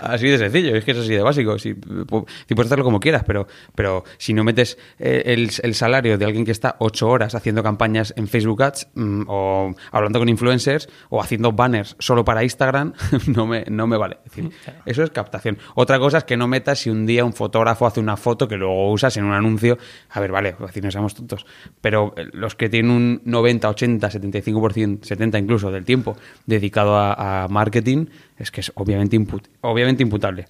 así 0.00 0.28
de 0.28 0.38
sencillo, 0.38 0.74
es 0.74 0.84
que 0.86 0.92
es 0.92 0.96
así 0.96 1.12
de 1.12 1.22
básico. 1.22 1.58
Si, 1.58 1.74
si 1.74 2.54
puedes 2.54 2.66
hacerlo 2.66 2.82
como 2.82 2.98
quieras, 2.98 3.24
pero, 3.26 3.46
pero 3.74 4.04
si 4.16 4.32
no 4.32 4.42
metes 4.42 4.78
eh, 4.98 5.22
el, 5.26 5.50
el 5.62 5.74
salario 5.74 6.16
de 6.16 6.24
alguien 6.24 6.46
que 6.46 6.52
está 6.52 6.76
ocho 6.78 7.08
horas 7.08 7.34
haciendo 7.34 7.62
campañas 7.62 8.14
en 8.16 8.26
Facebook 8.26 8.62
Ads 8.62 8.88
mm, 8.94 9.22
o 9.26 9.74
hablando 9.92 10.18
con 10.18 10.30
influencers 10.30 10.88
o 11.10 11.20
haciendo 11.20 11.52
banners 11.52 11.94
solo 11.98 12.24
para 12.24 12.42
Instagram, 12.42 12.94
no 13.26 13.46
me, 13.46 13.64
no 13.68 13.86
me 13.86 13.98
vale. 13.98 14.18
Es 14.24 14.32
decir, 14.32 14.50
eso 14.86 15.02
es 15.02 15.10
captación. 15.10 15.58
Otra 15.74 15.98
cosa 15.98 16.18
es 16.18 16.24
que 16.24 16.38
no 16.38 16.48
metas 16.48 16.78
si 16.78 16.88
un 16.88 17.04
día 17.04 17.24
un 17.24 17.34
fotógrafo 17.34 17.86
hace 17.86 18.00
una 18.00 18.16
foto 18.16 18.48
que 18.48 18.56
luego 18.56 18.90
usas 18.90 19.14
en 19.18 19.24
un 19.24 19.34
anuncio. 19.34 19.76
A 20.08 20.20
ver, 20.20 20.32
vale, 20.32 20.56
así 20.66 20.80
no 20.80 20.90
seamos 20.90 21.14
tontos. 21.14 21.44
Pero 21.82 22.14
eh, 22.16 22.28
los 22.32 22.54
que 22.54 22.70
tienen 22.70 22.90
un 22.90 23.22
90, 23.26 23.68
80, 23.68 24.10
75%, 24.10 25.04
70 25.04 25.38
incluso 25.38 25.70
del 25.70 25.84
tiempo 25.84 26.16
dedicado 26.46 26.96
a, 26.96 27.44
a 27.44 27.48
marketing, 27.48 27.99
es 28.38 28.50
que 28.50 28.60
es 28.60 28.72
obviamente, 28.74 29.18
obviamente 29.60 30.02
imputable. 30.02 30.46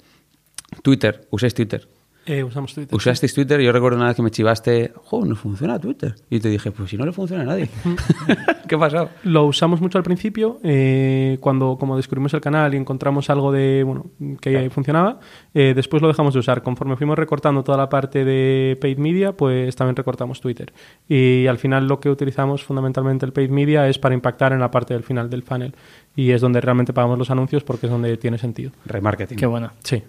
Twitter, 0.83 1.27
uséis 1.31 1.55
Twitter. 1.55 1.87
Eh, 2.27 2.45
usamos 2.45 2.75
Twitter. 2.75 2.95
Usasteis 2.95 3.35
Twitter, 3.35 3.61
yo 3.61 3.73
recuerdo 3.73 3.97
una 3.97 4.09
vez 4.09 4.17
que 4.17 4.23
me 4.23 4.31
chivaste, 4.31 4.93
jo, 4.95 5.25
no 5.25 5.35
funciona 5.35 5.79
Twitter. 5.79 6.15
Y 6.29 6.39
te 6.41 6.49
dije, 6.49 6.71
pues 6.71 6.91
si 6.91 6.97
no 6.97 7.07
le 7.07 7.13
funciona 7.13 7.43
a 7.43 7.47
nadie. 7.47 7.69
¿Qué 8.69 8.75
ha 8.75 8.79
pasado? 8.79 9.11
Lo 9.25 9.47
usamos 9.47 9.81
mucho 9.81 9.99
al 9.99 10.05
principio, 10.05 10.61
eh, 10.63 11.39
cuando 11.41 11.77
como 11.79 11.97
descubrimos 11.97 12.33
el 12.35 12.41
canal 12.41 12.75
y 12.75 12.77
encontramos 12.77 13.31
algo 13.31 13.51
de 13.53 13.83
bueno 13.85 14.11
que 14.41 14.71
funcionaba, 14.71 15.19
eh, 15.55 15.73
después 15.75 16.03
lo 16.03 16.09
dejamos 16.09 16.35
de 16.35 16.41
usar. 16.41 16.63
Conforme 16.63 16.97
fuimos 16.97 17.19
recortando 17.19 17.65
toda 17.65 17.79
la 17.79 17.89
parte 17.89 18.25
de 18.25 18.77
paid 18.81 18.99
media, 18.99 19.33
pues 19.33 19.75
también 19.75 19.97
recortamos 19.97 20.41
Twitter. 20.41 20.73
Y 21.09 21.47
al 21.47 21.59
final 21.59 21.89
lo 21.89 22.01
que 22.01 22.11
utilizamos 22.11 22.63
fundamentalmente 22.63 23.25
el 23.25 23.33
paid 23.33 23.51
media 23.51 23.89
es 23.89 23.99
para 23.99 24.15
impactar 24.15 24.53
en 24.53 24.61
la 24.61 24.71
parte 24.71 24.95
del 24.95 25.03
final 25.03 25.31
del 25.31 25.43
funnel. 25.43 25.75
Y 26.15 26.33
es 26.33 26.41
donde 26.41 26.61
realmente 26.61 26.93
pagamos 26.93 27.19
los 27.19 27.31
anuncios 27.31 27.65
porque 27.65 27.87
es 27.87 27.93
donde 27.93 28.17
tiene 28.19 28.37
sentido. 28.37 28.73
Remarketing. 28.85 29.39
Qué 29.39 29.47
bueno. 29.47 29.71
Sí. 29.83 30.03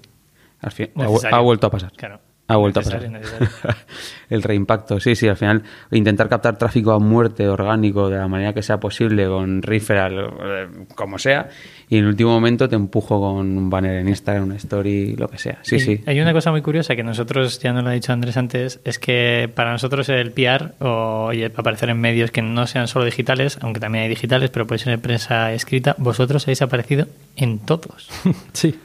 Al 0.62 0.72
fin, 0.72 0.90
ha, 0.96 1.40
vuelto 1.40 1.68
a 1.68 1.72
pasar. 1.72 1.92
Claro. 1.94 2.20
Ha 2.48 2.58
vuelto 2.58 2.82
Necesario, 2.82 3.08
a 3.08 3.22
pasar. 3.22 3.40
necesario. 3.42 3.76
el 4.30 4.44
reimpacto, 4.44 5.00
sí, 5.00 5.16
sí, 5.16 5.26
al 5.28 5.38
final 5.38 5.64
intentar 5.92 6.28
captar 6.28 6.58
tráfico 6.58 6.92
a 6.92 7.00
muerte 7.00 7.48
orgánico 7.48 8.10
de 8.10 8.18
la 8.18 8.28
manera 8.28 8.52
que 8.54 8.62
sea 8.62 8.78
posible 8.78 9.26
con 9.28 9.62
referral, 9.62 10.34
eh, 10.44 10.68
como 10.94 11.18
sea, 11.18 11.48
y 11.88 11.98
en 11.98 12.04
el 12.04 12.10
último 12.10 12.32
momento 12.32 12.68
te 12.68 12.76
empujo 12.76 13.22
con 13.22 13.58
un 13.58 13.70
banner 13.70 14.00
en 14.00 14.10
Instagram, 14.10 14.44
una 14.44 14.56
story, 14.58 15.16
lo 15.16 15.30
que 15.30 15.38
sea. 15.38 15.60
Sí, 15.62 15.78
Y 15.78 15.80
sí. 15.80 16.04
Hay 16.06 16.20
una 16.20 16.34
cosa 16.34 16.52
muy 16.52 16.62
curiosa 16.62 16.94
que 16.96 17.04
nosotros, 17.04 17.58
ya 17.60 17.72
nos 17.72 17.86
lo 17.86 17.90
ha 17.90 17.94
dicho 17.94 18.12
Andrés 18.12 18.36
antes, 18.36 18.82
es 18.84 19.00
que 19.00 19.50
para 19.56 19.72
nosotros 19.72 20.10
el 20.10 20.32
PR 20.34 20.74
o 20.80 21.32
y 21.32 21.44
el 21.44 21.54
aparecer 21.56 21.90
en 21.90 22.02
medios 22.02 22.32
que 22.32 22.42
no 22.42 22.68
sean 22.68 22.90
solo 22.90 23.06
digitales, 23.06 23.60
aunque 23.62 23.80
también 23.80 24.04
hay 24.04 24.10
digitales, 24.10 24.50
pero 24.50 24.68
puede 24.68 24.80
ser 24.80 24.92
en 24.92 25.00
prensa 25.00 25.54
escrita, 25.54 25.96
vosotros 26.00 26.44
habéis 26.46 26.62
aparecido 26.62 27.08
en 27.38 27.60
todos. 27.60 28.10
Sí. 28.52 28.78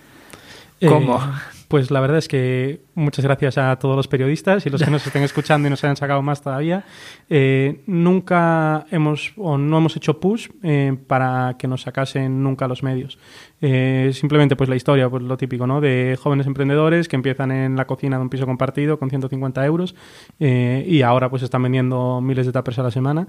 ¿Cómo? 0.87 1.17
Eh, 1.17 1.56
pues 1.69 1.91
la 1.91 2.01
verdad 2.01 2.19
es 2.19 2.29
que 2.29 2.81
muchas 2.95 3.25
gracias 3.25 3.59
a 3.59 3.77
todos 3.77 3.97
los 3.97 4.09
periodistas 4.09 4.65
y 4.67 4.71
los 4.71 4.83
que 4.83 4.91
nos 4.91 5.07
estén 5.07 5.23
escuchando 5.25 5.67
y 5.67 5.71
nos 5.71 5.83
hayan 5.83 5.97
sacado 5.97 6.23
más 6.23 6.43
todavía. 6.43 6.85
Eh, 7.29 7.83
nunca 7.87 8.87
hemos 8.91 9.33
o 9.37 9.59
no 9.59 9.79
hemos 9.79 9.97
hecho 9.97 10.21
push 10.21 10.49
eh, 10.63 10.97
para 11.07 11.57
que 11.59 11.67
nos 11.67 11.83
sacasen 11.83 12.43
nunca 12.43 12.69
los 12.69 12.83
medios. 12.83 13.19
Eh, 13.61 14.11
simplemente 14.13 14.55
pues 14.55 14.69
la 14.69 14.77
historia, 14.77 15.09
pues 15.09 15.23
lo 15.23 15.37
típico, 15.37 15.67
¿no? 15.67 15.81
De 15.81 16.19
jóvenes 16.21 16.47
emprendedores 16.47 17.09
que 17.09 17.17
empiezan 17.17 17.51
en 17.51 17.77
la 17.77 17.87
cocina 17.87 18.17
de 18.17 18.23
un 18.23 18.29
piso 18.29 18.47
compartido 18.47 18.99
con 18.99 19.11
150 19.11 19.65
euros 19.67 19.95
eh, 20.39 20.85
y 20.87 21.03
ahora 21.03 21.31
pues 21.31 21.43
están 21.43 21.63
vendiendo 21.63 22.21
miles 22.21 22.47
de 22.47 22.53
tuppers 22.53 22.79
a 22.79 22.83
la 22.85 22.91
semana. 22.91 23.29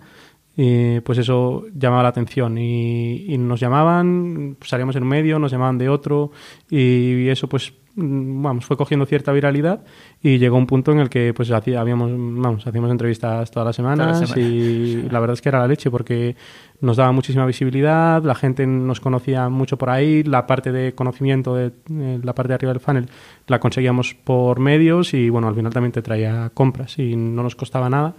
Pues 0.56 1.20
eso 1.20 1.66
llamaba 1.76 2.02
la 2.02 2.10
atención 2.10 2.58
y, 2.58 3.32
y 3.32 3.38
nos 3.38 3.60
llamaban, 3.60 4.56
pues, 4.58 4.72
salíamos 4.72 4.96
en 4.96 5.04
un 5.04 5.10
medio, 5.10 5.38
nos 5.38 5.52
llamaban 5.52 5.78
de 5.78 5.88
otro 5.88 6.32
y 6.68 7.28
eso 7.28 7.48
pues 7.48 7.74
vamos, 8.00 8.64
fue 8.66 8.78
cogiendo 8.78 9.06
cierta 9.08 9.32
viralidad 9.32 9.82
y 10.22 10.38
llegó 10.38 10.56
un 10.56 10.68
punto 10.68 10.92
en 10.92 11.00
el 11.00 11.10
que 11.10 11.34
pues 11.34 11.50
hacía- 11.52 11.82
habíamos, 11.82 12.12
vamos, 12.12 12.68
hacíamos 12.68 12.92
entrevistas 12.92 13.50
todas 13.50 13.66
las 13.66 13.76
semanas 13.76 14.08
Todas 14.08 14.22
las 14.22 14.30
semanas. 14.30 14.52
y 14.54 15.02
la 15.10 15.20
verdad 15.20 15.34
es 15.34 15.42
que 15.42 15.50
era 15.50 15.60
la 15.60 15.68
leche 15.68 15.90
porque 15.90 16.36
nos 16.80 16.98
daba 16.98 17.12
muchísima 17.12 17.46
visibilidad, 17.48 18.22
la 18.24 18.36
gente 18.36 18.68
nos 18.68 19.00
conocía 19.00 19.50
mucho 19.50 19.78
por 19.78 19.90
ahí, 19.90 20.22
la 20.24 20.46
parte 20.46 20.72
de 20.72 20.94
conocimiento 20.94 21.56
de 21.56 21.72
eh, 21.92 22.20
la 22.24 22.34
parte 22.36 22.50
de 22.50 22.54
arriba 22.54 22.74
del 22.74 22.80
funnel 22.82 23.10
la 23.48 23.60
conseguíamos 23.60 24.14
por 24.14 24.60
medios 24.60 25.16
y 25.16 25.30
bueno, 25.32 25.48
al 25.48 25.56
final 25.56 25.74
también 25.74 25.92
te 25.92 26.04
traía 26.04 26.52
compras 26.54 27.00
y 27.00 27.16
no 27.16 27.42
nos 27.42 27.56
costaba 27.56 27.90
nada. 27.90 28.14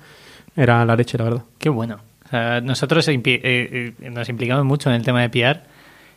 Era 0.56 0.84
la 0.84 0.96
leche, 0.96 1.16
la 1.18 1.24
verdad. 1.24 1.42
Qué 1.58 1.68
bueno. 1.68 1.98
O 2.24 2.28
sea, 2.28 2.60
nosotros 2.60 3.06
eh, 3.06 3.20
eh, 3.24 3.92
nos 4.10 4.28
implicamos 4.28 4.64
mucho 4.64 4.90
en 4.90 4.96
el 4.96 5.04
tema 5.04 5.22
de 5.22 5.30
PR 5.30 5.60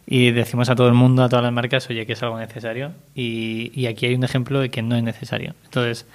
y 0.06 0.32
decimos 0.32 0.70
a 0.70 0.76
todo 0.76 0.88
el 0.88 0.94
mundo, 0.94 1.24
a 1.24 1.30
todas 1.30 1.44
las 1.44 1.54
marcas, 1.54 1.90
oye, 1.90 2.06
que 2.06 2.14
es 2.14 2.24
algo 2.24 2.40
necesario. 2.40 2.94
Y, 3.16 3.72
y 3.74 3.88
aquí 3.88 4.06
hay 4.06 4.16
un 4.16 4.24
ejemplo 4.24 4.60
de 4.60 4.70
que 4.70 4.82
no 4.82 4.96
es 4.96 5.04
necesario. 5.04 5.56
Entonces, 5.66 6.06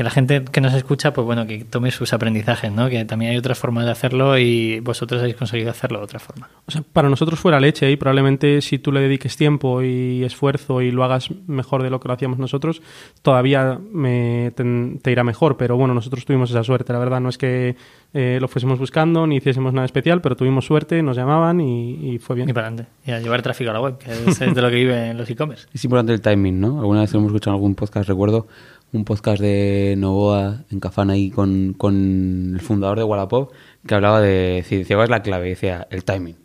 que 0.00 0.04
la 0.04 0.08
gente 0.08 0.44
que 0.50 0.62
nos 0.62 0.72
escucha, 0.72 1.12
pues 1.12 1.26
bueno, 1.26 1.46
que 1.46 1.62
tome 1.62 1.90
sus 1.90 2.14
aprendizajes, 2.14 2.72
¿no? 2.72 2.88
Que 2.88 3.04
también 3.04 3.32
hay 3.32 3.36
otras 3.36 3.58
formas 3.58 3.84
de 3.84 3.90
hacerlo 3.90 4.38
y 4.38 4.80
vosotros 4.80 5.20
habéis 5.20 5.36
conseguido 5.36 5.68
hacerlo 5.68 5.98
de 5.98 6.04
otra 6.04 6.18
forma. 6.18 6.48
O 6.64 6.70
sea, 6.70 6.82
para 6.90 7.10
nosotros 7.10 7.38
fuera 7.38 7.60
leche 7.60 7.90
y 7.90 7.96
probablemente 7.98 8.62
si 8.62 8.78
tú 8.78 8.92
le 8.92 9.00
dediques 9.00 9.36
tiempo 9.36 9.82
y 9.82 10.24
esfuerzo 10.24 10.80
y 10.80 10.90
lo 10.90 11.04
hagas 11.04 11.28
mejor 11.46 11.82
de 11.82 11.90
lo 11.90 12.00
que 12.00 12.08
lo 12.08 12.14
hacíamos 12.14 12.38
nosotros, 12.38 12.80
todavía 13.20 13.78
me, 13.92 14.54
te, 14.56 14.64
te 15.02 15.12
irá 15.12 15.22
mejor. 15.22 15.58
Pero 15.58 15.76
bueno, 15.76 15.92
nosotros 15.92 16.24
tuvimos 16.24 16.48
esa 16.48 16.64
suerte, 16.64 16.94
la 16.94 16.98
verdad. 16.98 17.20
No 17.20 17.28
es 17.28 17.36
que 17.36 17.76
eh, 18.14 18.38
lo 18.40 18.48
fuésemos 18.48 18.78
buscando 18.78 19.26
ni 19.26 19.36
hiciésemos 19.36 19.74
nada 19.74 19.84
especial, 19.84 20.22
pero 20.22 20.34
tuvimos 20.34 20.64
suerte, 20.64 21.02
nos 21.02 21.18
llamaban 21.18 21.60
y, 21.60 22.14
y 22.14 22.18
fue 22.20 22.36
bien. 22.36 22.48
Y 22.48 22.54
para 22.54 22.68
adelante. 22.68 22.90
Y 23.04 23.10
a 23.10 23.20
llevar 23.20 23.42
tráfico 23.42 23.68
a 23.68 23.74
la 23.74 23.82
web, 23.82 23.98
que 23.98 24.10
es, 24.10 24.40
es 24.40 24.54
de 24.54 24.62
lo 24.62 24.70
que 24.70 24.76
viven 24.76 25.18
los 25.18 25.28
e-commerce. 25.28 25.68
Es 25.74 25.84
importante 25.84 26.14
el 26.14 26.22
timing, 26.22 26.58
¿no? 26.58 26.80
Alguna 26.80 27.00
vez 27.02 27.12
lo 27.12 27.18
hemos 27.18 27.32
escuchado 27.32 27.54
en 27.54 27.58
algún 27.58 27.74
podcast, 27.74 28.08
recuerdo 28.08 28.46
un 28.92 29.04
podcast 29.04 29.40
de 29.40 29.94
Novoa 29.96 30.64
en 30.70 30.80
Cafán 30.80 31.10
ahí 31.10 31.30
con, 31.30 31.74
con 31.74 32.52
el 32.54 32.60
fundador 32.60 32.98
de 32.98 33.04
Wallapop 33.04 33.52
que 33.86 33.94
hablaba 33.94 34.20
de, 34.20 34.54
decir, 34.56 34.80
decía, 34.80 34.96
¿cuál 34.96 35.04
es 35.04 35.10
la 35.10 35.22
clave? 35.22 35.48
Decía, 35.48 35.86
el 35.90 36.04
timing. 36.04 36.36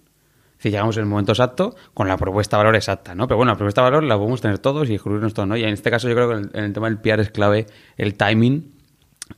Si 0.58 0.69
llegamos 0.69 0.95
en 0.97 1.03
el 1.03 1.10
momento 1.10 1.31
exacto 1.31 1.75
con 1.93 2.08
la 2.08 2.17
propuesta 2.17 2.58
de 2.58 2.63
valor 2.63 2.75
exacta, 2.75 3.13
¿no? 3.13 3.27
Pero 3.27 3.38
bueno, 3.38 3.51
la 3.51 3.58
propuesta 3.58 3.81
de 3.81 3.86
valor 3.86 4.03
la 4.03 4.17
podemos 4.17 4.41
tener 4.41 4.60
todos 4.60 4.89
y 4.89 4.93
excluirnos 4.93 5.34
todos, 5.34 5.47
¿no? 5.49 5.58
Y 5.58 5.63
en 5.63 5.69
este 5.69 5.91
caso 5.91 6.08
yo 6.08 6.15
creo 6.15 6.29
que 6.29 6.36
en 6.36 6.39
el, 6.43 6.49
en 6.53 6.63
el 6.65 6.73
tema 6.73 6.88
del 6.88 6.99
PR 6.99 7.21
es 7.21 7.29
clave 7.29 7.67
el 7.97 8.15
timing. 8.15 8.74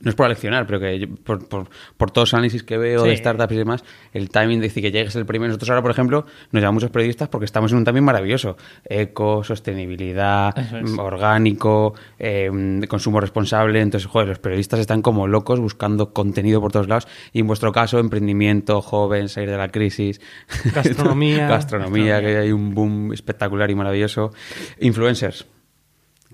No 0.00 0.10
es 0.10 0.14
por 0.14 0.26
aleccionar, 0.26 0.66
pero 0.66 0.78
que 0.80 0.98
yo- 0.98 1.08
por, 1.24 1.48
por, 1.48 1.68
por 1.96 2.10
todos 2.10 2.28
los 2.28 2.34
análisis 2.34 2.62
que 2.62 2.76
veo 2.76 3.04
de 3.04 3.16
startups 3.16 3.52
y 3.54 3.56
demás, 3.56 3.84
el 4.12 4.28
timing 4.28 4.60
de 4.60 4.68
decir 4.68 4.82
que 4.82 4.92
llegues 4.92 5.16
el 5.16 5.24
primero. 5.24 5.48
Nosotros 5.48 5.70
ahora, 5.70 5.80
por 5.82 5.90
ejemplo, 5.90 6.26
nos 6.52 6.60
llaman 6.62 6.74
muchos 6.74 6.90
periodistas 6.90 7.28
porque 7.30 7.46
estamos 7.46 7.72
en 7.72 7.78
un 7.78 7.84
timing 7.84 8.04
maravilloso. 8.04 8.56
Eco, 8.84 9.42
sostenibilidad, 9.44 10.56
es. 10.58 10.92
mm, 10.92 10.98
orgánico, 10.98 11.94
eh, 12.18 12.50
de 12.52 12.86
consumo 12.86 13.18
responsable. 13.20 13.80
Entonces, 13.80 14.06
joder, 14.08 14.28
los 14.28 14.38
periodistas 14.38 14.78
están 14.80 15.00
como 15.00 15.26
locos 15.26 15.58
buscando 15.58 16.12
contenido 16.12 16.60
por 16.60 16.70
todos 16.70 16.86
lados. 16.86 17.08
Y 17.32 17.40
en 17.40 17.46
vuestro 17.46 17.72
caso, 17.72 17.98
emprendimiento, 17.98 18.82
joven, 18.82 19.28
salir 19.30 19.48
de 19.50 19.56
la 19.56 19.68
crisis. 19.68 20.20
Gastronomía. 20.74 21.48
Gastronomía, 21.48 22.20
que 22.20 22.36
hay 22.36 22.52
un 22.52 22.74
boom 22.74 23.12
espectacular 23.14 23.70
y 23.70 23.74
maravilloso. 23.74 24.32
Influencers. 24.80 25.46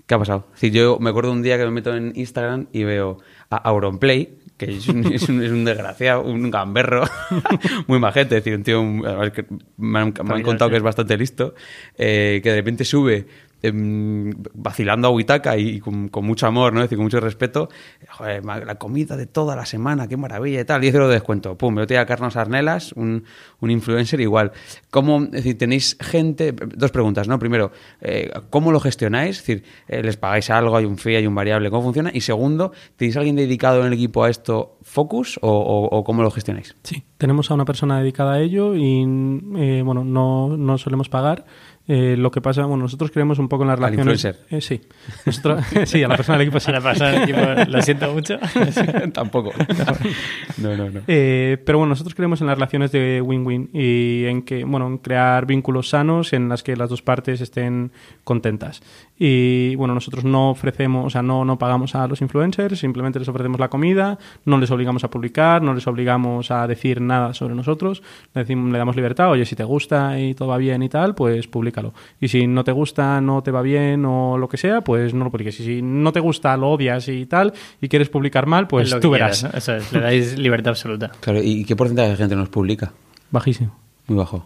¿Qué 0.07 0.13
ha 0.13 0.19
pasado? 0.19 0.45
Decir, 0.51 0.71
yo 0.71 0.99
me 0.99 1.09
acuerdo 1.09 1.31
un 1.31 1.41
día 1.41 1.57
que 1.57 1.65
me 1.65 1.71
meto 1.71 1.95
en 1.95 2.11
Instagram 2.15 2.67
y 2.71 2.83
veo 2.83 3.17
a 3.49 3.57
Auronplay, 3.57 4.37
que 4.57 4.65
es 4.77 4.87
un, 4.87 5.05
es 5.13 5.27
un, 5.29 5.43
es 5.43 5.51
un 5.51 5.65
desgraciado, 5.65 6.23
un 6.23 6.49
gamberro, 6.49 7.03
muy 7.87 7.99
majete, 7.99 8.37
es 8.37 8.43
decir, 8.43 8.57
un 8.57 8.63
tío, 8.63 8.81
un- 8.81 9.05
además 9.05 9.31
que 9.31 9.45
me 9.77 9.99
han, 9.99 10.13
me 10.23 10.33
han 10.35 10.41
contado 10.43 10.69
que 10.71 10.77
es 10.77 10.83
bastante 10.83 11.17
listo, 11.17 11.53
eh, 11.97 12.39
que 12.43 12.49
de 12.51 12.55
repente 12.55 12.85
sube 12.85 13.25
em, 13.61 14.31
vacilando 14.53 15.07
a 15.07 15.11
Huitaca 15.11 15.57
y, 15.57 15.79
con, 15.79 16.07
con 16.09 16.23
mucho 16.25 16.45
amor, 16.47 16.71
¿no? 16.73 16.79
Es 16.81 16.85
decir, 16.85 16.97
con 16.97 17.05
mucho 17.05 17.19
respeto, 17.19 17.69
joder, 18.09 18.45
la 18.45 18.75
comida 18.75 19.17
de 19.17 19.25
toda 19.25 19.55
la 19.55 19.65
semana, 19.65 20.07
qué 20.07 20.17
maravilla 20.17 20.61
y 20.61 20.65
tal, 20.65 20.81
10 20.81 20.93
euros 20.93 21.09
de 21.09 21.15
descuento. 21.15 21.57
Pum, 21.57 21.75
yo 21.77 21.87
te 21.87 21.97
a 21.97 22.05
Carlos 22.05 22.35
Arnelas, 22.35 22.91
un, 22.93 23.23
un 23.65 23.71
influencer 23.71 24.21
igual. 24.21 24.51
¿Cómo, 24.89 25.23
es 25.25 25.31
decir, 25.31 25.57
tenéis 25.57 25.97
gente, 25.99 26.53
dos 26.53 26.91
preguntas, 26.91 27.27
¿no? 27.27 27.37
Primero, 27.39 27.71
eh, 28.01 28.31
¿cómo 28.49 28.71
lo 28.71 28.79
gestionáis? 28.79 29.37
Es 29.39 29.45
decir, 29.45 29.63
eh, 29.87 30.01
¿les 30.03 30.15
pagáis 30.17 30.49
algo, 30.49 30.77
hay 30.77 30.85
un 30.85 30.97
fee, 30.97 31.17
hay 31.17 31.27
un 31.27 31.35
variable, 31.35 31.69
cómo 31.69 31.83
funciona? 31.83 32.11
Y 32.13 32.21
segundo, 32.21 32.71
¿tenéis 32.95 33.17
alguien 33.17 33.35
dedicado 33.35 33.81
en 33.81 33.87
el 33.87 33.93
equipo 33.93 34.23
a 34.23 34.29
esto, 34.29 34.77
Focus, 34.83 35.37
o, 35.41 35.49
o- 35.49 35.97
o 35.97 36.03
cómo 36.03 36.21
lo 36.23 36.31
gestionáis? 36.31 36.75
Sí, 36.83 37.03
tenemos 37.17 37.51
a 37.51 37.55
una 37.55 37.65
persona 37.65 37.99
dedicada 37.99 38.33
a 38.35 38.39
ello 38.39 38.75
y 38.75 39.01
eh, 39.57 39.81
bueno, 39.83 40.03
no, 40.05 40.55
no 40.55 40.77
solemos 40.77 41.09
pagar. 41.09 41.45
Eh, 41.87 42.15
lo 42.17 42.31
que 42.31 42.41
pasa, 42.41 42.65
bueno, 42.65 42.81
nosotros 42.83 43.11
creemos 43.11 43.37
un 43.37 43.47
poco 43.47 43.63
en 43.63 43.67
las 43.69 43.77
Al 43.79 43.91
relaciones. 43.93 44.25
influencer. 44.25 44.45
Eh, 44.49 44.61
sí. 44.61 44.81
Nosotros- 45.25 45.63
sí, 45.85 46.01
a 46.03 46.07
la 46.07 46.15
persona 46.17 46.37
del 46.39 46.47
equipo 46.47 46.59
sí. 46.59 46.65
Para 46.71 46.81
pasar 46.81 47.13
el 47.13 47.23
equipo, 47.23 47.39
lo 47.69 47.81
siento 47.83 48.11
mucho. 48.11 48.37
Tampoco. 49.13 49.51
No, 50.57 50.75
no, 50.75 50.89
no. 50.89 51.01
Eh, 51.07 51.57
pero 51.65 51.77
bueno, 51.77 51.89
nosotros 51.89 52.15
creemos 52.15 52.41
en 52.41 52.47
las 52.47 52.55
relaciones 52.55 52.91
de 52.91 53.21
win-win 53.21 53.54
y 53.73 54.25
en 54.25 54.43
que, 54.43 54.63
bueno, 54.63 54.87
en 54.87 54.97
crear 54.97 55.45
vínculos 55.45 55.89
sanos 55.89 56.33
en 56.33 56.49
las 56.49 56.63
que 56.63 56.75
las 56.75 56.89
dos 56.89 57.01
partes 57.01 57.41
estén 57.41 57.91
contentas. 58.23 58.81
Y 59.17 59.75
bueno, 59.75 59.93
nosotros 59.93 60.25
no 60.25 60.49
ofrecemos, 60.49 61.05
o 61.05 61.09
sea, 61.09 61.21
no, 61.21 61.45
no 61.45 61.57
pagamos 61.57 61.95
a 61.95 62.05
los 62.07 62.21
influencers, 62.21 62.79
simplemente 62.79 63.17
les 63.17 63.27
ofrecemos 63.27 63.59
la 63.59 63.69
comida, 63.69 64.19
no 64.43 64.57
les 64.57 64.69
obligamos 64.71 65.05
a 65.05 65.09
publicar, 65.09 65.61
no 65.61 65.73
les 65.73 65.87
obligamos 65.87 66.51
a 66.51 66.67
decir 66.67 66.99
nada 66.99 67.33
sobre 67.33 67.55
nosotros, 67.55 68.03
le, 68.33 68.41
decimos, 68.41 68.71
le 68.71 68.77
damos 68.77 68.95
libertad, 68.95 69.31
oye, 69.31 69.45
si 69.45 69.55
te 69.55 69.63
gusta 69.63 70.19
y 70.19 70.33
todo 70.33 70.49
va 70.49 70.57
bien 70.57 70.83
y 70.83 70.89
tal, 70.89 71.15
pues 71.15 71.47
públicalo. 71.47 71.93
Y 72.19 72.27
si 72.27 72.45
no 72.45 72.65
te 72.65 72.73
gusta, 72.73 73.21
no 73.21 73.41
te 73.41 73.51
va 73.51 73.61
bien 73.61 74.03
o 74.05 74.37
lo 74.37 74.49
que 74.49 74.57
sea, 74.57 74.81
pues 74.81 75.13
no 75.13 75.23
lo 75.23 75.31
publiques. 75.31 75.59
Y 75.61 75.63
si 75.63 75.81
no 75.81 76.11
te 76.11 76.19
gusta, 76.19 76.57
lo 76.57 76.71
odias 76.71 77.07
y 77.07 77.25
tal, 77.25 77.53
y 77.79 77.87
quieres 77.87 78.09
publicar 78.09 78.47
mal, 78.47 78.67
pues 78.67 78.89
tú 78.99 79.11
quieras, 79.11 79.43
verás. 79.43 79.53
¿no? 79.53 79.57
Eso 79.57 79.75
es, 79.75 79.93
le 79.93 80.01
dais 80.01 80.37
libertad 80.37 80.71
absoluta. 80.71 81.11
Claro, 81.21 81.39
¿y 81.41 81.63
qué 81.63 81.75
porcentaje 81.75 82.09
de 82.09 82.15
gente 82.17 82.35
nos 82.35 82.49
publica? 82.49 82.91
Bajísimo. 83.31 83.75
Muy 84.07 84.17
bajo. 84.17 84.45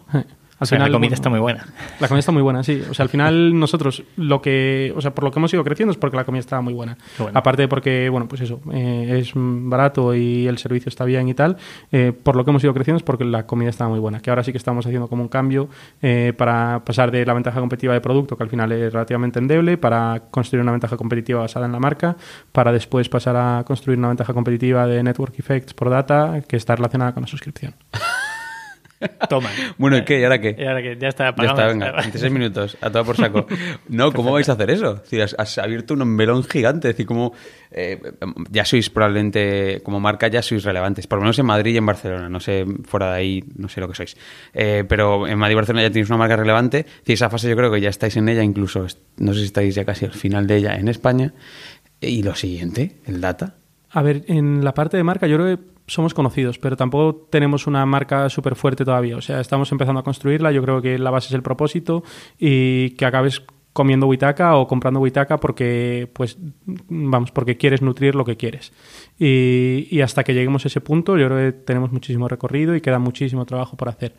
Al 0.60 0.66
final, 0.66 0.92
la 0.92 0.96
comida 0.96 1.08
bueno, 1.08 1.14
está 1.14 1.30
muy 1.30 1.40
buena. 1.40 1.66
La 2.00 2.08
comida 2.08 2.18
está 2.18 2.32
muy 2.32 2.42
buena, 2.42 2.62
sí. 2.62 2.82
O 2.90 2.92
sea, 2.92 3.04
al 3.04 3.08
final 3.08 3.58
nosotros 3.58 4.02
lo 4.16 4.42
que, 4.42 4.92
o 4.94 5.00
sea, 5.00 5.14
por 5.14 5.24
lo 5.24 5.30
que 5.30 5.38
hemos 5.38 5.52
ido 5.54 5.64
creciendo 5.64 5.90
es 5.90 5.96
porque 5.96 6.18
la 6.18 6.24
comida 6.24 6.40
estaba 6.40 6.60
muy 6.60 6.74
buena. 6.74 6.98
Bueno. 7.18 7.32
Aparte 7.38 7.62
de 7.62 7.68
porque, 7.68 8.10
bueno, 8.10 8.28
pues 8.28 8.42
eso, 8.42 8.60
eh, 8.70 9.20
es 9.20 9.34
mm, 9.34 9.70
barato 9.70 10.14
y 10.14 10.46
el 10.46 10.58
servicio 10.58 10.90
está 10.90 11.06
bien 11.06 11.28
y 11.28 11.34
tal. 11.34 11.56
eh, 11.92 12.12
por 12.12 12.36
lo 12.36 12.44
que 12.44 12.50
hemos 12.50 12.62
ido 12.62 12.74
creciendo 12.74 12.98
es 12.98 13.02
porque 13.02 13.24
la 13.24 13.46
comida 13.46 13.70
estaba 13.70 13.88
muy 13.88 14.00
buena. 14.00 14.20
Que 14.20 14.28
ahora 14.28 14.44
sí 14.44 14.52
que 14.52 14.58
estamos 14.58 14.84
haciendo 14.84 15.08
como 15.08 15.22
un 15.22 15.30
cambio 15.30 15.70
eh, 16.02 16.34
para 16.36 16.82
pasar 16.84 17.10
de 17.10 17.24
la 17.24 17.32
ventaja 17.32 17.58
competitiva 17.58 17.94
de 17.94 18.02
producto, 18.02 18.36
que 18.36 18.42
al 18.42 18.50
final 18.50 18.70
es 18.72 18.92
relativamente 18.92 19.38
endeble, 19.38 19.78
para 19.78 20.24
construir 20.30 20.62
una 20.62 20.72
ventaja 20.72 20.98
competitiva 20.98 21.40
basada 21.40 21.64
en 21.64 21.72
la 21.72 21.80
marca, 21.80 22.18
para 22.52 22.70
después 22.70 23.08
pasar 23.08 23.34
a 23.34 23.64
construir 23.64 23.98
una 23.98 24.08
ventaja 24.08 24.34
competitiva 24.34 24.86
de 24.86 25.02
network 25.02 25.38
effects 25.38 25.72
por 25.72 25.88
data 25.88 26.42
que 26.46 26.56
está 26.56 26.76
relacionada 26.76 27.14
con 27.14 27.22
la 27.22 27.28
suscripción. 27.28 27.74
Toma. 29.28 29.48
Bueno, 29.78 29.96
¿y 29.98 30.04
qué? 30.04 30.20
¿Y 30.20 30.24
ahora 30.24 30.40
qué? 30.40 30.54
Y 30.58 30.64
ahora 30.64 30.82
que 30.82 30.96
ya 30.98 31.08
está 31.08 31.24
Ya 31.24 31.28
apagado. 31.30 31.58
está, 31.58 31.66
venga, 31.68 31.92
26 32.02 32.32
minutos, 32.32 32.76
a 32.80 32.90
todo 32.90 33.04
por 33.04 33.16
saco. 33.16 33.46
No, 33.88 34.12
¿cómo 34.12 34.32
vais 34.32 34.48
a 34.48 34.52
hacer 34.52 34.70
eso? 34.70 34.94
Es 34.96 35.02
decir, 35.02 35.22
has, 35.22 35.34
has 35.38 35.58
abierto 35.58 35.94
un 35.94 36.06
melón 36.14 36.44
gigante, 36.44 36.88
es 36.88 36.94
decir, 36.94 37.06
como 37.06 37.32
eh, 37.70 38.00
ya 38.50 38.64
sois 38.64 38.90
probablemente, 38.90 39.80
como 39.82 40.00
marca 40.00 40.28
ya 40.28 40.42
sois 40.42 40.62
relevantes, 40.64 41.06
por 41.06 41.18
lo 41.18 41.22
menos 41.22 41.38
en 41.38 41.46
Madrid 41.46 41.74
y 41.74 41.78
en 41.78 41.86
Barcelona, 41.86 42.28
no 42.28 42.40
sé, 42.40 42.64
fuera 42.84 43.12
de 43.12 43.16
ahí, 43.18 43.44
no 43.56 43.68
sé 43.68 43.80
lo 43.80 43.88
que 43.88 43.94
sois. 43.94 44.16
Eh, 44.54 44.84
pero 44.88 45.26
en 45.26 45.38
Madrid 45.38 45.52
y 45.52 45.56
Barcelona 45.56 45.82
ya 45.82 45.90
tenéis 45.90 46.08
una 46.10 46.18
marca 46.18 46.36
relevante, 46.36 46.84
decir, 47.00 47.14
esa 47.14 47.30
fase 47.30 47.48
yo 47.48 47.56
creo 47.56 47.70
que 47.72 47.80
ya 47.80 47.88
estáis 47.88 48.16
en 48.16 48.28
ella, 48.28 48.42
incluso, 48.42 48.86
no 49.18 49.32
sé 49.32 49.40
si 49.40 49.46
estáis 49.46 49.74
ya 49.74 49.84
casi 49.84 50.04
al 50.04 50.12
final 50.12 50.46
de 50.46 50.56
ella 50.56 50.74
en 50.76 50.88
España. 50.88 51.32
Y 52.00 52.22
lo 52.22 52.34
siguiente, 52.34 52.96
el 53.06 53.20
data. 53.20 53.56
A 53.90 54.02
ver, 54.02 54.22
en 54.28 54.64
la 54.64 54.72
parte 54.72 54.96
de 54.96 55.02
marca 55.04 55.26
yo 55.26 55.36
creo 55.36 55.56
que 55.56 55.62
somos 55.90 56.14
conocidos, 56.14 56.58
pero 56.58 56.76
tampoco 56.76 57.26
tenemos 57.30 57.66
una 57.66 57.84
marca 57.86 58.28
súper 58.28 58.54
fuerte 58.54 58.84
todavía. 58.84 59.16
O 59.16 59.20
sea, 59.20 59.40
estamos 59.40 59.70
empezando 59.72 60.00
a 60.00 60.04
construirla. 60.04 60.52
Yo 60.52 60.62
creo 60.62 60.80
que 60.80 60.98
la 60.98 61.10
base 61.10 61.28
es 61.28 61.34
el 61.34 61.42
propósito 61.42 62.02
y 62.38 62.90
que 62.90 63.04
acabes 63.06 63.42
comiendo 63.72 64.06
Witaka 64.06 64.56
o 64.56 64.66
comprando 64.66 65.00
Witaka 65.00 65.38
porque, 65.38 66.08
pues, 66.12 66.38
vamos, 66.88 67.30
porque 67.30 67.56
quieres 67.56 67.82
nutrir 67.82 68.14
lo 68.14 68.24
que 68.24 68.36
quieres. 68.36 68.72
Y, 69.18 69.86
y 69.90 70.00
hasta 70.00 70.24
que 70.24 70.34
lleguemos 70.34 70.64
a 70.64 70.68
ese 70.68 70.80
punto, 70.80 71.16
yo 71.18 71.26
creo 71.26 71.38
que 71.52 71.58
tenemos 71.58 71.92
muchísimo 71.92 72.26
recorrido 72.28 72.74
y 72.74 72.80
queda 72.80 72.98
muchísimo 72.98 73.44
trabajo 73.46 73.76
por 73.76 73.88
hacer. 73.88 74.14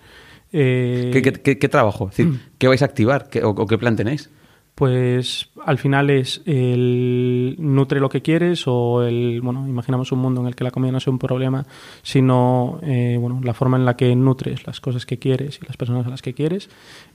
Eh, 0.54 1.10
¿Qué, 1.14 1.22
qué- 1.22 1.34
qué- 1.34 1.58
qué 1.60 1.70
trabajo? 1.70 2.10
Es 2.10 2.18
decir, 2.18 2.40
¿qué 2.58 2.68
vais 2.68 2.82
a 2.82 2.86
activar? 2.86 3.30
¿Qué- 3.30 3.44
o, 3.44 3.50
o 3.50 3.68
qué 3.68 3.78
plan 3.78 3.96
tenéis? 3.96 4.30
Pues 4.76 5.50
al 5.64 5.78
final 5.78 6.10
es 6.10 6.42
el 6.46 7.56
nutre 7.60 8.00
lo 8.00 8.10
que 8.10 8.22
quieres 8.22 8.64
o 8.68 9.04
el, 9.04 9.42
bueno, 9.42 9.68
imaginamos 9.68 10.12
un 10.12 10.20
mundo 10.20 10.42
en 10.42 10.48
el 10.48 10.56
que 10.56 10.64
la 10.64 10.72
comida 10.72 10.92
no 10.92 11.00
sea 11.00 11.12
un 11.12 11.20
problema, 11.20 11.66
sino, 12.02 12.80
eh, 12.82 13.18
bueno, 13.20 13.42
la 13.44 13.54
forma 13.54 13.78
en 13.78 13.86
la 13.86 13.96
que 13.96 14.16
nutres 14.16 14.66
las 14.66 14.82
cosas 14.82 15.06
que 15.06 15.20
quieres 15.20 15.60
y 15.62 15.66
las 15.66 15.78
personas 15.78 16.08
a 16.08 16.10
las 16.10 16.22
que 16.22 16.34
quieres, 16.34 16.70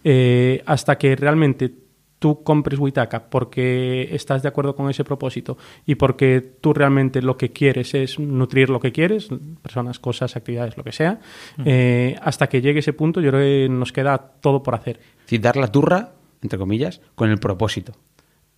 eh, 0.04 0.62
hasta 0.66 0.96
que 0.98 1.16
realmente 1.16 1.86
tú 2.18 2.42
compres 2.42 2.78
Witaka 2.78 3.28
porque 3.28 4.08
estás 4.14 4.42
de 4.42 4.48
acuerdo 4.48 4.74
con 4.74 4.88
ese 4.90 5.04
propósito 5.04 5.56
y 5.84 5.96
porque 5.96 6.40
tú 6.40 6.72
realmente 6.72 7.22
lo 7.22 7.36
que 7.36 7.52
quieres 7.52 7.94
es 7.94 8.18
nutrir 8.18 8.70
lo 8.70 8.80
que 8.80 8.92
quieres, 8.92 9.28
personas, 9.62 9.98
cosas, 9.98 10.36
actividades, 10.36 10.76
lo 10.76 10.84
que 10.84 10.92
sea, 10.92 11.20
eh, 11.64 12.16
hasta 12.22 12.48
que 12.48 12.60
llegue 12.60 12.80
ese 12.80 12.92
punto 12.92 13.20
yo 13.20 13.30
creo 13.30 13.42
que 13.42 13.68
nos 13.72 13.92
queda 13.92 14.18
todo 14.18 14.62
por 14.62 14.74
hacer. 14.74 15.00
Decir, 15.22 15.40
dar 15.40 15.56
la 15.56 15.70
turra, 15.70 16.12
entre 16.42 16.58
comillas, 16.58 17.00
con 17.14 17.30
el 17.30 17.38
propósito. 17.38 17.92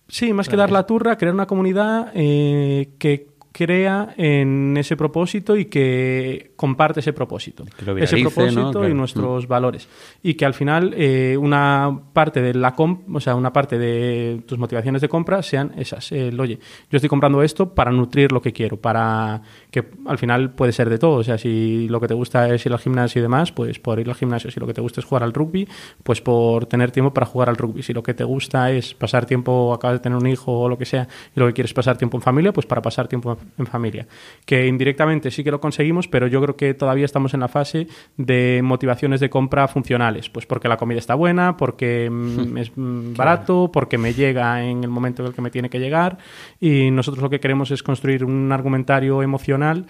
Sí, 0.07 0.33
más 0.33 0.49
que 0.49 0.55
dar 0.55 0.71
la 0.71 0.85
turra, 0.87 1.17
crear 1.17 1.33
una 1.33 1.45
comunidad 1.45 2.11
eh, 2.15 2.89
que 2.97 3.27
crea 3.51 4.13
en 4.17 4.77
ese 4.77 4.95
propósito 4.95 5.57
y 5.57 5.65
que 5.65 6.51
comparte 6.55 6.99
ese 6.99 7.13
propósito. 7.13 7.63
Ese 7.97 8.17
propósito 8.21 8.61
¿no? 8.61 8.71
Claro. 8.71 8.89
y 8.89 8.93
nuestros 8.93 9.47
valores. 9.47 9.87
Y 10.21 10.35
que 10.35 10.45
al 10.45 10.53
final 10.53 10.93
eh, 10.95 11.35
una 11.37 11.99
parte 12.13 12.41
de 12.41 12.53
la 12.53 12.75
comp- 12.75 13.03
o 13.13 13.19
sea, 13.19 13.35
una 13.35 13.51
parte 13.51 13.77
de 13.79 14.41
tus 14.45 14.57
motivaciones 14.59 15.01
de 15.01 15.09
compra 15.09 15.41
sean 15.41 15.73
esas. 15.77 16.11
El, 16.11 16.39
oye, 16.39 16.59
yo 16.89 16.97
estoy 16.97 17.09
comprando 17.09 17.41
esto 17.41 17.73
para 17.73 17.91
nutrir 17.91 18.31
lo 18.31 18.41
que 18.41 18.53
quiero, 18.53 18.77
para 18.77 19.41
que 19.71 19.83
al 20.05 20.17
final 20.17 20.51
puede 20.51 20.71
ser 20.71 20.89
de 20.89 20.97
todo. 20.99 21.17
O 21.17 21.23
sea, 21.23 21.37
si 21.37 21.87
lo 21.89 21.99
que 21.99 22.07
te 22.07 22.13
gusta 22.13 22.53
es 22.53 22.65
ir 22.65 22.71
al 22.71 22.79
gimnasio 22.79 23.19
y 23.19 23.23
demás, 23.23 23.51
pues 23.51 23.79
por 23.79 23.99
ir 23.99 24.09
al 24.09 24.15
gimnasio. 24.15 24.51
Si 24.51 24.59
lo 24.59 24.67
que 24.67 24.73
te 24.73 24.81
gusta 24.81 25.01
es 25.01 25.05
jugar 25.05 25.23
al 25.23 25.33
rugby, 25.33 25.67
pues 26.03 26.21
por 26.21 26.67
tener 26.67 26.91
tiempo 26.91 27.13
para 27.13 27.25
jugar 27.25 27.49
al 27.49 27.57
rugby. 27.57 27.83
Si 27.83 27.93
lo 27.93 28.03
que 28.03 28.13
te 28.13 28.23
gusta 28.23 28.71
es 28.71 28.93
pasar 28.93 29.25
tiempo, 29.25 29.73
acabas 29.73 29.97
de 29.97 30.03
tener 30.03 30.17
un 30.17 30.27
hijo 30.27 30.51
o 30.59 30.69
lo 30.69 30.77
que 30.77 30.85
sea, 30.85 31.07
y 31.35 31.39
lo 31.39 31.47
que 31.47 31.53
quieres 31.53 31.71
es 31.71 31.73
pasar 31.75 31.97
tiempo 31.97 32.17
en 32.17 32.21
familia, 32.21 32.53
pues 32.53 32.65
para 32.65 32.81
pasar 32.81 33.07
tiempo 33.07 33.31
en 33.31 33.38
familia. 33.65 34.07
Que 34.45 34.67
indirectamente 34.67 35.31
sí 35.31 35.43
que 35.43 35.51
lo 35.51 35.59
conseguimos, 35.59 36.07
pero 36.07 36.27
yo 36.27 36.41
creo 36.41 36.55
que 36.55 36.73
todavía 36.73 37.05
estamos 37.05 37.33
en 37.33 37.41
la 37.41 37.47
fase 37.47 37.87
de 38.17 38.61
motivaciones 38.63 39.19
de 39.19 39.29
compra 39.29 39.67
funcionales. 39.67 40.29
Pues 40.29 40.45
porque 40.45 40.67
la 40.67 40.77
comida 40.77 40.99
está 40.99 41.15
buena, 41.15 41.57
porque 41.57 42.09
mm, 42.09 42.57
es 42.57 42.71
mm, 42.75 43.13
barato, 43.17 43.69
porque 43.71 43.97
me 43.97 44.13
llega 44.13 44.63
en 44.63 44.83
el 44.83 44.89
momento 44.89 45.21
en 45.21 45.29
el 45.29 45.33
que 45.33 45.41
me 45.41 45.51
tiene 45.51 45.69
que 45.69 45.79
llegar. 45.79 46.17
Y 46.59 46.91
nosotros 46.91 47.21
lo 47.21 47.29
que 47.29 47.39
queremos 47.39 47.71
es 47.71 47.83
construir 47.83 48.23
un 48.25 48.51
argumentario 48.51 49.21
emocional 49.23 49.85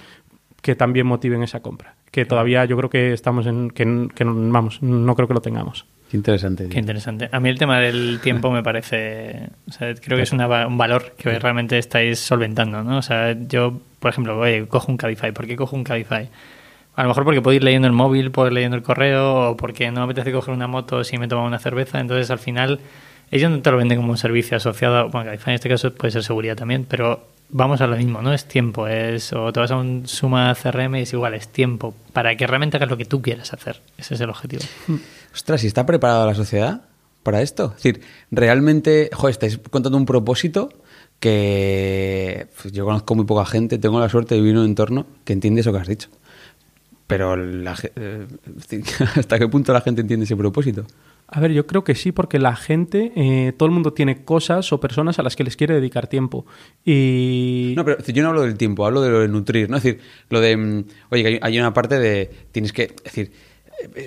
que 0.61 0.75
también 0.75 1.07
motiven 1.07 1.43
esa 1.43 1.61
compra. 1.61 1.95
Que 2.11 2.25
todavía 2.25 2.65
yo 2.65 2.77
creo 2.77 2.89
que 2.89 3.13
estamos 3.13 3.45
en. 3.45 3.69
que, 3.69 4.07
que 4.13 4.23
vamos, 4.23 4.81
no 4.81 5.15
creo 5.15 5.27
que 5.27 5.33
lo 5.33 5.41
tengamos. 5.41 5.85
Qué 6.09 6.17
interesante. 6.17 6.63
tío. 6.63 6.73
Qué 6.73 6.79
interesante. 6.79 7.29
A 7.31 7.39
mí 7.39 7.49
el 7.49 7.59
tema 7.59 7.79
del 7.79 8.19
tiempo 8.21 8.49
me 8.51 8.63
parece. 8.63 9.49
O 9.67 9.71
sea, 9.71 9.93
creo 9.93 10.17
que 10.17 10.23
es 10.23 10.31
una 10.31 10.67
un 10.67 10.77
valor 10.77 11.13
que 11.17 11.37
realmente 11.37 11.77
estáis 11.77 12.19
solventando, 12.19 12.83
¿no? 12.83 12.97
O 12.97 13.01
sea, 13.01 13.35
yo, 13.47 13.79
por 13.99 14.11
ejemplo, 14.11 14.39
oye, 14.39 14.65
cojo 14.67 14.91
un 14.91 14.97
Cabify. 14.97 15.31
¿Por 15.31 15.45
qué 15.45 15.55
cojo 15.55 15.75
un 15.75 15.83
Cabify? 15.83 16.29
A 16.95 17.03
lo 17.03 17.09
mejor 17.09 17.23
porque 17.23 17.41
puedo 17.41 17.55
ir 17.55 17.63
leyendo 17.63 17.87
el 17.87 17.93
móvil, 17.93 18.31
puedo 18.31 18.47
ir 18.47 18.53
leyendo 18.53 18.75
el 18.75 18.83
correo, 18.83 19.51
o 19.51 19.57
porque 19.57 19.91
no 19.91 20.01
me 20.01 20.05
apetece 20.05 20.31
coger 20.31 20.53
una 20.53 20.67
moto 20.67 21.03
si 21.03 21.17
me 21.17 21.27
tomo 21.27 21.45
una 21.45 21.59
cerveza. 21.59 21.99
Entonces, 21.99 22.31
al 22.31 22.39
final, 22.39 22.79
ellos 23.29 23.51
no 23.51 23.61
te 23.61 23.69
lo 23.69 23.77
venden 23.77 23.99
como 23.99 24.11
un 24.11 24.17
servicio 24.17 24.57
asociado. 24.57 25.09
Bueno, 25.09 25.25
Cabify 25.27 25.51
en 25.51 25.55
este 25.55 25.69
caso 25.69 25.93
puede 25.93 26.11
ser 26.11 26.23
seguridad 26.23 26.55
también, 26.55 26.85
pero 26.89 27.27
vamos 27.49 27.81
a 27.81 27.87
lo 27.87 27.95
mismo, 27.95 28.21
¿no? 28.21 28.33
Es 28.33 28.45
tiempo. 28.45 28.87
es 28.87 29.31
O 29.33 29.53
te 29.53 29.59
vas 29.59 29.69
a 29.71 29.77
un 29.77 30.07
Suma 30.07 30.55
CRM 30.55 30.95
y 30.95 31.01
es 31.01 31.13
igual, 31.13 31.35
es 31.35 31.49
tiempo. 31.49 31.93
Para 32.13 32.35
que 32.35 32.47
realmente 32.47 32.77
hagas 32.77 32.89
lo 32.89 32.97
que 32.97 33.05
tú 33.05 33.21
quieras 33.21 33.53
hacer. 33.53 33.79
Ese 33.97 34.15
es 34.15 34.21
el 34.21 34.29
objetivo. 34.29 34.63
Ostras, 35.33 35.63
¿y 35.63 35.67
está 35.67 35.85
preparada 35.85 36.25
la 36.25 36.35
sociedad 36.35 36.83
para 37.23 37.41
esto? 37.41 37.73
Es 37.77 37.83
decir, 37.83 38.01
realmente, 38.31 39.09
joder, 39.13 39.31
estáis 39.31 39.59
contando 39.69 39.97
un 39.97 40.05
propósito 40.05 40.69
que 41.19 42.47
pues, 42.61 42.73
yo 42.73 42.85
conozco 42.85 43.15
muy 43.15 43.25
poca 43.25 43.45
gente, 43.45 43.77
tengo 43.77 43.99
la 43.99 44.09
suerte 44.09 44.35
de 44.35 44.41
vivir 44.41 44.55
en 44.55 44.61
un 44.61 44.65
entorno 44.67 45.05
que 45.25 45.33
entiende 45.33 45.61
eso 45.61 45.71
que 45.71 45.79
has 45.79 45.87
dicho. 45.87 46.09
Pero 47.07 47.35
la 47.35 47.75
eh, 47.95 48.27
¿hasta 49.15 49.39
qué 49.39 49.47
punto 49.47 49.73
la 49.73 49.81
gente 49.81 50.01
entiende 50.01 50.25
ese 50.25 50.35
propósito? 50.35 50.85
A 51.31 51.39
ver, 51.39 51.51
yo 51.51 51.67
creo 51.67 51.83
que 51.83 51.93
sí, 51.93 52.11
porque 52.11 52.39
la 52.39 52.55
gente, 52.55 53.11
eh, 53.15 53.53
todo 53.55 53.67
el 53.67 53.73
mundo 53.73 53.93
tiene 53.93 54.23
cosas 54.23 54.73
o 54.73 54.79
personas 54.79 55.19
a 55.19 55.23
las 55.23 55.35
que 55.35 55.43
les 55.43 55.55
quiere 55.55 55.75
dedicar 55.75 56.07
tiempo. 56.07 56.47
Y. 56.83 57.73
No, 57.75 57.85
pero 57.85 58.03
yo 58.03 58.23
no 58.23 58.29
hablo 58.29 58.41
del 58.41 58.57
tiempo, 58.57 58.83
hablo 58.83 59.01
de 59.01 59.09
lo 59.11 59.19
de 59.19 59.27
nutrir, 59.27 59.69
¿no? 59.69 59.77
Es 59.77 59.83
decir, 59.83 60.01
lo 60.29 60.39
de, 60.41 60.57
mm, 60.57 60.83
oye, 61.11 61.39
hay, 61.41 61.59
una 61.59 61.71
parte 61.71 61.99
de, 61.99 62.31
tienes 62.51 62.73
que, 62.73 62.83
es 62.83 63.03
decir, 63.03 63.31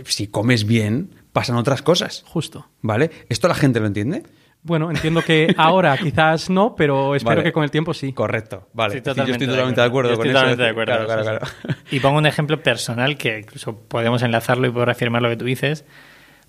si 0.04 0.26
comes 0.28 0.66
bien, 0.66 1.10
pasan 1.32 1.56
otras 1.56 1.82
cosas, 1.82 2.24
Justo. 2.26 2.68
¿vale? 2.80 3.10
¿Esto 3.28 3.48
la 3.48 3.54
gente 3.54 3.80
lo 3.80 3.86
entiende? 3.86 4.22
Bueno, 4.64 4.90
entiendo 4.90 5.22
que 5.22 5.52
ahora 5.58 5.96
quizás 6.02 6.48
no, 6.48 6.76
pero 6.76 7.16
espero 7.16 7.36
Vale. 7.36 7.42
que 7.42 7.52
con 7.52 7.64
el 7.64 7.70
tiempo 7.72 7.92
sí. 7.94 8.12
Correcto, 8.12 8.68
vale. 8.72 8.94
Sí, 8.94 9.00
decir, 9.00 9.24
yo 9.24 9.32
estoy 9.32 9.46
totalmente 9.48 9.80
de 9.80 9.84
de 9.84 9.88
acuerdo 9.88 10.16
con 10.16 10.26
estoy 10.26 10.30
eso. 10.30 10.34
totalmente 10.38 10.62
de 10.62 10.68
acuerdo. 10.70 10.92
Claro, 10.92 11.06
claro, 11.06 11.22
sí, 11.22 11.28
claro. 11.28 11.74
sí. 11.90 11.96
Y 11.96 12.00
pongo 12.00 12.18
un 12.18 12.26
ejemplo 12.26 12.62
personal 12.62 13.16
que 13.16 13.40
incluso 13.40 13.76
podemos 13.76 14.22
enlazarlo 14.22 14.66
y 14.68 14.70
puedo 14.70 14.84
reafirmar 14.84 15.20
lo 15.20 15.28
que 15.30 15.36
tú 15.36 15.44
dices. 15.46 15.84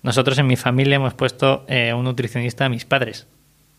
Nosotros 0.02 0.38
en 0.38 0.46
mi 0.46 0.56
familia 0.56 0.96
hemos 0.96 1.14
puesto 1.14 1.64
eh, 1.66 1.92
un 1.92 2.04
nutricionista 2.04 2.66
a 2.66 2.68
mis 2.68 2.84
padres, 2.84 3.26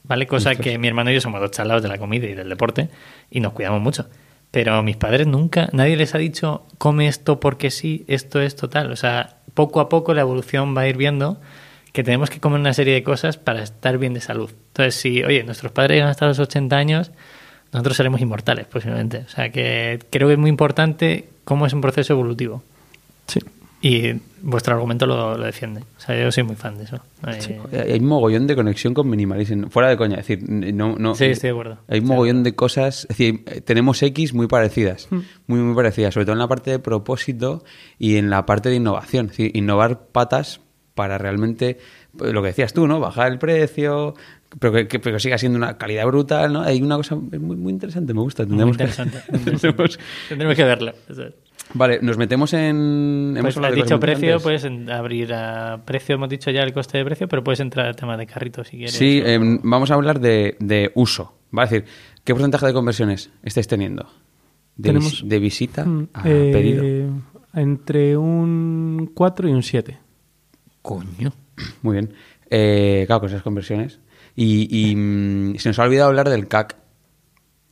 ¿vale? 0.03 0.27
Cosa 0.27 0.55
que 0.55 0.77
mi 0.79 0.87
hermano 0.87 1.11
y 1.11 1.13
yo 1.13 1.21
somos 1.21 1.39
dos 1.39 1.51
chalados 1.51 1.83
de 1.83 1.87
la 1.87 1.97
comida 1.97 2.25
y 2.25 2.33
del 2.33 2.49
deporte 2.49 2.89
y 3.29 3.39
nos 3.39 3.53
cuidamos 3.53 3.79
mucho. 3.81 4.09
Pero 4.55 4.81
mis 4.83 4.95
padres 4.95 5.27
nunca, 5.27 5.67
nadie 5.73 5.97
les 5.97 6.15
ha 6.15 6.17
dicho, 6.17 6.65
come 6.77 7.09
esto 7.09 7.41
porque 7.41 7.71
sí, 7.71 8.05
esto, 8.07 8.39
esto, 8.39 8.69
tal. 8.69 8.89
O 8.89 8.95
sea, 8.95 9.35
poco 9.53 9.81
a 9.81 9.89
poco 9.89 10.13
la 10.13 10.21
evolución 10.21 10.73
va 10.77 10.83
a 10.83 10.87
ir 10.87 10.95
viendo 10.95 11.41
que 11.91 12.05
tenemos 12.05 12.29
que 12.29 12.39
comer 12.39 12.61
una 12.61 12.73
serie 12.73 12.93
de 12.93 13.03
cosas 13.03 13.35
para 13.35 13.61
estar 13.61 13.97
bien 13.97 14.13
de 14.13 14.21
salud. 14.21 14.49
Entonces, 14.67 14.95
si, 14.95 15.21
oye, 15.25 15.43
nuestros 15.43 15.73
padres 15.73 15.97
llegan 15.97 16.09
hasta 16.09 16.25
los 16.25 16.39
80 16.39 16.73
años, 16.73 17.11
nosotros 17.73 17.97
seremos 17.97 18.21
inmortales 18.21 18.65
posiblemente. 18.67 19.25
O 19.27 19.29
sea, 19.29 19.51
que 19.51 19.99
creo 20.09 20.29
que 20.29 20.35
es 20.35 20.39
muy 20.39 20.49
importante 20.49 21.27
cómo 21.43 21.65
es 21.65 21.73
un 21.73 21.81
proceso 21.81 22.13
evolutivo. 22.13 22.63
Sí. 23.27 23.41
Y 23.81 24.21
vuestro 24.47 24.75
argumento 24.75 25.05
lo, 25.07 25.37
lo 25.37 25.43
defiende. 25.43 25.81
O 25.97 25.99
sea, 25.99 26.17
yo 26.21 26.31
soy 26.31 26.43
muy 26.43 26.55
fan 26.55 26.77
de 26.77 26.83
eso. 26.85 26.99
Eh, 27.71 27.91
Hay 27.93 27.99
un 27.99 28.05
mogollón 28.05 28.45
de 28.47 28.55
conexión 28.55 28.93
con 28.93 29.09
minimalism. 29.09 29.65
Fuera 29.69 29.89
de 29.89 29.97
coña, 29.97 30.17
es 30.19 30.27
decir, 30.27 30.47
no, 30.47 30.95
no, 30.97 31.15
Sí, 31.15 31.25
estoy 31.25 31.47
de 31.49 31.51
acuerdo. 31.51 31.77
Hay 31.87 31.99
un 31.99 32.05
mogollón 32.07 32.43
de 32.43 32.53
cosas, 32.55 33.01
es 33.01 33.07
decir, 33.09 33.43
eh, 33.47 33.61
tenemos 33.61 34.01
X 34.03 34.33
muy 34.33 34.47
parecidas, 34.47 35.07
muy, 35.47 35.59
muy 35.59 35.75
parecidas, 35.75 36.13
sobre 36.13 36.25
todo 36.25 36.33
en 36.33 36.39
la 36.39 36.47
parte 36.47 36.71
de 36.71 36.79
propósito 36.79 37.63
y 37.99 38.17
en 38.17 38.29
la 38.29 38.45
parte 38.45 38.69
de 38.69 38.75
innovación. 38.75 39.25
Es 39.25 39.31
decir, 39.31 39.51
innovar 39.57 40.07
patas 40.07 40.61
para 40.93 41.17
realmente, 41.17 41.77
pues, 42.17 42.31
lo 42.31 42.41
que 42.41 42.47
decías 42.49 42.71
tú, 42.71 42.87
¿no? 42.87 42.99
Bajar 42.99 43.31
el 43.31 43.37
precio, 43.39 44.13
pero 44.59 44.71
que, 44.71 44.87
que- 44.87 44.99
pero 44.99 45.15
que 45.17 45.19
siga 45.19 45.37
siendo 45.37 45.57
una 45.57 45.77
calidad 45.77 46.05
brutal, 46.05 46.53
¿no? 46.53 46.61
Hay 46.61 46.81
una 46.81 46.95
cosa 46.95 47.15
muy, 47.15 47.37
muy 47.57 47.73
interesante, 47.73 48.13
me 48.13 48.21
gusta. 48.21 48.45
Tendremos 48.45 48.77
que- 48.77 48.83
interesante. 48.83 49.17
muy 49.29 49.39
interesante. 49.39 49.67
tendremos- 49.75 49.99
Tendremos 50.29 50.55
que 50.55 50.63
verlo. 50.63 50.93
Es. 51.69 51.75
Vale, 51.77 51.99
nos 52.01 52.17
metemos 52.17 52.53
en... 52.53 53.35
hemos 53.37 53.55
Pues 53.55 53.69
de 53.71 53.75
dicho 53.75 53.99
precio, 53.99 54.39
puedes 54.39 54.65
abrir 54.89 55.33
a 55.33 55.81
precio, 55.85 56.15
hemos 56.15 56.29
dicho 56.29 56.51
ya 56.51 56.61
el 56.61 56.73
coste 56.73 56.97
de 56.97 57.05
precio, 57.05 57.27
pero 57.27 57.43
puedes 57.43 57.59
entrar 57.59 57.87
al 57.87 57.95
tema 57.95 58.15
de 58.17 58.25
carrito 58.27 58.63
si 58.63 58.77
quieres. 58.77 58.93
Sí, 58.93 59.21
o- 59.21 59.27
em, 59.27 59.59
vamos 59.63 59.91
a 59.91 59.95
hablar 59.95 60.19
de, 60.19 60.55
de 60.59 60.91
uso. 60.95 61.37
Va 61.57 61.63
a 61.63 61.65
decir, 61.65 61.85
¿qué 62.23 62.33
porcentaje 62.33 62.65
de 62.67 62.73
conversiones 62.73 63.29
estáis 63.43 63.67
teniendo? 63.67 64.03
De, 64.77 64.89
Tenemos- 64.89 65.21
vis- 65.21 65.29
de 65.29 65.39
visita 65.39 65.85
Mm, 65.85 66.07
a 66.13 66.29
eh, 66.29 66.49
pedido. 66.53 67.23
Entre 67.53 68.15
un 68.17 69.11
4 69.13 69.47
y 69.49 69.51
un 69.53 69.63
7. 69.63 69.97
Coño. 70.81 71.31
Muy 71.81 71.93
bien. 71.93 72.13
Eh, 72.49 73.05
claro, 73.07 73.21
con 73.21 73.29
esas 73.29 73.41
conversiones. 73.41 73.99
Y, 74.35 74.67
y, 74.91 74.95
mm, 74.95 75.55
se 75.55 75.69
nos 75.69 75.79
ha 75.79 75.83
olvidado 75.83 76.09
hablar 76.09 76.29
del 76.29 76.47
CAC. 76.47 76.75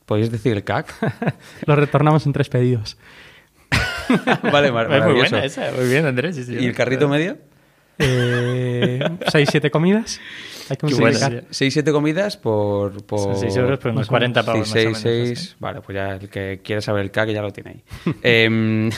¿Podéis 0.06 0.30
decir 0.30 0.52
el 0.52 0.64
CAC? 0.64 0.92
Lo 1.66 1.76
retornamos 1.76 2.26
en 2.26 2.32
tres 2.32 2.48
pedidos. 2.48 2.96
vale, 4.52 4.72
mar- 4.72 4.92
Es 4.92 5.04
muy 5.04 5.14
buena 5.14 5.44
esa, 5.44 5.70
muy 5.72 5.88
bien, 5.88 6.06
Andrés. 6.06 6.36
sí, 6.36 6.44
sí. 6.44 6.54
¿Y 6.58 6.66
el 6.66 6.74
carrito 6.74 7.08
medio? 7.08 7.36
Eh, 7.98 8.98
6-7 9.32 9.70
comidas. 9.70 10.20
Hay 10.68 10.76
que 10.76 10.86
Qué 10.86 10.94
multiplicar. 10.94 11.30
buena, 11.32 11.46
sí. 11.50 11.56
6, 11.70 11.74
7 11.74 11.92
comidas 11.92 12.36
por... 12.36 13.04
por 13.04 13.18
Son 13.20 13.36
seis 13.36 13.54
euros, 13.56 13.78
pero 13.78 13.92
unos 13.92 14.10
más 14.10 14.10
o 14.10 14.12
menos. 14.12 14.34
40 14.34 14.42
pavos 14.42 14.68
Sí, 14.68 14.74
más 14.88 14.98
o 14.98 15.00
6, 15.00 15.04
menos, 15.04 15.28
6. 15.28 15.38
así. 15.38 15.56
Vale, 15.60 15.80
pues 15.80 15.94
ya 15.96 16.10
el 16.16 16.28
que 16.28 16.60
quiera 16.64 16.80
saber 16.80 17.02
el 17.02 17.10
CAC 17.10 17.28
ya 17.30 17.42
lo 17.42 17.52
tiene 17.52 17.70
ahí. 17.70 17.82
Em, 18.22 18.90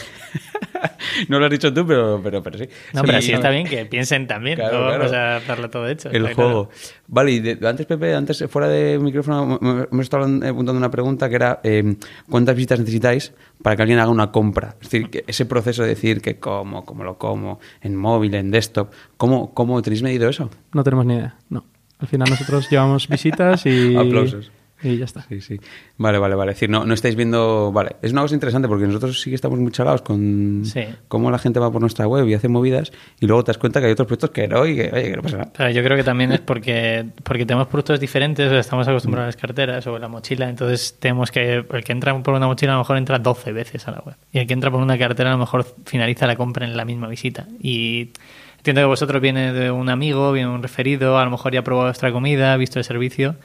no 1.29 1.39
lo 1.39 1.45
has 1.47 1.51
dicho 1.51 1.73
tú, 1.73 1.87
pero, 1.87 2.21
pero, 2.23 2.43
pero 2.43 2.59
sí. 2.59 2.65
No, 2.93 3.03
pero 3.03 3.19
así 3.19 3.33
está 3.33 3.51
bien 3.51 3.67
que 3.67 3.87
piensen 3.87 4.27
también. 4.27 4.57
Claro, 4.57 4.79
no 4.81 4.85
vamos 4.87 5.09
claro. 5.09 5.45
a 5.45 5.47
darlo 5.47 5.71
todo 5.71 5.89
hecho. 5.89 6.09
El 6.11 6.21
claro. 6.23 6.35
juego. 6.35 6.71
Vale, 7.09 7.31
y 7.33 7.41
de- 7.41 7.69
antes, 7.69 7.87
Pepe, 7.87 8.15
antes 8.15 8.45
fuera 8.49 8.69
de 8.69 8.99
micrófono, 8.99 9.59
me- 9.61 9.87
me- 9.91 10.05
hablando- 10.11 10.47
eh, 10.47 10.49
apuntando 10.51 10.79
una 10.79 10.91
pregunta 10.91 11.29
que 11.29 11.35
era 11.35 11.61
eh, 11.63 11.95
¿cuántas 12.29 12.55
visitas 12.57 12.79
necesitáis 12.81 13.33
para 13.63 13.77
que 13.77 13.83
alguien 13.83 13.99
haga 13.99 14.11
una 14.11 14.31
compra? 14.33 14.75
Es 14.81 14.91
decir, 14.91 15.11
que 15.11 15.25
ese 15.27 15.47
proceso 15.47 15.83
de 15.83 15.89
decir 15.91 16.21
que 16.21 16.39
como, 16.39 16.85
cómo 16.85 17.05
lo 17.05 17.19
como, 17.19 17.61
en 17.81 17.97
móvil, 17.97 18.35
en 18.35 18.51
desktop, 18.51 18.91
¿cómo, 19.17 19.53
cómo 19.55 19.81
tenéis 19.83 20.03
medido 20.03 20.29
eso? 20.29 20.51
No 20.73 20.83
tenemos 20.85 21.07
ni 21.07 21.15
idea. 21.15 21.37
No. 21.51 21.65
Al 21.99 22.09
final 22.09 22.29
nosotros 22.29 22.67
llevamos 22.71 23.09
visitas 23.09 23.65
y. 23.67 23.97
Aplausos. 23.97 24.51
Y 24.83 24.99
ya 24.99 25.07
está. 25.07 25.23
Sí, 25.29 25.41
sí. 25.41 25.59
Vale, 25.97 26.19
vale, 26.19 26.35
vale. 26.35 26.53
Es 26.53 26.57
decir, 26.57 26.69
no, 26.71 26.85
no 26.85 26.93
estáis 26.95 27.17
viendo... 27.17 27.73
Vale, 27.73 27.97
es 28.03 28.13
una 28.13 28.21
cosa 28.23 28.35
interesante 28.35 28.69
porque 28.69 28.87
nosotros 28.87 29.21
sí 29.21 29.31
que 29.31 29.37
estamos 29.37 29.59
muy 29.59 29.73
chalados 29.73 30.03
con 30.03 30.63
Sí. 30.65 30.83
cómo 31.09 31.31
la 31.31 31.39
gente 31.39 31.59
va 31.59 31.71
por 31.73 31.81
nuestra 31.81 32.07
web 32.07 32.29
y 32.29 32.35
hace 32.35 32.49
movidas 32.49 32.93
y 33.19 33.27
luego 33.27 33.43
te 33.43 33.51
das 33.53 33.59
cuenta 33.59 33.81
que 33.81 33.87
hay 33.87 33.93
otros 33.93 34.07
proyectos 34.07 34.31
que 34.31 34.47
no 34.49 34.67
y 34.67 34.77
que, 34.77 34.91
oye, 34.93 35.11
que 35.11 35.17
no 35.17 35.23
pasa 35.23 35.39
nada. 35.39 35.53
Pero 35.57 35.71
yo 35.71 35.83
creo 35.83 35.97
que 35.97 36.05
también 36.05 36.33
es 36.33 36.41
porque, 36.41 37.07
porque 37.23 37.47
tenemos 37.47 37.69
productos 37.69 37.99
diferentes, 38.01 38.47
o 38.47 38.51
sea, 38.51 38.61
estamos 38.61 38.87
acostumbrados 38.87 39.25
a 39.25 39.29
las 39.29 39.37
carteras 39.37 39.87
o 39.87 39.99
la 39.99 40.09
mochila, 40.09 40.49
entonces 40.49 40.97
tenemos 40.99 41.31
que, 41.31 41.65
el 41.71 41.85
que 41.85 41.93
entra 41.93 42.17
por 42.23 42.35
una 42.35 42.47
mochila 42.47 42.73
a 42.73 42.75
lo 42.77 42.81
mejor 42.83 42.99
entra 42.99 43.19
12 43.19 43.53
veces 43.53 43.89
a 43.89 43.93
la 43.93 44.01
web. 44.01 44.17
Y 44.33 44.39
el 44.41 44.47
que 44.47 44.53
entra 44.53 44.71
por 44.71 44.83
una 44.83 44.99
cartera 44.99 45.31
a 45.31 45.33
lo 45.33 45.39
mejor 45.39 45.67
finaliza 45.87 46.27
la 46.27 46.37
compra 46.37 46.67
en 46.67 46.77
la 46.77 46.85
misma 46.85 47.09
visita. 47.09 47.47
Y 47.63 48.11
entiendo 48.59 48.83
que 48.83 48.87
vosotros 48.87 49.23
viene 49.23 49.53
de 49.55 49.71
un 49.71 49.89
amigo, 49.89 50.33
viene 50.33 50.51
un 50.51 50.63
referido, 50.63 51.19
a 51.19 51.25
lo 51.25 51.31
mejor 51.31 51.53
ya 51.53 51.61
ha 51.61 51.65
probado 51.65 51.87
vuestra 51.89 52.13
comida, 52.13 52.53
ha 52.53 52.57
visto 52.57 52.79
el 52.79 52.85
servicio. 52.85 53.37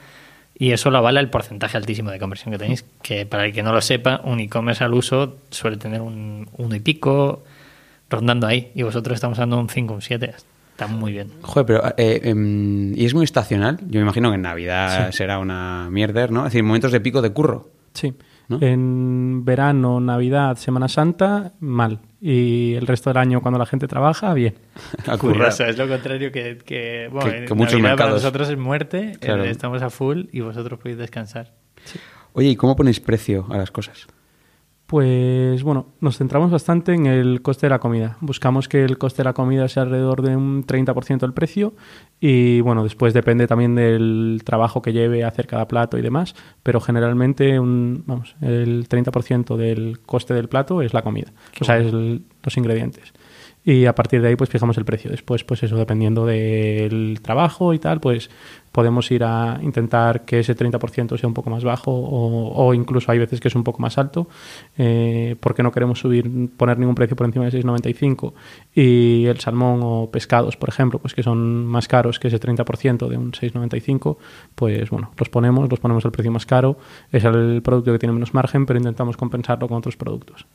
Y 0.58 0.72
eso 0.72 0.90
lo 0.90 0.98
avala 0.98 1.20
el 1.20 1.30
porcentaje 1.30 1.76
altísimo 1.76 2.10
de 2.10 2.18
conversión 2.18 2.52
que 2.52 2.58
tenéis, 2.58 2.84
que 3.02 3.26
para 3.26 3.46
el 3.46 3.52
que 3.52 3.62
no 3.62 3.72
lo 3.72 3.80
sepa, 3.80 4.20
un 4.24 4.38
e-commerce 4.40 4.84
al 4.84 4.94
uso 4.94 5.38
suele 5.50 5.76
tener 5.76 6.00
un 6.00 6.48
uno 6.56 6.74
y 6.74 6.80
pico 6.80 7.42
rondando 8.10 8.46
ahí. 8.46 8.70
Y 8.74 8.82
vosotros 8.82 9.14
estamos 9.14 9.38
dando 9.38 9.58
un 9.58 9.68
5, 9.68 9.94
un 9.94 10.02
7. 10.02 10.34
Está 10.72 10.86
muy 10.86 11.12
bien. 11.12 11.30
Joder, 11.42 11.66
pero 11.66 11.94
eh, 11.96 12.20
em, 12.24 12.96
¿y 12.96 13.04
es 13.04 13.14
muy 13.14 13.24
estacional? 13.24 13.78
Yo 13.80 13.98
me 13.98 14.02
imagino 14.02 14.30
que 14.30 14.36
en 14.36 14.42
Navidad 14.42 15.10
será 15.12 15.38
una 15.38 15.88
mierder, 15.90 16.30
¿no? 16.30 16.40
Es 16.40 16.52
decir, 16.52 16.62
momentos 16.62 16.92
de 16.92 17.00
pico 17.00 17.22
de 17.22 17.30
curro. 17.30 17.70
Sí. 17.94 18.14
¿No? 18.52 18.66
En 18.66 19.44
verano, 19.44 20.00
Navidad, 20.00 20.56
Semana 20.56 20.88
Santa, 20.88 21.52
mal. 21.60 22.00
Y 22.20 22.74
el 22.74 22.86
resto 22.86 23.10
del 23.10 23.16
año, 23.16 23.40
cuando 23.40 23.58
la 23.58 23.66
gente 23.66 23.88
trabaja, 23.88 24.32
bien. 24.34 24.54
Curioso, 25.18 25.64
es 25.64 25.76
lo 25.78 25.88
contrario 25.88 26.30
que, 26.32 26.58
que, 26.58 27.08
bueno, 27.10 27.30
Que- 27.30 27.38
en 27.38 27.46
que 27.46 27.54
muchos 27.54 27.72
Navidad 27.74 27.82
para 27.96 27.96
mercados. 28.10 28.22
nosotros 28.22 28.48
es 28.50 28.58
muerte, 28.58 29.16
Claro. 29.20 29.44
eh, 29.44 29.50
estamos 29.50 29.82
a 29.82 29.90
full 29.90 30.24
y 30.32 30.40
vosotros 30.40 30.78
podéis 30.78 30.98
descansar. 30.98 31.52
Oye, 32.34 32.48
¿y 32.50 32.56
cómo 32.56 32.76
ponéis 32.76 33.00
precio 33.00 33.46
a 33.50 33.56
las 33.58 33.70
cosas? 33.70 34.06
Pues 34.92 35.62
bueno, 35.62 35.86
nos 36.02 36.18
centramos 36.18 36.50
bastante 36.50 36.92
en 36.92 37.06
el 37.06 37.40
coste 37.40 37.64
de 37.64 37.70
la 37.70 37.78
comida. 37.78 38.18
Buscamos 38.20 38.68
que 38.68 38.84
el 38.84 38.98
coste 38.98 39.22
de 39.22 39.24
la 39.24 39.32
comida 39.32 39.66
sea 39.66 39.84
alrededor 39.84 40.20
de 40.20 40.36
un 40.36 40.66
30% 40.66 41.20
del 41.20 41.32
precio 41.32 41.72
y 42.20 42.60
bueno, 42.60 42.84
después 42.84 43.14
depende 43.14 43.46
también 43.46 43.74
del 43.74 44.42
trabajo 44.44 44.82
que 44.82 44.92
lleve 44.92 45.24
a 45.24 45.28
hacer 45.28 45.46
cada 45.46 45.66
plato 45.66 45.96
y 45.96 46.02
demás, 46.02 46.34
pero 46.62 46.78
generalmente 46.78 47.58
un, 47.58 48.04
vamos, 48.06 48.36
el 48.42 48.86
30% 48.86 49.56
del 49.56 50.00
coste 50.04 50.34
del 50.34 50.50
plato 50.50 50.82
es 50.82 50.92
la 50.92 51.00
comida, 51.00 51.32
o 51.58 51.64
sea, 51.64 51.78
es 51.78 51.86
el- 51.90 52.24
los 52.44 52.54
ingredientes. 52.58 53.14
Y 53.64 53.86
a 53.86 53.94
partir 53.94 54.20
de 54.20 54.28
ahí 54.28 54.36
pues 54.36 54.50
fijamos 54.50 54.76
el 54.78 54.84
precio. 54.84 55.10
Después 55.10 55.44
pues 55.44 55.62
eso 55.62 55.76
dependiendo 55.76 56.26
del 56.26 57.20
trabajo 57.22 57.74
y 57.74 57.78
tal, 57.78 58.00
pues 58.00 58.28
podemos 58.72 59.10
ir 59.10 59.22
a 59.22 59.60
intentar 59.62 60.24
que 60.24 60.40
ese 60.40 60.56
30% 60.56 61.18
sea 61.18 61.28
un 61.28 61.34
poco 61.34 61.50
más 61.50 61.62
bajo 61.62 61.92
o, 61.92 62.66
o 62.66 62.74
incluso 62.74 63.12
hay 63.12 63.18
veces 63.18 63.38
que 63.38 63.48
es 63.48 63.54
un 63.54 63.62
poco 63.62 63.80
más 63.82 63.98
alto 63.98 64.28
eh, 64.78 65.36
porque 65.40 65.62
no 65.62 65.70
queremos 65.70 66.00
subir 66.00 66.50
poner 66.56 66.78
ningún 66.78 66.94
precio 66.94 67.14
por 67.14 67.26
encima 67.26 67.44
de 67.44 67.62
6,95 67.62 68.32
y 68.74 69.26
el 69.26 69.38
salmón 69.38 69.80
o 69.82 70.10
pescados 70.10 70.56
por 70.56 70.70
ejemplo 70.70 70.98
pues 70.98 71.14
que 71.14 71.22
son 71.22 71.66
más 71.66 71.86
caros 71.86 72.18
que 72.18 72.28
ese 72.28 72.40
30% 72.40 73.08
de 73.08 73.16
un 73.18 73.32
6,95 73.32 74.16
pues 74.54 74.88
bueno 74.88 75.12
los 75.18 75.28
ponemos 75.28 75.68
los 75.68 75.78
ponemos 75.78 76.04
al 76.06 76.12
precio 76.12 76.32
más 76.32 76.46
caro 76.46 76.78
es 77.12 77.24
el 77.24 77.60
producto 77.62 77.92
que 77.92 77.98
tiene 77.98 78.14
menos 78.14 78.32
margen 78.32 78.64
pero 78.64 78.78
intentamos 78.78 79.18
compensarlo 79.18 79.68
con 79.68 79.76
otros 79.76 79.96
productos 79.96 80.46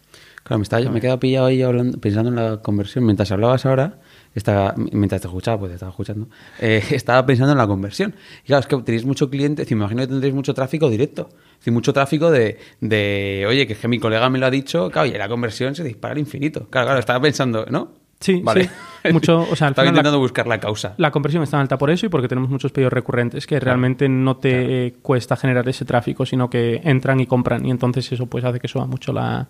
Claro, 0.47 0.59
me, 0.59 0.63
estaba, 0.63 0.89
me 0.89 0.99
he 0.99 1.01
quedado 1.01 1.19
pillado 1.19 1.47
ahí 1.47 1.61
hablando, 1.61 1.97
pensando 1.99 2.29
en 2.29 2.35
la 2.37 2.57
conversión. 2.61 3.03
Mientras 3.05 3.29
hablabas 3.33 3.65
ahora, 3.65 3.99
estaba, 4.33 4.73
mientras 4.77 5.19
te 5.19 5.27
escuchaba, 5.27 5.59
pues 5.59 5.71
te 5.71 5.75
estaba 5.75 5.89
escuchando, 5.89 6.29
eh, 6.61 6.81
estaba 6.91 7.25
pensando 7.25 7.51
en 7.51 7.57
la 7.57 7.67
conversión. 7.67 8.15
Y 8.45 8.47
claro, 8.47 8.61
es 8.61 8.67
que 8.67 8.77
tenéis 8.77 9.05
mucho 9.05 9.29
cliente, 9.29 9.65
me 9.69 9.71
imagino 9.75 10.01
que 10.03 10.07
tendréis 10.07 10.33
mucho 10.33 10.53
tráfico 10.53 10.89
directo. 10.89 11.27
Es 11.65 11.73
mucho 11.73 11.91
tráfico 11.91 12.31
de, 12.31 12.57
de, 12.79 13.45
oye, 13.45 13.67
que 13.67 13.73
es 13.73 13.79
que 13.79 13.89
mi 13.89 13.99
colega 13.99 14.29
me 14.29 14.39
lo 14.39 14.45
ha 14.45 14.49
dicho, 14.49 14.89
claro, 14.89 15.07
y 15.09 15.11
la 15.17 15.27
conversión 15.27 15.75
se 15.75 15.83
dispara 15.83 16.13
al 16.13 16.19
infinito. 16.19 16.67
Claro, 16.69 16.87
claro, 16.87 16.99
estaba 17.01 17.19
pensando, 17.19 17.65
¿no? 17.69 17.91
Sí, 18.19 18.39
vale. 18.43 18.69
sí. 19.03 19.11
Mucho, 19.11 19.41
o 19.41 19.55
sea, 19.55 19.67
al 19.67 19.71
estaba 19.73 19.83
final 19.83 19.85
la- 19.85 19.89
intentando 19.89 20.19
buscar 20.19 20.47
la 20.47 20.59
causa. 20.61 20.93
La 20.97 21.11
conversión 21.11 21.43
está 21.43 21.59
alta 21.59 21.77
por 21.77 21.89
eso 21.89 22.05
y 22.05 22.09
porque 22.09 22.29
tenemos 22.29 22.49
muchos 22.49 22.71
pedidos 22.71 22.93
recurrentes 22.93 23.45
que 23.45 23.59
realmente 23.59 24.07
no 24.07 24.37
te 24.37 24.95
cuesta 25.01 25.35
generar 25.35 25.67
ese 25.67 25.83
tráfico, 25.83 26.25
sino 26.25 26.49
que 26.49 26.79
entran 26.85 27.19
y 27.19 27.25
compran 27.27 27.65
y 27.65 27.69
entonces 27.71 28.09
eso 28.11 28.25
pues 28.27 28.45
hace 28.45 28.59
que 28.59 28.67
suba 28.67 28.85
mucho 28.87 29.11
la, 29.13 29.47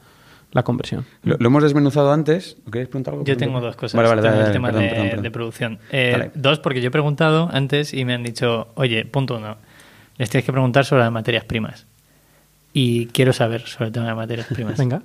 la 0.52 0.64
conversión. 0.64 1.06
Lo, 1.24 1.36
lo 1.40 1.48
hemos 1.48 1.64
desmenuzado 1.64 2.12
antes. 2.12 2.58
¿O 2.66 2.72
¿Queréis 2.72 2.90
preguntar 2.90 3.14
algo? 3.14 3.26
Yo 3.26 3.38
tengo 3.38 3.60
dos 3.60 3.76
cosas. 3.76 3.96
Vale, 3.96 4.10
vale, 4.10 4.22
dale, 4.22 4.46
el 4.46 4.52
tema 4.52 4.70
perdón, 4.70 4.84
de, 4.84 4.90
perdón, 4.90 5.08
perdón. 5.10 5.24
de 5.24 5.32
producción. 5.32 5.80
Eh, 5.92 6.32
dos, 6.36 6.60
porque 6.60 6.82
yo 6.82 6.88
he 6.88 6.92
preguntado 6.92 7.50
antes 7.52 7.94
y 7.94 8.06
me 8.06 8.14
han 8.14 8.24
dicho, 8.24 8.70
oye, 8.76 9.06
punto 9.06 9.38
uno, 9.38 9.58
les 10.18 10.30
tienes 10.30 10.46
que 10.46 10.52
preguntar 10.52 10.86
sobre 10.86 11.04
las 11.04 11.12
materias 11.12 11.44
primas. 11.46 11.86
Y 12.74 13.08
quiero 13.08 13.34
saber 13.34 13.62
sobre 13.62 13.88
el 13.88 13.92
tema 13.92 14.08
de 14.08 14.16
materias 14.16 14.48
primas. 14.48 14.78
Venga. 14.78 15.04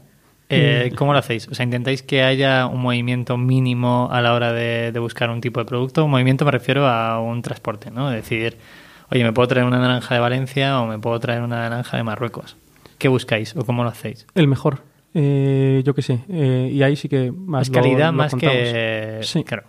Eh, 0.54 0.92
¿Cómo 0.96 1.14
lo 1.14 1.18
hacéis? 1.18 1.48
O 1.48 1.54
sea, 1.54 1.64
¿intentáis 1.64 2.02
que 2.02 2.22
haya 2.22 2.66
un 2.66 2.82
movimiento 2.82 3.38
mínimo 3.38 4.10
a 4.12 4.20
la 4.20 4.34
hora 4.34 4.52
de, 4.52 4.92
de 4.92 4.98
buscar 4.98 5.30
un 5.30 5.40
tipo 5.40 5.60
de 5.60 5.66
producto? 5.66 6.04
Un 6.04 6.10
movimiento 6.10 6.44
me 6.44 6.50
refiero 6.50 6.86
a 6.86 7.20
un 7.20 7.40
transporte, 7.40 7.90
¿no? 7.90 8.10
Decir, 8.10 8.58
oye, 9.10 9.24
me 9.24 9.32
puedo 9.32 9.48
traer 9.48 9.66
una 9.66 9.78
naranja 9.78 10.14
de 10.14 10.20
Valencia 10.20 10.78
o 10.80 10.86
me 10.86 10.98
puedo 10.98 11.18
traer 11.20 11.40
una 11.40 11.56
naranja 11.56 11.96
de 11.96 12.02
Marruecos. 12.02 12.56
¿Qué 12.98 13.08
buscáis 13.08 13.56
o 13.56 13.64
cómo 13.64 13.82
lo 13.82 13.88
hacéis? 13.88 14.26
El 14.34 14.46
mejor. 14.46 14.91
Eh, 15.14 15.82
yo 15.84 15.94
qué 15.94 16.02
sé. 16.02 16.20
eh, 16.28 16.70
y 16.72 16.82
ahí 16.82 16.96
sí 16.96 17.08
que 17.08 17.30
más 17.32 17.68
lo- 17.68 17.74
calidad, 17.74 18.06
lo 18.06 18.12
más 18.18 18.30
contamos. 18.32 18.56
que... 18.56 19.18
Sí. 19.22 19.44
Claro. 19.44 19.64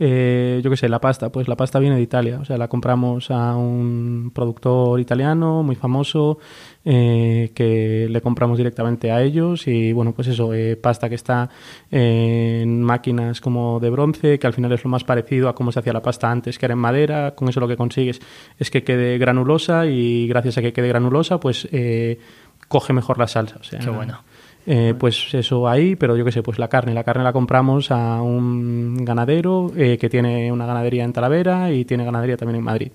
Eh, 0.00 0.60
yo 0.64 0.70
qué 0.70 0.76
sé, 0.76 0.88
la 0.88 1.00
pasta. 1.00 1.30
Pues 1.30 1.46
la 1.46 1.54
pasta 1.56 1.78
viene 1.78 1.94
de 1.94 2.02
Italia. 2.02 2.38
O 2.40 2.44
sea, 2.44 2.56
la 2.58 2.66
compramos 2.66 3.30
a 3.30 3.54
un 3.56 4.32
productor 4.34 4.98
italiano 4.98 5.62
muy 5.62 5.76
famoso 5.76 6.38
eh, 6.84 7.52
que 7.54 8.08
le 8.10 8.20
compramos 8.20 8.58
directamente 8.58 9.12
a 9.12 9.22
ellos. 9.22 9.68
Y 9.68 9.92
bueno, 9.92 10.12
pues 10.12 10.26
eso, 10.28 10.52
eh, 10.52 10.74
pasta 10.74 11.08
que 11.08 11.14
está 11.14 11.48
en 11.92 12.82
máquinas 12.82 13.40
como 13.40 13.78
de 13.78 13.90
bronce, 13.90 14.38
que 14.40 14.46
al 14.48 14.52
final 14.52 14.72
es 14.72 14.82
lo 14.82 14.90
más 14.90 15.04
parecido 15.04 15.48
a 15.48 15.54
cómo 15.54 15.70
se 15.70 15.78
hacía 15.78 15.92
la 15.92 16.02
pasta 16.02 16.28
antes, 16.28 16.58
que 16.58 16.66
era 16.66 16.72
en 16.72 16.80
madera. 16.80 17.36
Con 17.36 17.48
eso 17.48 17.60
lo 17.60 17.68
que 17.68 17.76
consigues 17.76 18.20
es 18.58 18.70
que 18.72 18.82
quede 18.82 19.16
granulosa 19.18 19.86
y 19.86 20.26
gracias 20.26 20.58
a 20.58 20.62
que 20.62 20.72
quede 20.72 20.88
granulosa, 20.88 21.38
pues 21.38 21.68
eh, 21.70 22.18
coge 22.66 22.92
mejor 22.92 23.18
la 23.18 23.28
salsa. 23.28 23.58
O 23.60 23.64
sea, 23.64 23.78
Qué 23.78 23.90
bueno. 23.90 24.18
Eh, 24.66 24.94
pues 24.98 25.34
eso 25.34 25.68
ahí, 25.68 25.96
pero 25.96 26.16
yo 26.16 26.24
qué 26.24 26.32
sé, 26.32 26.42
pues 26.42 26.58
la 26.58 26.68
carne. 26.68 26.94
La 26.94 27.04
carne 27.04 27.24
la 27.24 27.32
compramos 27.32 27.90
a 27.90 28.22
un 28.22 29.04
ganadero 29.04 29.70
eh, 29.76 29.98
que 29.98 30.08
tiene 30.08 30.50
una 30.50 30.66
ganadería 30.66 31.04
en 31.04 31.12
Talavera 31.12 31.70
y 31.72 31.84
tiene 31.84 32.04
ganadería 32.04 32.36
también 32.36 32.56
en 32.56 32.64
Madrid. 32.64 32.92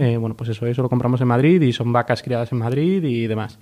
Eh, 0.00 0.16
bueno, 0.16 0.36
pues 0.36 0.50
eso, 0.50 0.66
eso 0.66 0.82
lo 0.82 0.88
compramos 0.88 1.20
en 1.20 1.28
Madrid 1.28 1.60
y 1.62 1.72
son 1.72 1.92
vacas 1.92 2.22
criadas 2.22 2.52
en 2.52 2.58
Madrid 2.58 3.02
y 3.04 3.26
demás. 3.26 3.58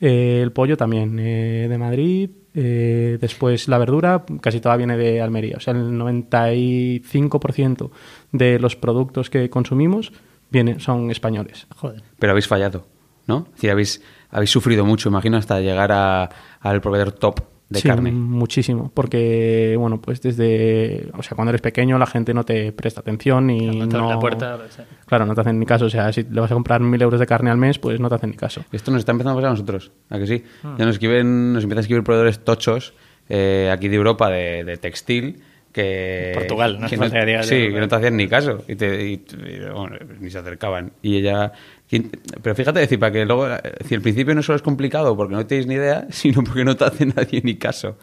Eh, 0.00 0.40
el 0.42 0.52
pollo 0.52 0.76
también 0.76 1.18
eh, 1.18 1.66
de 1.68 1.78
Madrid. 1.78 2.30
eh, 2.54 3.18
después 3.20 3.68
la 3.68 3.78
verdura 3.78 4.24
casi 4.40 4.60
toda 4.60 4.76
viene 4.76 4.96
de 4.96 5.20
Almería. 5.20 5.56
O 5.56 5.60
sea, 5.60 5.74
el 5.74 5.92
95% 5.92 7.90
de 8.32 8.58
los 8.58 8.76
productos 8.76 9.30
que 9.30 9.48
consumimos 9.50 10.12
vienen, 10.50 10.80
son 10.80 11.10
españoles. 11.10 11.66
Joder. 11.76 12.02
Pero 12.18 12.32
habéis 12.32 12.46
fallado, 12.46 12.86
¿no? 13.26 13.46
Es 13.46 13.52
decir, 13.52 13.70
habéis, 13.70 14.02
habéis 14.36 14.50
sufrido 14.50 14.84
mucho, 14.84 15.08
imagino, 15.08 15.36
hasta 15.36 15.60
llegar 15.60 15.90
a- 15.92 16.28
al 16.60 16.80
proveedor 16.80 17.12
top 17.12 17.40
de 17.68 17.80
Sí, 17.80 17.88
carne. 17.88 18.12
muchísimo, 18.12 18.92
porque 18.94 19.74
bueno, 19.76 20.00
pues 20.00 20.22
desde, 20.22 21.08
o 21.18 21.22
sea, 21.24 21.34
cuando 21.34 21.50
eres 21.50 21.60
pequeño 21.60 21.98
la 21.98 22.06
gente 22.06 22.32
no 22.32 22.44
te 22.44 22.70
presta 22.72 23.00
atención 23.00 23.50
y 23.50 23.78
No 23.78 23.88
te 23.88 23.96
no, 23.96 24.08
la 24.08 24.20
puerta, 24.20 24.56
claro, 25.04 25.26
no 25.26 25.34
te 25.34 25.40
hacen 25.40 25.58
ni 25.58 25.66
caso, 25.66 25.86
o 25.86 25.90
sea, 25.90 26.12
si 26.12 26.22
le 26.22 26.40
vas 26.40 26.50
a 26.50 26.54
comprar 26.54 26.80
mil 26.80 27.02
euros 27.02 27.18
de 27.18 27.26
carne 27.26 27.50
al 27.50 27.56
mes, 27.58 27.80
pues 27.80 27.98
no 27.98 28.08
te 28.08 28.14
hacen 28.14 28.30
ni 28.30 28.36
caso. 28.36 28.64
Esto 28.70 28.92
nos 28.92 29.00
está 29.00 29.10
empezando 29.10 29.32
a 29.32 29.36
pasar 29.36 29.48
a 29.48 29.52
nosotros, 29.54 29.90
¿a 30.10 30.18
que 30.18 30.26
sí? 30.28 30.44
Ah. 30.62 30.76
Ya 30.78 30.84
nos 30.86 30.94
escriben, 30.94 31.52
nos 31.54 31.64
empiezan 31.64 31.78
a 31.78 31.80
escribir 31.80 32.04
proveedores 32.04 32.38
tochos 32.44 32.94
eh, 33.28 33.68
aquí 33.72 33.88
de 33.88 33.96
Europa 33.96 34.30
de, 34.30 34.62
de 34.62 34.76
textil 34.76 35.40
que... 35.72 36.30
Portugal, 36.34 36.78
no 36.80 36.88
que 36.88 36.96
digas 37.26 37.46
Sí, 37.48 37.68
que 37.72 37.80
no 37.80 37.88
te 37.88 37.96
hacían 37.96 38.16
ni 38.16 38.28
caso 38.28 38.62
y, 38.68 38.76
te- 38.76 39.04
y- 39.10 39.12
y, 39.14 39.58
bueno, 39.74 39.96
ni 40.20 40.30
se 40.30 40.38
acercaban. 40.38 40.92
Y 41.02 41.16
ella... 41.16 41.50
¿quién- 41.88 42.10
Pero 42.42 42.54
fíjate, 42.54 42.80
decir, 42.80 42.98
para 42.98 43.12
que 43.12 43.24
luego... 43.24 43.46
Si 43.86 43.94
al 43.94 44.00
principio 44.02 44.34
no 44.34 44.42
solo 44.42 44.56
es 44.56 44.62
complicado 44.62 45.16
porque 45.16 45.34
no 45.34 45.46
tenéis 45.46 45.66
ni 45.66 45.74
idea, 45.74 46.06
sino 46.10 46.42
porque 46.44 46.64
no 46.64 46.76
te 46.76 46.84
hace 46.84 47.06
nadie 47.06 47.40
ni 47.44 47.56
caso. 47.56 47.96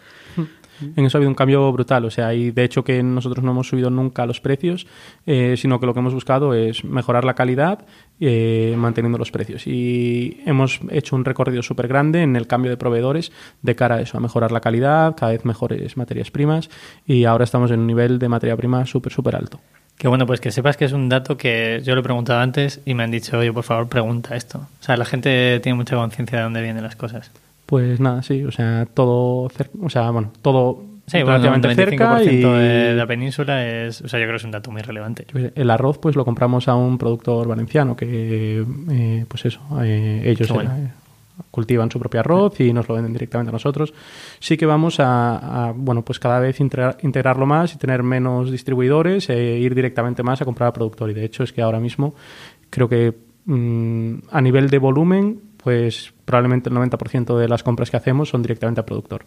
En 0.97 1.05
eso 1.05 1.17
ha 1.17 1.19
habido 1.19 1.29
un 1.29 1.35
cambio 1.35 1.71
brutal, 1.71 2.03
o 2.03 2.09
sea, 2.11 2.33
y 2.33 2.49
de 2.51 2.63
hecho 2.63 2.83
que 2.83 3.01
nosotros 3.03 3.43
no 3.45 3.51
hemos 3.51 3.67
subido 3.69 3.89
nunca 3.91 4.25
los 4.25 4.41
precios, 4.41 4.85
eh, 5.25 5.53
sino 5.55 5.79
que 5.79 5.85
lo 5.85 5.93
que 5.93 5.99
hemos 5.99 6.15
buscado 6.15 6.53
es 6.55 6.83
mejorar 6.83 7.23
la 7.25 7.35
calidad 7.35 7.85
eh, 8.19 8.73
manteniendo 8.77 9.17
los 9.19 9.31
precios. 9.31 9.65
Y 9.67 10.41
hemos 10.45 10.81
hecho 10.89 11.15
un 11.15 11.23
recorrido 11.25 11.61
súper 11.61 11.87
grande 11.87 12.23
en 12.23 12.35
el 12.35 12.47
cambio 12.47 12.71
de 12.71 12.75
proveedores 12.77 13.31
de 13.61 13.75
cara 13.75 13.95
a 13.95 14.01
eso, 14.01 14.17
a 14.17 14.19
mejorar 14.19 14.51
la 14.51 14.59
calidad, 14.61 15.15
cada 15.15 15.31
vez 15.31 15.45
mejores 15.45 15.95
materias 15.95 16.31
primas, 16.31 16.69
y 17.05 17.25
ahora 17.25 17.43
estamos 17.45 17.69
en 17.71 17.79
un 17.81 17.87
nivel 17.87 18.17
de 18.19 18.27
materia 18.27 18.57
prima 18.57 18.85
súper, 18.85 19.13
súper 19.13 19.35
alto. 19.35 19.61
Qué 19.97 20.07
bueno, 20.07 20.25
pues 20.25 20.41
que 20.41 20.51
sepas 20.51 20.75
que 20.75 20.85
es 20.85 20.91
un 20.91 21.07
dato 21.07 21.37
que 21.37 21.81
yo 21.83 21.93
lo 21.95 22.01
he 22.01 22.03
preguntado 22.03 22.39
antes 22.39 22.81
y 22.85 22.93
me 22.93 23.03
han 23.03 23.11
dicho, 23.11 23.37
oye, 23.37 23.53
por 23.53 23.63
favor, 23.63 23.87
pregunta 23.87 24.35
esto. 24.35 24.59
O 24.81 24.83
sea, 24.83 24.97
la 24.97 25.05
gente 25.05 25.59
tiene 25.61 25.77
mucha 25.77 25.95
conciencia 25.95 26.39
de 26.39 26.43
dónde 26.43 26.61
vienen 26.61 26.83
las 26.83 26.95
cosas. 26.95 27.31
Pues 27.65 27.99
nada, 27.99 28.21
sí, 28.23 28.43
o 28.43 28.51
sea, 28.51 28.85
todo, 28.93 29.49
o 29.81 29.89
sea, 29.89 30.09
bueno, 30.09 30.31
todo 30.41 30.83
Sí, 31.05 31.21
bueno, 31.21 31.35
un 31.37 31.43
relativamente 31.43 31.85
95% 31.85 31.89
cerca 31.89 32.23
y 32.23 32.37
de 32.37 32.93
la 32.95 33.05
península 33.05 33.67
es, 33.67 34.01
o 34.01 34.07
sea, 34.07 34.19
yo 34.19 34.25
creo 34.25 34.35
que 34.35 34.37
es 34.37 34.43
un 34.45 34.51
dato 34.51 34.71
muy 34.71 34.81
relevante. 34.81 35.25
el 35.53 35.69
arroz 35.69 35.97
pues 35.97 36.15
lo 36.15 36.23
compramos 36.23 36.67
a 36.69 36.75
un 36.75 36.97
productor 36.97 37.47
valenciano 37.47 37.95
que, 37.95 38.65
eh, 38.89 39.25
pues 39.27 39.45
eso, 39.45 39.59
eh, 39.83 40.21
ellos 40.25 40.49
bueno. 40.49 40.71
eh, 40.77 40.87
cultivan 41.53 41.91
su 41.91 41.99
propio 41.99 42.21
arroz 42.21 42.59
y 42.61 42.73
nos 42.73 42.89
lo 42.89 42.95
venden 42.95 43.13
directamente 43.13 43.49
a 43.49 43.53
nosotros. 43.53 43.93
Sí 44.39 44.57
que 44.57 44.65
vamos 44.65 44.99
a, 44.99 45.67
a, 45.67 45.71
bueno, 45.71 46.01
pues 46.03 46.17
cada 46.17 46.39
vez 46.39 46.59
integrar- 46.59 46.97
integrarlo 47.03 47.45
más 47.45 47.75
y 47.75 47.77
tener 47.77 48.01
menos 48.01 48.49
distribuidores 48.49 49.29
e 49.29 49.59
ir 49.59 49.75
directamente 49.75 50.23
más 50.23 50.41
a 50.41 50.45
comprar 50.45 50.67
al 50.67 50.73
productor. 50.73 51.11
Y 51.11 51.13
de 51.13 51.23
hecho 51.25 51.43
es 51.43 51.53
que 51.53 51.61
ahora 51.61 51.79
mismo 51.79 52.15
creo 52.71 52.89
que 52.89 53.13
mm, 53.45 54.13
a 54.31 54.41
nivel 54.41 54.71
de 54.71 54.79
volumen, 54.79 55.41
pues 55.57 56.11
probablemente 56.25 56.69
el 56.69 56.75
90% 56.75 57.37
de 57.37 57.47
las 57.47 57.61
compras 57.61 57.91
que 57.91 57.97
hacemos 57.97 58.29
son 58.29 58.41
directamente 58.41 58.81
al 58.81 58.85
productor. 58.85 59.25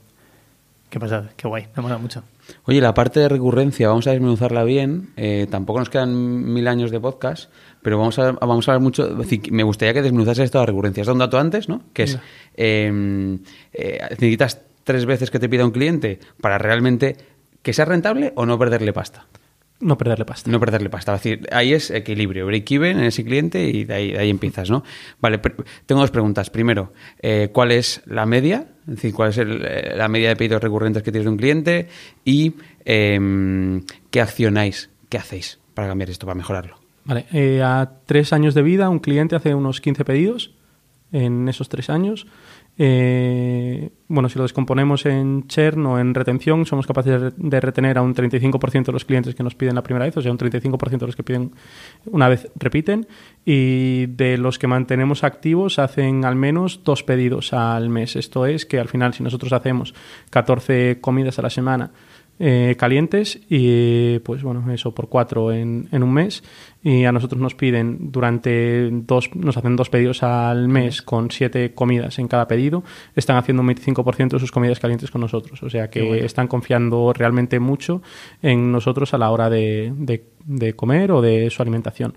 Qué 0.91 0.99
pasada, 1.01 1.31
qué 1.37 1.47
guay, 1.49 1.66
me 1.77 1.83
mola 1.83 1.99
mucho. 1.99 2.22
Oye, 2.64 2.81
la 2.81 2.95
parte 2.95 3.20
de 3.20 3.29
recurrencia, 3.29 3.89
vamos 3.89 4.07
a 4.07 4.12
desmenuzarla 4.12 4.62
bien. 4.64 5.11
Eh, 5.16 5.47
tampoco 5.51 5.79
nos 5.81 5.91
quedan 5.91 6.53
mil 6.53 6.66
años 6.68 6.91
de 6.91 7.01
podcast, 7.01 7.51
pero 7.83 7.99
vamos 7.99 8.18
a, 8.18 8.33
vamos 8.33 8.68
a 8.68 8.72
hablar 8.72 8.83
mucho. 8.83 9.07
decir, 9.14 9.41
me 9.53 9.62
gustaría 9.62 9.95
que 9.95 10.03
desmenuzase 10.03 10.43
esto 10.45 10.61
de 10.61 10.66
recurrencia. 10.66 11.03
Has 11.03 11.07
dado 11.07 11.14
un 11.14 11.18
dato 11.20 11.39
antes, 11.39 11.68
¿no? 11.68 11.83
Que 11.93 12.05
es: 12.05 12.18
eh, 12.57 13.39
eh, 13.72 13.99
necesitas 14.11 14.62
tres 14.85 15.05
veces 15.07 15.31
que 15.31 15.39
te 15.39 15.49
pida 15.49 15.64
un 15.64 15.70
cliente 15.72 16.18
para 16.41 16.59
realmente 16.59 17.16
que 17.62 17.72
sea 17.72 17.85
rentable 17.85 18.33
o 18.37 18.47
no 18.47 18.59
perderle 18.59 18.93
pasta. 18.93 19.27
No 19.79 19.99
perderle 19.99 20.24
pasta. 20.24 20.51
No 20.51 20.59
perderle 20.59 20.89
pasta. 20.89 21.14
Es 21.14 21.22
decir, 21.22 21.47
ahí 21.53 21.74
es 21.74 21.91
equilibrio, 21.91 22.47
break-even 22.47 22.99
en 22.99 23.05
ese 23.05 23.24
cliente 23.24 23.62
y 23.68 23.85
de 23.85 23.93
ahí, 23.95 24.12
de 24.12 24.18
ahí 24.20 24.31
empiezas, 24.31 24.70
¿no? 24.70 24.83
Vale, 25.20 25.39
tengo 25.85 26.01
dos 26.01 26.11
preguntas. 26.11 26.49
Primero, 26.49 26.95
eh, 27.20 27.51
¿cuál 27.53 27.72
es 27.72 28.01
la 28.07 28.24
media? 28.24 28.68
Es 28.89 28.95
decir, 28.95 29.12
¿cuál 29.12 29.31
es 29.31 29.39
el- 29.39 29.62
eh, 29.66 29.93
la 29.95 30.09
media 30.09 30.29
de 30.31 30.37
pedidos 30.37 30.62
recurrentes 30.62 31.03
que 31.03 31.12
tienes 31.12 31.27
de 31.27 31.31
un 31.31 31.37
cliente? 31.37 31.89
Y 32.24 32.55
em, 32.87 33.83
¿qué 34.11 34.20
accionáis? 34.22 34.89
¿Qué 35.11 35.18
hacéis 35.18 35.59
para 35.74 35.89
cambiar 35.89 36.09
esto, 36.09 36.24
para 36.24 36.37
mejorarlo? 36.37 36.79
Vale, 37.07 37.26
eh, 37.32 37.62
a 37.62 37.88
tres 38.04 38.32
años 38.32 38.54
de 38.54 38.62
vida, 38.62 38.88
un 38.88 38.98
cliente 38.98 39.36
hace 39.36 39.54
unos 39.54 39.80
15 39.80 40.04
pedidos 40.04 40.54
en 41.12 41.48
esos 41.48 41.68
tres 41.68 41.88
años. 41.88 42.26
Eh, 42.78 43.90
bueno, 44.09 44.28
si 44.28 44.36
lo 44.38 44.42
descomponemos 44.42 45.07
en 45.07 45.46
churn 45.46 45.86
o 45.86 45.98
en 45.98 46.14
retención, 46.14 46.66
somos 46.66 46.86
capaces 46.86 47.32
de- 47.36 47.61
retener 47.61 47.96
a 47.96 48.02
un 48.02 48.12
35% 48.12 48.86
de 48.86 48.92
los 48.92 49.04
clientes 49.04 49.34
que 49.34 49.42
nos 49.42 49.54
piden 49.54 49.76
la 49.76 49.82
primera 49.82 50.04
vez, 50.04 50.16
o 50.16 50.20
sea, 50.20 50.30
un 50.32 50.36
35% 50.36 50.98
de 50.98 51.07
los 51.07 51.16
que 51.16 51.22
piden 51.22 51.52
una 52.07 52.28
vez 52.28 52.50
repiten, 52.57 53.07
y 53.46 54.07
de 54.07 54.36
los 54.36 54.59
que 54.59 54.66
mantenemos 54.66 55.24
activos 55.24 55.78
hacen 55.78 56.24
al 56.24 56.34
menos 56.36 56.80
dos 56.84 57.02
pedidos 57.04 57.52
al 57.52 57.88
mes. 57.88 58.16
Esto 58.16 58.44
es 58.44 58.66
que 58.66 58.78
al 58.80 58.88
final, 58.88 59.14
si 59.14 59.22
nosotros 59.22 59.52
hacemos 59.52 59.94
14 60.30 60.98
comidas 61.00 61.38
a 61.38 61.42
la 61.42 61.50
semana, 61.50 61.92
eh, 62.39 62.76
calientes 62.78 63.41
y 63.49 64.18
pues 64.20 64.43
bueno 64.43 64.70
eso 64.72 64.93
por 64.95 65.09
cuatro 65.09 65.53
en, 65.53 65.89
en 65.93 66.03
un 66.03 66.12
mes. 66.12 66.43
Y 66.82 67.05
a 67.05 67.11
nosotros 67.11 67.41
nos 67.41 67.55
piden 67.55 68.12
durante 68.12 68.91
dos 68.93 69.30
nos 69.34 69.57
hacen 69.57 69.74
dos 69.74 69.91
pedidos 69.91 70.22
al 70.22 70.68
mes 70.68 71.03
con 71.03 71.30
siete 71.32 71.72
comidas 71.74 72.18
en 72.18 72.28
cada 72.28 72.47
pedido. 72.47 72.84
Están 73.16 73.37
haciendo 73.37 73.62
un 73.62 73.68
25% 73.70 74.28
de 74.30 74.39
sus 74.39 74.53
comidas 74.53 74.78
calientes 74.78 75.11
con 75.11 75.20
nosotros. 75.20 75.62
O 75.62 75.70
sea 75.70 75.91
que 75.91 76.01
están 76.24 76.47
confiando 76.47 77.12
realmente 77.12 77.59
mucho 77.59 78.03
en 78.43 78.70
nosotros 78.70 79.14
a 79.14 79.18
la 79.18 79.30
hora 79.30 79.51
de, 79.51 79.93
de- 79.97 80.24
de 80.47 80.74
comer 80.74 81.11
o 81.11 81.20
de 81.20 81.51
su 81.51 81.61
alimentación 81.61 82.14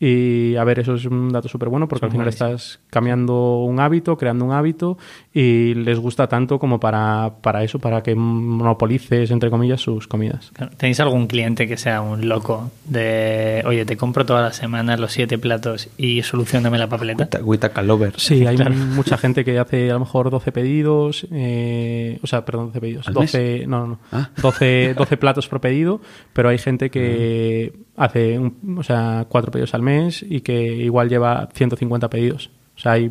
y 0.00 0.54
a 0.56 0.64
ver, 0.64 0.78
eso 0.78 0.94
es 0.94 1.04
un 1.06 1.30
dato 1.30 1.48
súper 1.48 1.68
bueno 1.68 1.88
porque 1.88 2.00
Son 2.00 2.08
al 2.08 2.12
final 2.12 2.28
estás 2.28 2.80
cambiando 2.90 3.58
un 3.64 3.80
hábito, 3.80 4.16
creando 4.16 4.44
un 4.44 4.52
hábito 4.52 4.96
y 5.32 5.74
les 5.74 5.98
gusta 5.98 6.28
tanto 6.28 6.58
como 6.58 6.78
para, 6.78 7.32
para 7.42 7.64
eso, 7.64 7.78
para 7.78 8.02
que 8.02 8.14
monopolices, 8.14 9.30
entre 9.30 9.50
comillas, 9.50 9.80
sus 9.80 10.06
comidas. 10.06 10.52
¿Tenéis 10.76 11.00
algún 11.00 11.26
cliente 11.26 11.66
que 11.66 11.76
sea 11.76 12.00
un 12.00 12.28
loco 12.28 12.70
de, 12.84 13.62
oye, 13.66 13.84
te 13.84 13.96
compro 13.96 14.24
todas 14.24 14.42
las 14.42 14.56
semanas 14.56 15.00
los 15.00 15.12
siete 15.12 15.38
platos 15.38 15.88
y 15.96 16.22
solucioname 16.22 16.78
la 16.78 16.88
papeleta? 16.88 17.28
Witaka 17.42 17.82
Lover. 17.82 18.14
Sí, 18.18 18.46
hay 18.46 18.56
mucha 18.94 19.16
gente 19.18 19.44
que 19.44 19.58
hace 19.58 19.90
a 19.90 19.94
lo 19.94 20.00
mejor 20.00 20.30
12 20.30 20.52
pedidos, 20.52 21.26
eh, 21.32 22.18
o 22.22 22.26
sea, 22.26 22.44
perdón, 22.44 22.66
12 22.68 22.80
pedidos, 22.80 23.08
¿Al 23.08 23.14
12, 23.14 23.64
no, 23.66 23.80
no, 23.80 23.86
no, 23.86 23.98
Ah. 24.12 24.30
12, 24.40 24.94
12 24.94 25.16
platos 25.16 25.48
por 25.48 25.60
pedido, 25.60 26.00
pero 26.32 26.48
hay 26.48 26.58
gente 26.58 26.90
que 26.90 27.72
hace, 27.98 28.38
un- 28.38 28.76
o 28.78 28.82
sea, 28.82 29.26
cuatro 29.28 29.50
pedidos 29.50 29.74
al 29.74 29.82
mes 29.82 30.24
y 30.26 30.40
que 30.40 30.54
igual 30.76 31.08
lleva 31.08 31.48
150 31.52 32.08
pedidos. 32.08 32.50
O 32.76 32.80
sea, 32.80 32.92
hay 32.92 33.10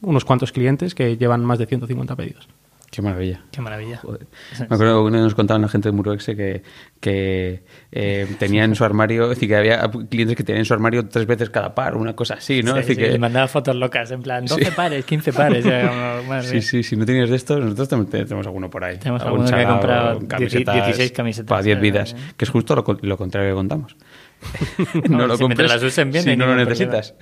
unos 0.00 0.24
cuantos 0.24 0.52
clientes 0.52 0.94
que 0.94 1.16
llevan 1.16 1.44
más 1.44 1.58
de 1.58 1.66
150 1.66 2.14
pedidos. 2.16 2.48
Qué 2.90 3.02
maravilla. 3.02 3.42
Qué 3.52 3.60
maravilla. 3.60 3.98
Joder. 3.98 4.26
Me 4.60 4.64
acuerdo 4.74 5.04
que 5.04 5.10
nos 5.10 5.34
contaban 5.34 5.60
la 5.60 5.68
gente 5.68 5.90
de 5.90 5.92
Muroexe 5.92 6.34
que, 6.34 6.62
que 7.00 7.62
eh, 7.92 8.26
tenía 8.38 8.64
en 8.64 8.74
su 8.74 8.82
armario, 8.82 9.24
es 9.24 9.30
decir, 9.30 9.46
que 9.50 9.56
había 9.56 9.90
clientes 10.08 10.34
que 10.34 10.42
tenían 10.42 10.60
en 10.60 10.64
su 10.64 10.72
armario 10.72 11.06
tres 11.06 11.26
veces 11.26 11.50
cada 11.50 11.74
par, 11.74 11.96
una 11.96 12.16
cosa 12.16 12.34
así, 12.34 12.62
¿no? 12.62 12.72
Sí, 12.72 12.76
decir, 12.78 12.96
sí, 12.96 13.02
que- 13.02 13.10
le 13.10 13.18
mandaba 13.18 13.46
fotos 13.46 13.76
locas, 13.76 14.10
en 14.10 14.22
plan, 14.22 14.46
12 14.46 14.64
Sí. 14.64 14.70
pares, 14.74 15.04
15 15.04 15.32
pares. 15.34 15.64
ya, 15.66 16.18
como, 16.26 16.42
Sí, 16.42 16.62
sí, 16.62 16.82
si 16.82 16.96
no 16.96 17.04
tenías 17.04 17.28
de 17.28 17.36
estos, 17.36 17.60
nosotros 17.60 17.88
también 17.90 18.10
te- 18.10 18.24
tenemos 18.24 18.46
alguno 18.46 18.70
por 18.70 18.82
ahí. 18.82 18.96
Tenemos 18.96 19.20
alguno 19.22 19.44
que 19.44 19.54
ha 19.54 19.68
comprado 19.68 20.26
camisetas 20.26 20.74
16 20.76 21.12
camisetas, 21.12 21.48
Para 21.48 21.62
10 21.62 21.76
eh, 21.76 21.80
vidas, 21.80 22.12
eh. 22.14 22.16
que 22.38 22.44
es 22.46 22.50
justo 22.50 22.74
lo, 22.74 22.84
lo 23.02 23.16
contrario 23.18 23.50
que 23.50 23.54
contamos. 23.54 23.96
No, 25.08 25.36
si 25.36 25.44
mientras 25.44 25.70
las 25.70 25.82
usen 25.82 26.10
bien, 26.10 26.24
si 26.24 26.36
no 26.36 26.46
lo 26.46 26.56
necesitas. 26.56 27.14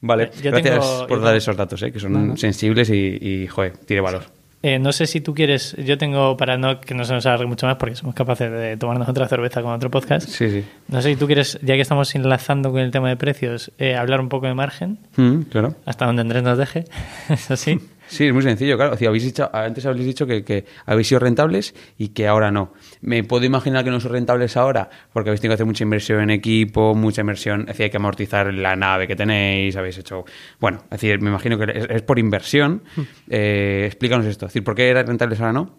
Vale, 0.00 0.30
yo 0.42 0.50
gracias 0.52 0.74
tengo- 0.80 1.06
por 1.06 1.20
dar 1.20 1.34
esos 1.36 1.56
datos, 1.56 1.82
¿eh? 1.82 1.90
que 1.92 1.98
son 2.00 2.36
sensibles 2.38 2.90
y, 2.90 3.18
y, 3.20 3.46
joder, 3.48 3.76
tiene 3.78 4.00
valor. 4.00 4.22
Eh, 4.60 4.80
no 4.80 4.90
sé 4.92 5.06
si 5.06 5.20
tú 5.20 5.34
quieres, 5.34 5.76
yo 5.78 5.98
tengo, 5.98 6.36
para 6.36 6.58
no 6.58 6.80
que 6.80 6.92
no 6.92 7.04
se 7.04 7.12
nos 7.12 7.24
alargue 7.26 7.46
mucho 7.46 7.66
más, 7.66 7.76
porque 7.76 7.94
somos 7.94 8.14
capaces 8.14 8.50
de 8.50 8.76
tomarnos 8.76 9.08
otra 9.08 9.28
cerveza 9.28 9.62
con 9.62 9.72
otro 9.72 9.88
podcast. 9.88 10.28
Sí, 10.28 10.50
sí. 10.50 10.64
No 10.88 11.00
sé 11.00 11.10
si 11.10 11.16
tú 11.16 11.26
quieres, 11.26 11.58
ya 11.62 11.74
que 11.76 11.80
estamos 11.80 12.12
enlazando 12.16 12.72
con 12.72 12.80
el 12.80 12.90
tema 12.90 13.08
de 13.08 13.16
precios, 13.16 13.70
eh, 13.78 13.94
hablar 13.94 14.20
un 14.20 14.28
poco 14.28 14.46
de 14.48 14.54
margen, 14.54 14.98
Mm, 15.16 15.42
claro. 15.42 15.76
hasta 15.86 16.06
donde 16.06 16.22
Andrés 16.22 16.42
nos 16.42 16.58
deje. 16.58 16.84
Eso 17.28 17.56
sí. 17.56 17.78
Sí, 18.08 18.26
es 18.26 18.32
muy 18.32 18.42
sencillo, 18.42 18.76
claro. 18.76 18.94
O 18.94 18.96
sea, 18.96 19.08
habéis 19.08 19.24
dicho, 19.24 19.48
antes 19.52 19.84
habéis 19.86 20.06
dicho 20.06 20.26
que, 20.26 20.42
que 20.42 20.64
habéis 20.86 21.08
sido 21.08 21.20
rentables 21.20 21.74
y 21.96 22.08
que 22.08 22.26
ahora 22.26 22.50
no. 22.50 22.72
Me 23.00 23.22
puedo 23.22 23.44
imaginar 23.44 23.84
que 23.84 23.90
no 23.90 24.00
sois 24.00 24.12
rentables 24.12 24.56
ahora 24.56 24.88
porque 25.12 25.30
habéis 25.30 25.40
tenido 25.40 25.52
que 25.52 25.54
hacer 25.54 25.66
mucha 25.66 25.84
inversión 25.84 26.20
en 26.20 26.30
equipo, 26.30 26.94
mucha 26.94 27.20
inversión, 27.20 27.60
es 27.62 27.66
decir, 27.68 27.84
hay 27.84 27.90
que 27.90 27.96
amortizar 27.98 28.52
la 28.52 28.76
nave 28.76 29.06
que 29.06 29.16
tenéis, 29.16 29.76
habéis 29.76 29.98
hecho... 29.98 30.24
Bueno, 30.58 30.78
es 30.84 30.90
decir, 31.00 31.20
me 31.20 31.30
imagino 31.30 31.58
que 31.58 31.64
es, 31.72 31.86
es 31.88 32.02
por 32.02 32.18
inversión. 32.18 32.82
Eh, 33.28 33.84
explícanos 33.86 34.26
esto, 34.26 34.46
es 34.46 34.52
decir, 34.52 34.64
¿por 34.64 34.74
qué 34.74 34.88
eran 34.88 35.06
rentables 35.06 35.40
ahora 35.40 35.52
no? 35.52 35.76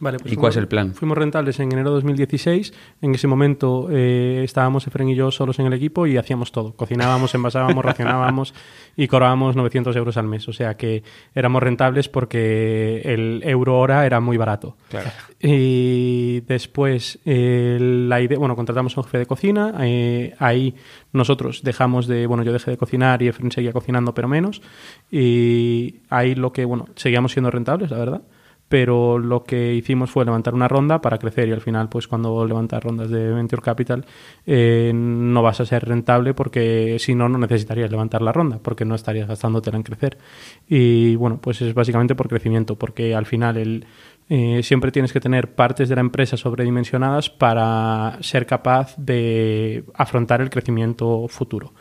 Vale, 0.00 0.18
pues 0.18 0.32
¿Y 0.32 0.36
cuál 0.36 0.50
es 0.50 0.56
el 0.56 0.66
plan? 0.66 0.94
Fuimos 0.94 1.16
rentables 1.18 1.60
en 1.60 1.70
enero 1.70 1.90
de 1.90 1.96
2016. 1.96 2.72
En 3.02 3.14
ese 3.14 3.26
momento 3.26 3.88
eh, 3.90 4.40
estábamos 4.42 4.86
Efren 4.86 5.10
y 5.10 5.14
yo 5.14 5.30
solos 5.30 5.58
en 5.58 5.66
el 5.66 5.74
equipo 5.74 6.06
y 6.06 6.16
hacíamos 6.16 6.52
todo. 6.52 6.72
Cocinábamos, 6.72 7.34
envasábamos, 7.34 7.84
racionábamos 7.84 8.54
y 8.96 9.08
cobrábamos 9.08 9.56
900 9.56 9.94
euros 9.96 10.16
al 10.16 10.26
mes. 10.26 10.48
O 10.48 10.54
sea 10.54 10.78
que 10.78 11.02
éramos 11.34 11.62
rentables 11.62 12.08
porque 12.08 13.02
el 13.04 13.42
euro 13.44 13.78
hora 13.78 14.06
era 14.06 14.20
muy 14.20 14.38
barato. 14.38 14.78
Claro. 14.88 15.10
Y 15.38 16.40
después, 16.40 17.18
eh, 17.26 17.76
la 17.80 18.22
idea, 18.22 18.38
bueno, 18.38 18.56
contratamos 18.56 18.96
a 18.96 19.00
un 19.00 19.04
jefe 19.04 19.18
de 19.18 19.26
cocina. 19.26 19.74
eh, 19.80 20.34
ahí 20.38 20.74
nosotros 21.12 21.62
dejamos 21.62 22.06
de, 22.06 22.26
bueno, 22.26 22.42
yo 22.42 22.54
dejé 22.54 22.70
de 22.70 22.78
cocinar 22.78 23.20
y 23.20 23.28
Efren 23.28 23.52
seguía 23.52 23.74
cocinando, 23.74 24.14
pero 24.14 24.28
menos. 24.28 24.62
Y 25.10 25.96
ahí 26.08 26.34
lo 26.34 26.54
que, 26.54 26.64
bueno, 26.64 26.86
seguíamos 26.96 27.32
siendo 27.32 27.50
rentables, 27.50 27.90
la 27.90 27.98
verdad. 27.98 28.22
Pero 28.70 29.18
lo 29.18 29.42
que 29.42 29.74
hicimos 29.74 30.12
fue 30.12 30.24
levantar 30.24 30.54
una 30.54 30.68
ronda 30.68 31.00
para 31.00 31.18
crecer 31.18 31.48
y 31.48 31.52
al 31.52 31.60
final, 31.60 31.88
pues 31.88 32.06
cuando 32.06 32.46
levantas 32.46 32.80
rondas 32.80 33.10
de 33.10 33.32
Venture 33.32 33.60
Capital, 33.60 34.06
eh, 34.46 34.92
no 34.94 35.42
vas 35.42 35.60
a 35.60 35.66
ser 35.66 35.84
rentable 35.84 36.34
porque 36.34 36.96
si 37.00 37.16
no, 37.16 37.28
no 37.28 37.36
necesitarías 37.36 37.90
levantar 37.90 38.22
la 38.22 38.30
ronda 38.30 38.60
porque 38.62 38.84
no 38.84 38.94
estarías 38.94 39.26
gastándotela 39.26 39.76
en 39.76 39.82
crecer. 39.82 40.18
Y 40.68 41.16
bueno, 41.16 41.40
pues 41.40 41.60
es 41.62 41.74
básicamente 41.74 42.14
por 42.14 42.28
crecimiento, 42.28 42.76
porque 42.76 43.12
al 43.12 43.26
final 43.26 43.86
eh, 44.28 44.62
siempre 44.62 44.92
tienes 44.92 45.12
que 45.12 45.18
tener 45.18 45.56
partes 45.56 45.88
de 45.88 45.96
la 45.96 46.02
empresa 46.02 46.36
sobredimensionadas 46.36 47.28
para 47.28 48.18
ser 48.20 48.46
capaz 48.46 48.94
de 48.96 49.82
afrontar 49.94 50.40
el 50.40 50.50
crecimiento 50.50 51.26
futuro. 51.26 51.72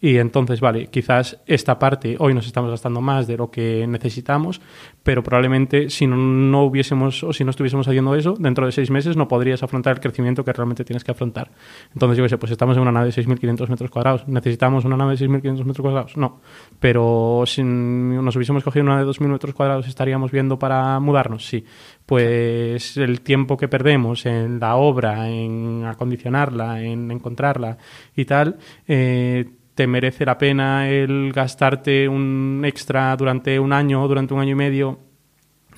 Y 0.00 0.18
entonces, 0.18 0.60
vale, 0.60 0.88
quizás 0.88 1.38
esta 1.46 1.78
parte 1.78 2.16
hoy 2.18 2.34
nos 2.34 2.46
estamos 2.46 2.70
gastando 2.70 3.00
más 3.00 3.26
de 3.26 3.36
lo 3.36 3.50
que 3.50 3.86
necesitamos, 3.86 4.60
pero 5.02 5.22
probablemente 5.22 5.88
si 5.88 6.06
no, 6.06 6.16
no 6.16 6.64
hubiésemos 6.64 7.24
o 7.24 7.32
si 7.32 7.44
no 7.44 7.50
estuviésemos 7.50 7.88
haciendo 7.88 8.14
eso, 8.14 8.34
dentro 8.38 8.66
de 8.66 8.72
seis 8.72 8.90
meses 8.90 9.16
no 9.16 9.26
podrías 9.26 9.62
afrontar 9.62 9.94
el 9.94 10.00
crecimiento 10.00 10.44
que 10.44 10.52
realmente 10.52 10.84
tienes 10.84 11.02
que 11.02 11.12
afrontar. 11.12 11.50
Entonces, 11.94 12.18
yo 12.18 12.24
qué 12.24 12.28
sé, 12.28 12.38
pues 12.38 12.52
estamos 12.52 12.76
en 12.76 12.82
una 12.82 12.92
nave 12.92 13.10
de 13.10 13.22
6.500 13.22 13.68
metros 13.68 13.90
cuadrados. 13.90 14.28
¿Necesitamos 14.28 14.84
una 14.84 14.96
nave 14.96 15.16
de 15.16 15.26
6.500 15.26 15.64
metros 15.64 15.80
cuadrados? 15.80 16.16
No. 16.16 16.40
Pero 16.78 17.44
si 17.46 17.62
nos 17.62 18.36
hubiésemos 18.36 18.62
cogido 18.62 18.84
una 18.84 18.98
de 18.98 19.06
2.000 19.06 19.28
metros 19.28 19.54
cuadrados, 19.54 19.88
¿estaríamos 19.88 20.30
viendo 20.30 20.58
para 20.58 21.00
mudarnos? 21.00 21.46
Sí. 21.46 21.64
Pues 22.04 22.96
el 22.96 23.22
tiempo 23.22 23.56
que 23.56 23.68
perdemos 23.68 24.26
en 24.26 24.60
la 24.60 24.76
obra, 24.76 25.28
en 25.28 25.84
acondicionarla, 25.84 26.82
en 26.82 27.10
encontrarla 27.10 27.78
y 28.14 28.24
tal, 28.24 28.58
eh, 28.86 29.55
te 29.76 29.86
merece 29.86 30.24
la 30.24 30.38
pena 30.38 30.88
el 30.88 31.32
gastarte 31.32 32.08
un 32.08 32.62
extra 32.64 33.14
durante 33.14 33.60
un 33.60 33.72
año 33.72 34.02
o 34.02 34.08
durante 34.08 34.32
un 34.32 34.40
año 34.40 34.52
y 34.52 34.54
medio 34.56 35.05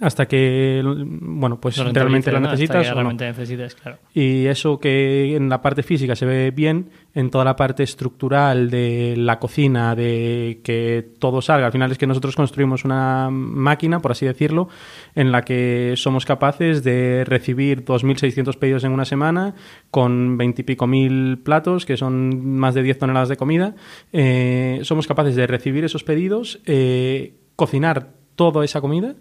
hasta 0.01 0.27
que 0.27 0.83
bueno 0.85 1.61
pues 1.61 1.77
realmente 1.77 2.31
la 2.31 2.41
¿no? 2.41 2.47
Hasta 2.47 2.57
necesitas 2.57 2.83
que 2.83 2.89
no. 2.89 2.95
realmente 2.95 3.27
necesites, 3.27 3.75
claro. 3.75 3.99
Y 4.15 4.47
eso 4.47 4.79
que 4.79 5.35
en 5.37 5.49
la 5.49 5.61
parte 5.61 5.83
física 5.83 6.15
se 6.15 6.27
ve 6.27 6.51
bien, 6.51 6.91
en 7.15 7.31
toda 7.31 7.45
la 7.45 7.57
parte 7.57 7.83
estructural 7.83 8.71
de 8.71 9.15
la 9.17 9.39
cocina, 9.39 9.95
de 9.95 10.61
que 10.63 11.15
todo 11.19 11.43
salga. 11.43 11.67
Al 11.67 11.73
final 11.73 11.91
es 11.91 11.99
que 11.99 12.07
nosotros 12.07 12.37
construimos 12.37 12.85
una 12.85 13.29
máquina, 13.31 14.01
por 14.01 14.13
así 14.13 14.27
decirlo, 14.27 14.69
en 15.15 15.33
la 15.33 15.43
que 15.43 15.95
somos 15.97 16.25
capaces 16.25 16.85
de 16.85 17.25
recibir 17.25 17.85
2.600 17.85 18.57
pedidos 18.59 18.85
en 18.85 18.93
una 18.93 19.05
semana 19.05 19.55
con 19.91 20.39
20 20.39 20.63
y 20.63 20.65
pico 20.65 20.87
mil 20.87 21.39
platos, 21.39 21.85
que 21.87 21.97
son 21.97 22.57
más 22.57 22.75
de 22.75 22.83
10 22.83 22.99
toneladas 22.99 23.29
de 23.29 23.37
comida. 23.37 23.75
Eh, 24.13 24.81
somos 24.83 25.07
capaces 25.07 25.35
de 25.35 25.47
recibir 25.47 25.85
esos 25.85 26.05
pedidos, 26.05 26.61
eh, 26.67 27.35
cocinar 27.57 28.13
toda 28.37 28.65
esa 28.65 28.81
comida 28.81 29.17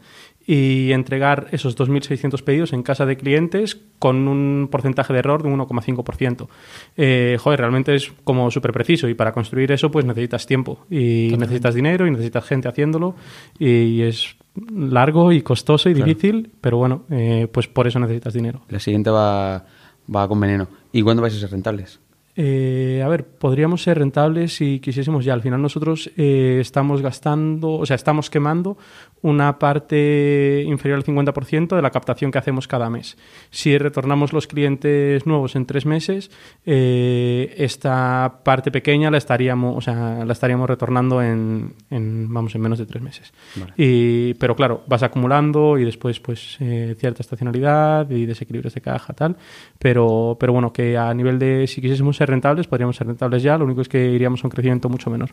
y 0.50 0.94
entregar 0.94 1.48
esos 1.52 1.78
2.600 1.78 2.42
pedidos 2.42 2.72
en 2.72 2.82
casa 2.82 3.06
de 3.06 3.18
clientes 3.18 3.82
con 4.00 4.30
un 4.30 4.70
porcentaje 4.72 5.12
de 5.12 5.20
error 5.20 5.44
de 5.44 5.50
un 5.50 5.60
1,5%. 5.60 6.48
Eh, 6.96 7.38
joder, 7.40 7.60
realmente 7.60 7.94
es 7.94 8.14
como 8.24 8.50
súper 8.50 8.72
preciso 8.72 9.10
y 9.10 9.14
para 9.14 9.34
construir 9.34 9.72
eso 9.74 9.92
pues 9.92 10.06
necesitas 10.06 10.48
tiempo 10.48 10.86
y 10.90 11.36
necesitas 11.38 11.76
dinero 11.76 12.08
y 12.08 12.12
necesitas 12.12 12.46
gente 12.46 12.70
haciéndolo 12.70 13.14
y 13.60 14.02
es 14.04 14.38
largo 14.74 15.34
y 15.34 15.42
costoso 15.42 15.90
y 15.90 15.94
Claro. 15.94 16.08
difícil, 16.08 16.50
pero 16.62 16.78
bueno, 16.78 17.04
eh, 17.12 17.48
pues 17.52 17.68
por 17.68 17.86
eso 17.86 18.00
necesitas 18.00 18.34
dinero. 18.34 18.62
La 18.70 18.80
siguiente 18.80 19.10
va, 19.10 19.66
va 20.14 20.28
con 20.30 20.40
veneno. 20.40 20.68
¿Y 20.94 21.02
cuándo 21.02 21.22
vais 21.22 21.36
a 21.36 21.40
ser 21.40 21.52
rentables? 21.52 22.00
Eh, 22.40 23.02
a 23.04 23.08
ver, 23.08 23.26
podríamos 23.26 23.82
ser 23.82 23.98
rentables 23.98 24.56
si 24.56 24.80
quisiésemos 24.80 25.26
ya. 25.26 25.34
Al 25.34 25.42
final 25.42 25.60
nosotros 25.60 26.12
eh, 26.18 26.60
estamos 26.62 27.02
gastando, 27.02 27.72
o 27.72 27.86
sea, 27.88 27.96
estamos 27.96 28.30
quemando 28.30 28.78
una 29.24 29.58
parte 29.58 30.64
inferior 30.68 31.00
al 31.00 31.04
50% 31.04 31.76
de 31.76 31.82
la 31.82 31.90
captación 31.90 32.32
que 32.32 32.38
hacemos 32.38 32.68
cada 32.68 32.92
mes. 32.92 33.18
Si 33.50 33.76
retornamos 33.80 34.34
los 34.34 34.46
clientes 34.46 35.26
nuevos 35.26 35.56
en 35.56 35.66
tres 35.66 35.88
meses, 35.88 36.30
eh, 36.64 37.56
esta 37.58 38.42
parte 38.44 38.70
pequeña 38.70 39.10
la 39.10 39.18
estaríamos, 39.18 39.76
o 39.76 39.82
sea, 39.82 40.24
la 40.24 40.34
estaríamos 40.34 40.70
retornando 40.70 41.24
en, 41.24 41.74
en, 41.90 42.32
vamos, 42.32 42.54
en 42.54 42.62
menos 42.62 42.78
de 42.78 42.86
tres 42.86 43.02
meses. 43.02 43.34
Vale. 43.56 43.74
Y, 43.78 44.36
pero 44.36 44.56
claro, 44.56 44.84
vas 44.86 45.02
acumulando 45.02 45.80
y 45.80 45.86
después 45.86 46.20
pues 46.20 46.58
cierta 46.60 47.24
estacionalidad 47.24 48.08
y 48.12 48.28
desequilibrios 48.28 48.76
de 48.76 48.82
caja, 48.82 49.14
tal. 49.14 49.38
Pero, 49.80 50.38
pero 50.40 50.54
bueno, 50.54 50.72
que 50.72 50.96
a 50.96 51.12
nivel 51.16 51.40
de 51.40 51.66
si 51.66 51.82
quisiésemos 51.82 52.16
ser 52.16 52.27
rentables, 52.28 52.68
podríamos 52.68 52.96
ser 52.96 53.08
rentables 53.08 53.44
ya, 53.44 53.58
lo 53.58 53.66
único 53.66 53.82
es 53.82 53.90
que 53.90 54.12
iríamos 54.12 54.44
a 54.44 54.48
un 54.48 54.52
crecimiento 54.52 54.90
mucho 54.90 55.10
menor. 55.10 55.32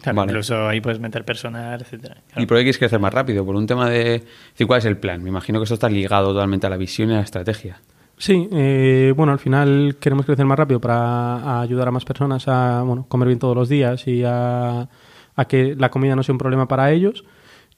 Claro, 0.00 0.16
Vale. 0.16 0.32
Incluso 0.32 0.68
ahí 0.68 0.80
puedes 0.80 0.98
meter 0.98 1.24
personal, 1.24 1.80
etcétera. 1.80 2.16
Claro. 2.26 2.42
¿Y 2.42 2.46
por 2.46 2.56
qué 2.56 2.62
quieres 2.62 2.78
crecer 2.78 3.00
más 3.00 3.12
rápido? 3.12 3.44
Por 3.44 3.54
un 3.54 3.66
tema 3.66 3.88
de... 3.90 4.22
¿Cuál 4.66 4.78
es 4.78 4.84
el 4.86 4.96
plan? 4.96 5.22
Me 5.22 5.28
imagino 5.28 5.58
que 5.58 5.64
esto 5.64 5.74
está 5.74 5.88
ligado 5.90 6.32
totalmente 6.32 6.66
a 6.66 6.70
la 6.70 6.76
visión 6.76 7.10
y 7.10 7.14
a 7.14 7.16
la 7.16 7.22
estrategia. 7.22 7.80
Sí, 8.16 8.48
eh, 8.52 9.14
bueno, 9.16 9.32
al 9.32 9.38
final 9.38 9.96
queremos 9.98 10.26
crecer 10.26 10.44
más 10.44 10.58
rápido 10.58 10.80
para 10.80 11.36
a 11.36 11.60
ayudar 11.62 11.88
a 11.88 11.90
más 11.90 12.04
personas 12.04 12.46
a 12.48 12.82
bueno, 12.82 13.06
comer 13.08 13.28
bien 13.28 13.38
todos 13.38 13.56
los 13.56 13.68
días 13.68 14.06
y 14.06 14.22
a, 14.24 14.88
a 15.36 15.44
que 15.46 15.74
la 15.74 15.90
comida 15.90 16.14
no 16.14 16.22
sea 16.22 16.34
un 16.34 16.38
problema 16.38 16.68
para 16.68 16.90
ellos, 16.92 17.24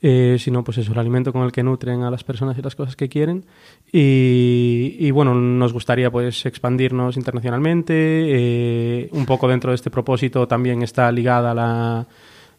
eh, 0.02 0.36
sino 0.38 0.64
pues 0.64 0.78
eso, 0.78 0.92
el 0.92 0.98
alimento 0.98 1.32
con 1.32 1.42
el 1.44 1.52
que 1.52 1.62
nutren 1.62 2.02
a 2.02 2.10
las 2.10 2.24
personas 2.24 2.58
y 2.58 2.62
las 2.62 2.74
cosas 2.74 2.96
que 2.96 3.08
quieren. 3.08 3.44
Y, 3.92 4.96
y, 4.98 5.10
bueno, 5.12 5.34
nos 5.34 5.72
gustaría 5.72 6.10
pues 6.10 6.44
expandirnos 6.46 7.16
internacionalmente. 7.16 7.94
eh, 7.96 9.08
un 9.12 9.26
poco 9.26 9.46
dentro 9.48 9.70
de 9.70 9.76
este 9.76 9.90
propósito 9.90 10.46
también 10.48 10.82
está 10.82 11.10
ligada 11.12 11.54
la, 11.54 12.06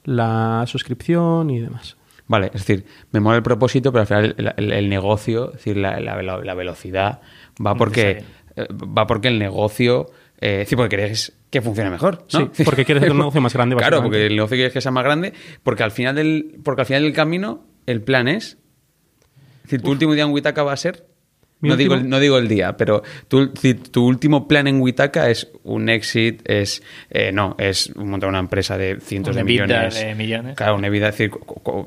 la 0.06 0.64
suscripción 0.68 1.50
y 1.50 1.60
demás. 1.60 1.98
Vale, 2.28 2.48
es 2.54 2.66
decir, 2.66 2.86
me 3.12 3.20
mola 3.20 3.38
el 3.38 3.44
propósito, 3.44 3.92
pero 3.92 4.02
al 4.02 4.08
final 4.08 4.36
el, 4.38 4.54
el- 4.56 4.72
el 4.72 4.90
negocio, 4.90 5.48
es 5.48 5.54
decir, 5.58 5.78
la, 5.78 6.00
la- 6.00 6.22
la- 6.24 6.38
la 6.38 6.54
velocidad, 6.54 7.20
va 7.66 7.76
porque, 7.76 8.24
eh, 8.56 8.68
va 8.72 9.06
porque 9.06 9.28
el 9.28 9.40
negocio, 9.40 10.08
eh, 10.42 10.54
es 10.54 10.58
decir, 10.60 10.78
porque 10.78 10.98
queréis 10.98 11.34
que 11.50 11.62
funcione 11.62 11.90
mejor, 11.90 12.26
¿no? 12.34 12.52
Sí, 12.54 12.64
porque 12.64 12.86
quieres 12.86 13.04
hacer 13.04 13.12
un 13.12 13.18
negocio 13.20 13.42
más 13.42 13.54
grande, 13.54 13.76
Claro, 13.76 14.02
porque 14.02 14.26
el 14.26 14.36
negocio 14.36 14.56
quieres 14.56 14.74
que 14.74 14.82
sea 14.82 14.92
más 14.92 15.04
grande, 15.04 15.34
porque 15.64 15.84
al 15.84 15.92
final 15.92 16.16
del, 16.16 16.60
porque 16.64 16.82
al 16.82 16.86
final 16.86 17.04
del 17.04 17.14
camino, 17.14 17.66
el 17.86 18.02
plan 18.02 18.28
es, 18.28 18.58
es 19.58 19.64
decir, 19.64 19.82
tu 19.82 19.92
último 19.92 20.14
día 20.14 20.24
en 20.24 20.32
Witaka 20.32 20.64
va 20.64 20.74
a 20.74 20.78
ser, 20.78 21.06
no 21.62 21.78
digo, 21.78 21.96
no 21.98 22.20
digo 22.20 22.38
el 22.38 22.48
día, 22.48 22.76
pero 22.76 23.04
tu, 23.28 23.54
tu 23.54 24.06
último 24.06 24.48
plan 24.48 24.68
en 24.68 24.82
Witaka 24.82 25.30
es 25.30 25.50
un 25.64 25.88
exit, 25.88 26.42
es, 26.44 26.84
eh, 27.10 27.32
no, 27.32 27.56
es 27.58 27.96
montar 27.96 28.30
una 28.30 28.40
empresa 28.40 28.78
de 28.78 29.00
cientos 29.00 29.36
de 29.36 29.44
millones. 29.44 29.96
de 29.96 30.14
millones. 30.16 30.58
Claro, 30.58 30.76
una 30.76 30.90
vida, 30.90 31.10
es 31.10 31.18
decir, 31.18 31.32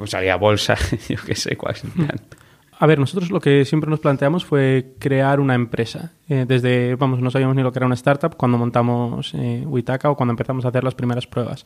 salir 0.07 0.31
a 0.31 0.37
bolsa, 0.37 0.77
yo 1.09 1.17
qué 1.27 1.35
sé 1.35 1.57
cuál 1.57 1.75
es 1.75 1.85
el 1.85 1.91
plan. 1.91 2.21
A 2.79 2.87
ver, 2.87 2.99
nosotros 2.99 3.31
lo 3.31 3.41
que 3.41 3.65
siempre 3.65 3.89
nos 3.89 4.01
planteamos 4.01 4.45
fue 4.45 4.95
crear 4.99 5.41
una 5.41 5.55
empresa. 5.55 6.13
eh, 6.29 6.45
desde, 6.47 6.95
vamos, 6.97 7.21
no 7.21 7.31
sabíamos 7.31 7.57
ni 7.57 7.63
lo 7.63 7.73
que 7.73 7.79
era 7.79 7.87
una 7.87 7.95
startup 7.95 8.37
cuando 8.37 8.59
montamos 8.59 9.33
eh, 9.35 9.65
o 9.67 10.17
cuando 10.17 10.33
empezamos 10.33 10.65
a 10.65 10.69
hacer 10.69 10.85
las 10.85 10.95
primeras 10.95 11.27
pruebas. 11.27 11.65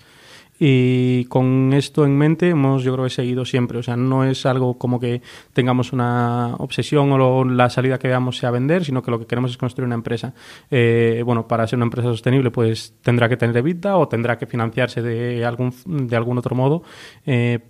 Y 0.62 1.24
con 1.24 1.72
esto 1.72 2.04
en 2.04 2.18
mente 2.18 2.50
hemos, 2.50 2.82
yo 2.82 2.92
creo, 2.92 3.04
que 3.06 3.10
seguido 3.10 3.46
siempre. 3.46 3.78
O 3.78 3.82
sea, 3.82 3.96
no 3.96 4.24
es 4.24 4.44
algo 4.44 4.76
como 4.76 5.00
que 5.00 5.22
tengamos 5.54 5.94
una 5.94 6.54
obsesión 6.58 7.10
o 7.12 7.44
la 7.46 7.70
salida 7.70 7.98
que 7.98 8.08
veamos 8.08 8.36
sea 8.36 8.50
vender, 8.50 8.84
sino 8.84 9.02
que 9.02 9.10
lo 9.10 9.18
que 9.18 9.26
queremos 9.26 9.52
es 9.52 9.56
construir 9.56 9.86
una 9.86 9.94
empresa. 9.94 10.34
Eh, 10.70 11.22
bueno, 11.24 11.48
para 11.48 11.66
ser 11.66 11.78
una 11.78 11.86
empresa 11.86 12.08
sostenible, 12.08 12.50
pues 12.50 12.94
tendrá 13.02 13.26
que 13.30 13.38
tener 13.38 13.56
EBITDA 13.56 13.96
o 13.96 14.06
tendrá 14.06 14.36
que 14.36 14.46
financiarse 14.46 15.00
de 15.00 15.46
algún, 15.46 15.72
de 15.86 16.14
algún 16.14 16.36
otro 16.36 16.54
modo. 16.54 16.82
Eh, 17.24 17.60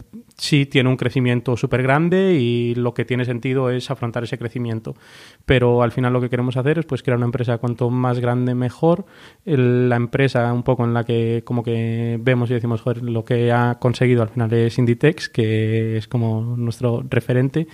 sí 0.40 0.66
tiene 0.66 0.88
un 0.88 0.96
crecimiento 0.96 1.56
súper 1.56 1.82
grande 1.82 2.34
y 2.40 2.74
lo 2.74 2.94
que 2.94 3.04
tiene 3.04 3.24
sentido 3.24 3.70
es 3.70 3.90
afrontar 3.90 4.24
ese 4.24 4.38
crecimiento. 4.38 4.94
Pero 5.44 5.82
al 5.82 5.92
final 5.92 6.12
lo 6.12 6.20
que 6.20 6.30
queremos 6.30 6.56
hacer 6.56 6.78
es 6.78 6.86
pues 6.86 7.02
crear 7.02 7.18
una 7.18 7.26
empresa 7.26 7.58
cuanto 7.58 7.90
más 7.90 8.18
grande 8.18 8.54
mejor. 8.54 9.04
la 9.44 9.96
empresa 9.96 10.52
un 10.52 10.62
poco 10.62 10.84
en 10.84 10.94
la 10.94 11.04
que 11.04 11.42
como 11.44 11.62
que 11.62 12.18
vemos 12.20 12.50
y 12.50 12.54
decimos 12.54 12.82
lo 13.02 13.24
que 13.24 13.52
ha 13.52 13.78
conseguido 13.78 14.22
al 14.22 14.30
final 14.30 14.52
es 14.52 14.78
Inditex, 14.78 15.28
que 15.28 15.98
es 15.98 16.08
como 16.08 16.56
nuestro 16.56 17.04
referente, 17.08 17.66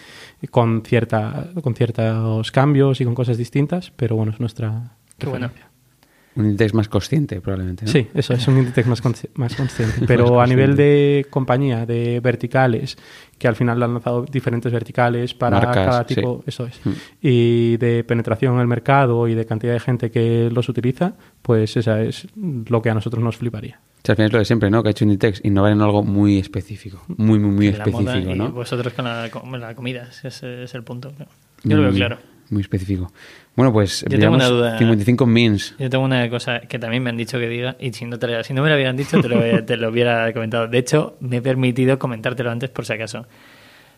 con, 0.50 0.82
cierta, 0.82 1.50
con 1.62 1.74
ciertos 1.74 2.50
cambios 2.50 3.00
y 3.00 3.04
con 3.04 3.14
cosas 3.14 3.38
distintas, 3.38 3.92
pero 3.92 4.16
bueno, 4.16 4.32
es 4.32 4.40
nuestra 4.40 4.96
Qué 5.18 5.26
bueno. 5.26 5.50
Un 6.36 6.44
Inditex 6.44 6.74
más 6.74 6.88
consciente, 6.88 7.40
probablemente. 7.40 7.86
Sí, 7.86 8.08
eso 8.14 8.34
es 8.34 8.46
un 8.46 8.58
Inditex 8.58 8.86
más, 8.86 9.02
más 9.34 9.56
consciente. 9.56 10.02
Pero 10.06 10.40
a 10.40 10.46
nivel 10.46 10.76
de 10.76 11.26
compañía, 11.30 11.86
de 11.86 12.20
verticales, 12.20 12.98
que 13.38 13.48
al 13.48 13.56
final 13.56 13.82
han 13.82 13.94
lanzado 13.94 14.22
diferentes 14.22 14.70
verticales 14.70 15.34
para 15.34 15.60
cada 15.70 16.04
tipo, 16.04 16.44
eso 16.46 16.66
es. 16.66 16.78
Mm. 16.84 16.90
Y 17.22 17.76
de 17.78 18.04
penetración 18.04 18.54
en 18.54 18.60
el 18.60 18.66
mercado 18.66 19.26
y 19.28 19.34
de 19.34 19.46
cantidad 19.46 19.72
de 19.72 19.80
gente 19.80 20.10
que 20.10 20.50
los 20.52 20.68
utiliza, 20.68 21.14
pues 21.42 21.76
esa 21.76 22.02
es 22.02 22.26
lo 22.36 22.82
que 22.82 22.90
a 22.90 22.94
nosotros 22.94 23.22
nos 23.24 23.36
fliparía. 23.36 23.80
O 24.02 24.06
sea, 24.06 24.14
al 24.14 24.26
es 24.26 24.32
lo 24.32 24.38
de 24.38 24.44
siempre, 24.44 24.70
¿no? 24.70 24.82
Que 24.82 24.90
ha 24.90 24.92
hecho 24.92 25.04
Inditex, 25.04 25.44
innovar 25.44 25.72
en 25.72 25.80
algo 25.80 26.04
muy 26.04 26.38
específico. 26.38 27.02
Muy, 27.08 27.38
muy, 27.38 27.50
muy 27.50 27.66
específico, 27.68 28.34
¿no? 28.34 28.48
Y 28.48 28.50
vosotros 28.50 28.92
con 28.92 29.04
la, 29.04 29.74
comida, 29.74 30.08
ese 30.22 30.62
es 30.62 30.74
el 30.74 30.84
punto. 30.84 31.12
Yo 31.64 31.76
lo 31.76 31.82
veo 31.82 31.92
claro. 31.92 32.18
Muy 32.50 32.62
específico. 32.62 33.10
Bueno, 33.56 33.72
pues 33.72 34.04
yo 34.06 34.18
tengo 34.18 34.34
una 34.34 34.48
duda. 34.48 34.78
55 34.78 35.26
mins. 35.26 35.74
Yo 35.78 35.88
tengo 35.88 36.04
una 36.04 36.28
cosa 36.28 36.60
que 36.60 36.78
también 36.78 37.02
me 37.02 37.08
han 37.08 37.16
dicho 37.16 37.38
que 37.38 37.48
diga, 37.48 37.74
y 37.80 37.92
si 37.94 38.04
no, 38.04 38.18
te, 38.18 38.44
si 38.44 38.52
no 38.52 38.62
me 38.62 38.68
lo 38.68 38.74
hubieran 38.74 38.96
dicho, 38.96 39.20
te 39.20 39.28
lo, 39.28 39.64
te 39.64 39.76
lo 39.78 39.88
hubiera 39.88 40.30
comentado. 40.34 40.68
De 40.68 40.76
hecho, 40.76 41.16
me 41.20 41.38
he 41.38 41.42
permitido 41.42 41.98
comentártelo 41.98 42.50
antes 42.50 42.68
por 42.68 42.84
si 42.84 42.92
acaso. 42.92 43.26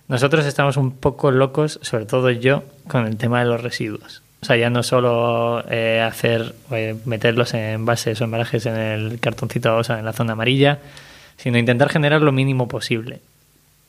Nosotros 0.07 0.47
estamos 0.47 0.77
un 0.77 0.93
poco 0.93 1.33
locos, 1.33 1.81
sobre 1.83 2.07
todo 2.07 2.31
yo, 2.31 2.63
con 2.87 3.05
el 3.05 3.17
tema 3.17 3.41
de 3.41 3.47
los 3.47 3.61
residuos. 3.61 4.23
O 4.41 4.47
sea, 4.47 4.57
ya 4.57 4.71
no 4.71 4.85
solo 4.85 5.65
eh, 5.69 6.01
hacer, 6.01 6.55
eh, 6.71 6.97
meterlos 7.05 7.53
en 7.55 7.85
bases 7.85 8.21
o 8.21 8.25
embalajes 8.25 8.65
en 8.67 8.77
el 8.77 9.19
cartoncito, 9.19 9.77
o 9.77 9.83
sea, 9.83 9.99
en 9.99 10.05
la 10.05 10.13
zona 10.13 10.35
amarilla, 10.35 10.79
sino 11.37 11.59
intentar 11.59 11.89
generar 11.89 12.23
lo 12.23 12.31
mínimo 12.31 12.69
posible. 12.69 13.21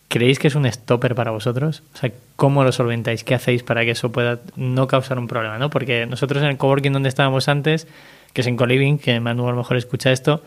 ¿Creéis 0.10 0.39
que 0.39 0.47
es 0.47 0.55
un 0.55 0.66
stopper 0.70 1.14
para 1.14 1.30
vosotros? 1.30 1.84
O 1.93 1.97
sea, 1.97 2.12
¿cómo 2.36 2.64
lo 2.64 2.72
solventáis? 2.72 3.24
¿Qué 3.24 3.36
hacéis 3.36 3.62
para 3.62 3.86
que 3.86 3.91
eso 3.91 4.12
pueda 4.12 4.39
no 4.55 4.88
causar 4.88 5.20
un 5.20 5.28
problema? 5.28 5.60
¿no? 5.60 5.70
Porque 5.70 6.07
nosotros 6.07 6.41
en 6.41 6.49
el 6.49 6.57
coworking 6.57 6.91
donde 6.91 7.10
estábamos 7.10 7.47
antes, 7.47 7.88
que 8.34 8.41
es 8.41 8.47
en 8.47 8.57
Coliving, 8.57 8.97
que 8.97 9.20
Manu 9.20 9.47
a 9.47 9.51
lo 9.51 9.57
mejor 9.57 9.78
escucha 9.78 10.12
esto, 10.12 10.41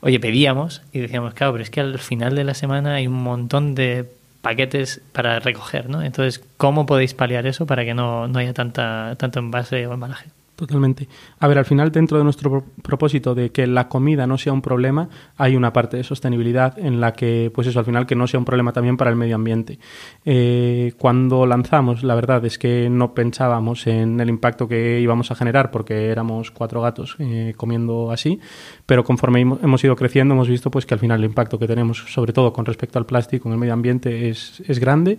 oye, 0.00 0.18
pedíamos 0.18 0.80
y 0.94 1.00
decíamos, 1.00 1.34
claro, 1.34 1.52
pero 1.52 1.62
es 1.62 1.68
que 1.68 1.80
al 1.80 1.98
final 1.98 2.34
de 2.34 2.44
la 2.44 2.54
semana 2.54 2.94
hay 2.94 3.06
un 3.06 3.22
montón 3.22 3.74
de 3.74 4.06
paquetes 4.40 5.02
para 5.12 5.40
recoger, 5.40 5.90
¿no? 5.90 6.02
Entonces, 6.02 6.42
¿cómo 6.56 6.86
podéis 6.86 7.12
paliar 7.12 7.46
eso 7.46 7.66
para 7.66 7.84
que 7.84 7.92
no, 7.92 8.28
no 8.28 8.38
haya 8.38 8.54
tanta, 8.54 9.14
tanto 9.18 9.40
envase 9.40 9.86
o 9.86 9.92
embalaje? 9.92 10.30
Totalmente. 10.56 11.06
A 11.38 11.48
ver, 11.48 11.58
al 11.58 11.66
final, 11.66 11.92
dentro 11.92 12.16
de 12.16 12.24
nuestro 12.24 12.64
propósito 12.82 13.34
de 13.34 13.50
que 13.50 13.66
la 13.66 13.88
comida 13.90 14.26
no 14.26 14.38
sea 14.38 14.54
un 14.54 14.62
problema, 14.62 15.10
hay 15.36 15.54
una 15.54 15.74
parte 15.74 15.98
de 15.98 16.02
sostenibilidad 16.02 16.78
en 16.78 16.98
la 16.98 17.12
que, 17.12 17.52
pues 17.54 17.66
eso, 17.66 17.78
al 17.78 17.84
final, 17.84 18.06
que 18.06 18.16
no 18.16 18.26
sea 18.26 18.40
un 18.40 18.46
problema 18.46 18.72
también 18.72 18.96
para 18.96 19.10
el 19.10 19.16
medio 19.16 19.34
ambiente. 19.34 19.78
Eh, 20.24 20.94
cuando 20.96 21.44
lanzamos, 21.44 22.02
la 22.02 22.14
verdad 22.14 22.42
es 22.46 22.58
que 22.58 22.88
no 22.88 23.12
pensábamos 23.12 23.86
en 23.86 24.18
el 24.18 24.30
impacto 24.30 24.66
que 24.66 24.98
íbamos 24.98 25.30
a 25.30 25.34
generar 25.34 25.70
porque 25.70 26.06
éramos 26.06 26.50
cuatro 26.50 26.80
gatos 26.80 27.16
eh, 27.18 27.52
comiendo 27.58 28.10
así, 28.10 28.40
pero 28.86 29.04
conforme 29.04 29.42
hemos 29.42 29.84
ido 29.84 29.94
creciendo, 29.94 30.32
hemos 30.32 30.48
visto 30.48 30.70
pues 30.70 30.86
que 30.86 30.94
al 30.94 31.00
final 31.00 31.20
el 31.20 31.26
impacto 31.26 31.58
que 31.58 31.66
tenemos, 31.66 31.98
sobre 32.08 32.32
todo 32.32 32.54
con 32.54 32.64
respecto 32.64 32.98
al 32.98 33.04
plástico 33.04 33.50
en 33.50 33.52
el 33.52 33.58
medio 33.58 33.74
ambiente, 33.74 34.30
es, 34.30 34.62
es 34.66 34.78
grande. 34.78 35.18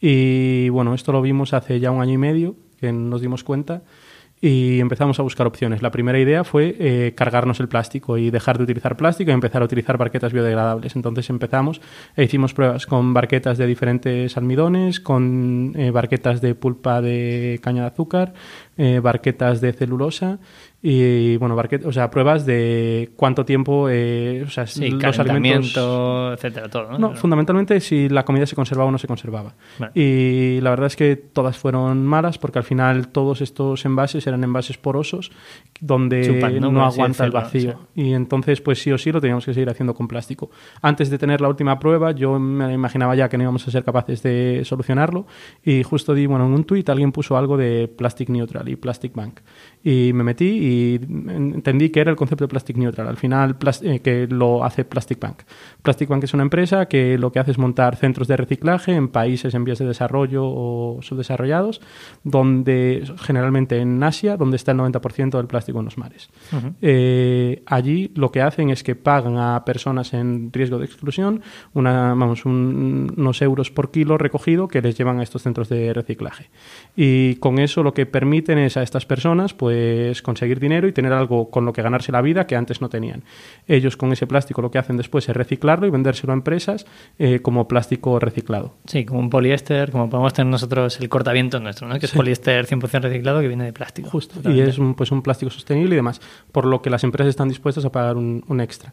Y 0.00 0.70
bueno, 0.70 0.94
esto 0.94 1.12
lo 1.12 1.20
vimos 1.20 1.52
hace 1.52 1.80
ya 1.80 1.90
un 1.90 2.00
año 2.00 2.14
y 2.14 2.18
medio, 2.18 2.56
que 2.80 2.90
nos 2.92 3.20
dimos 3.20 3.44
cuenta 3.44 3.82
y 4.42 4.80
empezamos 4.80 5.18
a 5.20 5.22
buscar 5.22 5.46
opciones. 5.46 5.82
La 5.82 5.90
primera 5.90 6.18
idea 6.18 6.44
fue 6.44 6.74
eh, 6.78 7.12
cargarnos 7.14 7.60
el 7.60 7.68
plástico 7.68 8.16
y 8.16 8.30
dejar 8.30 8.56
de 8.56 8.64
utilizar 8.64 8.96
plástico 8.96 9.30
y 9.30 9.34
empezar 9.34 9.60
a 9.60 9.66
utilizar 9.66 9.98
barquetas 9.98 10.32
biodegradables. 10.32 10.96
Entonces 10.96 11.28
empezamos 11.28 11.80
e 12.16 12.24
hicimos 12.24 12.54
pruebas 12.54 12.86
con 12.86 13.12
barquetas 13.12 13.58
de 13.58 13.66
diferentes 13.66 14.36
almidones, 14.36 15.00
con 15.00 15.72
eh, 15.76 15.90
barquetas 15.90 16.40
de 16.40 16.54
pulpa 16.54 17.02
de 17.02 17.60
caña 17.62 17.82
de 17.82 17.88
azúcar, 17.88 18.32
eh, 18.78 19.00
barquetas 19.00 19.60
de 19.60 19.74
celulosa 19.74 20.38
y 20.82 21.36
bueno, 21.36 21.56
o 21.84 21.92
sea, 21.92 22.10
pruebas 22.10 22.46
de 22.46 23.10
cuánto 23.14 23.44
tiempo, 23.44 23.88
eh, 23.90 24.42
o 24.46 24.50
sea, 24.50 24.64
los 24.64 25.18
alimentos, 25.18 26.32
etcétera, 26.34 26.68
todo. 26.70 26.98
¿no? 26.98 27.14
fundamentalmente 27.16 27.80
si 27.80 28.08
la 28.08 28.24
comida 28.24 28.46
se 28.46 28.56
conservaba 28.56 28.88
o 28.88 28.90
no 28.90 28.96
se 28.96 29.06
conservaba. 29.06 29.54
Y 29.94 30.58
la 30.62 30.70
verdad 30.70 30.86
es 30.86 30.96
que 30.96 31.16
todas 31.16 31.58
fueron 31.58 32.06
malas 32.06 32.38
porque 32.38 32.60
al 32.60 32.64
final 32.64 33.08
todos 33.08 33.42
estos 33.42 33.84
envases 33.84 34.26
eran 34.26 34.42
envases 34.42 34.78
porosos 34.78 35.30
donde 35.80 36.60
no, 36.60 36.84
aguanta 36.84 37.26
el 37.26 37.30
vacío. 37.30 37.80
Y 37.94 38.14
entonces, 38.14 38.62
pues 38.62 38.80
sí 38.80 38.90
o 38.90 38.96
sí 38.96 39.12
lo 39.12 39.20
teníamos 39.20 39.44
que 39.44 39.52
seguir 39.52 39.68
haciendo 39.68 39.94
con 39.94 40.08
plástico. 40.08 40.50
Antes 40.80 41.10
de 41.10 41.18
tener 41.18 41.42
la 41.42 41.48
última 41.48 41.78
prueba, 41.78 42.12
yo 42.12 42.38
me 42.38 42.72
imaginaba 42.72 43.14
ya 43.14 43.28
que 43.28 43.36
no 43.36 43.42
íbamos 43.42 43.68
a 43.68 43.70
ser 43.70 43.84
capaces 43.84 44.22
de 44.22 44.62
solucionarlo 44.64 45.26
y 45.62 45.82
justo 45.82 46.14
di, 46.14 46.24
bueno, 46.24 46.46
en 46.46 46.52
un 46.52 46.64
tuit 46.64 46.88
alguien 46.88 47.12
puso 47.12 47.36
algo 47.36 47.58
de 47.58 47.86
Plastic 47.86 48.30
Neutral 48.30 48.66
y 48.70 48.76
Plastic 48.76 49.14
Bank. 49.14 49.40
Y 49.82 50.12
me 50.12 50.24
metí 50.24 50.44
y 50.44 50.94
entendí 50.96 51.88
que 51.88 52.00
era 52.00 52.10
el 52.10 52.16
concepto 52.16 52.44
de 52.44 52.48
Plastic 52.48 52.76
Neutral. 52.76 53.08
Al 53.08 53.16
final, 53.16 53.56
eh, 53.82 54.00
que 54.00 54.26
lo 54.26 54.62
hace 54.62 54.84
Plastic 54.84 55.18
Bank. 55.18 55.38
Plastic 55.82 56.08
Bank 56.08 56.24
es 56.24 56.34
una 56.34 56.42
empresa 56.42 56.86
que 56.86 57.16
lo 57.16 57.32
que 57.32 57.38
hace 57.38 57.52
es 57.52 57.58
montar 57.58 57.96
centros 57.96 58.28
de 58.28 58.36
reciclaje 58.36 58.92
en 58.92 59.08
países 59.08 59.54
en 59.54 59.64
vías 59.64 59.78
de 59.78 59.86
desarrollo 59.86 60.44
o 60.44 61.00
subdesarrollados, 61.00 61.80
donde 62.24 63.04
generalmente 63.22 63.78
en 63.78 64.02
Asia, 64.02 64.36
donde 64.36 64.56
está 64.56 64.72
el 64.72 64.78
90% 64.78 65.38
del 65.38 65.46
plástico 65.46 65.78
en 65.78 65.86
los 65.86 65.96
mares. 65.96 66.28
Eh, 66.82 67.62
allí 67.64 68.12
lo 68.14 68.30
que 68.30 68.42
hacen 68.42 68.68
es 68.68 68.82
que 68.82 68.96
pagan 68.96 69.38
a 69.38 69.64
personas 69.64 70.12
en 70.12 70.52
riesgo 70.52 70.78
de 70.78 70.84
exclusión 70.84 71.42
una, 71.72 72.14
vamos, 72.14 72.44
unos 72.44 73.40
euros 73.40 73.70
por 73.70 73.90
kilo 73.90 74.18
recogido 74.18 74.68
que 74.68 74.82
les 74.82 74.98
llevan 74.98 75.20
a 75.20 75.22
estos 75.22 75.42
centros 75.42 75.70
de 75.70 75.94
reciclaje. 75.94 76.50
Y 76.96 77.36
con 77.36 77.58
eso 77.58 77.82
lo 77.82 77.94
que 77.94 78.04
permiten 78.04 78.58
es 78.58 78.76
a 78.76 78.82
estas 78.82 79.06
personas 79.06 79.54
pues 79.54 79.69
pues 79.70 80.22
conseguir 80.22 80.58
dinero 80.58 80.88
y 80.88 80.92
tener 80.92 81.12
algo 81.12 81.50
con 81.50 81.64
lo 81.64 81.72
que 81.72 81.82
ganarse 81.82 82.10
la 82.10 82.20
vida 82.20 82.46
que 82.46 82.56
antes 82.56 82.80
no 82.80 82.88
tenían. 82.88 83.22
Ellos 83.68 83.96
con 83.96 84.12
ese 84.12 84.26
plástico 84.26 84.60
lo 84.60 84.70
que 84.70 84.78
hacen 84.78 84.96
después 84.96 85.28
es 85.28 85.36
reciclarlo 85.36 85.86
y 85.86 85.90
vendérselo 85.90 86.32
a 86.32 86.34
empresas 86.34 86.86
eh, 87.18 87.40
como 87.40 87.68
plástico 87.68 88.18
reciclado. 88.18 88.74
Sí, 88.86 89.04
como 89.04 89.20
un 89.20 89.30
poliéster, 89.30 89.92
como 89.92 90.10
podemos 90.10 90.32
tener 90.32 90.50
nosotros 90.50 90.98
el 91.00 91.08
cortaviento 91.08 91.60
nuestro, 91.60 91.86
¿no? 91.86 91.98
que 92.00 92.06
es 92.06 92.12
poliéster 92.12 92.66
100% 92.66 93.02
reciclado 93.02 93.40
que 93.40 93.48
viene 93.48 93.64
de 93.64 93.72
plástico. 93.72 94.10
Justo, 94.10 94.50
y 94.50 94.60
es 94.60 94.78
un, 94.78 94.94
pues 94.94 95.12
un 95.12 95.22
plástico 95.22 95.50
sostenible 95.50 95.94
y 95.94 95.96
demás, 95.96 96.20
por 96.50 96.66
lo 96.66 96.82
que 96.82 96.90
las 96.90 97.04
empresas 97.04 97.30
están 97.30 97.48
dispuestas 97.48 97.84
a 97.84 97.92
pagar 97.92 98.16
un, 98.16 98.60
extra. 98.60 98.92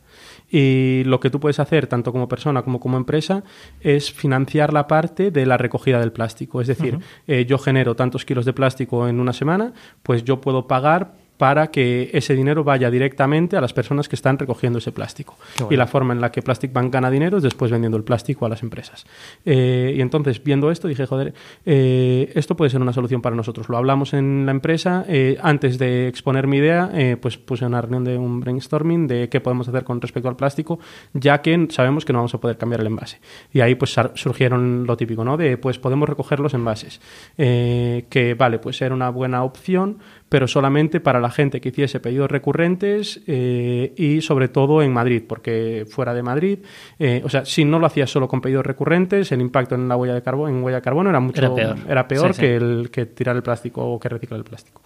Y 0.49 1.03
lo 1.05 1.19
que 1.19 1.29
tú 1.29 1.39
puedes 1.39 1.59
hacer, 1.59 1.87
tanto 1.87 2.11
como 2.11 2.27
persona 2.27 2.61
como 2.61 2.79
como 2.79 2.97
empresa, 2.97 3.43
es 3.81 4.11
financiar 4.11 4.73
la 4.73 4.87
parte 4.87 5.31
de 5.31 5.45
la 5.45 5.57
recogida 5.57 5.99
del 5.99 6.11
plástico. 6.11 6.61
Es 6.61 6.67
decir, 6.67 6.99
eh, 7.27 7.45
yo 7.45 7.57
genero 7.57 7.95
tantos 7.95 8.25
kilos 8.25 8.45
de 8.45 8.53
plástico 8.53 9.07
en 9.07 9.19
una 9.19 9.33
semana, 9.33 9.73
pues 10.03 10.23
yo 10.23 10.39
puedo 10.39 10.67
pagar 10.67 11.26
para 11.37 11.67
que 11.67 12.09
ese 12.13 12.35
dinero 12.35 12.63
vaya 12.63 12.89
directamente 12.89 13.55
a 13.57 13.61
las 13.61 13.73
personas 13.73 14.09
que 14.09 14.15
están 14.15 14.37
recogiendo 14.39 14.79
ese 14.79 14.91
plástico. 14.91 15.37
Y 15.69 15.75
la 15.75 15.87
forma 15.87 16.13
en 16.13 16.21
la 16.21 16.31
que 16.31 16.41
Plastic 16.41 16.73
Bank 16.73 16.91
gana 16.91 17.09
dinero 17.11 17.37
es 17.37 17.43
después 17.43 17.71
vendiendo 17.71 17.97
el 17.97 18.03
plástico 18.03 18.45
a 18.45 18.49
las 18.49 18.63
empresas. 18.63 19.05
Eh, 19.45 19.93
y 19.95 20.01
entonces, 20.01 20.43
viendo 20.43 20.71
esto, 20.71 20.87
dije, 20.87 21.05
joder, 21.05 21.33
eh, 21.65 22.31
esto 22.35 22.55
puede 22.55 22.71
ser 22.71 22.81
una 22.81 22.93
solución 22.93 23.21
para 23.21 23.35
nosotros. 23.35 23.69
Lo 23.69 23.77
hablamos 23.77 24.13
en 24.13 24.45
la 24.45 24.51
empresa. 24.51 25.05
Eh, 25.07 25.37
antes 25.41 25.77
de 25.77 26.07
exponer 26.07 26.47
mi 26.47 26.57
idea, 26.57 26.89
pues 27.21 27.37
puse 27.37 27.65
una 27.65 27.81
reunión 27.81 28.03
de 28.03 28.17
un 28.17 28.39
brainstorming 28.39 29.07
de 29.07 29.29
qué 29.29 29.39
podemos 29.39 29.67
hacer 29.67 29.83
con 29.83 30.01
respecto 30.01 30.29
al 30.29 30.35
plástico, 30.35 30.79
ya 31.13 31.41
que 31.41 31.67
sabemos 31.69 32.05
que 32.05 32.13
no 32.13 32.19
vamos 32.19 32.33
a 32.33 32.39
poder 32.39 32.57
cambiar 32.57 32.81
el 32.81 32.87
envase. 32.87 33.19
Y 33.53 33.61
ahí 33.61 33.75
pues 33.75 33.95
surgieron 34.15 34.85
lo 34.87 34.97
típico, 34.97 35.23
¿no? 35.23 35.37
De 35.37 35.57
pues 35.57 35.77
podemos 35.77 36.09
recoger 36.09 36.39
los 36.39 36.53
envases. 36.53 36.99
que 37.37 38.35
vale, 38.37 38.59
pues 38.59 38.81
era 38.81 38.95
una 38.95 39.09
buena 39.09 39.43
opción, 39.43 39.99
pero 40.29 40.47
solamente 40.47 40.99
para 40.99 41.19
la 41.19 41.29
gente 41.29 41.61
que 41.61 41.69
hiciese 41.69 41.99
pedidos 41.99 42.29
recurrentes 42.29 43.21
eh, 43.27 43.93
y 43.95 44.21
sobre 44.21 44.49
todo 44.49 44.81
en 44.81 44.91
Madrid, 44.91 45.23
porque 45.27 45.85
fuera 45.89 46.13
de 46.13 46.23
Madrid, 46.23 46.59
eh, 46.99 47.21
o 47.23 47.29
sea, 47.29 47.45
si 47.45 47.63
no 47.63 47.79
lo 47.79 47.85
hacías 47.85 48.09
solo 48.09 48.27
con 48.27 48.41
pedidos 48.41 48.65
recurrentes, 48.65 49.31
el 49.31 49.41
impacto 49.41 49.75
en 49.75 49.87
la 49.87 49.95
huella 49.95 50.13
de 50.13 50.21
carbono, 50.21 50.49
en 50.49 50.63
huella 50.63 50.77
de 50.77 50.83
carbono 50.83 51.09
era 51.09 51.19
mucho 51.19 51.39
era 51.39 51.55
peor, 51.55 51.77
era 51.87 52.07
peor 52.07 52.35
que 52.35 52.55
el 52.55 52.89
que 52.91 53.05
tirar 53.05 53.35
el 53.35 53.43
plástico 53.43 53.85
o 53.85 53.99
que 53.99 54.09
reciclar 54.09 54.39
el 54.39 54.43
plástico. 54.43 54.81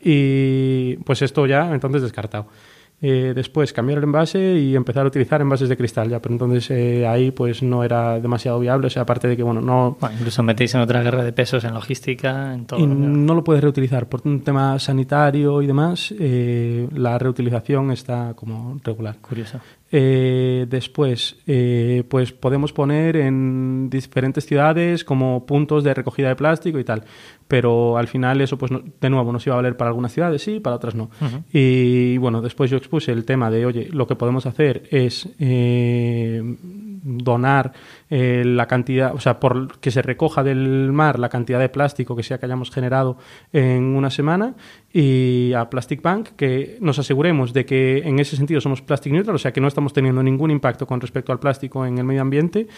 Y 0.00 0.96
pues 0.98 1.22
esto 1.22 1.46
ya 1.46 1.72
entonces 1.72 2.02
descartado. 2.02 2.46
Eh, 3.02 3.32
después 3.34 3.74
cambiar 3.74 3.98
el 3.98 4.04
envase 4.04 4.54
y 4.58 4.74
empezar 4.74 5.04
a 5.04 5.08
utilizar 5.08 5.42
envases 5.42 5.68
de 5.68 5.76
cristal 5.76 6.08
ya, 6.08 6.20
pero 6.22 6.34
entonces 6.34 6.70
eh, 6.70 7.06
ahí 7.06 7.30
pues 7.30 7.62
no 7.62 7.84
era 7.84 8.18
demasiado 8.20 8.58
viable, 8.58 8.86
o 8.86 8.90
sea, 8.90 9.02
aparte 9.02 9.28
de 9.28 9.36
que 9.36 9.42
bueno, 9.42 9.60
no... 9.60 9.98
Bueno, 10.00 10.16
incluso 10.18 10.42
metéis 10.42 10.74
en 10.74 10.80
otra 10.80 11.02
guerra 11.02 11.22
de 11.22 11.32
pesos 11.34 11.62
en 11.64 11.74
logística, 11.74 12.54
en 12.54 12.64
todo. 12.64 12.80
Y 12.80 12.86
no 12.86 13.34
lo 13.34 13.44
puedes 13.44 13.62
reutilizar 13.62 14.08
por 14.08 14.22
un 14.24 14.40
tema 14.40 14.78
sanitario 14.78 15.60
y 15.60 15.66
demás, 15.66 16.14
eh, 16.18 16.88
la 16.94 17.18
reutilización 17.18 17.90
está 17.90 18.32
como 18.34 18.80
regular. 18.82 19.16
Curioso. 19.20 19.60
Eh, 19.92 20.66
después, 20.68 21.36
eh, 21.46 22.02
pues 22.08 22.32
podemos 22.32 22.72
poner 22.72 23.16
en 23.16 23.88
diferentes 23.88 24.44
ciudades 24.44 25.04
como 25.04 25.46
puntos 25.46 25.84
de 25.84 25.94
recogida 25.94 26.28
de 26.28 26.36
plástico 26.36 26.78
y 26.78 26.84
tal. 26.84 27.04
Pero 27.48 27.96
al 27.96 28.08
final 28.08 28.40
eso, 28.40 28.58
pues 28.58 28.72
no- 28.72 28.82
de 29.00 29.08
nuevo, 29.10 29.32
nos 29.32 29.46
iba 29.46 29.54
a 29.54 29.58
valer 29.58 29.76
para 29.76 29.88
algunas 29.90 30.12
ciudades, 30.12 30.42
sí, 30.42 30.58
para 30.60 30.76
otras 30.76 30.94
no. 30.96 31.10
Y 31.52 32.16
bueno, 32.18 32.42
después 32.42 32.70
yo 32.70 32.76
expuse 32.76 33.12
el 33.12 33.24
tema 33.24 33.50
de, 33.50 33.66
oye, 33.66 33.88
lo 33.92 34.06
que 34.08 34.16
podemos 34.16 34.46
hacer 34.46 34.82
es 34.90 35.28
eh, 35.38 36.42
donar 37.02 37.72
eh, 38.08 38.44
la 38.46 38.66
cantidad, 38.66 39.14
o 39.14 39.20
sea, 39.20 39.40
por 39.40 39.78
que 39.78 39.90
se 39.90 40.02
recoja 40.02 40.42
del 40.42 40.92
mar 40.92 41.18
la 41.18 41.28
cantidad 41.28 41.58
de 41.58 41.68
plástico 41.68 42.14
que 42.14 42.22
sea 42.22 42.38
que 42.38 42.46
hayamos 42.46 42.70
generado 42.70 43.18
en 43.52 43.82
una 43.82 44.10
semana 44.10 44.54
y 44.92 45.52
a 45.54 45.68
Plastic 45.68 46.02
Bank 46.02 46.28
que 46.36 46.78
nos 46.80 46.98
aseguremos 46.98 47.52
de 47.52 47.66
que 47.66 47.98
en 47.98 48.18
ese 48.18 48.36
sentido 48.36 48.60
somos 48.60 48.80
plastic 48.80 49.12
neutral, 49.12 49.36
o 49.36 49.38
sea, 49.38 49.52
que 49.52 49.60
no 49.60 49.68
estamos 49.68 49.92
teniendo 49.92 50.22
ningún 50.22 50.50
impacto 50.50 50.86
con 50.86 51.00
respecto 51.00 51.32
al 51.32 51.38
plástico 51.38 51.84
en 51.84 51.98
el 51.98 52.04
medio 52.04 52.22
ambiente 52.22 52.68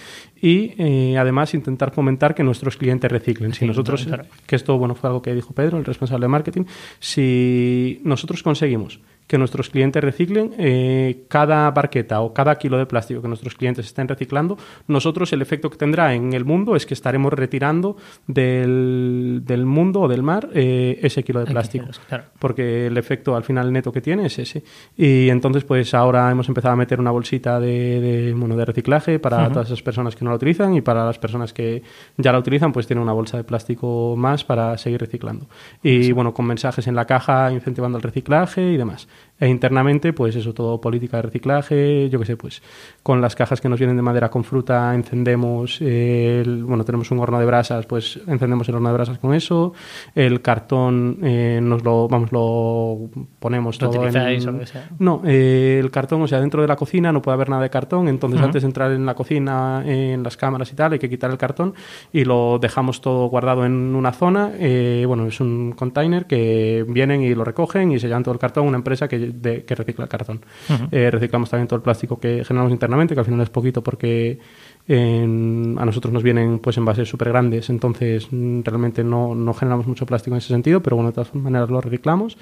y 0.40 0.74
eh, 0.78 1.18
además 1.18 1.54
intentar 1.54 1.92
fomentar 1.92 2.34
que 2.34 2.42
nuestros 2.42 2.76
clientes 2.76 3.10
reciclen. 3.10 3.52
Si 3.52 3.58
Sí, 3.58 3.66
nosotros, 3.66 4.04
claro. 4.04 4.24
que 4.46 4.56
esto 4.56 4.78
bueno 4.78 4.94
fue 4.94 5.08
algo 5.08 5.20
que 5.20 5.34
dijo 5.34 5.52
Pedro, 5.52 5.78
el 5.78 5.84
responsable 5.84 6.24
de 6.24 6.28
marketing, 6.28 6.64
si 7.00 8.00
nosotros 8.04 8.42
conseguimos 8.42 9.00
que 9.28 9.38
nuestros 9.38 9.68
clientes 9.68 10.02
reciclen, 10.02 10.54
eh, 10.58 11.26
cada 11.28 11.70
barqueta 11.70 12.22
o 12.22 12.32
cada 12.32 12.56
kilo 12.56 12.78
de 12.78 12.86
plástico 12.86 13.20
que 13.20 13.28
nuestros 13.28 13.54
clientes 13.54 13.84
estén 13.84 14.08
reciclando, 14.08 14.56
nosotros 14.88 15.17
el 15.32 15.42
efecto 15.42 15.70
que 15.70 15.76
tendrá 15.76 16.14
en 16.14 16.32
el 16.32 16.44
mundo 16.44 16.76
es 16.76 16.86
que 16.86 16.94
estaremos 16.94 17.32
retirando 17.32 17.96
del, 18.26 19.42
del 19.44 19.66
mundo 19.66 20.02
o 20.02 20.08
del 20.08 20.22
mar 20.22 20.48
eh, 20.54 20.98
ese 21.02 21.22
kilo 21.22 21.40
de 21.40 21.46
plástico. 21.46 21.86
claro. 22.08 22.24
Porque 22.38 22.86
el 22.86 22.96
efecto 22.96 23.36
al 23.36 23.44
final 23.44 23.72
neto 23.72 23.92
que 23.92 24.00
tiene 24.00 24.26
es 24.26 24.38
ese. 24.38 24.62
Y 24.96 25.28
entonces, 25.30 25.64
pues 25.64 25.94
ahora 25.94 26.30
hemos 26.30 26.48
empezado 26.48 26.74
a 26.74 26.76
meter 26.76 27.00
una 27.00 27.10
bolsita 27.10 27.60
de, 27.60 28.00
de, 28.00 28.34
bueno, 28.34 28.56
de 28.56 28.64
reciclaje 28.64 29.18
para 29.18 29.48
todas 29.48 29.68
esas 29.68 29.82
personas 29.82 30.16
que 30.16 30.24
no 30.24 30.30
la 30.30 30.36
utilizan 30.36 30.74
y 30.74 30.80
para 30.80 31.04
las 31.04 31.18
personas 31.18 31.52
que 31.52 31.82
ya 32.16 32.32
la 32.32 32.38
utilizan, 32.38 32.72
pues 32.72 32.86
tiene 32.86 33.02
una 33.02 33.12
bolsa 33.12 33.36
de 33.36 33.44
plástico 33.44 34.14
más 34.16 34.44
para 34.44 34.76
seguir 34.78 35.00
reciclando. 35.00 35.46
Y 35.82 36.12
bueno, 36.12 36.34
con 36.34 36.46
mensajes 36.46 36.86
en 36.86 36.94
la 36.94 37.06
caja 37.06 37.52
incentivando 37.52 37.98
el 37.98 38.02
reciclaje 38.02 38.72
y 38.72 38.76
demás. 38.76 39.08
E 39.40 39.46
internamente, 39.48 40.12
pues 40.12 40.34
eso, 40.34 40.52
todo 40.52 40.80
política 40.80 41.18
de 41.18 41.22
reciclaje, 41.22 42.08
yo 42.10 42.18
qué 42.18 42.26
sé, 42.26 42.36
pues 42.36 42.60
con 43.04 43.20
las 43.20 43.36
cajas 43.36 43.60
que 43.60 43.68
nos 43.68 43.78
vienen 43.78 43.96
de 43.96 44.02
madera 44.02 44.30
con 44.30 44.42
fruta 44.42 44.92
encendemos, 44.94 45.80
el- 45.80 46.64
bueno, 46.64 46.84
tenemos 46.84 47.10
un 47.12 47.20
horno 47.20 47.38
de 47.38 47.46
brasas, 47.46 47.86
pues 47.86 48.18
encendemos 48.26 48.68
el 48.68 48.74
horno 48.74 48.88
de 48.88 48.94
brasas 48.94 49.18
con 49.18 49.34
eso, 49.34 49.72
el 50.16 50.42
cartón 50.42 51.18
eh, 51.22 51.60
nos 51.62 51.84
lo, 51.84 52.08
vamos, 52.08 52.32
lo 52.32 52.98
ponemos 53.38 53.80
¿Lo 53.80 53.90
todo 53.90 54.00
utilizáis 54.00 54.44
en... 54.44 54.60
o 54.60 54.66
sea? 54.66 54.88
No, 54.98 55.22
eh, 55.24 55.78
el 55.80 55.90
cartón, 55.92 56.22
o 56.22 56.26
sea, 56.26 56.40
dentro 56.40 56.60
de 56.62 56.68
la 56.68 56.74
cocina 56.76 57.12
no 57.12 57.22
puede 57.22 57.34
haber 57.34 57.48
nada 57.48 57.62
de 57.62 57.70
cartón, 57.70 58.08
entonces 58.08 58.40
antes 58.40 58.62
de 58.62 58.66
entrar 58.66 58.90
en 58.92 59.06
la 59.06 59.14
cocina, 59.14 59.82
en 59.86 60.22
las 60.24 60.36
cámaras 60.36 60.72
y 60.72 60.74
tal, 60.76 60.94
hay 60.94 60.98
que 60.98 61.08
quitar 61.08 61.30
el 61.30 61.38
cartón 61.38 61.74
y 62.12 62.24
lo 62.24 62.58
dejamos 62.60 63.00
todo 63.00 63.26
guardado 63.28 63.64
en 63.64 63.94
una 63.94 64.12
zona. 64.12 64.50
eh, 64.58 65.04
bueno, 65.06 65.26
es 65.26 65.40
un 65.40 65.72
container 65.76 66.26
que 66.26 66.84
vienen 66.88 67.22
y 67.22 67.34
lo 67.34 67.44
recogen 67.44 67.92
y 67.92 67.98
se 68.00 68.08
llevan 68.08 68.24
todo 68.24 68.32
el 68.32 68.40
cartón 68.40 68.66
una 68.66 68.78
empresa 68.78 69.06
que, 69.06 69.27
de- 69.34 69.64
que 69.64 69.74
recicla 69.74 70.04
el 70.04 70.08
cartón. 70.10 70.40
Ujú. 70.68 70.84
Eh, 70.90 71.10
reciclamos 71.10 71.50
también 71.50 71.68
todo 71.68 71.76
el 71.76 71.82
plástico 71.82 72.18
que 72.18 72.44
generamos 72.44 72.72
internamente, 72.72 73.14
que 73.14 73.20
al 73.20 73.26
final 73.26 73.40
es 73.40 73.50
poquito 73.50 73.82
porque 73.82 74.38
en- 74.86 75.76
a 75.78 75.84
nosotros 75.84 76.12
nos 76.12 76.22
vienen 76.22 76.58
pues 76.60 76.76
envases 76.78 77.08
súper 77.08 77.28
grandes, 77.28 77.68
entonces 77.70 78.28
mm, 78.30 78.60
realmente 78.64 79.04
no, 79.04 79.34
no 79.34 79.52
generamos 79.54 79.86
mucho 79.86 80.06
plástico 80.06 80.34
en 80.34 80.38
ese 80.38 80.48
sentido, 80.48 80.82
pero 80.82 80.96
bueno, 80.96 81.10
de 81.10 81.14
todas 81.14 81.34
maneras 81.34 81.68
lo 81.70 81.80
reciclamos. 81.80 82.36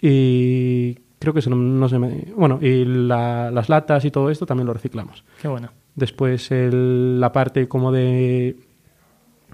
Y 0.00 0.94
creo 1.18 1.32
que 1.32 1.38
eso 1.40 1.50
no, 1.50 1.56
no 1.56 1.88
se 1.88 1.98
me... 1.98 2.26
Bueno, 2.36 2.58
y 2.60 2.84
la- 2.84 3.50
las 3.50 3.68
latas 3.68 4.04
y 4.04 4.10
todo 4.10 4.30
esto 4.30 4.46
también 4.46 4.66
lo 4.66 4.74
reciclamos. 4.74 5.24
Qué 5.40 5.48
bueno. 5.48 5.70
Después 5.94 6.50
el- 6.50 7.20
la 7.20 7.32
parte 7.32 7.68
como 7.68 7.92
de 7.92 8.56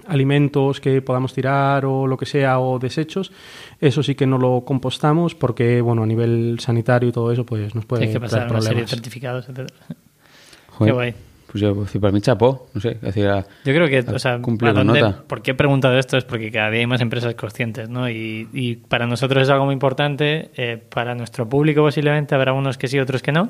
alimentos 0.07 0.79
que 0.79 1.01
podamos 1.01 1.33
tirar 1.33 1.85
o 1.85 2.07
lo 2.07 2.17
que 2.17 2.25
sea 2.25 2.59
o 2.59 2.79
desechos, 2.79 3.31
eso 3.79 4.03
sí 4.03 4.15
que 4.15 4.25
no 4.27 4.37
lo 4.37 4.61
compostamos 4.65 5.35
porque, 5.35 5.81
bueno, 5.81 6.03
a 6.03 6.05
nivel 6.05 6.57
sanitario 6.59 7.09
y 7.09 7.11
todo 7.11 7.31
eso, 7.31 7.45
pues 7.45 7.73
nos 7.75 7.85
puede 7.85 8.05
Hay 8.05 8.11
que 8.13 8.19
pasar 8.19 8.49
una 8.49 8.61
serie 8.61 8.81
de 8.81 8.87
certificados, 8.87 9.45
etcétera. 9.49 9.67
Joder, 10.69 10.91
Qué 10.91 10.95
guay. 10.95 11.13
Pues 11.51 11.61
yo, 11.61 11.75
pues, 11.75 11.91
para 11.99 12.13
mí 12.13 12.21
chapó, 12.21 12.69
no 12.73 12.79
sé, 12.79 12.97
decía, 13.01 13.45
Yo 13.65 13.73
creo 13.73 13.89
que, 13.89 13.99
o 14.09 14.19
sea, 14.19 14.35
¿a 14.35 14.37
dónde- 14.39 14.83
nota. 15.01 15.21
¿por 15.27 15.41
qué 15.41 15.51
he 15.51 15.53
preguntado 15.53 15.99
esto? 15.99 16.15
Es 16.15 16.23
porque 16.23 16.49
cada 16.49 16.69
día 16.71 16.79
hay 16.79 16.87
más 16.87 17.01
empresas 17.01 17.35
conscientes, 17.35 17.89
¿no? 17.89 18.09
Y, 18.09 18.47
y 18.53 18.77
para 18.77 19.05
nosotros 19.05 19.43
es 19.43 19.49
algo 19.49 19.65
muy 19.65 19.73
importante, 19.73 20.49
eh, 20.55 20.81
para 20.93 21.13
nuestro 21.13 21.49
público 21.49 21.81
posiblemente 21.81 22.35
habrá 22.35 22.53
unos 22.53 22.77
que 22.77 22.87
sí, 22.87 22.99
otros 22.99 23.21
que 23.21 23.33
no, 23.33 23.49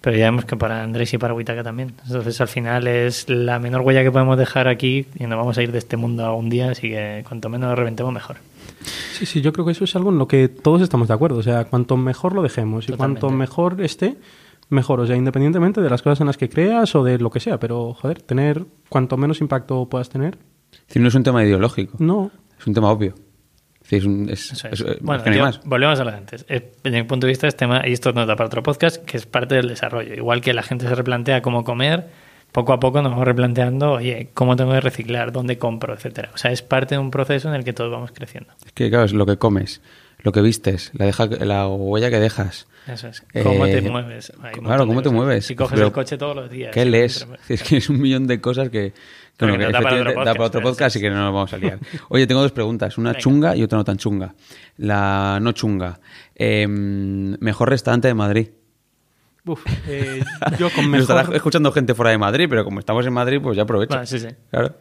pero 0.00 0.16
ya 0.16 0.24
vemos 0.26 0.44
que 0.44 0.56
para 0.56 0.82
Andrés 0.82 1.12
y 1.14 1.18
para 1.18 1.34
Huitaca 1.34 1.62
también. 1.62 1.92
Entonces, 2.06 2.40
al 2.40 2.48
final 2.48 2.86
es 2.86 3.28
la 3.28 3.58
menor 3.58 3.82
huella 3.82 4.02
que 4.02 4.10
podemos 4.10 4.38
dejar 4.38 4.68
aquí 4.68 5.06
y 5.18 5.24
nos 5.26 5.38
vamos 5.38 5.58
a 5.58 5.62
ir 5.62 5.72
de 5.72 5.78
este 5.78 5.96
mundo 5.96 6.24
algún 6.24 6.48
día, 6.48 6.70
así 6.70 6.88
que 6.88 7.24
cuanto 7.28 7.48
menos 7.48 7.76
reventemos, 7.78 8.12
mejor. 8.12 8.36
Sí, 9.12 9.26
sí, 9.26 9.40
yo 9.42 9.52
creo 9.52 9.66
que 9.66 9.72
eso 9.72 9.84
es 9.84 9.94
algo 9.96 10.10
en 10.10 10.18
lo 10.18 10.26
que 10.26 10.48
todos 10.48 10.80
estamos 10.80 11.08
de 11.08 11.14
acuerdo. 11.14 11.38
O 11.38 11.42
sea, 11.42 11.64
cuanto 11.66 11.96
mejor 11.98 12.34
lo 12.34 12.42
dejemos 12.42 12.84
y 12.84 12.92
Totalmente. 12.92 13.20
cuanto 13.20 13.36
mejor 13.36 13.80
esté, 13.82 14.16
mejor. 14.70 15.00
O 15.00 15.06
sea, 15.06 15.16
independientemente 15.16 15.82
de 15.82 15.90
las 15.90 16.00
cosas 16.00 16.20
en 16.22 16.26
las 16.28 16.38
que 16.38 16.48
creas 16.48 16.94
o 16.94 17.04
de 17.04 17.18
lo 17.18 17.30
que 17.30 17.40
sea. 17.40 17.60
Pero, 17.60 17.92
joder, 17.92 18.22
tener 18.22 18.64
cuanto 18.88 19.18
menos 19.18 19.40
impacto 19.42 19.86
puedas 19.86 20.08
tener, 20.08 20.38
Es 20.72 20.86
decir, 20.88 21.02
no 21.02 21.08
es 21.08 21.14
un 21.14 21.22
tema 21.24 21.44
ideológico, 21.44 21.96
no. 21.98 22.30
es 22.58 22.66
un 22.66 22.72
tema 22.72 22.90
obvio. 22.90 23.14
Decir, 23.90 23.98
es 23.98 24.04
un- 24.04 24.28
es- 24.30 24.52
es- 24.52 24.64
es. 24.64 24.80
es- 24.80 25.00
bueno, 25.00 25.24
yo- 25.32 25.42
más. 25.42 25.60
volvemos 25.64 25.98
a 26.00 26.04
lo 26.04 26.10
de 26.10 26.16
antes. 26.16 26.44
Eh, 26.48 26.72
Desde 26.82 26.96
mi 26.98 27.04
punto 27.04 27.26
de 27.26 27.30
vista, 27.32 27.46
este 27.48 27.58
tema, 27.60 27.82
y 27.86 27.92
esto 27.92 28.12
nos 28.12 28.26
da 28.26 28.36
para 28.36 28.46
otro 28.46 28.62
podcast, 28.62 29.04
que 29.04 29.16
es 29.16 29.26
parte 29.26 29.54
del 29.56 29.68
desarrollo. 29.68 30.14
Igual 30.14 30.40
que 30.40 30.52
la 30.54 30.62
gente 30.62 30.86
se 30.88 30.94
replantea 30.94 31.42
cómo 31.42 31.64
comer, 31.64 32.06
poco 32.52 32.72
a 32.72 32.80
poco 32.80 33.02
nos 33.02 33.10
vamos 33.12 33.24
replanteando, 33.26 33.92
oye, 33.92 34.30
cómo 34.34 34.56
tengo 34.56 34.72
que 34.72 34.80
reciclar, 34.80 35.32
dónde 35.32 35.58
compro, 35.58 35.94
etcétera. 35.94 36.30
O 36.34 36.38
sea, 36.38 36.50
es 36.52 36.62
parte 36.62 36.94
de 36.94 36.98
un 37.00 37.10
proceso 37.10 37.48
en 37.48 37.54
el 37.54 37.64
que 37.64 37.72
todos 37.72 37.90
vamos 37.90 38.10
creciendo. 38.12 38.52
Es 38.64 38.72
que, 38.72 38.88
claro, 38.90 39.04
es 39.04 39.12
lo 39.12 39.26
que 39.26 39.36
comes, 39.36 39.80
lo 40.20 40.32
que 40.32 40.40
vistes, 40.40 40.90
la, 40.94 41.06
deja, 41.06 41.26
la 41.26 41.66
huella 41.68 42.10
que 42.10 42.18
dejas. 42.20 42.66
Eso 42.86 43.08
es. 43.08 43.20
¿Cómo 43.42 43.66
Eh, 43.66 43.74
te 43.80 43.88
mueves? 43.88 44.32
Hay 44.42 44.52
claro, 44.54 44.86
¿cómo 44.86 45.02
te 45.02 45.10
mueves? 45.10 45.46
Si 45.46 45.54
coges 45.54 45.74
Pero, 45.74 45.86
el 45.88 45.92
coche 45.92 46.16
todos 46.16 46.34
los 46.34 46.50
días. 46.50 46.72
¿Qué 46.72 46.82
sí, 46.84 46.88
lees? 46.90 47.26
Es 47.48 47.62
que 47.62 47.76
es 47.76 47.88
un 47.90 48.00
millón 48.00 48.26
de 48.26 48.40
cosas 48.40 48.70
que, 48.70 48.94
bueno, 49.40 49.58
que 49.58 49.72
da 49.72 49.80
para 49.80 49.96
otro 49.96 50.00
efectivamente 50.00 50.28
da 50.28 50.34
para 50.34 50.46
otro 50.46 50.60
podcast, 50.60 50.78
podcast 50.78 50.92
sí, 50.94 50.98
y 50.98 51.02
que 51.02 51.10
no 51.10 51.16
nos 51.16 51.34
vamos 51.34 51.52
a 51.52 51.58
liar. 51.58 51.78
Oye, 52.08 52.26
tengo 52.26 52.42
dos 52.42 52.52
preguntas, 52.52 52.98
una 52.98 53.10
Venga. 53.10 53.20
chunga 53.20 53.56
y 53.56 53.62
otra 53.62 53.78
no 53.78 53.84
tan 53.84 53.96
chunga. 53.96 54.34
La 54.76 55.38
no 55.40 55.52
chunga. 55.52 56.00
Eh, 56.34 56.66
mejor 56.68 57.70
restaurante 57.70 58.08
de 58.08 58.14
Madrid. 58.14 58.48
Uf, 59.46 59.64
eh, 59.88 60.22
yo 60.58 60.70
con 60.70 60.90
Nos 60.90 61.02
estará 61.02 61.20
mejor, 61.20 61.36
escuchando 61.36 61.72
gente 61.72 61.94
fuera 61.94 62.10
de 62.10 62.18
Madrid, 62.18 62.46
pero 62.48 62.64
como 62.64 62.78
estamos 62.78 63.06
en 63.06 63.12
Madrid, 63.12 63.40
pues 63.42 63.56
ya 63.56 63.62
aprovecho. 63.62 63.90
Bueno, 63.90 64.06
sí, 64.06 64.18
sí. 64.18 64.28
Claro. 64.50 64.74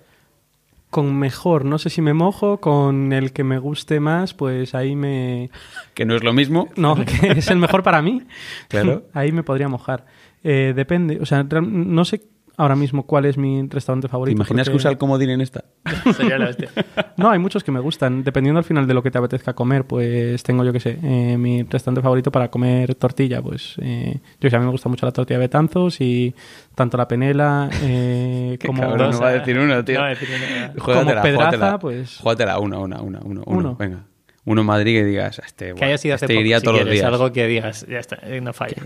con 0.89 1.17
mejor, 1.17 1.65
no 1.65 1.77
sé 1.77 1.89
si 1.89 2.01
me 2.01 2.13
mojo, 2.13 2.59
con 2.59 3.13
el 3.13 3.31
que 3.31 3.43
me 3.43 3.57
guste 3.59 3.99
más, 3.99 4.33
pues 4.33 4.75
ahí 4.75 4.95
me... 4.95 5.49
Que 5.93 6.05
no 6.05 6.15
es 6.15 6.23
lo 6.23 6.33
mismo. 6.33 6.67
No, 6.75 6.95
que 7.05 7.31
es 7.37 7.49
el 7.49 7.57
mejor 7.57 7.83
para 7.83 8.01
mí. 8.01 8.23
Claro. 8.67 9.03
Ahí 9.13 9.31
me 9.31 9.43
podría 9.43 9.67
mojar. 9.67 10.05
Eh, 10.43 10.73
depende, 10.75 11.19
o 11.21 11.25
sea, 11.25 11.43
no 11.43 12.05
sé 12.05 12.21
ahora 12.59 12.75
mismo 12.75 13.03
cuál 13.07 13.25
es 13.25 13.37
mi 13.37 13.65
restaurante 13.67 14.07
¿Te 14.07 14.11
favorito. 14.11 14.35
imaginas 14.35 14.69
que 14.69 14.75
usa 14.75 14.91
el 14.91 14.97
comodín 14.97 15.29
en 15.31 15.41
esta? 15.41 15.63
Sería 16.15 16.37
la 16.37 16.49
hostia. 16.49 16.69
No, 17.17 17.29
hay 17.31 17.39
muchos 17.39 17.63
que 17.63 17.71
me 17.71 17.79
gustan. 17.79 18.23
Dependiendo 18.23 18.59
al 18.59 18.63
final 18.65 18.85
de 18.85 18.93
lo 18.93 19.01
que 19.01 19.09
te 19.11 19.17
apetezca 19.17 19.53
comer, 19.53 19.85
pues 19.85 20.43
tengo, 20.43 20.63
yo 20.63 20.71
que 20.73 20.79
sé, 20.79 20.99
eh, 21.01 21.37
mi 21.37 21.63
restaurante 21.63 22.01
favorito 22.01 22.31
para 22.31 22.49
comer 22.51 22.95
tortilla. 22.95 23.41
Pues 23.41 23.75
eh, 23.81 24.13
yo 24.15 24.39
que 24.41 24.49
sé, 24.49 24.55
a 24.55 24.59
mí 24.59 24.65
me 24.65 24.71
gusta 24.71 24.89
mucho 24.89 25.05
la 25.05 25.11
tortilla 25.11 25.39
de 25.39 25.45
Betanzos 25.45 26.01
y 26.01 26.35
tanto 26.75 26.97
la 26.97 27.07
penela 27.07 27.69
eh, 27.81 28.57
Qué 28.59 28.67
como... 28.67 28.81
cabrón, 28.81 29.11
no 29.11 29.19
va 29.21 29.29
a 29.29 29.33
decir 29.33 29.57
uno, 29.57 29.83
tío. 29.85 29.95
No 29.95 30.01
va 30.01 30.07
a 30.07 30.09
decir 30.09 30.27
uno. 30.35 30.73
Júgatela, 30.83 31.21
Pedraza, 31.21 31.45
júgatela. 31.45 31.79
pues- 31.79 32.17
Júgatela, 32.17 32.59
una, 32.59 32.77
una, 32.79 33.01
una, 33.01 33.19
uno, 33.19 33.41
uno, 33.45 33.59
Uno. 33.59 33.75
venga. 33.75 34.03
Uno 34.45 34.61
en 34.61 34.67
Madrid 34.67 34.95
que 34.99 35.03
digas, 35.05 35.39
este, 35.45 35.65
Que 35.67 35.71
bueno, 35.73 35.87
haya 35.87 35.97
sido 35.99 36.15
hace 36.15 36.25
este 36.25 36.33
poco, 36.33 36.41
iría 36.41 36.59
si 36.59 36.65
todos 36.65 36.79
los 36.81 36.89
días. 36.89 37.05
algo 37.05 37.31
que 37.31 37.45
digas, 37.45 37.85
ya 37.87 37.99
está, 37.99 38.17
no 38.41 38.51
falla. 38.53 38.77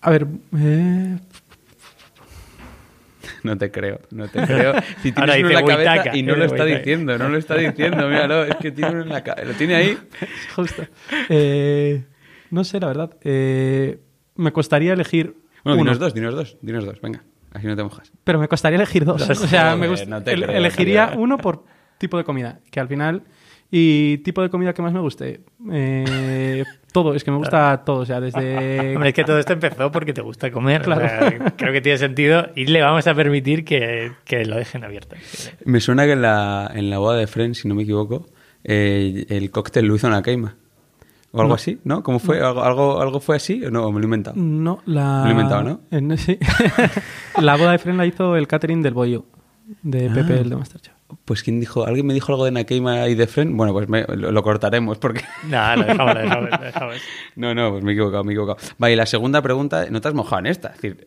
A 0.00 0.10
ver, 0.10 0.26
eh, 0.56 1.18
No 3.50 3.58
te 3.58 3.70
creo, 3.70 4.00
no 4.10 4.26
te 4.28 4.40
creo. 4.42 4.72
Si 5.02 5.12
tienes 5.12 5.18
Ahora 5.18 5.34
uno 5.34 5.34
en 5.34 5.48
dice 5.48 5.54
la 5.54 5.64
cabeza 5.64 6.16
y 6.16 6.22
no 6.22 6.34
lo 6.34 6.44
está 6.46 6.64
diciendo, 6.64 7.18
no 7.18 7.28
lo 7.28 7.36
está 7.36 7.54
diciendo, 7.56 8.08
míralo, 8.08 8.44
es 8.44 8.56
que 8.56 8.70
tiene 8.72 8.90
uno 8.92 9.02
en 9.02 9.08
la 9.10 9.22
cabeza, 9.22 9.46
lo 9.48 9.54
tiene 9.54 9.74
ahí. 9.74 9.98
justo. 10.56 10.82
Eh, 11.28 12.04
no 12.50 12.64
sé, 12.64 12.80
la 12.80 12.86
verdad. 12.86 13.16
Eh, 13.22 13.98
me 14.36 14.50
costaría 14.52 14.92
elegir 14.94 15.36
Bueno, 15.62 15.80
uno. 15.80 15.84
dinos 15.90 15.98
dos, 15.98 16.14
dinos 16.14 16.34
dos, 16.34 16.56
dinos 16.62 16.84
dos, 16.86 17.00
venga, 17.02 17.22
así 17.52 17.66
no 17.66 17.76
te 17.76 17.82
mojas. 17.82 18.10
Pero 18.24 18.38
me 18.38 18.48
costaría 18.48 18.76
elegir 18.76 19.04
dos. 19.04 19.28
Dos, 19.28 19.40
o 19.44 19.46
sea, 19.46 19.76
me 19.76 19.88
gust- 19.90 20.06
no 20.06 20.22
te 20.22 20.32
el- 20.32 20.42
creo, 20.44 20.56
elegiría 20.56 21.12
uno 21.16 21.36
por 21.36 21.64
tipo 21.98 22.16
de 22.16 22.24
comida, 22.24 22.60
que 22.70 22.80
al 22.80 22.88
final 22.88 23.22
Y 23.70 24.18
tipo 24.18 24.40
de 24.42 24.48
comida 24.50 24.72
que 24.72 24.82
más 24.82 24.92
me 24.92 25.00
guste. 25.00 25.40
Eh, 25.70 26.64
todo, 26.94 27.14
es 27.14 27.24
que 27.24 27.30
me 27.32 27.38
gusta 27.38 27.82
todo. 27.84 27.98
O 27.98 28.06
sea, 28.06 28.20
desde. 28.20 28.94
Hombre, 28.94 29.08
es 29.10 29.14
que 29.14 29.24
todo 29.24 29.38
esto 29.38 29.52
empezó 29.52 29.90
porque 29.90 30.12
te 30.12 30.20
gusta 30.22 30.50
comer. 30.52 30.88
o 30.88 30.94
sea, 30.94 31.52
creo 31.56 31.72
que 31.72 31.80
tiene 31.80 31.98
sentido 31.98 32.46
y 32.54 32.66
le 32.66 32.80
vamos 32.80 33.04
a 33.08 33.14
permitir 33.14 33.64
que, 33.64 34.12
que 34.24 34.44
lo 34.44 34.56
dejen 34.56 34.84
abierto. 34.84 35.16
Me 35.64 35.80
suena 35.80 36.04
que 36.04 36.12
en 36.12 36.22
la, 36.22 36.70
en 36.72 36.88
la 36.88 36.98
boda 36.98 37.16
de 37.18 37.26
Friends, 37.26 37.58
si 37.58 37.68
no 37.68 37.74
me 37.74 37.82
equivoco, 37.82 38.28
eh, 38.62 39.26
el 39.28 39.50
cóctel 39.50 39.86
lo 39.86 39.96
hizo 39.96 40.06
una 40.06 40.22
queima. 40.22 40.54
O 41.32 41.40
algo 41.40 41.48
No. 41.48 41.54
así, 41.56 41.80
¿no? 41.82 42.04
¿Cómo 42.04 42.20
fue? 42.20 42.38
¿Algo, 42.40 42.62
algo, 42.62 43.00
algo 43.02 43.18
fue 43.18 43.34
así 43.34 43.64
o 43.64 43.70
no? 43.72 43.88
Me 43.90 43.94
lo 43.98 44.02
he 44.02 44.04
inventado. 44.04 44.36
No, 44.38 44.80
la. 44.86 45.22
Lo 45.24 45.28
he 45.28 45.32
inventado, 45.32 45.62
¿no? 45.64 45.80
en- 45.90 46.16
sí. 46.18 46.38
la 47.40 47.56
boda 47.56 47.72
de 47.72 47.78
Fren 47.78 47.96
la 47.96 48.06
hizo 48.06 48.36
el 48.36 48.46
catering 48.46 48.82
del 48.82 48.94
Bollo, 48.94 49.24
de 49.82 50.08
Pepe, 50.10 50.34
Ah. 50.34 50.40
el 50.42 50.48
de 50.50 50.56
Masterchef. 50.56 50.93
Pues 51.26 51.42
¿quién 51.42 51.60
dijo? 51.60 51.86
¿Alguien 51.86 52.06
me 52.06 52.14
dijo 52.14 52.32
algo 52.32 52.44
de 52.44 52.50
Nakeima 52.50 53.06
y 53.08 53.14
de 53.14 53.26
Friends? 53.26 53.54
Bueno, 53.56 53.72
pues 53.72 53.88
me- 53.88 54.04
lo, 54.04 54.32
lo 54.32 54.42
cortaremos 54.42 54.98
porque... 54.98 55.20
No, 55.48 55.76
lo 55.76 55.84
dejamos, 55.84 56.14
lo 56.14 56.64
dejamos. 56.64 56.96
No, 57.36 57.54
no, 57.54 57.70
pues 57.72 57.84
me 57.84 57.92
he 57.92 57.94
equivocado, 57.94 58.24
me 58.24 58.32
he 58.32 58.34
equivocado. 58.34 58.58
Vale, 58.78 58.92
y 58.94 58.96
la 58.96 59.06
segunda 59.06 59.42
pregunta, 59.42 59.86
no 59.90 60.00
te 60.00 60.08
has 60.08 60.14
mojado 60.14 60.40
en 60.40 60.46
esta. 60.46 60.68
Es 60.68 60.74
decir, 60.82 61.06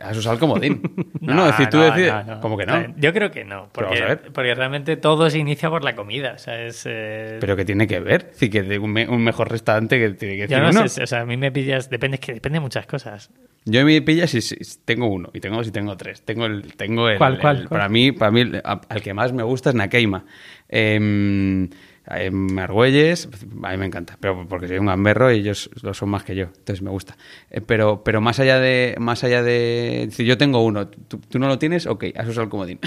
has 0.00 0.16
usado 0.16 0.34
el 0.34 0.40
comodín. 0.40 0.82
No, 1.22 1.34
no, 1.34 1.46
decir, 1.46 1.68
tú 1.68 1.76
no, 1.76 1.84
decides... 1.84 2.26
no. 2.26 2.40
¿Cómo 2.40 2.58
que 2.58 2.66
no? 2.66 2.76
Bien. 2.80 2.94
Yo 2.98 3.12
creo 3.12 3.30
que 3.30 3.44
no, 3.44 3.68
porque, 3.70 3.90
vamos 3.90 4.00
a 4.02 4.06
ver. 4.06 4.32
porque 4.32 4.54
realmente 4.56 4.96
todo 4.96 5.30
se 5.30 5.38
inicia 5.38 5.70
por 5.70 5.84
la 5.84 5.94
comida. 5.94 6.32
O 6.34 6.38
sea, 6.38 6.60
es, 6.66 6.82
eh, 6.84 7.36
Pero 7.40 7.54
que 7.54 7.64
tiene 7.64 7.86
que 7.86 8.00
ver. 8.00 8.30
Decir, 8.30 8.50
que 8.50 8.62
de 8.64 8.78
un, 8.80 8.92
me- 8.92 9.08
un 9.08 9.22
mejor 9.22 9.48
restaurante 9.48 10.00
que 10.00 10.10
tiene 10.14 10.34
que 10.34 10.42
decir 10.42 10.56
yo 10.56 10.72
no 10.72 10.88
sé, 10.88 11.02
o 11.04 11.06
sea, 11.06 11.20
a 11.20 11.24
mí 11.26 11.36
me 11.36 11.52
pillas, 11.52 11.88
depende, 11.90 12.18
que 12.18 12.34
depende 12.34 12.56
de 12.56 12.60
muchas 12.60 12.86
cosas. 12.86 13.30
Yo 13.64 13.84
me 13.84 14.02
pilla 14.02 14.26
si, 14.26 14.40
si- 14.40 14.56
si 14.64 14.78
tengo 14.84 15.06
uno, 15.06 15.30
y 15.32 15.38
tengo 15.38 15.58
dos, 15.58 15.68
y 15.68 15.70
tengo 15.70 15.96
tres. 15.96 16.22
Tengo 16.22 16.46
el, 16.46 16.74
tengo 16.74 17.08
el, 17.08 17.18
¿Cuál, 17.18 17.38
cuál, 17.38 17.56
el- 17.58 17.68
cuál? 17.68 17.78
Para 17.78 17.88
mí, 17.88 18.10
para 18.10 18.30
mí 18.32 18.42
al 18.64 19.00
que 19.02 19.14
más 19.14 19.32
me 19.32 19.44
gusta 19.44 19.68
es 19.70 19.76
Nakeima. 19.76 20.24
Em, 20.68 21.68
em, 22.06 22.58
Argüelles, 22.58 23.28
a 23.62 23.70
mí 23.70 23.76
me 23.76 23.86
encanta, 23.86 24.16
pero 24.20 24.46
porque 24.48 24.68
soy 24.68 24.78
un 24.78 24.86
gamberro 24.86 25.30
y 25.32 25.38
ellos 25.38 25.70
lo 25.82 25.94
son 25.94 26.08
más 26.10 26.24
que 26.24 26.34
yo, 26.34 26.44
entonces 26.46 26.82
me 26.82 26.90
gusta. 26.90 27.16
Eh, 27.50 27.60
pero, 27.60 28.02
pero 28.04 28.20
más 28.20 28.40
allá 28.40 28.58
de, 28.58 28.96
más 28.98 29.22
allá 29.24 29.42
de, 29.42 30.08
si 30.10 30.24
yo 30.24 30.36
tengo 30.38 30.64
uno, 30.64 30.88
¿tú, 30.88 31.18
tú 31.18 31.38
no 31.38 31.46
lo 31.48 31.58
tienes, 31.58 31.86
ok, 31.86 32.04
has 32.16 32.26
usado 32.28 32.44
el 32.44 32.50
comodín. 32.50 32.78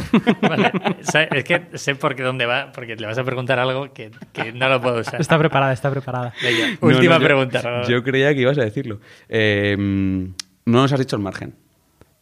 Vale. 0.42 0.72
Es 1.32 1.44
que 1.44 1.62
sé 1.74 1.94
por 1.94 2.14
qué 2.14 2.22
dónde 2.22 2.46
va, 2.46 2.72
porque 2.72 2.96
le 2.96 3.06
vas 3.06 3.18
a 3.18 3.24
preguntar 3.24 3.58
algo 3.58 3.92
que, 3.92 4.10
que 4.32 4.52
no 4.52 4.68
lo 4.68 4.80
puedo 4.80 5.00
usar. 5.00 5.20
Está 5.20 5.38
preparada, 5.38 5.72
está 5.72 5.90
preparada. 5.90 6.32
Venga, 6.42 6.78
No, 6.80 6.88
última 6.88 7.14
no, 7.14 7.20
yo- 7.20 7.24
pregunta. 7.26 7.82
Yo 7.88 8.02
creía 8.02 8.34
que 8.34 8.40
ibas 8.40 8.56
a 8.58 8.62
decirlo. 8.64 9.00
Em, 9.28 10.32
no 10.64 10.80
nos 10.82 10.92
has 10.92 10.98
dicho 11.00 11.16
el 11.16 11.22
margen. 11.22 11.54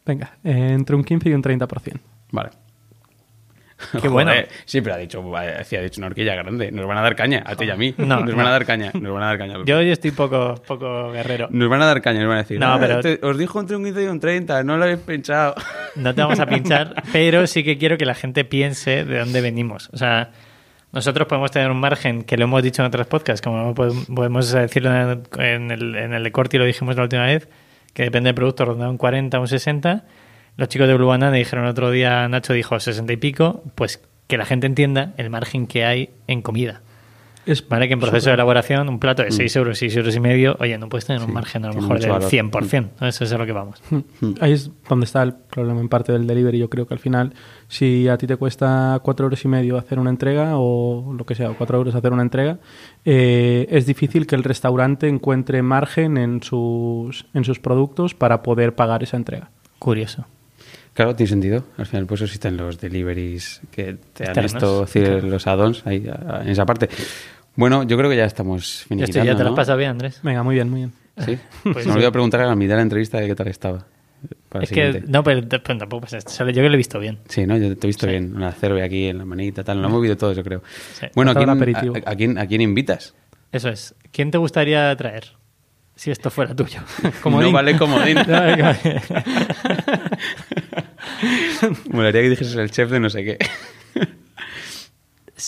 Venga, 0.05 0.37
eh, 0.43 0.69
entre 0.73 0.95
un 0.95 1.03
15 1.03 1.29
y 1.29 1.33
un 1.33 1.43
30%. 1.43 1.99
Vale. 2.31 2.49
Qué 4.01 4.07
bueno. 4.07 4.31
Sí, 4.65 4.81
pero 4.81 4.95
ha 4.95 4.97
dicho, 4.97 5.23
sí, 5.63 5.75
ha 5.75 5.81
dicho 5.81 5.99
una 5.99 6.07
horquilla 6.07 6.35
grande. 6.35 6.71
Nos 6.71 6.85
van 6.87 6.97
a 6.97 7.01
dar 7.01 7.15
caña, 7.15 7.43
a 7.45 7.55
ti 7.55 7.65
y 7.65 7.69
a 7.69 7.75
mí. 7.75 7.93
No, 7.97 8.19
nos 8.21 8.29
no. 8.31 8.35
van 8.35 8.47
a 8.47 8.51
dar 8.51 8.65
caña, 8.65 8.91
nos 8.93 9.13
van 9.13 9.23
a 9.23 9.25
dar 9.27 9.37
caña. 9.37 9.55
Yo 9.65 9.77
hoy 9.77 9.89
estoy 9.91 10.11
poco, 10.11 10.55
poco 10.67 11.11
guerrero. 11.11 11.47
Nos 11.51 11.69
van 11.69 11.81
a 11.81 11.85
dar 11.85 12.01
caña, 12.01 12.19
nos 12.19 12.29
van 12.29 12.37
a 12.37 12.41
decir. 12.41 12.59
No, 12.59 12.67
"Ah, 12.73 12.77
pero- 12.79 12.99
te- 13.01 13.19
os 13.21 13.37
dijo 13.37 13.59
entre 13.59 13.75
un 13.75 13.83
15 13.83 14.03
y 14.03 14.07
un 14.07 14.19
30, 14.19 14.63
no 14.63 14.77
lo 14.77 14.83
habéis 14.83 14.99
pensado. 14.99 15.55
No 15.95 16.13
te 16.15 16.21
vamos 16.21 16.39
a 16.39 16.45
pinchar, 16.45 16.93
pero 17.13 17.45
sí 17.47 17.63
que 17.63 17.77
quiero 17.77 17.97
que 17.97 18.05
la 18.05 18.15
gente 18.15 18.45
piense 18.45 19.03
de 19.05 19.19
dónde 19.19 19.41
venimos. 19.41 19.89
O 19.93 19.97
sea, 19.97 20.31
nosotros 20.93 21.27
podemos 21.27 21.51
tener 21.51 21.71
un 21.71 21.79
margen, 21.79 22.23
que 22.23 22.37
lo 22.37 22.43
hemos 22.45 22.61
dicho 22.63 22.81
en 22.81 22.87
otros 22.87 23.07
podcasts, 23.07 23.41
como 23.41 23.73
podemos 23.73 24.51
decirlo 24.51 24.89
en 24.93 25.09
el, 25.09 25.21
en 25.39 25.71
el, 25.71 25.95
en 25.95 26.13
el 26.13 26.23
de 26.23 26.31
Corti, 26.31 26.57
lo 26.57 26.65
dijimos 26.65 26.95
la 26.97 27.03
última 27.03 27.25
vez, 27.25 27.47
que 27.93 28.03
depende 28.03 28.27
del 28.27 28.35
producto, 28.35 28.65
ronda 28.65 28.89
un 28.89 28.97
40 28.97 29.37
o 29.37 29.41
un 29.41 29.47
60. 29.47 30.03
Los 30.57 30.69
chicos 30.69 30.87
de 30.87 30.93
Blue 30.95 31.07
Banana 31.07 31.35
dijeron 31.35 31.65
el 31.65 31.71
otro 31.71 31.91
día, 31.91 32.27
Nacho 32.27 32.53
dijo 32.53 32.79
60 32.79 33.11
y 33.13 33.17
pico, 33.17 33.63
pues 33.75 34.01
que 34.27 34.37
la 34.37 34.45
gente 34.45 34.67
entienda 34.67 35.13
el 35.17 35.29
margen 35.29 35.67
que 35.67 35.85
hay 35.85 36.09
en 36.27 36.41
comida. 36.41 36.81
Es 37.45 37.67
¿Vale? 37.67 37.87
Que 37.87 37.95
en 37.95 37.99
proceso 37.99 38.29
de 38.29 38.35
elaboración, 38.35 38.87
un 38.87 38.99
plato 38.99 39.23
de 39.23 39.31
6 39.31 39.55
euros, 39.55 39.77
6 39.79 39.95
euros 39.97 40.15
y 40.15 40.19
medio, 40.19 40.55
oye, 40.59 40.77
no 40.77 40.89
puedes 40.89 41.05
tener 41.05 41.23
un 41.23 41.31
Mm. 41.31 41.33
Margen 41.33 41.65
a 41.65 41.69
lo 41.69 41.81
mejor 41.81 41.99
del 41.99 42.11
valor. 42.11 42.29
100%. 42.29 42.89
¿no? 42.99 43.07
Eso 43.07 43.23
es 43.23 43.33
a 43.33 43.37
lo 43.37 43.45
que 43.47 43.51
vamos. 43.51 43.81
Ahí 44.39 44.51
es 44.51 44.69
donde 44.87 45.05
está 45.05 45.23
el 45.23 45.33
problema 45.33 45.81
en 45.81 45.89
parte 45.89 46.11
del 46.11 46.27
delivery. 46.27 46.59
Yo 46.59 46.69
creo 46.69 46.85
que 46.85 46.93
al 46.93 46.99
final, 46.99 47.33
si 47.67 48.07
a 48.07 48.17
ti 48.17 48.27
te 48.27 48.37
cuesta 48.37 48.99
cuatro 49.01 49.25
euros 49.25 49.43
y 49.43 49.47
medio 49.47 49.77
hacer 49.77 49.97
una 49.97 50.11
entrega 50.11 50.51
o 50.53 51.13
lo 51.17 51.25
que 51.25 51.33
sea, 51.33 51.49
o 51.49 51.57
cuatro 51.57 51.77
euros 51.79 51.95
hacer 51.95 52.13
una 52.13 52.21
entrega, 52.21 52.59
eh, 53.05 53.65
es 53.71 53.87
difícil 53.87 54.27
que 54.27 54.35
el 54.35 54.43
restaurante 54.43 55.07
encuentre 55.07 55.63
margen 55.63 56.17
en 56.17 56.43
sus, 56.43 57.25
en 57.33 57.43
sus 57.43 57.59
productos 57.59 58.13
para 58.13 58.43
poder 58.43 58.75
pagar 58.75 59.01
esa 59.01 59.17
entrega. 59.17 59.49
Curioso. 59.79 60.27
Claro, 60.93 61.15
tiene 61.15 61.29
sentido. 61.29 61.63
Al 61.77 61.85
final, 61.85 62.05
pues 62.05 62.21
existen 62.21 62.57
los 62.57 62.79
deliveries 62.79 63.61
que 63.71 63.95
te 64.13 64.23
han 64.25 64.29
Externos, 64.37 64.53
esto, 64.53 64.81
decir, 64.81 65.23
los 65.23 65.47
add-ons 65.47 65.85
ahí, 65.87 66.05
en 66.41 66.49
esa 66.49 66.65
parte. 66.65 66.89
Bueno, 67.55 67.83
yo 67.83 67.97
creo 67.97 68.09
que 68.09 68.17
ya 68.17 68.25
estamos 68.25 68.85
finiquitando, 68.87 69.25
ya 69.31 69.37
te 69.37 69.43
lo 69.43 69.49
has 69.49 69.51
¿no? 69.51 69.55
pasado 69.55 69.77
bien, 69.77 69.91
Andrés. 69.91 70.19
Venga, 70.23 70.43
muy 70.43 70.55
bien, 70.55 70.69
muy 70.69 70.79
bien. 70.81 70.93
Sí. 71.25 71.37
Pues 71.73 71.85
me 71.87 71.93
olvidó 71.93 72.11
preguntar 72.11 72.41
a 72.41 72.45
la 72.47 72.55
mitad 72.55 72.71
de 72.73 72.77
la 72.77 72.81
entrevista 72.83 73.19
de 73.19 73.27
qué 73.27 73.35
tal 73.35 73.47
estaba. 73.47 73.85
Para 74.49 74.63
Es 74.65 74.69
que, 74.71 75.01
no, 75.07 75.23
pero, 75.23 75.41
pero 75.47 75.77
tampoco 75.79 76.01
pasa 76.01 76.17
esto. 76.17 76.31
Yo 76.45 76.53
que 76.53 76.67
lo 76.69 76.73
he 76.73 76.77
visto 76.77 76.99
bien. 76.99 77.19
Sí, 77.27 77.45
¿no? 77.47 77.57
Yo 77.57 77.75
te 77.77 77.87
he 77.87 77.89
visto 77.89 78.05
Sí. 78.05 78.11
bien. 78.11 78.35
Una 78.35 78.51
cerve 78.51 78.83
aquí 78.83 79.07
en 79.07 79.17
la 79.17 79.25
manita, 79.25 79.63
tal. 79.63 79.81
Lo 79.81 79.87
hemos 79.87 80.01
visto 80.01 80.17
todos, 80.17 80.37
yo 80.37 80.43
creo. 80.43 80.61
Sí. 80.93 81.07
Bueno, 81.15 81.31
¿a 81.31 81.35
quién, 81.35 81.49
a- 81.49 81.53
a 82.11 82.15
quién- 82.15 82.37
a 82.37 82.45
quién 82.47 82.61
invitas? 82.61 83.15
Eso 83.51 83.69
es. 83.69 83.95
¿Quién 84.11 84.29
te 84.29 84.37
gustaría 84.37 84.95
traer? 84.95 85.25
Si 85.95 86.11
esto 86.11 86.29
fuera 86.29 86.55
tuyo. 86.55 86.79
no 87.25 87.51
vale 87.51 87.77
comodín. 87.77 88.17
Molaría 91.91 92.21
que 92.21 92.29
dijeses 92.29 92.55
el 92.55 92.71
chef 92.71 92.89
de 92.91 92.99
no 92.99 93.09
sé 93.09 93.23
qué. 93.23 93.37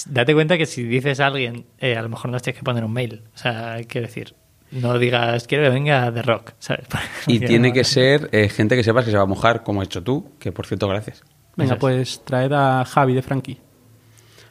Date 0.08 0.34
cuenta 0.34 0.58
que 0.58 0.66
si 0.66 0.84
dices 0.84 1.20
a 1.20 1.28
alguien, 1.28 1.66
eh, 1.80 1.96
a 1.96 2.02
lo 2.02 2.10
mejor 2.10 2.32
no 2.32 2.40
tienes 2.40 2.58
que 2.58 2.64
poner 2.64 2.84
un 2.84 2.94
mail. 2.94 3.24
O 3.36 3.38
sea, 3.38 3.78
quiero 3.88 4.08
decir, 4.08 4.36
no 4.72 4.98
digas, 4.98 5.48
quiero 5.48 5.66
que 5.66 5.70
venga 5.70 6.10
de 6.12 6.22
rock, 6.22 6.54
¿sabes? 6.60 6.88
Y 7.28 7.40
tiene 7.40 7.74
que 7.74 7.84
ser 7.84 8.30
eh, 8.32 8.50
gente 8.50 8.76
que 8.76 8.84
sepas 8.84 9.06
que 9.06 9.12
se 9.12 9.18
va 9.18 9.24
a 9.24 9.28
mojar, 9.28 9.64
como 9.64 9.82
has 9.82 9.88
hecho 9.88 10.04
tú, 10.04 10.32
que 10.40 10.52
por 10.52 10.66
cierto, 10.66 10.88
gracias. 10.88 11.24
Venga, 11.56 11.78
pues 11.78 12.24
traed 12.26 12.52
a 12.52 12.84
Javi 12.84 13.14
de 13.14 13.22
Frankie. 13.22 13.60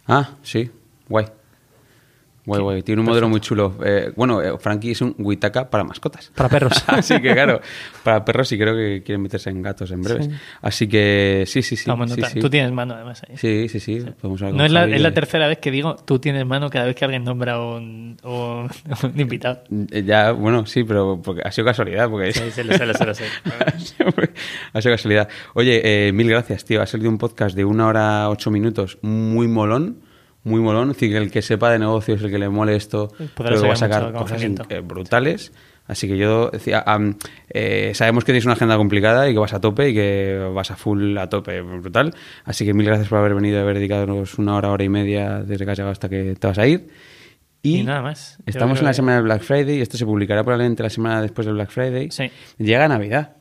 Ah, 0.07 0.31
sí, 0.43 0.71
guay. 1.09 1.27
Guay, 2.45 2.59
Sí, 2.59 2.63
guay. 2.63 2.83
Tiene 2.83 3.01
un 3.03 3.07
modelo 3.07 3.29
muy 3.29 3.41
chulo. 3.41 3.77
Eh, 3.85 4.13
bueno, 4.17 4.43
eh, 4.43 4.59
Frankie 4.59 4.91
es 4.91 5.01
un 5.01 5.15
Witaka 5.19 5.71
para 5.71 5.85
mascotas. 5.85 6.33
Para 6.35 6.49
perros. 6.49 6.73
Así 6.89 7.21
que, 7.21 7.33
claro, 7.33 7.61
para 8.03 8.25
perros 8.25 8.49
sí 8.49 8.59
creo 8.59 8.75
que 8.75 9.03
quieren 9.05 9.23
meterse 9.23 9.51
en 9.51 9.63
gatos 9.63 9.91
en 9.93 10.03
breves. 10.03 10.27
Sí. 10.27 10.33
Así 10.61 10.89
que 10.89 11.45
sí, 11.47 11.63
sí, 11.63 11.77
sí. 11.77 11.91
Sí, 12.09 12.23
sí. 12.33 12.41
Tú 12.41 12.51
tienes 12.51 12.73
mano, 12.73 12.95
además. 12.95 13.23
Ahí. 13.29 13.37
Sí, 13.37 13.69
sí, 13.69 13.79
sí. 13.79 14.01
Podemos 14.21 14.43
hablar 14.43 14.57
No 14.57 14.65
es 14.65 14.73
la, 14.73 14.85
es 14.87 15.01
la 15.01 15.13
tercera 15.15 15.47
vez 15.47 15.59
que 15.59 15.71
digo 15.71 15.95
tú 15.97 16.19
tienes 16.19 16.45
mano 16.45 16.69
cada 16.69 16.87
vez 16.87 16.97
que 16.97 17.05
alguien 17.05 17.23
nombra 17.25 17.61
un, 17.61 18.17
un, 18.25 18.71
un 19.13 19.21
invitado. 19.21 19.63
Eh, 19.93 20.03
Ya, 20.05 20.33
bueno, 20.33 20.67
sí, 20.67 20.83
pero 20.85 21.21
porque 21.23 21.43
ha 21.45 21.53
sido 21.53 21.67
casualidad. 21.67 22.11
Porque 22.11 22.33
Sí, 22.33 22.43
sí, 22.51 22.65
lo 22.65 22.77
sé, 22.77 22.87
lo 22.87 22.95
sé, 22.95 23.07
lo 23.07 23.15
sé. 23.15 23.25
ha 24.73 24.81
sido 24.83 24.95
casualidad. 24.95 25.29
Oye, 25.55 26.09
eh, 26.09 26.13
mil 26.13 26.29
gracias, 26.29 26.65
tío. 26.65 26.83
Ha 26.83 26.87
salido 26.87 27.09
un 27.11 27.19
podcast 27.19 27.55
de 27.57 27.65
una 27.65 27.87
hora 27.87 28.29
ocho 28.31 28.51
minutos 28.51 28.99
muy 29.03 29.47
molón. 29.49 29.99
Muy 30.45 30.61
molón. 30.61 30.91
Es 30.91 30.97
decir, 30.97 31.11
que 31.11 31.19
el 31.19 31.31
que 31.31 31.43
sepa 31.43 31.71
de 31.71 31.79
negocios, 31.79 32.23
el 32.23 32.31
que 32.31 32.39
le 32.39 32.49
mole 32.49 32.77
esto, 32.77 33.09
creo 33.35 33.61
que 33.61 33.69
va 33.69 33.75
a 33.75 33.77
sacar 33.77 34.13
cosas 34.13 34.43
eh, 34.43 34.81
brutales. 34.81 35.53
Así 35.87 36.07
que 36.09 36.17
yo 36.17 36.49
decía, 36.51 36.83
am, 36.87 37.17
eh, 37.51 37.93
sabemos 37.95 38.25
que 38.25 38.33
tienes 38.33 38.45
una 38.45 38.55
agenda 38.55 38.77
complicada 38.77 39.29
y 39.29 39.33
que 39.33 39.39
vas 39.39 39.53
a 39.53 39.61
tope 39.61 39.91
y 39.91 39.95
que 39.95 40.51
vas 40.55 40.71
a 40.71 40.77
full 40.77 41.19
a 41.19 41.29
tope, 41.29 41.61
brutal. 41.61 42.15
Así 42.45 42.65
que 42.65 42.73
mil 42.73 42.87
gracias 42.87 43.09
por 43.09 43.19
haber 43.19 43.35
venido 43.35 43.59
y 43.59 43.61
haber 43.61 43.77
dedicado 43.77 44.25
una 44.39 44.57
hora, 44.57 44.71
hora 44.71 44.85
y 44.85 44.89
media 44.89 45.43
desde 45.43 45.65
que 45.65 45.71
has 45.73 45.79
llegado 45.79 45.93
hasta 45.93 46.09
que 46.09 46.37
te 46.37 46.47
vas 46.47 46.59
a 46.59 46.67
ir. 46.67 46.89
Y, 47.63 47.81
Y 47.81 47.83
nada 47.83 48.03
más. 48.03 48.39
Yo 48.39 48.45
Estamos 48.47 48.79
en 48.79 48.87
la 48.87 48.93
semana 48.93 49.17
del 49.17 49.25
Black 49.25 49.43
Friday 49.43 49.79
y 49.79 49.81
esto 49.81 49.97
se 49.97 50.07
publicará 50.07 50.43
probablemente 50.43 50.83
la 50.83 50.91
semana 50.91 51.21
después 51.21 51.47
del 51.47 51.55
Black 51.55 51.71
Friday. 51.71 52.11
Sí. 52.11 52.31
Llega 52.59 52.89
Navidad. 52.89 53.37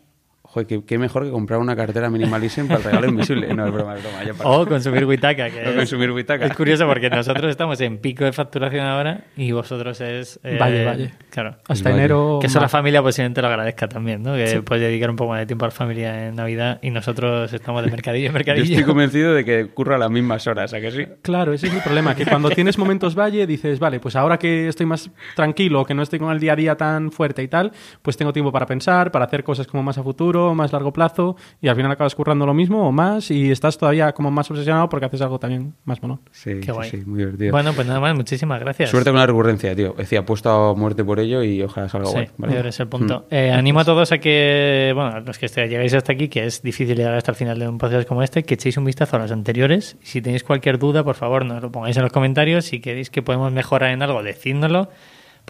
Joder, 0.53 0.67
qué, 0.67 0.83
qué 0.85 0.97
mejor 0.97 1.23
que 1.23 1.31
comprar 1.31 1.59
una 1.61 1.77
cartera 1.77 2.09
minimalism 2.09 2.67
para 2.67 2.79
el 2.79 2.83
regalo 2.83 3.07
invisible. 3.07 3.53
No, 3.53 3.65
es 3.67 3.71
broma, 3.73 3.95
es 3.95 4.03
broma. 4.03 4.23
ya 4.25 4.33
para. 4.33 4.49
O 4.49 4.67
consumir 4.67 5.05
Witaka. 5.05 5.49
Que 5.49 5.59
O 5.61 5.69
es- 5.69 5.75
consumir 5.77 6.11
Witaka. 6.11 6.45
Es 6.45 6.53
curioso 6.55 6.85
porque 6.87 7.09
nosotros 7.09 7.49
estamos 7.49 7.79
en 7.79 7.99
pico 7.99 8.25
de 8.25 8.33
facturación 8.33 8.85
ahora 8.85 9.21
y 9.37 9.53
vosotros 9.53 10.01
es... 10.01 10.39
eh, 10.43 10.57
Valle, 10.59 10.83
valle. 10.85 11.13
Claro. 11.29 11.55
Hasta 11.69 11.89
Vale. 11.89 12.01
enero. 12.03 12.39
Que 12.41 12.47
eso 12.47 12.59
la 12.59 12.67
familia 12.67 13.01
posiblemente 13.01 13.41
lo 13.41 13.47
agradezca 13.47 13.87
también, 13.87 14.23
¿no? 14.23 14.33
Que 14.35 14.61
puedes 14.61 14.83
dedicar 14.83 15.09
un 15.09 15.15
poco 15.15 15.29
más 15.31 15.39
de 15.39 15.45
tiempo 15.45 15.63
a 15.63 15.69
la 15.69 15.71
familia 15.73 16.27
en 16.27 16.35
Navidad 16.35 16.79
y 16.81 16.89
nosotros 16.89 17.53
estamos 17.53 17.83
de 17.85 17.89
mercadillo 17.89 18.25
en 18.25 18.31
Yo 18.31 18.33
mercadillo. 18.33 18.63
estoy 18.65 18.83
convencido 18.83 19.33
de 19.33 19.45
que 19.45 19.67
curro 19.67 19.95
a 19.95 19.97
las 19.97 20.11
mismas 20.11 20.45
horas, 20.47 20.73
¿a 20.73 20.81
que 20.81 20.91
sí? 20.91 21.05
Claro, 21.21 21.53
ese 21.53 21.67
es 21.67 21.73
mi 21.73 21.79
problema, 21.79 22.13
que 22.13 22.25
cuando 22.25 22.49
tienes 22.49 22.77
momentos 22.77 23.15
valle 23.17 23.47
dices, 23.47 23.79
vale, 23.79 24.01
pues 24.01 24.17
ahora 24.17 24.37
que 24.37 24.67
estoy 24.67 24.85
más 24.85 25.09
tranquilo, 25.35 25.85
que 25.85 25.93
no 25.93 26.01
estoy 26.01 26.19
con 26.19 26.29
el 26.33 26.39
día 26.41 26.53
a 26.53 26.55
día 26.57 26.75
tan 26.75 27.11
fuerte 27.11 27.41
y 27.41 27.47
tal, 27.47 27.71
pues 28.01 28.17
tengo 28.17 28.33
tiempo 28.33 28.51
para 28.51 28.65
pensar, 28.65 29.11
para 29.11 29.23
hacer 29.23 29.45
cosas 29.45 29.65
como 29.65 29.81
más 29.81 29.97
a 29.97 30.03
futuro 30.03 30.40
futuro, 30.41 30.55
más 30.55 30.71
largo 30.73 30.91
plazo, 30.93 31.35
y 31.61 31.67
al 31.67 31.75
final 31.75 31.91
acabas 31.91 32.15
currando 32.15 32.45
lo 32.45 32.53
mismo 32.53 32.87
o 32.87 32.91
más, 32.91 33.31
y 33.31 33.51
estás 33.51 33.77
todavía 33.77 34.11
como 34.13 34.31
más 34.31 34.49
obsesionado 34.51 34.89
porque 34.89 35.05
haces 35.05 35.21
algo 35.21 35.39
también 35.39 35.73
más 35.85 36.01
mono. 36.01 36.19
Sí, 36.31 36.55
Qué 36.55 36.63
sí, 36.67 36.71
guay. 36.71 36.89
sí, 36.89 36.97
muy 37.05 37.19
divertido. 37.19 37.51
Bueno, 37.51 37.73
pues 37.73 37.87
nada 37.87 37.99
más, 37.99 38.15
muchísimas 38.15 38.59
gracias. 38.59 38.89
Suerte 38.89 39.09
con 39.11 39.19
la 39.19 39.25
recurrencia, 39.25 39.75
tío. 39.75 39.93
Decía, 39.97 40.19
apuesto 40.19 40.49
a 40.49 40.73
muerte 40.75 41.03
por 41.03 41.19
ello 41.19 41.43
y 41.43 41.61
ojalá 41.61 41.89
salga 41.89 42.07
Sí, 42.07 42.27
guay. 42.37 42.55
es 42.65 42.79
el 42.79 42.87
punto. 42.87 43.25
Mm. 43.29 43.33
Eh, 43.35 43.51
animo 43.51 43.79
a 43.79 43.85
todos 43.85 44.11
a 44.11 44.17
que, 44.17 44.91
bueno, 44.95 45.11
a 45.17 45.19
los 45.19 45.37
que 45.37 45.47
llegáis 45.47 45.93
hasta 45.93 46.13
aquí, 46.13 46.27
que 46.27 46.45
es 46.45 46.61
difícil 46.61 46.95
llegar 46.97 47.13
hasta 47.13 47.31
el 47.31 47.37
final 47.37 47.59
de 47.59 47.67
un 47.67 47.77
podcast 47.77 48.07
como 48.07 48.23
este, 48.23 48.43
que 48.43 48.55
echéis 48.55 48.77
un 48.77 48.85
vistazo 48.85 49.15
a 49.17 49.19
los 49.19 49.31
anteriores. 49.31 49.97
Y 50.01 50.05
si 50.07 50.21
tenéis 50.21 50.43
cualquier 50.43 50.79
duda, 50.79 51.03
por 51.03 51.15
favor, 51.15 51.45
nos 51.45 51.61
lo 51.61 51.71
pongáis 51.71 51.97
en 51.97 52.03
los 52.03 52.11
comentarios. 52.11 52.65
Si 52.65 52.79
queréis 52.79 53.09
que 53.09 53.21
podemos 53.21 53.51
mejorar 53.51 53.91
en 53.91 54.01
algo, 54.01 54.23
decídnoslo. 54.23 54.89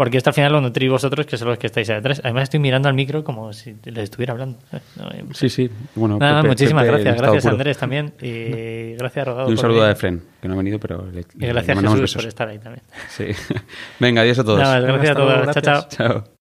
Porque 0.02 0.18
esto 0.18 0.32
al 0.32 0.34
final 0.34 0.52
lo 0.52 0.62
nutrís 0.62 0.90
vosotros, 0.90 1.28
que 1.28 1.38
son 1.38 1.50
los 1.50 1.60
que 1.60 1.68
estáis 1.68 1.88
ahí 1.92 1.98
detrás. 1.98 2.22
Además, 2.24 2.42
estoy 2.44 2.60
mirando 2.60 2.90
al 2.90 2.96
micro 2.96 3.24
como 3.24 3.54
si 3.54 3.76
les 3.86 4.06
estuviera 4.06 4.32
hablando. 4.34 4.58
No, 4.98 5.08
eh, 5.12 5.24
Sí, 5.34 5.48
sí. 5.48 5.70
Bueno, 5.94 6.18
Nada, 6.18 6.38
Pepe- 6.42 6.48
muchísimas 6.48 6.84
Pepe 6.86 6.92
gracias. 7.04 7.18
Gracias, 7.18 7.44
puro. 7.44 7.54
Andrés, 7.54 7.78
también. 7.78 8.14
Y 8.22 8.94
gracias, 8.98 9.28
Rodado. 9.28 9.48
Y 9.48 9.52
un 9.52 9.58
saludo 9.60 9.84
a. 9.84 9.92
Efren, 9.92 10.24
que 10.42 10.48
no 10.48 10.56
ha 10.56 10.58
venido, 10.58 10.80
pero 10.80 11.06
le, 11.12 11.20
Y 11.22 11.42
le 11.42 11.48
gracias, 11.50 11.76
mandamos 11.76 12.00
Jesús, 12.00 12.16
besos. 12.16 12.24
por 12.24 12.28
estar 12.30 12.48
ahí 12.48 12.58
también. 12.58 12.84
Sí. 13.10 13.26
Venga, 14.00 14.22
adiós 14.22 14.40
a 14.40 14.44
todos. 14.44 14.58
Nada 14.60 14.74
más, 14.82 14.84
gracias 14.86 15.16
a 15.16 15.20
luego, 15.20 15.42
todos. 15.44 15.54
Chao, 15.54 15.62
chao. 15.62 15.88
Chao. 15.90 16.24